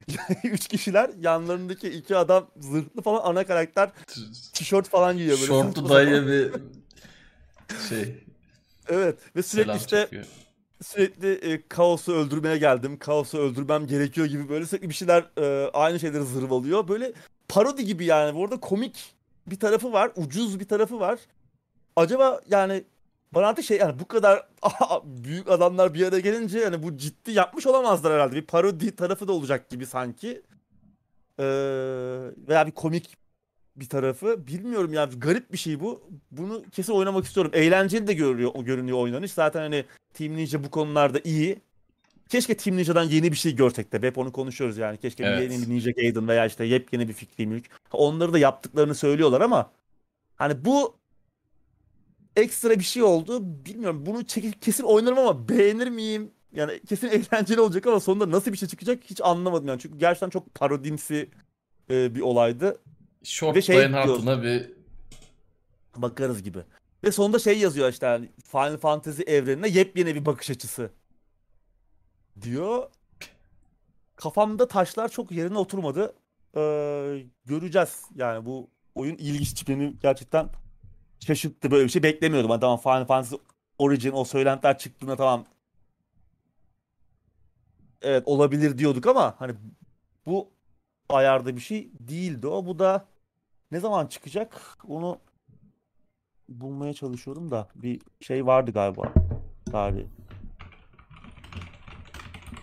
üç 0.43 0.67
kişiler 0.67 1.09
yanlarındaki 1.19 1.89
iki 1.89 2.17
adam 2.17 2.47
zırhlı 2.59 3.01
falan 3.01 3.21
ana 3.23 3.45
karakter 3.45 3.89
tişört 4.53 4.89
falan 4.89 5.17
giyiyor 5.17 5.37
böyle. 5.37 5.47
Şortlu 5.47 5.89
dayı 5.89 6.27
bir 6.27 6.51
şey. 7.89 8.23
Evet 8.89 9.19
ve 9.35 9.43
sürekli 9.43 9.65
Selam 9.65 9.77
işte 9.77 10.01
çekiyor. 10.01 10.25
sürekli 10.83 11.33
e, 11.33 11.67
kaosu 11.67 12.13
öldürmeye 12.13 12.57
geldim. 12.57 12.99
Kaosu 12.99 13.37
öldürmem 13.37 13.87
gerekiyor 13.87 14.27
gibi 14.27 14.49
böyle 14.49 14.65
sürekli 14.65 14.89
bir 14.89 14.93
şeyler 14.93 15.25
e, 15.37 15.69
aynı 15.73 15.99
şeyleri 15.99 16.23
zırvalıyor. 16.23 16.87
Böyle 16.87 17.13
parodi 17.47 17.85
gibi 17.85 18.05
yani. 18.05 18.35
Bu 18.35 18.43
arada 18.43 18.59
komik 18.59 19.13
bir 19.47 19.59
tarafı 19.59 19.93
var. 19.93 20.11
Ucuz 20.15 20.59
bir 20.59 20.67
tarafı 20.67 20.99
var. 20.99 21.19
Acaba 21.95 22.41
yani 22.49 22.83
bana 23.33 23.47
artık 23.47 23.65
şey 23.65 23.77
yani 23.77 23.99
bu 23.99 24.07
kadar 24.07 24.47
büyük 25.03 25.49
adamlar 25.49 25.93
bir 25.93 26.05
araya 26.07 26.19
gelince 26.19 26.59
yani 26.59 26.83
bu 26.83 26.97
ciddi 26.97 27.31
yapmış 27.31 27.67
olamazlar 27.67 28.13
herhalde. 28.13 28.35
Bir 28.35 28.45
parodi 28.45 28.95
tarafı 28.95 29.27
da 29.27 29.31
olacak 29.33 29.69
gibi 29.69 29.85
sanki. 29.85 30.41
Ee, 31.39 31.43
veya 32.47 32.67
bir 32.67 32.71
komik 32.71 33.17
bir 33.75 33.89
tarafı. 33.89 34.47
Bilmiyorum 34.47 34.93
yani 34.93 35.19
garip 35.19 35.51
bir 35.53 35.57
şey 35.57 35.79
bu. 35.79 36.09
Bunu 36.31 36.63
kesin 36.71 36.93
oynamak 36.93 37.25
istiyorum. 37.25 37.51
Eğlenceli 37.55 38.07
de 38.07 38.13
görünüyor, 38.13 38.55
görünüyor 38.55 38.97
oynanış. 38.97 39.31
Zaten 39.31 39.59
hani 39.61 39.85
Team 40.13 40.35
Ninja 40.37 40.63
bu 40.63 40.69
konularda 40.71 41.19
iyi. 41.23 41.61
keşke 42.29 42.57
Team 42.57 42.77
Ninja'dan 42.77 43.03
yeni 43.03 43.31
bir 43.31 43.37
şey 43.37 43.55
görsek 43.55 43.91
de 43.93 44.07
hep 44.07 44.17
onu 44.17 44.31
konuşuyoruz 44.31 44.77
yani. 44.77 44.97
Keşke 44.97 45.23
Evet. 45.23 45.51
yeni 45.51 45.61
bir 45.61 45.69
Ninja 45.69 45.91
Gaiden 45.91 46.27
veya 46.27 46.45
işte 46.45 46.65
yepyeni 46.65 47.07
bir 47.07 47.13
fikri 47.13 47.47
mülk. 47.47 47.65
Onları 47.91 48.33
da 48.33 48.39
yaptıklarını 48.39 48.95
söylüyorlar 48.95 49.41
ama 49.41 49.71
hani 50.35 50.65
bu 50.65 50.95
ekstra 52.35 52.79
bir 52.79 52.83
şey 52.83 53.03
oldu. 53.03 53.65
Bilmiyorum 53.65 54.05
bunu 54.05 54.23
çekip 54.23 54.61
kesin 54.61 54.83
oynarım 54.83 55.19
ama 55.19 55.49
beğenir 55.49 55.87
miyim? 55.87 56.31
Yani 56.53 56.81
kesin 56.89 57.07
eğlenceli 57.31 57.61
olacak 57.61 57.87
ama 57.87 57.99
sonunda 57.99 58.31
nasıl 58.31 58.51
bir 58.51 58.57
şey 58.57 58.67
çıkacak 58.67 59.03
hiç 59.03 59.21
anlamadım 59.21 59.67
yani. 59.67 59.79
Çünkü 59.79 59.97
gerçekten 59.97 60.29
çok 60.29 60.55
parodimsi 60.55 61.29
e, 61.89 62.15
bir 62.15 62.21
olaydı. 62.21 62.77
Short 63.23 63.55
Ve 63.55 63.61
şey 63.61 63.87
hatına 63.87 64.43
bir 64.43 64.71
Bakarız 65.97 66.43
gibi. 66.43 66.59
Ve 67.03 67.11
sonunda 67.11 67.39
şey 67.39 67.59
yazıyor 67.59 67.89
işte 67.89 68.05
yani 68.05 68.29
Final 68.51 68.77
Fantasy 68.77 69.21
evrenine 69.27 69.67
yepyeni 69.67 70.15
bir 70.15 70.25
bakış 70.25 70.49
açısı 70.49 70.91
diyor. 72.41 72.89
Kafamda 74.15 74.67
taşlar 74.67 75.09
çok 75.09 75.31
yerine 75.31 75.57
oturmadı. 75.57 76.15
Ee, 76.55 77.23
göreceğiz 77.45 78.01
yani 78.15 78.45
bu 78.45 78.69
oyun 78.95 79.17
ilginç 79.17 79.67
beni 79.67 79.93
gerçekten 80.01 80.49
şaşırttı 81.25 81.71
böyle 81.71 81.83
bir 81.83 81.89
şey 81.89 82.03
beklemiyordum. 82.03 82.49
Hani 82.49 82.59
tamam 82.59 82.79
Final 82.79 83.05
Fantasy 83.05 83.35
Origin 83.77 84.11
o 84.11 84.23
söylentiler 84.23 84.77
çıktığında 84.77 85.15
tamam 85.15 85.45
evet 88.01 88.23
olabilir 88.25 88.77
diyorduk 88.77 89.07
ama 89.07 89.35
hani 89.39 89.53
bu 90.25 90.49
ayarda 91.09 91.55
bir 91.55 91.61
şey 91.61 91.91
değildi 91.99 92.47
o. 92.47 92.65
Bu 92.65 92.79
da 92.79 93.05
ne 93.71 93.79
zaman 93.79 94.07
çıkacak 94.07 94.77
onu 94.87 95.19
bulmaya 96.49 96.93
çalışıyorum 96.93 97.51
da 97.51 97.67
bir 97.75 98.01
şey 98.21 98.45
vardı 98.45 98.71
galiba 98.71 99.13
tarihi. 99.71 100.07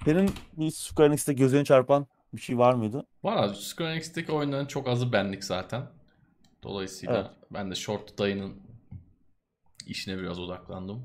Senin 0.05 0.31
bir 0.57 0.71
Square 0.71 1.09
Enix'te 1.09 1.33
gözüne 1.33 1.65
çarpan 1.65 2.07
bir 2.33 2.41
şey 2.41 2.59
var 2.59 2.75
mıydı? 2.75 3.07
Valla 3.25 3.55
Square 3.55 3.93
Enix'teki 3.93 4.33
oyunların 4.33 4.67
çok 4.67 4.89
azı 4.89 5.13
benlik 5.13 5.45
zaten. 5.45 5.98
Dolayısıyla 6.63 7.17
Evet. 7.17 7.31
ben 7.51 7.71
de 7.71 7.75
Short 7.75 8.19
Day'ın 8.19 8.55
işine 9.87 10.19
biraz 10.19 10.39
odaklandım. 10.39 11.03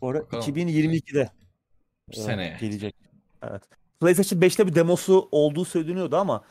Bu 0.00 0.14
Bakalım. 0.14 0.44
2022'de 0.44 1.30
Bir 2.10 2.16
e, 2.16 2.20
seneye. 2.20 2.56
gelecek. 2.60 2.94
Evet. 3.42 3.62
PlayStation 4.00 4.40
5'te 4.40 4.66
bir 4.66 4.74
demosu 4.74 5.28
olduğu 5.32 5.64
söyleniyordu 5.64 6.16
ama 6.16 6.44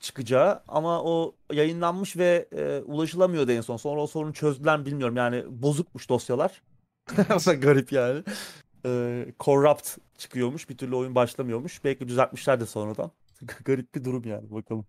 çıkacağı 0.00 0.62
ama 0.68 1.02
o 1.04 1.34
yayınlanmış 1.52 2.16
ve 2.16 2.48
e, 2.52 2.78
ulaşılamıyordu 2.78 3.52
en 3.52 3.60
son. 3.60 3.76
Sonra 3.76 4.00
o 4.02 4.06
sorunu 4.06 4.32
çözdüler 4.34 4.78
mi 4.78 4.86
bilmiyorum. 4.86 5.16
Yani 5.16 5.44
bozukmuş 5.62 6.08
dosyalar. 6.08 6.62
Garip 7.60 7.92
yani. 7.92 8.22
E, 8.86 9.26
corrupt 9.40 9.98
çıkıyormuş. 10.18 10.68
Bir 10.68 10.76
türlü 10.78 10.96
oyun 10.96 11.14
başlamıyormuş. 11.14 11.84
Belki 11.84 12.08
düzeltmişler 12.08 12.60
de 12.60 12.66
sonradan. 12.66 13.10
Garip 13.64 13.94
bir 13.94 14.04
durum 14.04 14.24
yani. 14.24 14.50
Bakalım. 14.50 14.86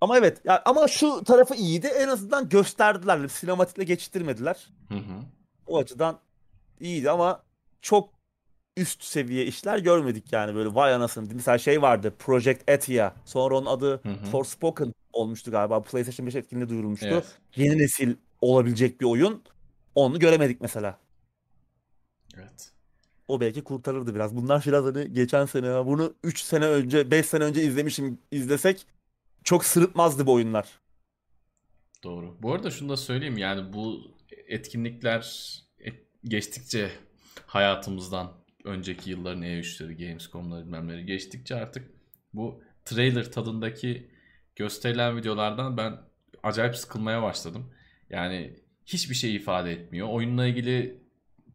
Ama 0.00 0.18
evet. 0.18 0.40
Ya, 0.44 0.62
ama 0.64 0.88
şu 0.88 1.24
tarafı 1.24 1.54
iyiydi. 1.54 1.86
En 1.86 2.08
azından 2.08 2.48
gösterdiler. 2.48 3.28
Sinematikle 3.28 3.84
geçiştirmediler. 3.84 4.68
Hı 4.88 4.94
hı. 4.94 5.22
O 5.66 5.78
açıdan 5.78 6.18
iyiydi 6.80 7.10
ama 7.10 7.42
çok 7.82 8.10
üst 8.76 9.04
seviye 9.04 9.46
işler 9.46 9.78
görmedik 9.78 10.32
yani 10.32 10.54
böyle 10.54 10.74
vay 10.74 10.94
anasını. 10.94 11.28
Mesela 11.34 11.58
şey 11.58 11.82
vardı 11.82 12.14
Project 12.18 12.70
Athia. 12.70 13.12
Sonra 13.24 13.56
onun 13.56 13.66
adı 13.66 13.90
Hı 14.02 14.08
hı. 14.08 14.24
Forspoken 14.30 14.94
olmuştu 15.12 15.50
galiba. 15.50 15.82
PlayStation 15.82 16.26
5 16.26 16.34
etkinliğinde 16.34 16.70
duyurulmuştu. 16.70 17.06
Evet. 17.06 17.38
Yeni 17.56 17.78
nesil 17.78 18.14
olabilecek 18.40 19.00
bir 19.00 19.06
oyun. 19.06 19.42
Onu 19.94 20.18
göremedik 20.18 20.60
mesela. 20.60 20.98
Evet. 22.36 22.72
O 23.28 23.40
belki 23.40 23.64
kurtarırdı 23.64 24.14
biraz. 24.14 24.36
Bunlar 24.36 24.64
biraz 24.66 24.84
hani 24.84 25.12
geçen 25.12 25.46
sene 25.46 25.86
bunu 25.86 26.14
3 26.24 26.40
sene 26.40 26.66
önce 26.66 27.10
5 27.10 27.26
sene 27.26 27.44
önce 27.44 27.62
izlemişim 27.62 28.18
izlesek 28.30 28.86
çok 29.44 29.64
sırıtmazdı 29.64 30.26
bu 30.26 30.32
oyunlar. 30.32 30.68
Doğru. 32.02 32.36
Bu 32.42 32.52
arada 32.54 32.70
şunu 32.70 32.88
da 32.88 32.96
söyleyeyim 32.96 33.38
yani 33.38 33.72
bu 33.72 34.14
etkinlikler 34.48 35.54
et- 35.78 36.06
geçtikçe 36.24 36.90
hayatımızdan 37.46 38.32
önceki 38.64 39.10
yılların 39.10 39.42
E3'leri, 39.42 40.06
Gamescom'ları 40.06 40.64
bilmem 40.64 40.88
neleri 40.88 41.06
geçtikçe 41.06 41.54
artık 41.54 41.90
bu 42.34 42.62
trailer 42.84 43.32
tadındaki 43.32 44.10
gösterilen 44.56 45.16
videolardan 45.16 45.76
ben 45.76 45.98
acayip 46.42 46.76
sıkılmaya 46.76 47.22
başladım. 47.22 47.74
Yani 48.10 48.60
hiçbir 48.86 49.14
şey 49.14 49.36
ifade 49.36 49.72
etmiyor. 49.72 50.08
Oyunla 50.08 50.46
ilgili 50.46 51.00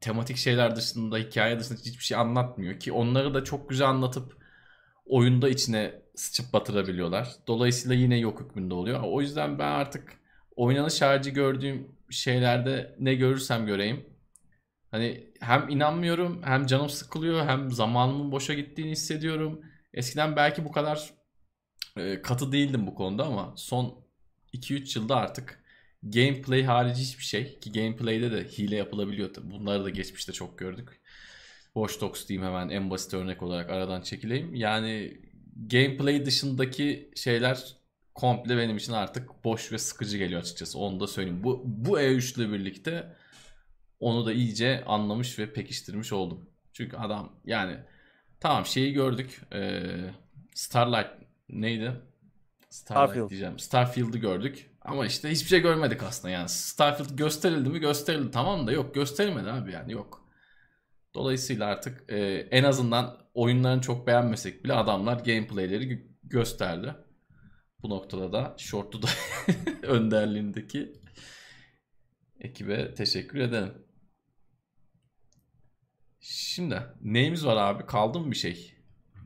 tematik 0.02 0.38
şeyler 0.38 0.76
dışında, 0.76 1.18
hikaye 1.18 1.60
dışında 1.60 1.80
hiçbir 1.80 2.03
şey 2.03 2.18
anlatmıyor 2.18 2.80
ki 2.80 2.91
onları 2.91 3.34
da 3.34 3.44
çok 3.44 3.70
güzel 3.70 3.88
anlatıp 3.88 4.45
oyunda 5.06 5.49
içine 5.49 6.02
sıçıp 6.15 6.53
batırabiliyorlar. 6.53 7.30
Dolayısıyla 7.48 7.95
yine 7.95 8.18
yok 8.18 8.41
hükmünde 8.41 8.73
oluyor. 8.73 8.99
O 9.03 9.22
yüzden 9.22 9.60
ben 9.60 9.72
artık 9.72 10.19
oynanış 10.56 11.02
harici 11.02 11.34
gördüğüm 11.34 11.88
şeylerde 12.10 12.95
ne 12.99 13.15
görürsem 13.15 13.65
göreyim. 13.65 14.06
Hani 14.91 15.34
hem 15.40 15.69
inanmıyorum 15.69 16.41
hem 16.44 16.65
canım 16.65 16.90
sıkılıyor 16.90 17.45
hem 17.45 17.72
zamanımın 17.72 18.32
boşa 18.32 18.53
gittiğini 18.53 18.91
hissediyorum. 18.91 19.61
Eskiden 19.94 20.36
belki 20.36 20.65
bu 20.65 20.72
kadar 20.72 21.14
e, 21.98 22.22
katı 22.22 22.52
değildim 22.52 22.88
bu 22.88 22.95
konuda 22.95 23.26
ama 23.26 23.53
son 23.57 24.06
2-3 24.53 24.99
yılda 24.99 25.15
artık 25.15 25.64
gameplay 26.03 26.64
harici 26.64 27.02
hiçbir 27.02 27.23
şey 27.23 27.60
ki 27.60 27.72
gameplay'de 27.72 28.32
de 28.32 28.44
hile 28.48 28.76
yapılabiliyor. 28.76 29.34
tabii. 29.34 29.52
Bunları 29.52 29.84
da 29.86 29.90
geçmişte 29.90 30.34
çok 30.34 30.60
gördük. 30.60 31.02
Watch 31.76 32.02
Dogs 32.02 32.28
diyeyim 32.28 32.48
hemen 32.48 32.70
en 32.70 32.90
basit 32.90 33.14
örnek 33.14 33.44
olarak 33.44 33.70
aradan 33.70 34.02
çekileyim. 34.02 34.56
Yani 34.56 35.22
gameplay 35.68 36.26
dışındaki 36.26 37.12
şeyler 37.16 37.76
komple 38.16 38.58
benim 38.58 38.78
için 38.78 38.94
artık 38.94 39.44
boş 39.44 39.72
ve 39.72 39.78
sıkıcı 39.78 40.18
geliyor 40.18 40.42
açıkçası. 40.42 40.80
Onu 40.80 41.00
da 41.00 41.08
söyleyeyim. 41.08 41.44
Bu, 41.44 41.64
bu 41.66 42.00
E3 42.00 42.40
ile 42.42 42.52
birlikte 42.54 43.16
onu 44.00 44.26
da 44.26 44.34
iyice 44.34 44.84
anlamış 44.86 45.40
ve 45.40 45.54
pekiştirmiş 45.54 46.14
oldum. 46.14 46.50
Çünkü 46.74 46.98
adam 46.98 47.34
yani 47.46 47.78
tamam 48.40 48.66
şeyi 48.66 48.94
gördük. 48.94 49.42
Ee, 49.54 49.82
Starlight 50.54 51.12
neydi? 51.50 51.92
Starlight 52.70 53.10
Starfield. 53.10 53.30
diyeceğim. 53.30 53.60
Starfield'ı 53.60 54.18
gördük. 54.18 54.72
Ama 54.82 55.06
işte 55.06 55.30
hiçbir 55.30 55.48
şey 55.48 55.60
görmedik 55.60 56.04
aslında 56.04 56.32
yani. 56.34 56.50
Starfield 56.50 57.18
gösterildi 57.18 57.70
mi? 57.70 57.80
Gösterildi. 57.80 58.32
Tamam 58.32 58.68
da 58.68 58.72
yok 58.72 58.96
gösterilmedi 58.96 59.52
abi 59.52 59.72
yani 59.72 59.92
yok. 59.92 60.25
Dolayısıyla 61.16 61.66
artık 61.68 62.12
e, 62.12 62.18
en 62.52 62.64
azından 62.64 63.18
oyunlarını 63.34 63.82
çok 63.82 64.08
beğenmesek 64.08 64.64
bile 64.64 64.74
adamlar 64.74 65.20
gameplayleri 65.20 65.84
gö- 65.88 66.08
gösterdi. 66.24 66.96
Bu 67.84 67.90
noktada 67.90 68.34
da 68.34 68.56
Short'u 68.58 69.02
da 69.02 69.08
önderliğindeki 69.88 70.94
ekibe 72.40 72.94
teşekkür 72.94 73.40
ederim. 73.40 73.74
Şimdi 76.20 76.82
neyimiz 77.02 77.46
var 77.46 77.58
abi? 77.58 77.86
Kaldı 77.86 78.20
mı 78.20 78.32
bir 78.32 78.36
şey? 78.36 78.74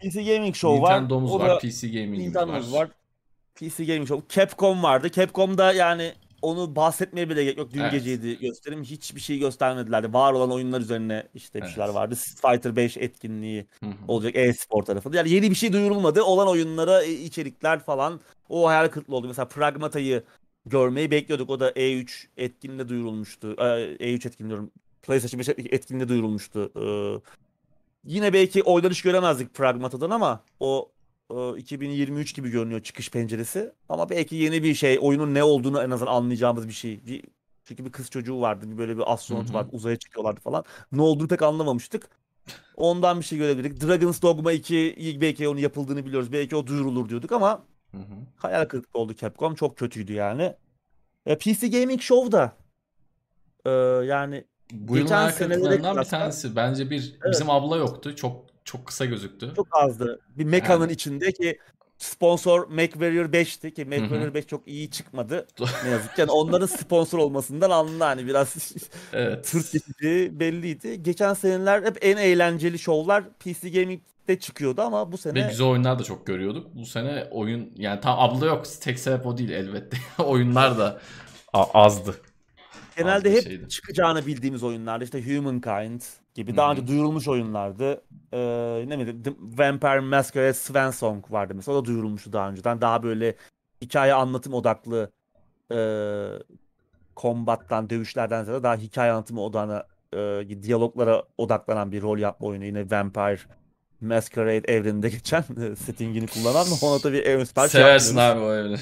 PC 0.01 0.23
Gaming 0.23 0.55
Show 0.55 0.81
var. 0.81 0.93
Nintendo'muz 0.95 1.33
var, 1.33 1.59
PC 1.59 1.87
Gaming'imiz 1.87 2.19
Nintendo'muz 2.25 2.73
var. 2.73 2.79
var. 2.81 2.91
PC 3.55 3.85
Gaming 3.85 4.07
Show. 4.07 4.41
Capcom 4.41 4.83
vardı. 4.83 5.11
Capcom'da 5.11 5.73
yani 5.73 6.13
onu 6.41 6.75
bahsetmeye 6.75 7.29
bile 7.29 7.43
gerek 7.43 7.57
yok. 7.57 7.73
Dün 7.73 7.79
Evet. 7.79 7.91
geceydi 7.91 8.39
gösterim. 8.39 8.83
Hiçbir 8.83 9.19
şey 9.21 9.39
göstermediler. 9.39 10.13
Var 10.13 10.33
olan 10.33 10.51
oyunlar 10.51 10.81
üzerine 10.81 11.27
işte 11.33 11.61
bir 11.61 11.67
şeyler 11.67 11.89
vardı. 11.89 12.15
Street 12.15 12.41
Fighter 12.53 12.75
5 12.75 12.97
etkinliği 12.97 13.65
Hı 13.79 13.85
hı. 13.85 13.93
olacak 14.07 14.35
e-spor 14.35 14.83
tarafında. 14.83 15.17
Yani 15.17 15.29
yeni 15.29 15.49
bir 15.49 15.55
şey 15.55 15.73
duyurulmadı. 15.73 16.23
Olan 16.23 16.47
oyunlara 16.47 17.03
e, 17.03 17.11
içerikler 17.11 17.79
falan 17.79 18.19
o 18.49 18.67
hayal 18.67 18.87
kırıklığı 18.87 19.15
oldu. 19.15 19.27
Mesela 19.27 19.47
Pragmata'yı 19.47 20.23
görmeyi 20.65 21.11
bekliyorduk. 21.11 21.49
O 21.49 21.59
da 21.59 21.71
E3 21.71 22.27
etkinliğinde 22.37 22.89
duyurulmuştu. 22.89 23.55
Ee, 23.57 23.63
E3 23.99 24.27
etkinliği 24.27 24.49
diyorum. 24.49 24.71
PlayStation 25.01 25.39
5 25.39 25.49
etkinliğinde 25.49 26.09
duyurulmuştu. 26.09 26.71
Ee, 26.75 27.21
yine 28.03 28.33
belki 28.33 28.63
oynanış 28.63 29.01
göremezdik 29.01 29.53
Pragmata'dan 29.53 30.09
ama 30.09 30.43
o 30.59 30.91
e, 30.91 30.98
2023 31.57 32.35
gibi 32.35 32.49
görünüyor 32.49 32.83
çıkış 32.83 33.11
penceresi. 33.11 33.71
Ama 33.89 34.09
belki 34.09 34.35
yeni 34.35 34.63
bir 34.63 34.73
şey, 34.73 34.97
oyunun 35.01 35.33
ne 35.33 35.43
olduğunu 35.43 35.81
en 35.81 35.91
azından 35.91 36.11
anlayacağımız 36.11 36.67
bir 36.67 36.73
şey. 36.73 37.05
Bir, 37.05 37.23
çünkü 37.65 37.85
bir 37.85 37.91
kız 37.91 38.09
çocuğu 38.09 38.41
vardı, 38.41 38.71
bir 38.71 38.77
böyle 38.77 38.97
bir 38.97 39.13
astronot 39.13 39.53
vardı, 39.53 39.69
uzaya 39.71 39.95
çıkıyorlardı 39.95 40.39
falan. 40.39 40.63
Ne 40.91 41.01
olduğunu 41.01 41.27
pek 41.27 41.41
anlamamıştık. 41.41 42.09
Ondan 42.75 43.19
bir 43.19 43.25
şey 43.25 43.37
görebilirdik. 43.37 43.87
Dragon's 43.87 44.21
Dogma 44.21 44.51
2 44.51 45.17
belki 45.21 45.47
onun 45.47 45.59
yapıldığını 45.59 46.05
biliyoruz. 46.05 46.31
Belki 46.31 46.55
o 46.55 46.67
duyurulur 46.67 47.09
diyorduk 47.09 47.31
ama 47.31 47.63
Hı 47.91 47.97
hı. 47.97 48.15
hayal 48.35 48.65
kırıklığı 48.65 48.99
oldu 48.99 49.15
Capcom. 49.15 49.55
Çok 49.55 49.77
kötüydü 49.77 50.13
yani. 50.13 50.55
E, 51.25 51.37
PC 51.37 51.67
Gaming 51.67 52.01
Show'da 52.01 52.53
e, 53.65 53.69
yani 54.05 54.45
Bu 54.71 54.97
yılın 54.97 55.07
kırıklıklarından 55.07 55.97
bir 55.97 56.03
tanesi. 56.03 56.55
Bence 56.55 56.89
bir 56.89 57.19
bizim 57.31 57.49
abla 57.49 57.77
yoktu. 57.77 58.15
Çok 58.15 58.48
çok 58.71 58.85
kısa 58.85 59.05
gözüktü. 59.05 59.53
çok 59.55 59.67
azdı. 59.71 60.19
Bir 60.37 60.43
mekanın 60.45 60.81
Yani. 60.81 60.91
içinde 60.91 61.31
ki 61.31 61.57
sponsor 61.97 62.67
MacWarrior 62.67 63.25
5'ti 63.25 63.73
ki 63.73 63.85
MacWarrior 63.85 64.33
5 64.33 64.47
çok 64.47 64.67
iyi 64.67 64.91
çıkmadı. 64.91 65.47
ne 65.83 65.89
yazık 65.89 66.15
ki. 66.15 66.21
Yani 66.21 66.31
onların 66.31 66.65
sponsor 66.65 67.17
olmasından 67.19 67.69
anlı 67.69 68.03
hani 68.03 68.27
biraz 68.27 68.55
Evet. 69.13 69.45
tırt 69.45 69.71
geçici 69.71 70.31
belliydi. 70.39 71.03
Geçen 71.03 71.33
seneler 71.33 71.83
hep 71.83 71.97
en 72.01 72.17
eğlenceli 72.17 72.79
şovlar 72.79 73.23
PC 73.39 73.69
Gaming'de 73.69 74.39
çıkıyordu 74.39 74.81
ama 74.81 75.11
bu 75.11 75.13
Ve 75.15 75.17
sene 75.21 75.47
güzel 75.49 75.67
oyunlar 75.67 75.99
da 75.99 76.03
çok 76.03 76.27
görüyorduk. 76.27 76.75
Bu 76.75 76.85
sene 76.85 77.27
oyun 77.31 77.71
yani 77.75 78.01
tam 78.01 78.19
abla 78.19 78.45
yok. 78.45 78.65
Tek 78.81 78.99
sebep 78.99 79.25
o 79.25 79.37
değil 79.37 79.49
elbette. 79.49 79.97
Oyunlar 80.23 80.77
da 80.77 80.99
a- 81.53 81.83
azdı. 81.83 82.15
genelde 82.97 83.31
hep 83.31 83.43
şeydi. 83.43 83.69
çıkacağını 83.69 84.25
bildiğimiz 84.25 84.63
oyunlardı. 84.63 85.03
İşte 85.03 85.35
Humankind 85.35 86.01
gibi 86.35 86.57
daha 86.57 86.71
önce 86.71 86.87
duyurulmuş 86.87 87.27
oyunlardı. 87.27 88.01
Ee, 88.33 88.83
ne 88.87 88.99
bileyim 88.99 89.23
The 89.23 89.31
Vampire 89.39 89.99
Masquerade 89.99 90.53
Swansong 90.53 91.31
vardı 91.31 91.53
mesela. 91.55 91.77
O 91.77 91.81
da 91.81 91.85
duyurulmuştu 91.85 92.33
daha 92.33 92.49
önceden. 92.49 92.81
Daha 92.81 93.03
böyle 93.03 93.35
hikaye 93.81 94.13
anlatım 94.13 94.53
odaklı 94.53 95.11
e, 95.71 95.79
kombattan, 97.15 97.89
dövüşlerden 97.89 98.43
ziyade 98.43 98.63
daha 98.63 98.75
hikaye 98.75 99.11
anlatımı 99.11 99.41
odağına, 99.41 99.83
e, 100.13 100.63
diyaloglara 100.63 101.23
odaklanan 101.37 101.91
bir 101.91 102.01
rol 102.01 102.17
yapma 102.17 102.47
oyunu. 102.47 102.65
Yine 102.65 102.91
Vampire 102.91 103.39
Masquerade 104.01 104.73
evreninde 104.73 105.09
geçen 105.09 105.43
e, 105.61 105.75
settingini 105.75 106.27
kullanan 106.27 106.67
ona 106.81 106.99
tabii 106.99 107.17
en 107.17 107.43
süper 107.43 107.67
şey 107.67 107.81
Seversin 107.81 108.17
abi 108.17 108.39
o 108.39 108.53
evini. 108.53 108.77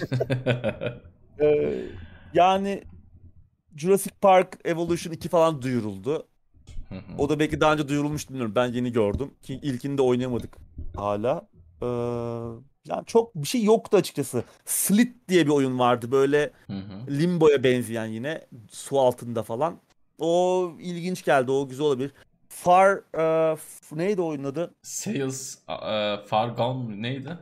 Ee, 1.42 1.84
yani 2.34 2.84
Jurassic 3.76 4.16
Park 4.22 4.58
Evolution 4.66 5.14
2 5.14 5.30
falan 5.30 5.62
duyuruldu. 5.62 6.28
O 7.18 7.30
da 7.30 7.40
belki 7.40 7.62
daha 7.62 7.74
önce 7.74 7.88
duyurulmuş 7.88 8.30
bilmiyorum. 8.30 8.54
Ben 8.56 8.68
yeni 8.68 8.92
gördüm. 8.92 9.32
Ki 9.44 9.54
ilkini 9.64 9.98
de 9.98 10.02
oynayamadık 10.02 10.58
hala. 10.96 11.48
Ee, 11.82 11.86
yani 12.86 13.06
çok 13.06 13.36
bir 13.36 13.48
şey 13.48 13.64
yoktu 13.64 13.98
açıkçası. 13.98 14.44
Slit 14.66 15.30
diye 15.30 15.46
bir 15.46 15.52
oyun 15.52 15.80
vardı. 15.80 16.12
Böyle. 16.12 16.52
Limbo'ya 17.10 17.64
benzeyen 17.64 18.06
yine. 18.06 18.48
Su 18.72 19.00
altında 19.00 19.44
falan. 19.44 19.80
O 20.20 20.72
ilginç 20.80 21.24
geldi. 21.26 21.52
O 21.52 21.68
güzel 21.70 21.86
olabilir. 21.86 22.12
Far 22.50 22.96
f- 23.56 23.96
neydi 23.98 24.22
oyunun 24.22 24.44
adı? 24.44 24.76
Sales 24.82 25.58
uh, 25.70 26.26
Far 26.28 26.48
Gone 26.50 27.02
neydi? 27.02 27.38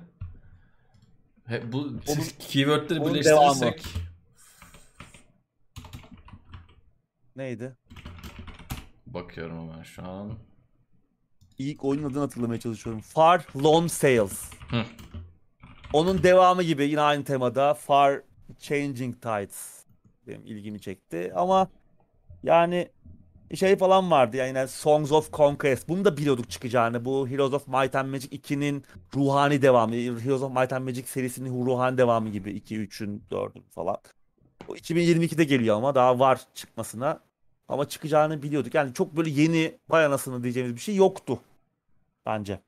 He, 1.47 1.71
bu 1.71 1.77
Onun- 1.79 2.23
keywordleri 2.39 2.99
onun 2.99 3.13
birleştirirsek 3.13 3.83
Neydi? 7.35 7.75
Bakıyorum 9.15 9.69
hemen 9.69 9.83
şu 9.83 10.03
an. 10.03 10.33
İlk 11.57 11.85
oyunun 11.85 12.09
adını 12.09 12.19
hatırlamaya 12.19 12.59
çalışıyorum. 12.59 13.01
Far 13.01 13.45
Lone 13.63 13.89
Sales. 13.89 14.51
Hı. 14.69 14.83
Onun 15.93 16.23
devamı 16.23 16.63
gibi 16.63 16.89
yine 16.89 17.01
aynı 17.01 17.23
temada 17.23 17.73
Far 17.73 18.21
Changing 18.59 19.21
Tides 19.21 19.85
benim 20.27 20.45
ilgimi 20.45 20.81
çekti 20.81 21.31
ama 21.35 21.67
yani 22.43 22.89
şey 23.55 23.75
falan 23.75 24.11
vardı 24.11 24.37
yani 24.37 24.47
yine 24.47 24.67
Songs 24.67 25.11
of 25.11 25.33
Conquest 25.33 25.89
bunu 25.89 26.05
da 26.05 26.17
biliyorduk 26.17 26.49
çıkacağını 26.49 27.05
bu 27.05 27.27
Heroes 27.27 27.53
of 27.53 27.67
Might 27.67 27.95
and 27.95 28.09
Magic 28.09 28.37
2'nin 28.37 28.83
ruhani 29.15 29.61
devamı 29.61 29.95
Heroes 29.95 30.41
of 30.41 30.55
Might 30.55 30.73
and 30.73 30.85
Magic 30.85 31.03
serisinin 31.03 31.65
ruhani 31.65 31.97
devamı 31.97 32.29
gibi 32.29 32.51
2 32.51 32.75
3'ün 32.75 33.23
4'ün 33.31 33.63
falan. 33.69 33.97
O 34.67 34.75
2022'de 34.75 35.43
geliyor 35.43 35.77
ama 35.77 35.95
daha 35.95 36.19
var 36.19 36.41
çıkmasına 36.55 37.19
ama 37.67 37.87
çıkacağını 37.89 38.43
biliyorduk. 38.43 38.73
Yani 38.75 38.93
çok 38.93 39.17
böyle 39.17 39.29
yeni 39.29 39.77
vay 39.89 40.05
anasını 40.05 40.43
diyeceğimiz 40.43 40.75
bir 40.75 40.81
şey 40.81 40.95
yoktu 40.95 41.39
bence. 42.25 42.59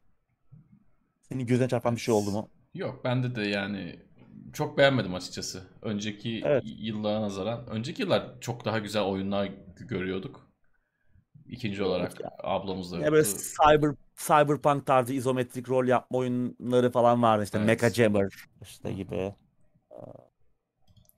Senin 1.22 1.46
gözüne 1.46 1.68
çarpan 1.68 1.96
bir 1.96 2.02
şey 2.02 2.14
oldu 2.14 2.32
mu? 2.32 2.50
Yok 2.74 3.02
bende 3.04 3.36
de 3.36 3.42
yani 3.42 4.00
çok 4.54 4.78
beğenmedim 4.78 5.16
açıkçası. 5.16 5.64
Önceki 5.82 6.42
Evet. 6.46 6.64
yıllara 6.66 7.22
nazaran. 7.22 7.68
Önceki 7.68 8.02
yıllar 8.02 8.42
çok 8.42 8.66
daha 8.66 8.80
güzel 8.80 9.04
oyunlar 9.04 9.52
görüyorduk. 9.80 10.48
İkinci 11.48 11.84
olarak 11.84 12.12
ablamız 12.44 12.92
da 12.92 13.00
Ya 13.00 13.12
böyle 13.12 13.28
cyber 13.28 13.92
cyberpunk 14.16 14.86
tarzı 14.86 15.14
izometrik 15.14 15.70
rol 15.70 15.88
yapma 15.88 16.18
oyunları 16.18 16.92
falan 16.92 17.24
vardı 17.24 17.44
işte 17.44 17.58
Evet. 17.58 17.68
Mecha 17.68 17.90
Jammer 17.90 18.34
işte 18.62 18.94
gibi. 18.94 19.36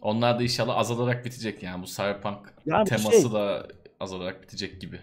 Onlar 0.01 0.39
da 0.39 0.43
inşallah 0.43 0.77
azalarak 0.77 1.25
bitecek 1.25 1.63
yani 1.63 1.83
bu 1.83 1.85
Cyberpunk 1.87 2.53
Yani 2.65 2.87
teması 2.89 3.21
şey- 3.21 3.31
da 3.31 3.67
azalarak 3.99 4.41
bitecek 4.43 4.81
gibi. 4.81 4.99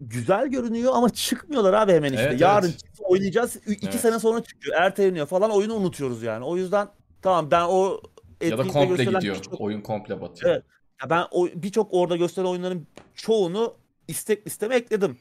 Güzel 0.00 0.46
görünüyor 0.48 0.92
ama 0.96 1.10
çıkmıyorlar 1.10 1.72
abi 1.72 1.92
hemen 1.92 2.12
işte. 2.12 2.24
Evet, 2.24 2.40
Yarın 2.40 2.66
evet. 2.66 2.80
oynayacağız. 2.98 3.56
İki 3.56 3.86
Evet. 3.86 4.00
sene 4.00 4.18
sonra 4.18 4.42
çıkıyor. 4.42 4.76
Erteleniyor 4.76 5.26
falan. 5.26 5.50
Oyunu 5.50 5.74
unutuyoruz 5.74 6.22
yani. 6.22 6.44
O 6.44 6.56
yüzden 6.56 6.88
tamam 7.22 7.50
ben 7.50 7.64
o 7.68 8.00
Ya 8.40 8.58
da 8.58 8.66
komple 8.68 9.04
gidiyor. 9.04 9.36
birçok- 9.36 9.60
Oyun 9.60 9.80
komple 9.80 10.20
batıyor. 10.20 10.52
Evet. 10.52 10.64
Ya 11.02 11.10
ben 11.10 11.24
o 11.30 11.46
birçok 11.54 11.88
orada 11.94 12.16
gösteren 12.16 12.46
oyunların 12.46 12.86
çoğunu 13.14 13.74
istek 14.08 14.46
listeme 14.46 14.74
ekledim. 14.76 15.18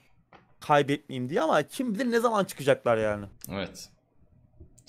Kaybetmeyeyim 0.59 1.29
diye 1.29 1.41
ama 1.41 1.63
kim 1.63 1.95
bilir 1.95 2.11
ne 2.11 2.19
zaman 2.19 2.45
çıkacaklar 2.45 2.97
yani. 2.97 3.25
Evet. 3.51 3.89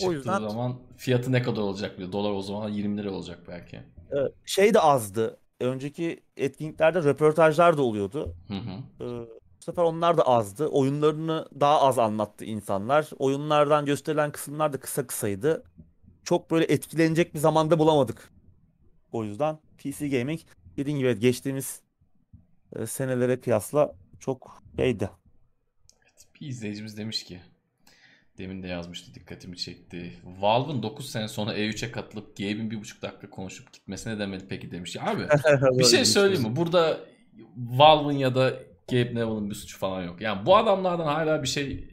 O 0.03 0.13
yüzden- 0.13 0.49
zaman 0.49 0.77
fiyatı 0.97 1.33
ne 1.33 1.43
kadar 1.43 1.61
olacak 1.61 1.99
bir 1.99 2.07
de. 2.09 2.13
Dolar 2.13 2.31
o 2.33 2.43
zaman 2.43 2.69
20 2.69 2.99
lira 2.99 3.11
olacak 3.11 3.39
belki. 3.49 3.81
Evet. 4.11 4.33
Şey 4.45 4.75
de 4.75 4.81
azdı. 4.81 5.37
Önceki 5.61 6.21
etkinliklerde 6.37 7.03
röportajlar 7.03 7.77
da 7.77 7.83
oluyordu. 7.83 8.35
Hı 8.49 8.55
hı. 8.55 9.05
Ee, 9.05 9.27
bu 9.59 9.63
sefer 9.65 9.83
onlar 9.83 10.19
da 10.19 10.23
azdı. 10.23 10.67
Oyunlarını 10.67 11.49
daha 11.61 11.81
az 11.81 11.99
anlattı 11.99 12.45
insanlar. 12.45 13.11
Oyunlardan 13.19 13.87
gösterilen 13.87 14.33
kısımlar 14.33 14.73
da 14.73 14.81
kısa 14.81 15.07
kısaydı. 15.07 15.65
Çok 16.25 16.51
böyle 16.51 16.65
etkilenecek 16.65 17.35
bir 17.35 17.39
zamanda 17.39 17.79
bulamadık. 17.79 18.33
O 19.13 19.25
yüzden 19.25 19.59
PC 19.79 20.09
Gaming 20.09 20.41
dediğim 20.77 20.99
gibi 20.99 21.19
geçtiğimiz 21.19 21.81
e, 22.77 22.87
senelere 22.87 23.41
kıyasla 23.41 23.95
çok 24.21 24.63
şeydi. 24.77 25.11
Bir 26.41 26.47
izleyicimiz 26.47 26.97
demiş 26.97 27.25
ki 27.25 27.41
demin 28.39 28.63
de 28.63 28.69
yazmıştı 28.69 29.15
dikkatimi 29.15 29.57
çekti. 29.57 30.13
Valve'ın 30.25 30.83
9 30.83 31.11
sene 31.11 31.29
sonra 31.29 31.59
E3'e 31.59 31.93
katılıp 31.93 32.37
Gabe'in 32.37 32.71
1,5 32.71 33.03
dakika 33.03 33.31
konuşup 33.31 33.73
gitmesine 33.73 34.19
demeli 34.19 34.49
peki 34.49 34.71
demiş. 34.71 34.97
Ya 34.97 35.07
abi 35.07 35.23
bir 35.79 35.85
şey 35.85 36.05
söyleyeyim 36.05 36.49
mi? 36.49 36.57
Burada 36.57 37.01
Valve'ın 37.57 38.19
ya 38.19 38.35
da 38.35 38.55
Gabe 38.89 39.15
Neville'ın 39.15 39.51
bir 39.51 39.55
suçu 39.55 39.79
falan 39.79 40.03
yok. 40.03 40.21
Yani 40.21 40.47
bu 40.47 40.57
adamlardan 40.57 41.07
hala 41.07 41.43
bir 41.43 41.49
şey 41.49 41.89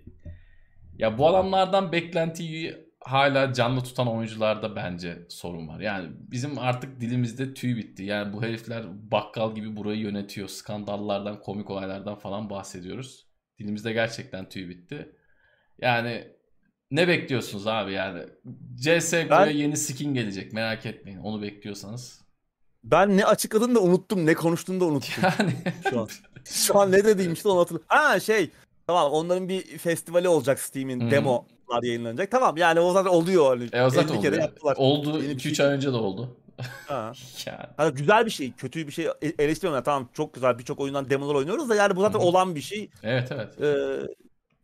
ya 0.97 1.17
bu 1.17 1.27
adamlardan 1.27 1.91
beklentiyi 1.91 2.91
hala 2.99 3.53
canlı 3.53 3.83
tutan 3.83 4.07
oyuncularda 4.07 4.75
bence 4.75 5.25
sorun 5.29 5.67
var. 5.67 5.79
Yani 5.79 6.09
bizim 6.31 6.59
artık 6.59 7.01
dilimizde 7.01 7.53
tüy 7.53 7.77
bitti. 7.77 8.03
Yani 8.03 8.33
bu 8.33 8.43
herifler 8.43 8.83
bakkal 9.11 9.55
gibi 9.55 9.75
burayı 9.75 9.99
yönetiyor. 9.99 10.47
Skandallardan, 10.47 11.39
komik 11.39 11.69
olaylardan 11.69 12.15
falan 12.15 12.49
bahsediyoruz. 12.49 13.27
Dilimizde 13.59 13.93
gerçekten 13.93 14.49
tüy 14.49 14.69
bitti. 14.69 15.15
Yani 15.81 16.27
ne 16.91 17.07
bekliyorsunuz 17.07 17.67
abi 17.67 17.91
yani? 17.93 18.23
CSGO'ya 18.81 19.29
Ben- 19.29 19.49
yeni 19.49 19.77
skin 19.77 20.13
gelecek 20.13 20.53
merak 20.53 20.85
etmeyin. 20.85 21.17
Onu 21.19 21.41
bekliyorsanız. 21.41 22.21
Ben 22.83 23.17
ne 23.17 23.25
açıkladığını 23.25 23.75
da 23.75 23.79
unuttum, 23.79 24.25
ne 24.25 24.33
konuştuğunu 24.33 24.79
da 24.79 24.85
unuttum. 24.85 25.13
Yani 25.39 25.53
Şu 25.89 25.99
an. 25.99 26.07
Şu 26.45 26.79
an 26.79 26.91
ne 26.91 27.03
dediğim 27.05 27.33
işte 27.33 27.49
onu 27.49 27.59
hatırlıyorum. 27.59 27.85
Ha 27.89 28.19
şey, 28.19 28.49
tamam 28.87 29.11
onların 29.11 29.49
bir 29.49 29.77
festivali 29.77 30.27
olacak 30.27 30.59
Steam'in 30.59 31.07
Hı. 31.07 31.11
demolar 31.11 31.83
yayınlanacak. 31.83 32.31
Tamam 32.31 32.57
yani 32.57 32.79
o 32.79 32.91
zaten 32.93 33.09
oluyor. 33.09 33.57
Hani 33.57 33.69
e 33.73 33.83
o 33.83 33.89
zaten 33.89 34.07
50 34.07 34.13
oldu. 34.17 34.21
kere 34.21 34.35
ya. 34.35 34.41
yaptılar. 34.41 34.75
Oldu 34.79 35.23
Yeni 35.23 35.29
bir 35.29 35.39
2-3 35.39 35.55
şey 35.55 35.65
ay 35.65 35.73
önce 35.73 35.87
de 35.93 35.95
oldu. 35.95 36.37
Ha. 36.87 37.11
Yani. 37.45 37.93
Güzel 37.93 38.25
bir 38.25 38.31
şey, 38.31 38.51
kötü 38.51 38.87
bir 38.87 38.91
şey 38.91 39.05
e- 39.05 39.11
eleştirmiyorum. 39.39 39.75
Yani 39.75 39.83
tamam 39.85 40.09
çok 40.13 40.33
güzel 40.33 40.59
birçok 40.59 40.79
oyundan 40.79 41.09
demolar 41.09 41.35
oynuyoruz 41.35 41.69
da 41.69 41.75
yani 41.75 41.95
bu 41.95 42.01
zaten 42.01 42.19
Hı 42.19 42.23
hı. 42.23 42.27
olan 42.27 42.55
bir 42.55 42.61
şey. 42.61 42.89
Evet 43.03 43.31
evet. 43.31 43.61
Ee, 43.61 44.07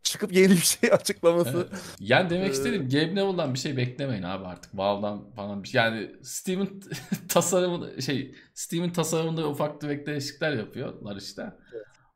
çıkıp 0.03 0.33
yeni 0.33 0.51
bir 0.51 0.55
şey 0.57 0.89
açıklaması. 0.93 1.67
Evet. 1.71 1.81
Yani 1.99 2.29
demek 2.29 2.47
Ee, 2.47 2.51
istedim 2.51 2.89
Gabe 2.89 3.15
Neville'dan 3.15 3.53
bir 3.53 3.59
şey 3.59 3.77
beklemeyin 3.77 4.23
abi 4.23 4.45
artık. 4.45 4.77
Valve'dan 4.77 5.31
falan 5.31 5.63
bir 5.63 5.67
şey. 5.67 5.81
Yani 5.81 6.11
Steam'in 6.23 6.83
tasarımı 7.29 8.01
şey 8.01 8.35
Steam'in 8.53 8.89
tasarımında 8.89 9.49
ufak 9.49 9.81
tefek 9.81 10.07
değişiklikler 10.07 10.51
yapıyorlar 10.53 11.15
işte. 11.15 11.53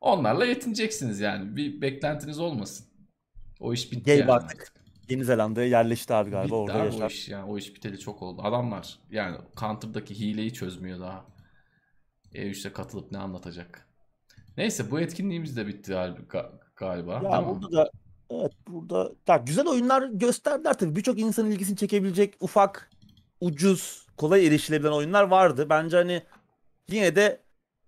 Onlarla 0.00 0.44
yetineceksiniz 0.46 1.20
yani. 1.20 1.56
Bir 1.56 1.80
beklentiniz 1.80 2.38
olmasın. 2.38 2.86
O 3.60 3.72
iş 3.72 3.92
bitti 3.92 4.02
Gabe 4.10 4.18
yani. 4.20 4.32
artık 4.32 4.72
Yeni 5.08 5.24
Zelanda'ya 5.24 5.66
yerleşti 5.68 6.14
abi 6.14 6.30
galiba 6.30 6.44
Bitti 6.44 6.54
orada 6.54 6.78
abi 6.78 6.84
yaşar. 6.86 7.04
o 7.04 7.06
iş 7.06 7.28
yani. 7.28 7.50
O 7.50 7.58
iş 7.58 7.74
biteli 7.74 7.98
çok 7.98 8.22
oldu. 8.22 8.42
Adamlar 8.44 8.98
yani 9.10 9.36
Counter'daki 9.56 10.18
hileyi 10.20 10.52
çözmüyor 10.52 11.00
daha. 11.00 11.24
E3'te 12.34 12.72
katılıp 12.72 13.12
ne 13.12 13.18
anlatacak? 13.18 13.86
Neyse 14.56 14.90
bu 14.90 15.00
etkinliğimiz 15.00 15.56
de 15.56 15.66
bitti 15.66 15.92
gal- 15.92 16.26
ga- 16.26 16.50
galiba. 16.82 17.12
Ya 17.12 17.22
değil 17.22 17.42
mi? 17.42 17.48
burada 17.48 17.76
da 17.76 17.90
evet 18.30 18.52
burada 18.68 19.12
ya 19.28 19.36
güzel 19.36 19.66
oyunlar 19.66 20.02
gösterdiler 20.02 20.78
tabii. 20.78 20.96
Birçok 20.96 21.18
insanın 21.18 21.50
ilgisini 21.50 21.76
çekebilecek 21.76 22.34
ufak, 22.40 22.90
ucuz, 23.40 24.06
kolay 24.16 24.46
erişilebilen 24.46 24.92
oyunlar 24.92 25.22
vardı. 25.22 25.66
Bence 25.70 25.96
hani 25.96 26.22
yine 26.88 27.16
de 27.16 27.40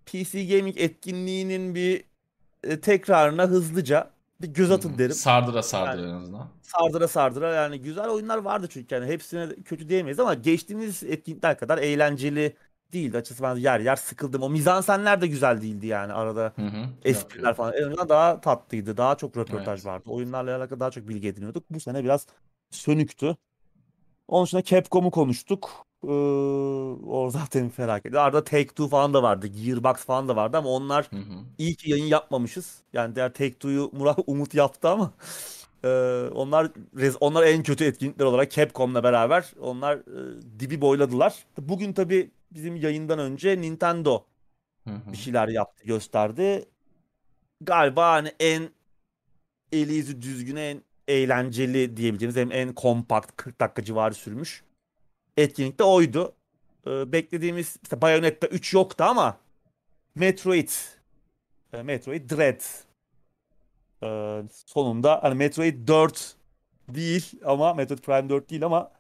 PC 0.06 0.44
Gaming 0.46 0.80
etkinliğinin 0.80 1.74
bir 1.74 2.04
e, 2.64 2.80
tekrarına 2.80 3.42
hızlıca 3.46 4.10
bir 4.40 4.48
göz 4.48 4.70
atın 4.70 4.98
derim. 4.98 5.14
Sardıra 5.14 5.62
sardıra 5.62 6.02
Yani- 6.02 6.10
en 6.10 6.16
azından. 6.16 6.48
Sardıra 6.62 7.08
sardıra 7.08 7.54
yani 7.54 7.80
güzel 7.80 8.08
oyunlar 8.08 8.38
vardı 8.38 8.66
çünkü 8.70 8.94
yani 8.94 9.06
hepsine 9.06 9.48
kötü 9.64 9.88
diyemeyiz 9.88 10.20
ama 10.20 10.34
geçtiğimiz 10.34 11.02
etkinlikler 11.02 11.58
kadar 11.58 11.78
eğlenceli 11.78 12.56
değildi. 12.94 13.16
Açıkçası 13.16 13.42
ben 13.42 13.56
yer 13.56 13.80
yer 13.80 13.96
sıkıldım. 13.96 14.42
O 14.42 14.50
mizansenler 14.50 15.20
de 15.20 15.26
güzel 15.26 15.60
değildi 15.62 15.86
yani 15.86 16.12
arada. 16.12 16.52
Hı 16.56 16.62
hı. 16.62 16.86
Espriler 17.04 17.54
falan. 17.54 17.72
En 17.74 17.82
azından 17.82 18.08
daha 18.08 18.40
tatlıydı. 18.40 18.96
Daha 18.96 19.14
çok 19.16 19.36
röportaj 19.36 19.80
Evet. 19.80 19.86
vardı. 19.86 20.04
Oyunlarla 20.06 20.56
alakalı 20.56 20.80
daha 20.80 20.90
çok 20.90 21.08
bilgi 21.08 21.28
ediniyorduk. 21.28 21.64
Bu 21.70 21.80
sene 21.80 22.04
biraz 22.04 22.26
sönüktü. 22.70 23.36
Onun 24.28 24.44
dışında 24.44 24.62
Capcom'u 24.64 25.10
konuştuk. 25.10 25.70
Ee, 26.04 26.08
o 27.06 27.30
zaten 27.30 27.68
felaket. 27.68 28.14
Arada 28.14 28.38
Take-Two 28.38 28.88
falan 28.88 29.14
da 29.14 29.22
vardı. 29.22 29.46
Gearbox 29.46 29.96
falan 29.96 30.28
da 30.28 30.36
vardı 30.36 30.56
ama 30.56 30.68
onlar 30.68 31.06
Hı 31.10 31.16
hı. 31.16 31.34
iyi 31.58 31.76
ki 31.76 31.90
yayın 31.90 32.04
yapmamışız. 32.04 32.82
Yani 32.92 33.14
diğer 33.14 33.30
Take-Two'yu 33.30 33.90
Murat 33.92 34.18
Umut 34.26 34.54
yaptı 34.54 34.88
ama 34.88 35.12
e, 35.84 35.88
onlar 36.34 36.68
onlar 37.20 37.42
en 37.42 37.62
kötü 37.62 37.84
etkinlikler 37.84 38.24
olarak 38.24 38.50
Capcom'la 38.50 39.02
beraber 39.04 39.52
onlar 39.60 39.96
e, 39.96 40.60
dibi 40.60 40.80
boyladılar. 40.80 41.34
Bugün 41.58 41.92
tabii 41.92 42.30
bizim 42.54 42.76
yayından 42.76 43.18
önce 43.18 43.60
Nintendo 43.60 44.24
bir 44.86 45.16
şeyler 45.16 45.48
yaptı, 45.48 45.84
gösterdi. 45.84 46.64
Galiba 47.60 48.12
hani 48.12 48.32
en 48.40 48.68
eli 49.72 49.94
yüzü 49.94 50.22
düzgün, 50.22 50.56
en 50.56 50.82
eğlenceli 51.08 51.96
diyebileceğimiz 51.96 52.36
hem 52.36 52.52
en 52.52 52.72
kompakt 52.72 53.36
40 53.36 53.60
dakika 53.60 53.84
civarı 53.84 54.14
sürmüş. 54.14 54.64
Etkinlik 55.36 55.78
de 55.78 55.84
oydu. 55.84 56.34
Ee, 56.86 57.12
beklediğimiz 57.12 57.76
işte 57.82 58.00
Bayonetta 58.00 58.46
3 58.46 58.74
yoktu 58.74 59.04
ama 59.04 59.38
Metroid 60.14 60.70
e, 61.72 61.82
Metroid 61.82 62.30
Dread 62.30 62.60
e, 64.02 64.08
sonunda 64.66 65.22
hani 65.22 65.34
Metroid 65.34 65.88
4 65.88 66.36
değil 66.88 67.32
ama 67.44 67.74
Metroid 67.74 67.98
Prime 67.98 68.28
4 68.28 68.50
değil 68.50 68.64
ama 68.64 68.92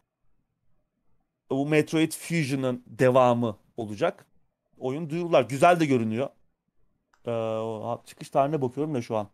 bu 1.50 1.66
Metroid 1.66 2.12
Fusion'ın 2.12 2.84
devamı 2.86 3.56
olacak 3.76 4.26
oyun 4.78 5.10
duyurular. 5.10 5.42
Güzel 5.42 5.80
de 5.80 5.86
görünüyor. 5.86 6.28
Ee, 7.26 8.06
çıkış 8.06 8.30
tarihine 8.30 8.62
bakıyorum 8.62 8.94
da 8.94 9.02
şu 9.02 9.16
an. 9.16 9.28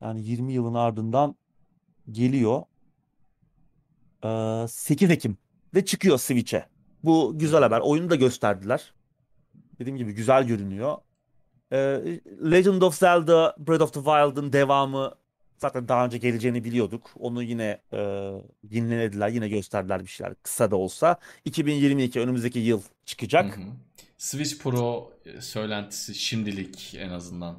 Yani 0.00 0.22
20 0.22 0.52
yılın 0.52 0.74
ardından 0.74 1.36
geliyor. 2.10 2.62
Ee, 4.24 4.68
8 4.68 5.10
Ekim 5.10 5.38
ve 5.74 5.84
çıkıyor 5.84 6.18
Switch'e. 6.18 6.66
Bu 7.04 7.38
güzel 7.38 7.62
haber. 7.62 7.80
Oyunu 7.80 8.10
da 8.10 8.14
gösterdiler. 8.14 8.94
Dediğim 9.78 9.96
gibi 9.96 10.12
güzel 10.12 10.46
görünüyor. 10.46 10.96
Ee, 11.72 11.76
Legend 12.50 12.82
of 12.82 12.98
Zelda 12.98 13.56
Breath 13.58 13.82
of 13.82 13.92
the 13.92 14.00
Wild'ın 14.00 14.52
devamı 14.52 15.14
zaten 15.62 15.88
daha 15.88 16.04
önce 16.06 16.18
geleceğini 16.18 16.64
biliyorduk. 16.64 17.10
Onu 17.18 17.42
yine 17.42 17.80
e, 17.92 17.98
yenilediler. 18.70 19.28
Yine 19.28 19.48
gösterdiler 19.48 20.00
bir 20.02 20.06
şeyler. 20.06 20.34
Kısa 20.42 20.70
da 20.70 20.76
olsa. 20.76 21.16
2022 21.44 22.20
önümüzdeki 22.20 22.58
yıl 22.58 22.80
Hı 22.80 22.84
çıkacak. 23.06 23.56
hı. 23.56 23.60
Switch 24.18 24.62
Pro 24.62 25.12
e, 25.26 25.40
söylentisi 25.40 26.14
şimdilik 26.14 26.94
en 26.98 27.08
azından. 27.10 27.58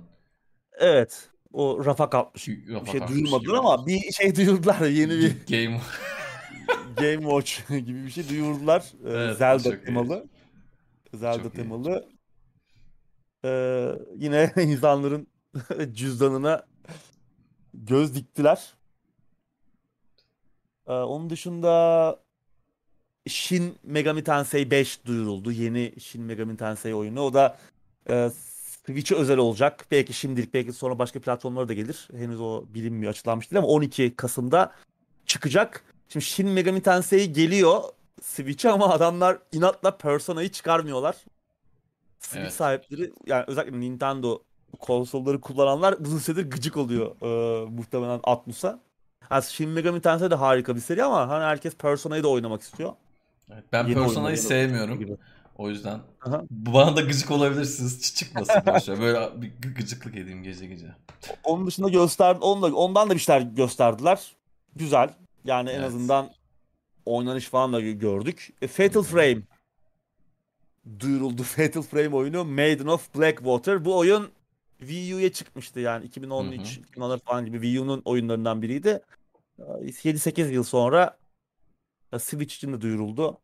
Evet. 0.74 1.30
O 1.54 1.86
rafa 1.86 2.10
kalkmış. 2.10 2.48
Rafa 2.50 2.86
Bir 2.86 2.92
şey 2.92 3.08
duyurmadılar 3.08 3.58
ama 3.58 3.88
bir 3.88 4.12
şey 4.12 4.36
duyurdular. 4.36 4.82
Yeni 4.88 5.10
bir 5.12 5.36
Game 5.50 5.82
Game 6.98 7.22
Watch 7.22 7.68
gibi 7.86 8.06
bir 8.06 8.10
şey 8.10 8.30
duyurdular. 8.30 8.82
Ee, 9.06 9.10
Evet, 9.10 9.38
Zelda 9.38 9.64
çok 9.64 9.74
iyi. 9.74 9.86
temalı. 9.86 10.26
Zelda 11.14 11.44
Çok 11.44 11.54
iyi. 11.54 11.56
temalı. 11.56 12.10
Ee, 13.46 13.90
yine 14.16 14.54
insanların 14.58 15.28
cüzdanına 15.92 16.66
göz 17.74 18.16
diktiler. 18.16 18.74
Ee, 20.88 20.92
onun 20.94 21.30
dışında 21.30 22.20
Shin 23.28 23.76
Megami 23.84 24.24
Tensei 24.24 24.72
5 24.72 25.06
duyuruldu. 25.06 25.52
Yeni 25.52 25.94
Shin 26.00 26.22
Megami 26.22 26.58
Tensei 26.58 26.96
oyunu. 26.96 27.22
O 27.22 27.34
da 27.34 27.58
e, 28.10 28.30
Switch'e 28.86 29.16
özel 29.16 29.38
olacak. 29.38 29.86
Belki 29.92 30.14
şimdilik 30.14 30.54
belki 30.54 30.74
sonra 30.74 31.00
başka 31.00 31.22
platformlara 31.22 31.68
da 31.68 31.74
gelir. 31.74 32.08
Henüz 32.12 32.42
o 32.42 32.64
bilinmiyor, 32.68 33.12
açıklanmış 33.12 33.52
değil 33.52 33.60
ama 33.60 33.68
12 33.68 34.16
Kasım'da 34.16 34.74
çıkacak. 35.26 35.84
Şimdi 36.10 36.26
Shin 36.26 36.50
Megami 36.50 36.82
Tensei 36.82 37.34
geliyor 37.34 37.84
Switch'e 38.22 38.70
ama 38.70 38.90
adamlar 38.90 39.38
inatla 39.52 39.98
Persona'yı 39.98 40.52
çıkarmıyorlar. 40.52 41.16
Switch 42.20 42.42
Evet. 42.42 42.54
sahipleri 42.54 43.12
yani 43.26 43.44
özellikle 43.48 43.80
Nintendo 43.80 44.44
konsolları 44.80 45.42
kullananlar 45.42 45.94
uzun 45.94 46.18
süredir 46.18 46.52
gıcık 46.52 46.78
oluyor 46.78 47.16
e, 47.22 47.66
muhtemelen 47.70 48.20
Atlus'a. 48.24 48.80
Yani 49.32 49.44
Shin 49.44 49.70
Megami 49.70 50.02
Tensei 50.02 50.32
de 50.32 50.36
harika 50.36 50.76
bir 50.76 50.82
seri 50.82 51.04
ama 51.04 51.30
hani 51.30 51.44
herkes 51.44 51.76
Persona'yı 51.76 52.24
da 52.24 52.28
oynamak 52.28 52.62
istiyor. 52.62 52.94
Evet, 53.54 53.64
ben 53.72 53.84
Yeni 53.88 53.94
Persona'yı 53.94 54.38
sevmiyorum. 54.38 55.00
gibi. 55.00 55.18
O 55.58 55.70
yüzden 55.70 56.00
Aha. 56.26 56.42
bana 56.50 56.96
da 56.96 57.02
gıcık 57.02 57.32
olabilirsiniz. 57.32 58.14
Çıkmasın 58.16 58.62
boşver. 58.68 59.02
Böyle 59.02 59.42
bir 59.42 59.52
gı- 59.52 59.74
gıcıklık 59.74 60.16
edeyim 60.16 60.44
gece 60.44 60.66
gece. 60.68 60.96
Onun 61.44 61.68
dışında 61.68 61.90
göster 61.90 62.38
onunla, 62.42 62.76
ondan 62.76 63.10
da 63.10 63.14
bir 63.14 63.20
şeyler 63.20 63.42
gösterdiler. 63.42 64.32
Güzel. 64.76 65.10
Yani 65.46 65.70
en 65.70 65.76
Evet. 65.76 65.88
azından 65.88 66.30
oynanış 67.06 67.50
falan 67.50 67.74
da 67.74 67.82
gördük. 67.82 68.54
E, 68.62 68.68
Fatal 68.68 69.04
Frame 69.04 69.42
duyuruldu. 71.00 71.44
Fatal 71.56 71.82
Frame 71.82 72.16
oyunu 72.16 72.46
Maiden 72.46 72.88
of 72.88 73.16
Blackwater. 73.16 73.86
Bu 73.86 73.98
oyun 73.98 74.30
Wii 74.80 75.16
U'ya 75.16 75.32
çıkmıştı 75.32 75.80
yani 75.80 76.06
2013 76.06 76.78
2014 76.78 77.26
falan 77.26 77.46
gibi 77.46 77.56
Wii 77.62 77.80
U'nun 77.82 78.02
oyunlarından 78.06 78.62
biriydi. 78.62 79.02
7-8 79.60 80.52
yıl 80.52 80.64
sonra 80.64 81.18
e, 82.14 82.20
Switch 82.20 82.56
için 82.56 82.74
de 82.74 82.82
duyuruldu. 82.82 83.38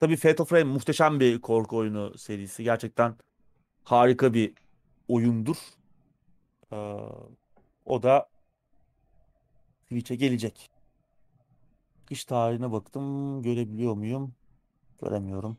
Tabii 0.00 0.16
Fatal 0.16 0.44
Frame 0.44 0.64
muhteşem 0.64 1.20
bir 1.20 1.40
korku 1.40 1.76
oyunu 1.76 2.18
serisi. 2.18 2.64
Gerçekten 2.64 3.16
harika 3.84 4.34
bir 4.34 4.52
oyundur. 5.08 5.56
Ee, 6.72 6.76
o 7.84 8.02
da 8.02 8.28
Switch'e 9.88 10.14
gelecek. 10.14 10.70
Çıkış 12.00 12.24
tarihine 12.24 12.72
baktım. 12.72 13.42
Görebiliyor 13.42 13.94
muyum? 13.94 14.34
Göremiyorum. 15.02 15.56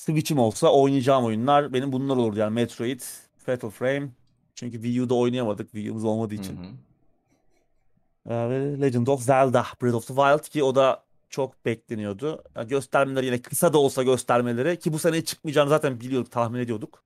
Switch'im 0.00 0.38
olsa 0.38 0.72
oynayacağım 0.72 1.24
oyunlar 1.24 1.72
benim 1.72 1.92
bunlar 1.92 2.16
olurdu 2.16 2.38
yani 2.38 2.54
Metroid, 2.54 3.00
Fatal 3.46 3.70
Frame. 3.70 4.08
Çünkü 4.54 4.76
Wii 4.82 5.02
U'da 5.02 5.14
oynayamadık 5.14 5.66
Wii 5.72 5.90
U'muz 5.90 6.04
olmadığı 6.04 6.34
Hı 6.36 6.38
için. 6.40 6.56
hı. 6.56 6.66
Ee, 8.28 8.50
ve 8.50 8.80
Legend 8.80 9.06
of 9.06 9.22
Zelda 9.22 9.66
Breath 9.82 9.94
of 9.94 10.06
the 10.06 10.14
Wild 10.14 10.52
ki 10.52 10.62
o 10.64 10.74
da 10.74 11.04
çok 11.30 11.64
bekleniyordu. 11.64 12.44
Yani 12.56 12.68
göstermeleri 12.68 13.26
yine 13.26 13.42
kısa 13.42 13.72
da 13.72 13.78
olsa 13.78 14.02
göstermeleri 14.02 14.78
ki 14.78 14.92
bu 14.92 14.98
sene 14.98 15.24
çıkmayacağını 15.24 15.68
zaten 15.68 16.00
biliyorduk, 16.00 16.32
tahmin 16.32 16.58
ediyorduk. 16.60 17.02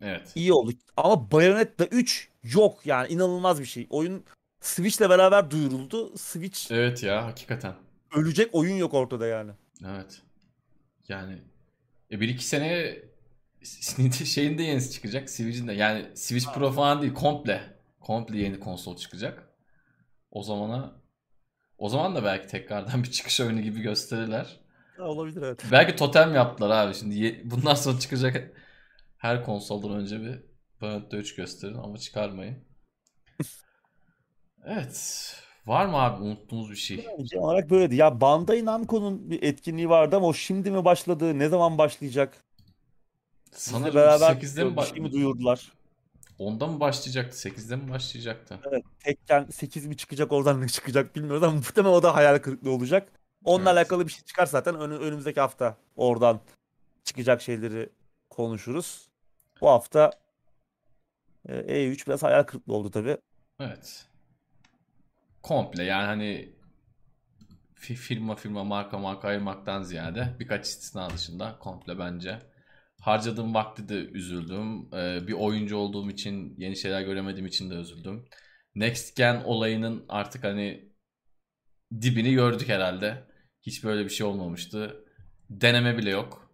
Evet. 0.00 0.32
İyi 0.34 0.52
oldu. 0.52 0.72
Ama 0.96 1.30
Bayonetta 1.30 1.84
3 1.86 2.28
yok 2.42 2.86
yani 2.86 3.08
inanılmaz 3.12 3.60
bir 3.60 3.64
şey. 3.64 3.86
Oyun 3.90 4.24
Switch'le 4.60 5.00
beraber 5.10 5.50
duyuruldu. 5.50 6.18
Switch 6.18 6.72
Evet 6.72 7.02
ya 7.02 7.26
hakikaten. 7.26 7.74
ölecek 8.16 8.54
oyun 8.54 8.76
yok 8.76 8.94
ortada 8.94 9.26
yani. 9.26 9.50
Evet. 9.86 10.22
Yani 11.08 11.38
e, 12.14 12.20
bir 12.20 12.28
iki 12.28 12.44
sene 12.44 12.96
şeyin 14.24 14.58
de 14.58 14.62
yenisi 14.62 14.92
çıkacak. 14.92 15.30
Switch'in 15.30 15.68
de. 15.68 15.72
Yani 15.72 16.16
Switch 16.16 16.54
Pro 16.54 16.72
falan 16.72 17.02
değil. 17.02 17.14
Komple. 17.14 17.74
Komple 18.00 18.38
yeni 18.38 18.60
konsol 18.60 18.96
çıkacak. 18.96 19.48
O 20.30 20.42
zamana 20.42 21.02
o 21.78 21.88
zaman 21.88 22.14
da 22.14 22.24
belki 22.24 22.46
tekrardan 22.46 23.02
bir 23.02 23.10
çıkış 23.10 23.40
oyunu 23.40 23.60
gibi 23.60 23.80
gösterirler. 23.80 24.60
Olabilir 24.98 25.42
evet. 25.42 25.64
Belki 25.72 25.96
totem 25.96 26.34
yaptılar 26.34 26.86
abi. 26.86 26.94
Şimdi 26.94 27.18
ye- 27.18 27.42
bundan 27.50 27.74
sonra 27.74 27.98
çıkacak 27.98 28.56
her 29.16 29.44
konsoldan 29.44 29.90
önce 29.92 30.20
bir 30.20 30.42
Bayonetta 30.80 31.16
3 31.16 31.34
gösterin 31.34 31.74
ama 31.74 31.98
çıkarmayın. 31.98 32.64
Evet. 34.64 35.36
Var 35.66 35.86
mı 35.86 35.96
abi 35.96 36.22
unuttuğumuz 36.22 36.70
bir 36.70 36.76
şey? 36.76 36.96
Yani 36.96 37.24
genel 37.24 37.44
olarak 37.44 37.70
böyleydi. 37.70 37.96
Ya 37.96 38.20
Bandai 38.20 38.64
Namco'nun 38.64 39.30
bir 39.30 39.42
etkinliği 39.42 39.88
vardı 39.88 40.16
ama 40.16 40.26
o 40.26 40.32
şimdi 40.34 40.70
mi 40.70 40.84
başladı? 40.84 41.38
Ne 41.38 41.48
zaman 41.48 41.78
başlayacak? 41.78 42.36
Sanırım 43.52 43.94
beraber 43.94 44.34
8'de 44.34 44.64
mi 44.64 44.76
bir 44.76 44.82
şey 44.82 45.00
mi 45.00 45.12
duyurdular? 45.12 45.72
Onda 46.38 46.66
mı 46.66 46.80
başlayacaktı? 46.80 47.36
8'de 47.48 47.76
mi 47.76 47.90
başlayacaktı? 47.90 48.58
Evet. 48.68 48.84
Tekken 49.00 49.44
8 49.44 49.86
mi 49.86 49.96
çıkacak 49.96 50.32
oradan 50.32 50.60
ne 50.60 50.68
çıkacak 50.68 51.16
bilmiyoruz 51.16 51.42
ama 51.42 51.52
muhtemelen 51.56 51.94
o 51.94 52.02
da 52.02 52.14
hayal 52.14 52.38
kırıklığı 52.38 52.70
olacak. 52.70 53.08
Onunla 53.44 53.70
Evet. 53.70 53.78
alakalı 53.78 54.06
bir 54.06 54.12
şey 54.12 54.24
çıkar 54.24 54.46
zaten 54.46 54.74
önü- 54.74 54.96
önümüzdeki 54.98 55.40
hafta 55.40 55.76
oradan 55.96 56.40
çıkacak 57.04 57.42
şeyleri 57.42 57.88
konuşuruz. 58.30 59.08
Bu 59.60 59.68
hafta 59.68 60.10
e, 61.48 61.54
E3 61.56 62.06
biraz 62.06 62.22
hayal 62.22 62.42
kırıklığı 62.42 62.74
oldu 62.74 62.90
tabii. 62.90 63.16
Evet. 63.60 64.06
Komple 65.44 65.84
yani 65.84 66.06
hani 66.06 66.54
fi- 67.74 67.94
firma 67.94 68.34
firma 68.34 68.64
marka 68.64 68.98
marka 68.98 69.28
ayırmaktan 69.28 69.82
ziyade 69.82 70.36
birkaç 70.40 70.66
istisna 70.66 71.10
dışında 71.10 71.58
komple 71.60 71.98
bence 71.98 72.38
harcadığım 73.00 73.54
vakti 73.54 73.88
de 73.88 73.94
üzüldüm. 73.94 74.94
Ee, 74.94 75.26
bir 75.26 75.32
oyuncu 75.32 75.76
olduğum 75.76 76.10
için, 76.10 76.54
yeni 76.58 76.76
şeyler 76.76 77.02
göremediğim 77.02 77.46
için 77.46 77.70
de 77.70 77.74
üzüldüm. 77.74 78.24
Next 78.74 79.16
Gen 79.16 79.42
olayının 79.44 80.04
artık 80.08 80.44
hani 80.44 80.92
dibini 82.00 82.34
gördük 82.34 82.68
herhalde. 82.68 83.24
Hiç 83.62 83.84
böyle 83.84 84.04
bir 84.04 84.10
şey 84.10 84.26
olmamıştı. 84.26 85.04
Deneme 85.50 85.98
bile 85.98 86.10
yok. 86.10 86.50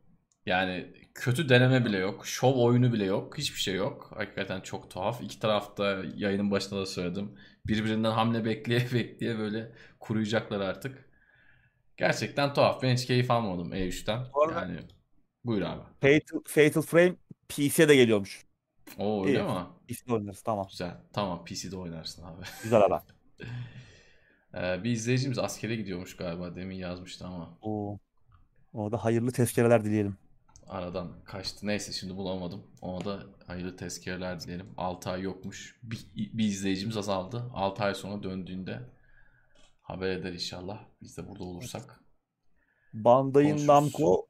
Yani 0.47 0.93
kötü 1.15 1.49
deneme 1.49 1.85
bile 1.85 1.99
yok. 1.99 2.27
Şov 2.27 2.55
oyunu 2.55 2.93
bile 2.93 3.05
yok. 3.05 3.39
Hiçbir 3.39 3.61
şey 3.61 3.75
yok. 3.75 4.13
Hakikaten 4.17 4.61
çok 4.61 4.91
tuhaf. 4.91 5.23
İki 5.23 5.39
tarafta 5.39 6.03
yayının 6.17 6.51
başında 6.51 6.81
da 6.81 6.87
söyledim. 6.87 7.39
Birbirinden 7.67 8.11
hamle 8.11 8.45
bekleye 8.45 8.81
bekleye 8.93 9.39
böyle 9.39 9.73
kuruyacaklar 10.01 10.61
artık. 10.61 11.11
Gerçekten 11.97 12.55
tuhaf. 12.55 12.83
Ben 12.83 12.95
hiç 12.97 13.07
keyif 13.07 13.31
almadım 13.31 13.73
E3'ten. 13.75 14.27
Orada- 14.33 14.61
Yani 14.61 14.79
buyur 15.45 15.63
abi. 15.63 15.83
Fatal, 16.01 16.41
Fatal 16.47 16.83
Frame 16.83 17.15
PC'ye 17.49 17.89
de 17.89 17.97
geliyormuş. 17.97 18.47
Oo 18.99 19.27
öyle 19.27 19.39
İyi. 19.39 19.43
mi? 19.43 19.51
PC'de 19.89 20.13
oynarız 20.15 20.43
tamam. 20.43 20.67
Güzel. 20.71 20.97
Tamam 21.13 21.45
PC'de 21.45 21.77
oynarsın 21.77 22.23
abi. 22.25 22.43
Güzel 22.63 22.81
haber. 22.81 23.01
Ee, 24.55 24.85
bir 24.85 24.91
izleyicimiz 24.91 25.39
askere 25.39 25.77
gidiyormuş 25.77 26.17
galiba. 26.17 26.57
Demin 26.57 26.77
yazmıştı 26.77 27.27
ama 27.27 27.59
Oo. 27.63 27.99
Orada 28.73 29.05
hayırlı 29.05 29.33
tezkereler 29.33 29.85
dileyelim. 29.85 30.17
Aradan 30.71 31.25
kaçtı. 31.25 31.67
Neyse 31.67 31.93
şimdi 31.93 32.17
bulamadım. 32.17 32.67
Ona 32.83 33.05
da 33.05 33.23
hayırlı 33.47 33.77
tezkereler 33.77 34.41
dileyelim. 34.41 34.75
6 34.77 35.11
ay 35.11 35.23
yokmuş. 35.23 35.81
Bir, 35.83 36.07
bir 36.15 36.45
izleyicimiz 36.45 36.97
azaldı. 36.97 37.51
6 37.55 37.83
ay 37.85 37.95
sonra 37.95 38.23
döndüğünde 38.23 38.81
haber 39.83 40.11
eder 40.11 40.33
inşallah. 40.33 40.85
Biz 41.03 41.17
de 41.19 41.29
burada 41.29 41.45
olursak. 41.45 42.01
Konuşuruz. 43.41 43.67
Namco 43.69 44.29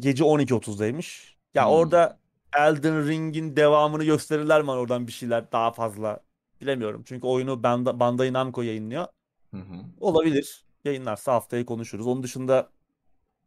gece 0.00 0.24
12.30'daymış. 0.24 1.36
Ya 1.54 1.68
Hmm. 1.68 1.72
orada 1.72 2.20
Elden 2.58 3.08
Ring'in 3.08 3.56
devamını 3.56 4.04
gösterirler 4.04 4.62
mi 4.62 4.70
oradan 4.70 5.06
bir 5.06 5.12
şeyler 5.12 5.52
daha 5.52 5.72
fazla 5.72 6.20
bilemiyorum. 6.60 7.02
Çünkü 7.06 7.26
oyunu 7.26 7.62
Banda, 7.62 8.00
Bandai 8.00 8.32
Namco 8.32 8.62
yayınlıyor. 8.62 9.06
Hı 9.50 9.56
hı. 9.56 9.84
Olabilir. 10.00 10.64
Yayınlarsa 10.84 11.32
haftaya 11.34 11.66
konuşuruz. 11.66 12.06
Onun 12.06 12.22
dışında 12.22 12.70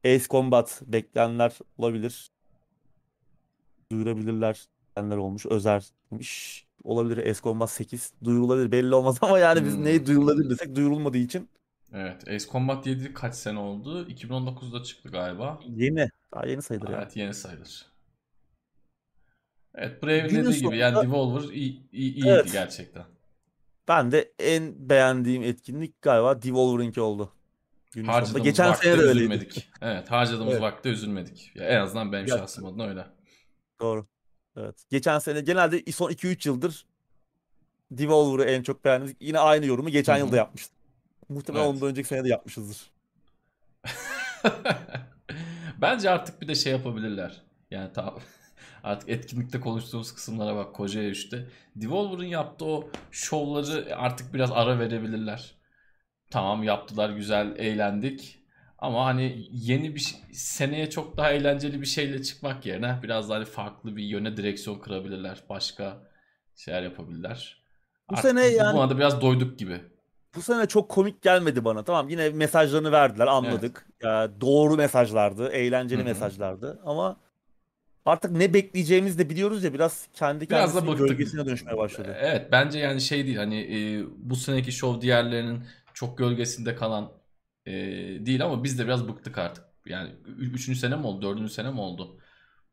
Ace 0.05 0.23
Combat 0.29 0.81
beklenenler 0.85 1.59
olabilir. 1.77 2.29
Duyurabilirler. 3.91 4.65
Beklenenler 4.89 5.17
olmuş. 5.17 5.45
Özer'miş. 5.45 6.65
Olabilir 6.83 7.17
Ace 7.17 7.39
Combat 7.41 7.69
8. 7.71 8.13
Duyurulabilir. 8.23 8.71
Belli 8.71 8.95
olmaz 8.95 9.17
ama 9.21 9.39
yani 9.39 9.65
biz 9.65 9.73
Hmm. 9.75 9.83
neyi 9.85 10.05
duyurulabilir 10.05 10.49
desek 10.49 10.75
duyurulmadığı 10.75 11.17
için 11.17 11.49
Evet. 11.93 12.27
Ace 12.27 12.45
Combat 12.51 12.87
7 12.87 13.13
kaç 13.13 13.35
sene 13.35 13.59
oldu? 13.59 14.07
2019'da 14.09 14.83
çıktı 14.83 15.09
galiba. 15.09 15.59
yeni. 15.67 16.09
Daha 16.33 16.45
yeni 16.47 16.61
sayılır. 16.61 16.89
Evet 16.89 17.15
yeni 17.17 17.33
sayılır. 17.33 17.85
Evet 19.75 20.03
Brave'in 20.03 20.27
Günün 20.29 20.45
dediği 20.45 20.61
gibi 20.61 20.77
yani 20.77 20.95
sonunda- 20.95 21.11
Devolver 21.13 21.49
iyi, 21.53 21.89
iyi- 21.91 22.13
iyiydi 22.13 22.27
Evet. 22.29 22.51
gerçekten. 22.51 23.03
Ben 23.87 24.11
de 24.11 24.33
en 24.39 24.89
beğendiğim 24.89 25.43
etkinlik 25.43 26.01
galiba 26.01 26.41
Devolver'ınki 26.41 27.01
oldu. 27.01 27.31
Günün 27.95 28.05
sonunda. 28.05 28.17
Harcadığımız 28.17 28.43
Geçen 28.43 28.69
vakte 28.69 28.83
sene 28.83 28.97
de 28.97 29.01
öyleydi. 29.01 29.17
üzülmedik. 29.17 29.69
Evet 29.81 30.11
harcadığımız 30.11 30.53
Evet. 30.53 30.61
vakte 30.61 30.89
üzülmedik. 30.89 31.51
Ya 31.55 31.63
en 31.65 31.79
azından 31.79 32.11
benim 32.11 32.27
Ya- 32.27 32.37
şahsım 32.37 32.65
adına 32.65 32.87
öyle. 32.87 33.05
Doğru. 33.81 34.07
Evet. 34.57 34.75
Geçen 34.89 35.19
sene 35.19 35.41
genelde 35.41 35.91
son 35.91 36.09
2-3 36.11 36.45
yıldır 36.49 36.85
Devolver'ı 37.91 38.49
en 38.49 38.63
çok 38.63 38.85
beğendim. 38.85 39.15
Yine 39.19 39.39
aynı 39.39 39.65
yorumu 39.65 39.89
geçen 39.89 40.13
Hı 40.13 40.17
hı. 40.21 40.25
yılda 40.25 40.37
yapmıştım. 40.37 40.75
Muhtemelen 41.29 41.63
Evet. 41.65 41.75
ondan 41.75 41.89
önceki 41.89 42.07
sene 42.07 42.23
de 42.23 42.29
yapmışızdır. 42.29 42.91
Bence 45.81 46.09
artık 46.09 46.41
bir 46.41 46.47
de 46.47 46.55
şey 46.55 46.71
yapabilirler. 46.71 47.41
Yani 47.71 47.93
ta- 47.93 48.13
artık 48.83 49.09
etkinlikte 49.09 49.59
konuştuğumuz 49.59 50.13
kısımlara 50.15 50.55
bak 50.55 50.73
koca 50.75 51.03
işte. 51.03 51.47
Devolver'ın 51.75 52.23
yaptığı 52.27 52.65
o 52.65 52.89
şovları 53.11 53.95
artık 53.97 54.33
biraz 54.33 54.51
ara 54.51 54.79
verebilirler. 54.79 55.54
Tamam 56.35 56.63
yaptılar 56.63 57.09
güzel 57.09 57.53
eğlendik. 57.57 58.39
Ama 58.79 59.05
hani 59.05 59.47
yeni 59.51 59.95
bir 59.95 59.99
şey- 59.99 60.19
seneye 60.33 60.89
çok 60.89 61.17
daha 61.17 61.31
eğlenceli 61.31 61.81
bir 61.81 61.85
şeyle 61.85 62.23
çıkmak 62.23 62.65
yerine 62.65 62.99
biraz 63.03 63.29
daha 63.29 63.37
hani 63.37 63.45
farklı 63.45 63.95
bir 63.95 64.03
yöne 64.03 64.37
direksiyon 64.37 64.79
kırabilirler. 64.79 65.43
Başka 65.49 65.97
şeyler 66.55 66.83
yapabilirler. 66.83 67.63
Bu 68.09 68.13
Artık 68.13 68.29
sene 68.31 68.45
yani- 68.45 68.77
buna 68.77 68.89
da 68.89 68.97
biraz 68.97 69.21
doyduk 69.21 69.59
gibi. 69.59 69.81
Bu 70.35 70.41
sene 70.41 70.65
çok 70.65 70.89
komik 70.89 71.21
gelmedi 71.21 71.65
bana. 71.65 71.83
Tamam 71.83 72.09
yine 72.09 72.29
mesajlarını 72.29 72.91
verdiler 72.91 73.27
anladık. 73.27 73.87
Ya, 74.03 74.41
doğru 74.41 74.75
mesajlardı, 74.75 75.49
eğlenceli 75.49 75.99
Hı 75.99 76.03
hı. 76.03 76.07
mesajlardı 76.07 76.81
ama 76.85 77.17
artık 78.05 78.31
ne 78.31 78.53
bekleyeceğimizi 78.53 79.19
de 79.19 79.29
biliyoruz 79.29 79.63
ya 79.63 79.73
biraz 79.73 80.07
kendi 80.13 80.49
Biraz 80.49 80.75
da 80.75 80.79
kendisinin 80.79 81.07
gölgesine 81.07 81.45
dönüşmeye 81.45 81.77
başladı. 81.77 82.17
Evet 82.19 82.47
bence 82.51 82.79
yani 82.79 83.01
şey 83.01 83.25
değil 83.25 83.37
hani 83.37 83.59
e, 83.61 84.03
bu 84.17 84.35
seneki 84.35 84.71
şov 84.71 85.01
diğerlerinin 85.01 85.63
çok 85.95 86.17
gölgesinde 86.17 86.75
kalan 86.75 87.11
e, 87.65 87.73
değil 88.25 88.45
ama 88.45 88.63
biz 88.63 88.79
de 88.79 88.85
biraz 88.85 89.07
bıktık 89.07 89.37
artık. 89.37 89.65
Yani 89.85 90.11
üçüncü 90.27 90.79
sene 90.79 90.95
mi 90.95 91.07
oldu, 91.07 91.21
dördüncü 91.21 91.53
sene 91.53 91.71
mi 91.71 91.79
oldu 91.79 92.21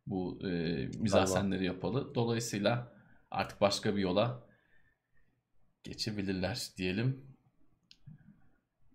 bu 0.07 0.49
e, 0.49 0.51
mizahsenleri 0.86 1.65
yapalı. 1.65 2.15
Dolayısıyla 2.15 2.93
artık 3.31 3.61
başka 3.61 3.97
bir 3.97 4.01
yola 4.01 4.47
geçebilirler 5.85 6.69
diyelim. 6.77 7.36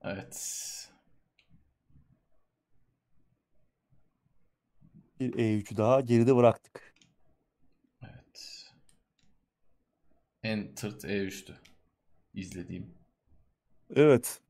Evet. 0.02 0.74
Bir 5.20 5.34
E3'ü 5.34 5.78
daha 5.78 6.02
geride 6.02 6.36
bıraktık. 6.36 6.94
Evet. 8.02 8.66
En 10.44 10.76
tırt 10.76 11.04
E3'tü 11.04 11.54
izlediğim. 12.34 12.97
Evet. 13.96 14.42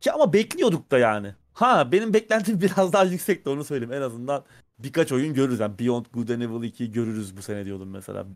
Ki 0.00 0.12
ama 0.12 0.32
bekliyorduk 0.32 0.90
da 0.90 0.98
yani. 0.98 1.34
Ha 1.52 1.92
benim 1.92 2.14
beklentim 2.14 2.60
biraz 2.62 2.92
daha 2.92 3.04
yüksekti 3.04 3.50
onu 3.50 3.64
söyleyeyim. 3.64 3.92
En 3.92 4.02
azından 4.02 4.44
birkaç 4.78 5.12
oyun 5.12 5.34
görürüz. 5.34 5.60
Yani 5.60 5.78
Beyond 5.78 6.06
Good 6.12 6.28
and 6.28 6.40
Evil 6.42 6.70
2'yi 6.72 6.92
görürüz 6.92 7.36
bu 7.36 7.42
sene 7.42 7.64
diyordum 7.64 7.90
mesela. 7.90 8.26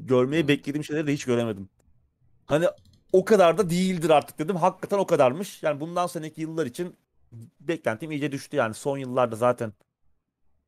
Görmeyi 0.00 0.48
beklediğim 0.48 0.84
şeyleri 0.84 1.06
de 1.06 1.12
hiç 1.12 1.24
göremedim. 1.24 1.68
Hani 2.46 2.66
o 3.12 3.24
kadar 3.24 3.58
da 3.58 3.70
değildir 3.70 4.10
artık 4.10 4.38
dedim. 4.38 4.56
Hakikaten 4.56 4.98
o 4.98 5.06
kadarmış. 5.06 5.62
Yani 5.62 5.80
bundan 5.80 6.06
sonraki 6.06 6.40
yıllar 6.40 6.66
için 6.66 6.96
beklentim 7.60 8.10
iyice 8.10 8.32
düştü 8.32 8.56
yani. 8.56 8.74
Son 8.74 8.98
yıllarda 8.98 9.36
zaten 9.36 9.72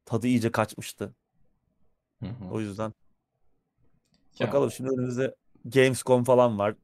tadı 0.07 0.27
iyice 0.27 0.53
kaçmıştı. 0.53 1.15
Hı 2.23 2.27
hı. 2.27 2.51
O 2.53 2.61
yüzden 2.61 2.93
Ya, 4.39 4.47
bakalım 4.47 4.70
şimdi 4.70 4.90
önümüzde 4.90 5.35
Gamescom 5.65 6.24
falan 6.24 6.59
var. 6.59 6.74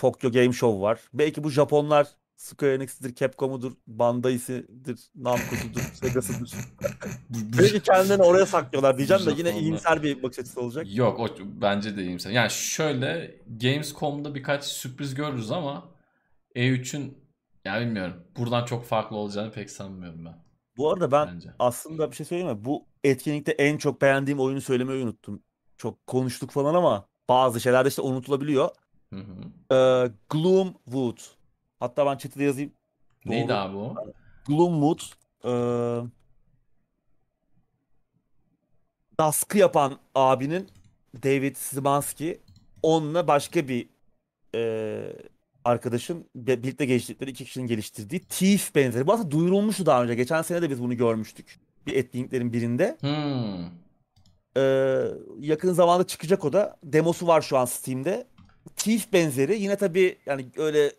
Tokyo 0.00 0.32
Game 0.32 0.52
Show 0.52 0.80
var. 0.82 1.00
Belki 1.14 1.44
bu 1.44 1.50
Japonlar 1.50 2.06
Square 2.36 2.74
Enix'dir, 2.74 3.14
Capcom'udur, 3.14 3.72
Bandai'sidir, 3.86 5.10
Namco'sudur, 5.14 5.80
Sega'sıdır. 5.92 6.52
Belki 7.30 7.80
kendilerini 7.80 8.22
oraya 8.22 8.46
saklıyorlar 8.46 8.98
diyeceğim 8.98 9.26
de 9.26 9.30
yine 9.36 9.60
iyimser 9.60 10.02
bir 10.02 10.22
bakış 10.22 10.38
açısı 10.38 10.60
olacak. 10.60 10.86
Yok 10.94 11.20
o 11.20 11.28
bence 11.40 11.96
de 11.96 12.02
iyimser. 12.02 12.30
Yani 12.30 12.50
şöyle 12.50 13.40
Gamescom'da 13.60 14.34
birkaç 14.34 14.64
sürpriz 14.64 15.14
görürüz 15.14 15.50
ama 15.50 15.88
E3'ün 16.56 17.18
yani 17.64 17.86
bilmiyorum. 17.86 18.14
Buradan 18.36 18.64
çok 18.64 18.84
farklı 18.84 19.16
olacağını 19.16 19.52
pek 19.52 19.70
sanmıyorum 19.70 20.24
ben. 20.24 20.44
Bu 20.76 20.90
arada 20.92 21.12
ben 21.12 21.34
Bence. 21.34 21.54
aslında 21.58 22.10
bir 22.10 22.16
şey 22.16 22.26
söyleyeyim 22.26 22.52
mi? 22.52 22.64
Bu 22.64 22.86
etkinlikte 23.04 23.52
en 23.52 23.76
çok 23.78 24.02
beğendiğim 24.02 24.40
oyunu 24.40 24.60
söylemeyi 24.60 25.04
unuttum. 25.04 25.42
Çok 25.76 26.06
konuştuk 26.06 26.50
falan 26.50 26.74
ama 26.74 27.08
bazı 27.28 27.60
şeyler 27.60 27.84
de 27.84 27.88
işte 27.88 28.02
unutulabiliyor. 28.02 28.68
Hı 29.12 29.20
hı. 29.20 29.74
Ee, 29.74 30.12
Gloomwood. 30.30 31.18
Hatta 31.80 32.06
ben 32.06 32.16
chat'e 32.16 32.44
yazayım. 32.44 32.72
Neydi 33.24 33.48
Doğru. 33.48 33.56
abi 33.56 33.76
o? 33.76 33.94
Gloomwood 34.46 35.00
ee, 35.44 35.50
Dusk'ı 39.20 39.58
yapan 39.58 39.98
abinin 40.14 40.68
David 41.22 41.56
Szymanski 41.56 42.40
onunla 42.82 43.28
başka 43.28 43.68
bir 43.68 43.88
ee, 44.54 45.12
arkadaşın 45.64 46.26
be- 46.34 46.62
birlikte 46.62 46.86
geliştirdikleri 46.86 47.30
iki 47.30 47.44
kişinin 47.44 47.66
geliştirdiği 47.66 48.20
Thief 48.20 48.74
benzeri. 48.74 49.06
Bu 49.06 49.12
aslında 49.12 49.30
duyurulmuştu 49.30 49.86
daha 49.86 50.02
önce. 50.02 50.14
Geçen 50.14 50.42
sene 50.42 50.62
de 50.62 50.70
biz 50.70 50.82
bunu 50.82 50.96
görmüştük. 50.96 51.60
Bir 51.86 51.94
etkinliklerin 51.94 52.52
birinde. 52.52 52.96
Hmm. 53.00 53.66
Ee, 54.56 55.02
yakın 55.38 55.72
zamanda 55.72 56.06
çıkacak 56.06 56.44
o 56.44 56.52
da. 56.52 56.76
Demosu 56.84 57.26
var 57.26 57.42
şu 57.42 57.58
an 57.58 57.64
Steam'de. 57.64 58.26
Thief 58.76 59.12
benzeri. 59.12 59.58
Yine 59.58 59.76
tabii 59.76 60.18
yani 60.26 60.46
öyle 60.56 60.92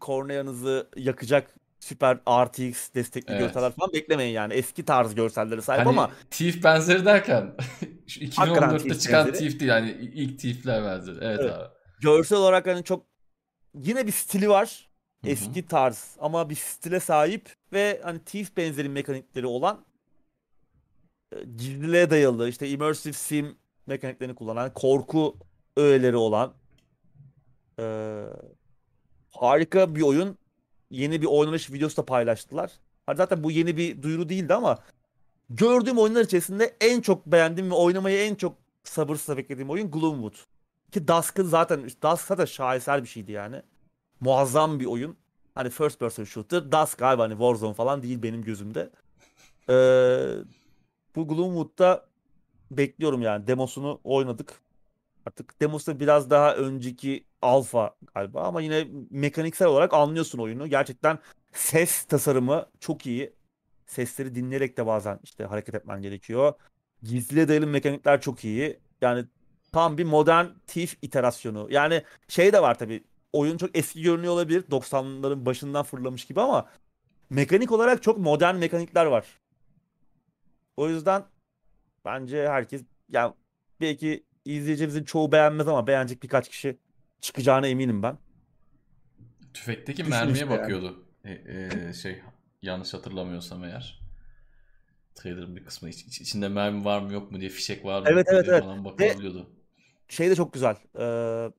korneanızı 0.00 0.88
yakacak 0.96 1.54
süper 1.80 2.16
RTX 2.16 2.94
destekli 2.94 3.32
Evet. 3.32 3.40
görseller 3.40 3.72
falan 3.72 3.92
beklemeyin 3.92 4.32
yani. 4.32 4.54
Eski 4.54 4.84
tarz 4.84 5.14
görsellere 5.14 5.62
sahip 5.62 5.80
Hani 5.80 5.88
ama 5.88 6.10
Thief 6.30 6.64
benzeri 6.64 7.04
derken 7.04 7.54
şu 8.06 8.20
Hakikaten 8.36 8.70
2014'te 8.70 8.88
Thief 8.88 9.00
çıkan 9.02 9.26
benzeri. 9.26 9.38
Thief 9.38 9.60
değil 9.60 9.70
yani 9.70 9.90
ilk 9.90 10.38
Thief'ler 10.38 10.84
benzeri. 10.84 11.18
Evet, 11.24 11.40
Evet. 11.42 11.52
abi. 11.52 11.68
görsel 12.00 12.38
olarak 12.38 12.66
hani 12.66 12.84
çok 12.84 13.06
yine 13.74 14.06
bir 14.06 14.12
stili 14.12 14.48
var. 14.48 14.88
Eski 15.24 15.66
tarz 15.66 16.16
ama 16.20 16.50
bir 16.50 16.54
stile 16.54 17.00
sahip 17.00 17.54
ve 17.72 18.00
hani 18.04 18.24
Thief 18.24 18.56
benzeri 18.56 18.88
mekanikleri 18.88 19.46
olan 19.46 19.84
e, 21.32 21.44
gizliliğe 21.56 22.10
dayalı 22.10 22.48
işte 22.48 22.68
immersive 22.68 23.12
sim 23.12 23.56
mekaniklerini 23.86 24.34
kullanan 24.34 24.74
korku 24.74 25.36
öğeleri 25.78 26.16
olan 26.16 26.52
e, 27.80 27.84
harika 29.30 29.94
bir 29.94 30.02
oyun. 30.02 30.38
Yeni 30.90 31.22
bir 31.22 31.26
oynanış 31.26 31.72
videosu 31.72 31.96
da 31.96 32.04
paylaştılar. 32.04 32.72
Hani 33.06 33.16
zaten 33.16 33.44
bu 33.44 33.50
yeni 33.50 33.76
bir 33.76 34.02
duyuru 34.02 34.28
değildi 34.28 34.54
ama 34.54 34.78
gördüğüm 35.50 35.98
oyunlar 35.98 36.24
içerisinde 36.24 36.76
en 36.80 37.00
çok 37.00 37.26
beğendiğim 37.26 37.70
ve 37.70 37.74
oynamayı 37.74 38.18
en 38.18 38.34
çok 38.34 38.56
sabırsızla 38.84 39.36
beklediğim 39.36 39.70
oyun 39.70 39.90
Gloomwood. 39.90 40.34
Ki 40.92 41.08
Dusk'ın 41.08 41.44
zaten 41.44 41.84
Dusk 41.84 42.26
zaten 42.26 42.44
şaheser 42.44 43.02
bir 43.02 43.08
şeydi 43.08 43.32
yani. 43.32 43.62
Muazzam 44.20 44.80
bir 44.80 44.86
oyun. 44.86 45.16
Hani 45.54 45.70
first 45.70 46.00
person 46.00 46.24
shooter. 46.24 46.72
Dusk 46.72 46.98
galiba 46.98 47.22
hani 47.22 47.32
Warzone 47.32 47.74
falan 47.74 48.02
değil 48.02 48.22
benim 48.22 48.42
gözümde. 48.42 48.90
Ee, 49.70 49.74
bu 51.16 51.28
Gloomwood'da 51.28 52.06
bekliyorum 52.70 53.22
yani. 53.22 53.46
Demosunu 53.46 54.00
oynadık. 54.04 54.60
Artık 55.28 55.60
demosu 55.60 56.00
biraz 56.00 56.30
daha 56.30 56.54
önceki 56.56 57.24
alfa 57.42 57.96
galiba 58.14 58.42
ama 58.42 58.60
yine 58.60 58.86
mekaniksel 59.10 59.68
olarak 59.68 59.94
anlıyorsun 59.94 60.38
oyunu. 60.38 60.66
Gerçekten 60.66 61.18
ses 61.52 62.04
tasarımı 62.04 62.66
çok 62.80 63.06
iyi. 63.06 63.32
Sesleri 63.86 64.34
dinleyerek 64.34 64.76
de 64.76 64.86
bazen 64.86 65.20
işte 65.22 65.44
hareket 65.44 65.74
etmen 65.74 66.02
gerekiyor. 66.02 66.52
Gizli 67.02 67.48
dayalı 67.48 67.66
mekanikler 67.66 68.20
çok 68.20 68.44
iyi. 68.44 68.80
Yani 69.00 69.24
tam 69.72 69.98
bir 69.98 70.04
modern 70.04 70.46
Thief 70.66 70.96
iterasyonu. 71.02 71.66
Yani 71.70 72.02
şey 72.28 72.52
de 72.52 72.62
var 72.62 72.78
tabii. 72.78 73.04
Oyun 73.32 73.56
çok 73.56 73.76
eski 73.78 74.02
görünüyor 74.02 74.32
olabilir. 74.32 74.62
90'ların 74.62 75.46
başından 75.46 75.82
fırlamış 75.82 76.24
gibi 76.24 76.40
ama 76.40 76.68
mekanik 77.30 77.72
olarak 77.72 78.02
çok 78.02 78.18
modern 78.18 78.56
mekanikler 78.56 79.06
var. 79.06 79.26
O 80.76 80.88
yüzden 80.88 81.24
bence 82.04 82.48
herkes 82.48 82.82
yani 83.08 83.34
belki 83.80 84.27
izleyicimizin 84.54 85.04
çoğu 85.04 85.32
beğenmez 85.32 85.68
ama 85.68 85.86
beğenecek 85.86 86.22
birkaç 86.22 86.48
kişi 86.48 86.78
çıkacağına 87.20 87.66
eminim 87.66 88.02
ben. 88.02 88.18
Tüfekteki 89.54 90.04
mermiye 90.04 90.50
bakıyordu. 90.50 91.04
E, 91.24 91.32
e, 91.32 91.92
şey 91.92 92.22
yanlış 92.62 92.94
hatırlamıyorsam 92.94 93.64
eğer. 93.64 94.00
Trailer'ın 95.14 95.56
bir 95.56 95.64
kısmı 95.64 95.88
iç, 95.88 96.04
iç, 96.04 96.20
içinde 96.20 96.48
mermi 96.48 96.84
var 96.84 97.00
mı 97.00 97.12
yok 97.12 97.32
mu 97.32 97.40
diye 97.40 97.50
fişek 97.50 97.84
var 97.84 98.00
mı 98.00 98.08
evet, 98.10 98.26
evet, 98.30 98.44
diye 98.46 98.54
evet. 98.54 98.64
falan 98.64 98.84
bakabiliyordu. 98.84 99.50
Şey 100.08 100.30
de 100.30 100.34
çok 100.34 100.52
güzel. 100.52 100.76
Ee, 100.98 101.50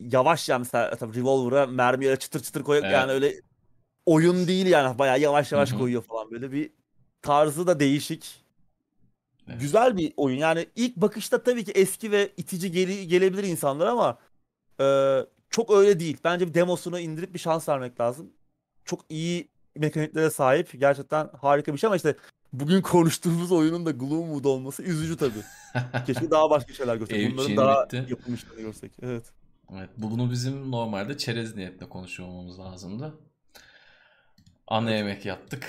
yavaş 0.00 0.48
yani 0.48 0.58
mesela 0.58 0.96
tabii 0.96 1.20
revolver'a 1.20 1.66
mermiye 1.66 2.16
çıtır 2.16 2.40
çıtır 2.42 2.62
koyuyor 2.62 2.84
Evet. 2.84 2.94
yani 2.94 3.12
öyle 3.12 3.32
oyun 4.06 4.46
değil 4.48 4.66
yani 4.66 4.98
bayağı 4.98 5.20
yavaş 5.20 5.52
yavaş 5.52 5.70
Hı 5.70 5.74
hı. 5.74 5.78
koyuyor 5.78 6.02
falan 6.02 6.30
böyle 6.30 6.52
bir 6.52 6.70
tarzı 7.22 7.66
da 7.66 7.80
değişik. 7.80 8.45
Evet. 9.48 9.60
Güzel 9.60 9.96
bir 9.96 10.12
oyun. 10.16 10.38
Yani 10.38 10.66
ilk 10.76 10.96
bakışta 10.96 11.42
tabii 11.42 11.64
ki 11.64 11.72
eski 11.72 12.10
ve 12.12 12.32
itici 12.36 12.72
geri, 12.72 13.08
gelebilir 13.08 13.44
insanlar 13.44 13.86
ama 13.86 14.18
e, 14.80 14.86
çok 15.50 15.70
öyle 15.70 16.00
değil. 16.00 16.16
Bence 16.24 16.48
bir 16.48 16.54
demosunu 16.54 16.98
indirip 17.00 17.34
bir 17.34 17.38
şans 17.38 17.68
vermek 17.68 18.00
lazım. 18.00 18.32
Çok 18.84 19.00
iyi 19.08 19.48
mekaniklere 19.76 20.30
sahip. 20.30 20.80
Gerçekten 20.80 21.28
harika 21.40 21.72
bir 21.72 21.78
şey 21.78 21.88
ama 21.88 21.96
işte 21.96 22.16
bugün 22.52 22.82
konuştuğumuz 22.82 23.52
oyunun 23.52 23.86
da 23.86 23.90
Gloomwood 23.90 24.44
olması 24.44 24.82
üzücü 24.82 25.16
tabii. 25.16 25.42
Keşke 26.06 26.30
daha 26.30 26.50
başka 26.50 26.72
şeyler 26.72 26.96
görsek. 26.96 27.16
E3 27.16 27.32
Bunların 27.32 27.56
daha 27.56 27.84
bitti. 27.84 28.06
yapılmışlarını 28.08 28.60
görsek. 28.60 28.92
Evet. 29.02 29.24
Evet, 29.76 29.90
bu 29.96 30.10
bunu 30.10 30.30
bizim 30.30 30.70
normalde 30.70 31.18
çerez 31.18 31.56
niyetle 31.56 31.88
konuşuyor 31.88 32.28
olmamız 32.28 32.58
lazımdı. 32.58 33.14
Ana 34.66 34.90
yemek 34.90 35.26
yaptık. 35.26 35.64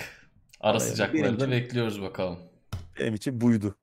Ara 0.62 0.80
sıcakları 0.80 1.40
da 1.40 1.46
için- 1.46 1.52
bekliyoruz 1.52 2.02
bakalım. 2.02 2.40
Benim 3.00 3.16
için 3.16 3.42
buydu. 3.42 3.76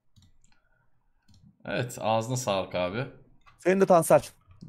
Evet, 1.64 1.98
ağzına 2.00 2.36
sağlık 2.36 2.74
abi. 2.74 3.06
Senin 3.58 3.80
de 3.80 3.86
Tansel. 3.86 4.22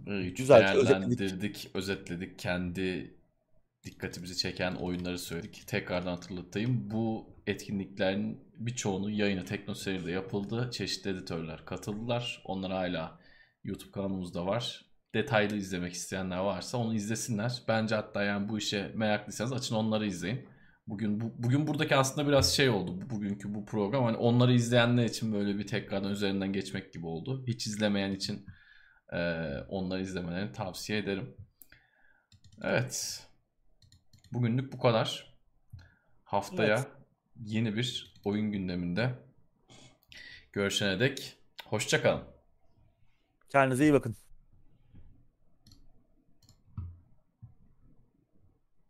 Güzel 0.05 0.31
Güzelce 0.31 0.87
değerlendirdik, 0.87 1.71
özetledik. 1.73 2.39
Kendi 2.39 3.15
dikkatimizi 3.83 4.37
çeken 4.37 4.75
oyunları 4.75 5.19
söyledik. 5.19 5.63
Tekrardan 5.67 6.11
hatırlatayım. 6.11 6.91
Bu 6.91 7.29
etkinliklerin 7.47 8.39
birçoğunun 8.57 9.09
yayını 9.09 9.45
Teknoseyir'de 9.45 10.11
yapıldı. 10.11 10.69
Çeşitli 10.71 11.09
editörler 11.09 11.65
katıldılar. 11.65 12.41
Onlar 12.45 12.71
hala 12.71 13.19
YouTube 13.63 13.91
kanalımızda 13.91 14.45
var. 14.45 14.85
Detaylı 15.13 15.55
izlemek 15.55 15.93
isteyenler 15.93 16.37
varsa 16.37 16.77
onu 16.77 16.95
izlesinler. 16.95 17.63
Bence 17.67 17.95
hatta 17.95 18.23
yani 18.23 18.49
bu 18.49 18.57
işe 18.57 18.91
meraklıysanız 18.95 19.53
açın 19.53 19.75
onları 19.75 20.05
izleyin. 20.05 20.47
Bugün 20.87 21.21
bu, 21.21 21.33
bugün 21.37 21.67
buradaki 21.67 21.95
aslında 21.95 22.27
biraz 22.27 22.55
şey 22.55 22.69
oldu. 22.69 23.01
bu- 23.01 23.09
Bugünkü 23.15 23.55
bu 23.55 23.65
program 23.65 24.03
hani 24.03 24.17
onları 24.17 24.53
izleyenler 24.53 25.05
için 25.05 25.33
böyle 25.33 25.57
bir 25.57 25.67
tekrardan 25.67 26.11
üzerinden 26.11 26.53
geçmek 26.53 26.93
gibi 26.93 27.05
oldu. 27.05 27.43
Hiç 27.47 27.67
izlemeyen 27.67 28.11
için 28.11 28.45
ee, 29.13 29.17
onları 29.69 30.01
izlemelerini 30.01 30.51
tavsiye 30.51 30.99
ederim. 30.99 31.35
Evet. 32.61 33.27
Bugünlük 34.33 34.73
bu 34.73 34.79
kadar. 34.79 35.35
Haftaya 36.23 36.75
Evet. 36.75 36.87
yeni 37.45 37.75
bir 37.75 38.13
oyun 38.23 38.51
gündeminde 38.51 39.09
görüşene 40.53 40.99
dek 40.99 41.37
hoşça 41.65 42.01
kalın. 42.01 42.23
Kendinize 43.49 43.83
iyi 43.83 43.93
bakın. 43.93 44.15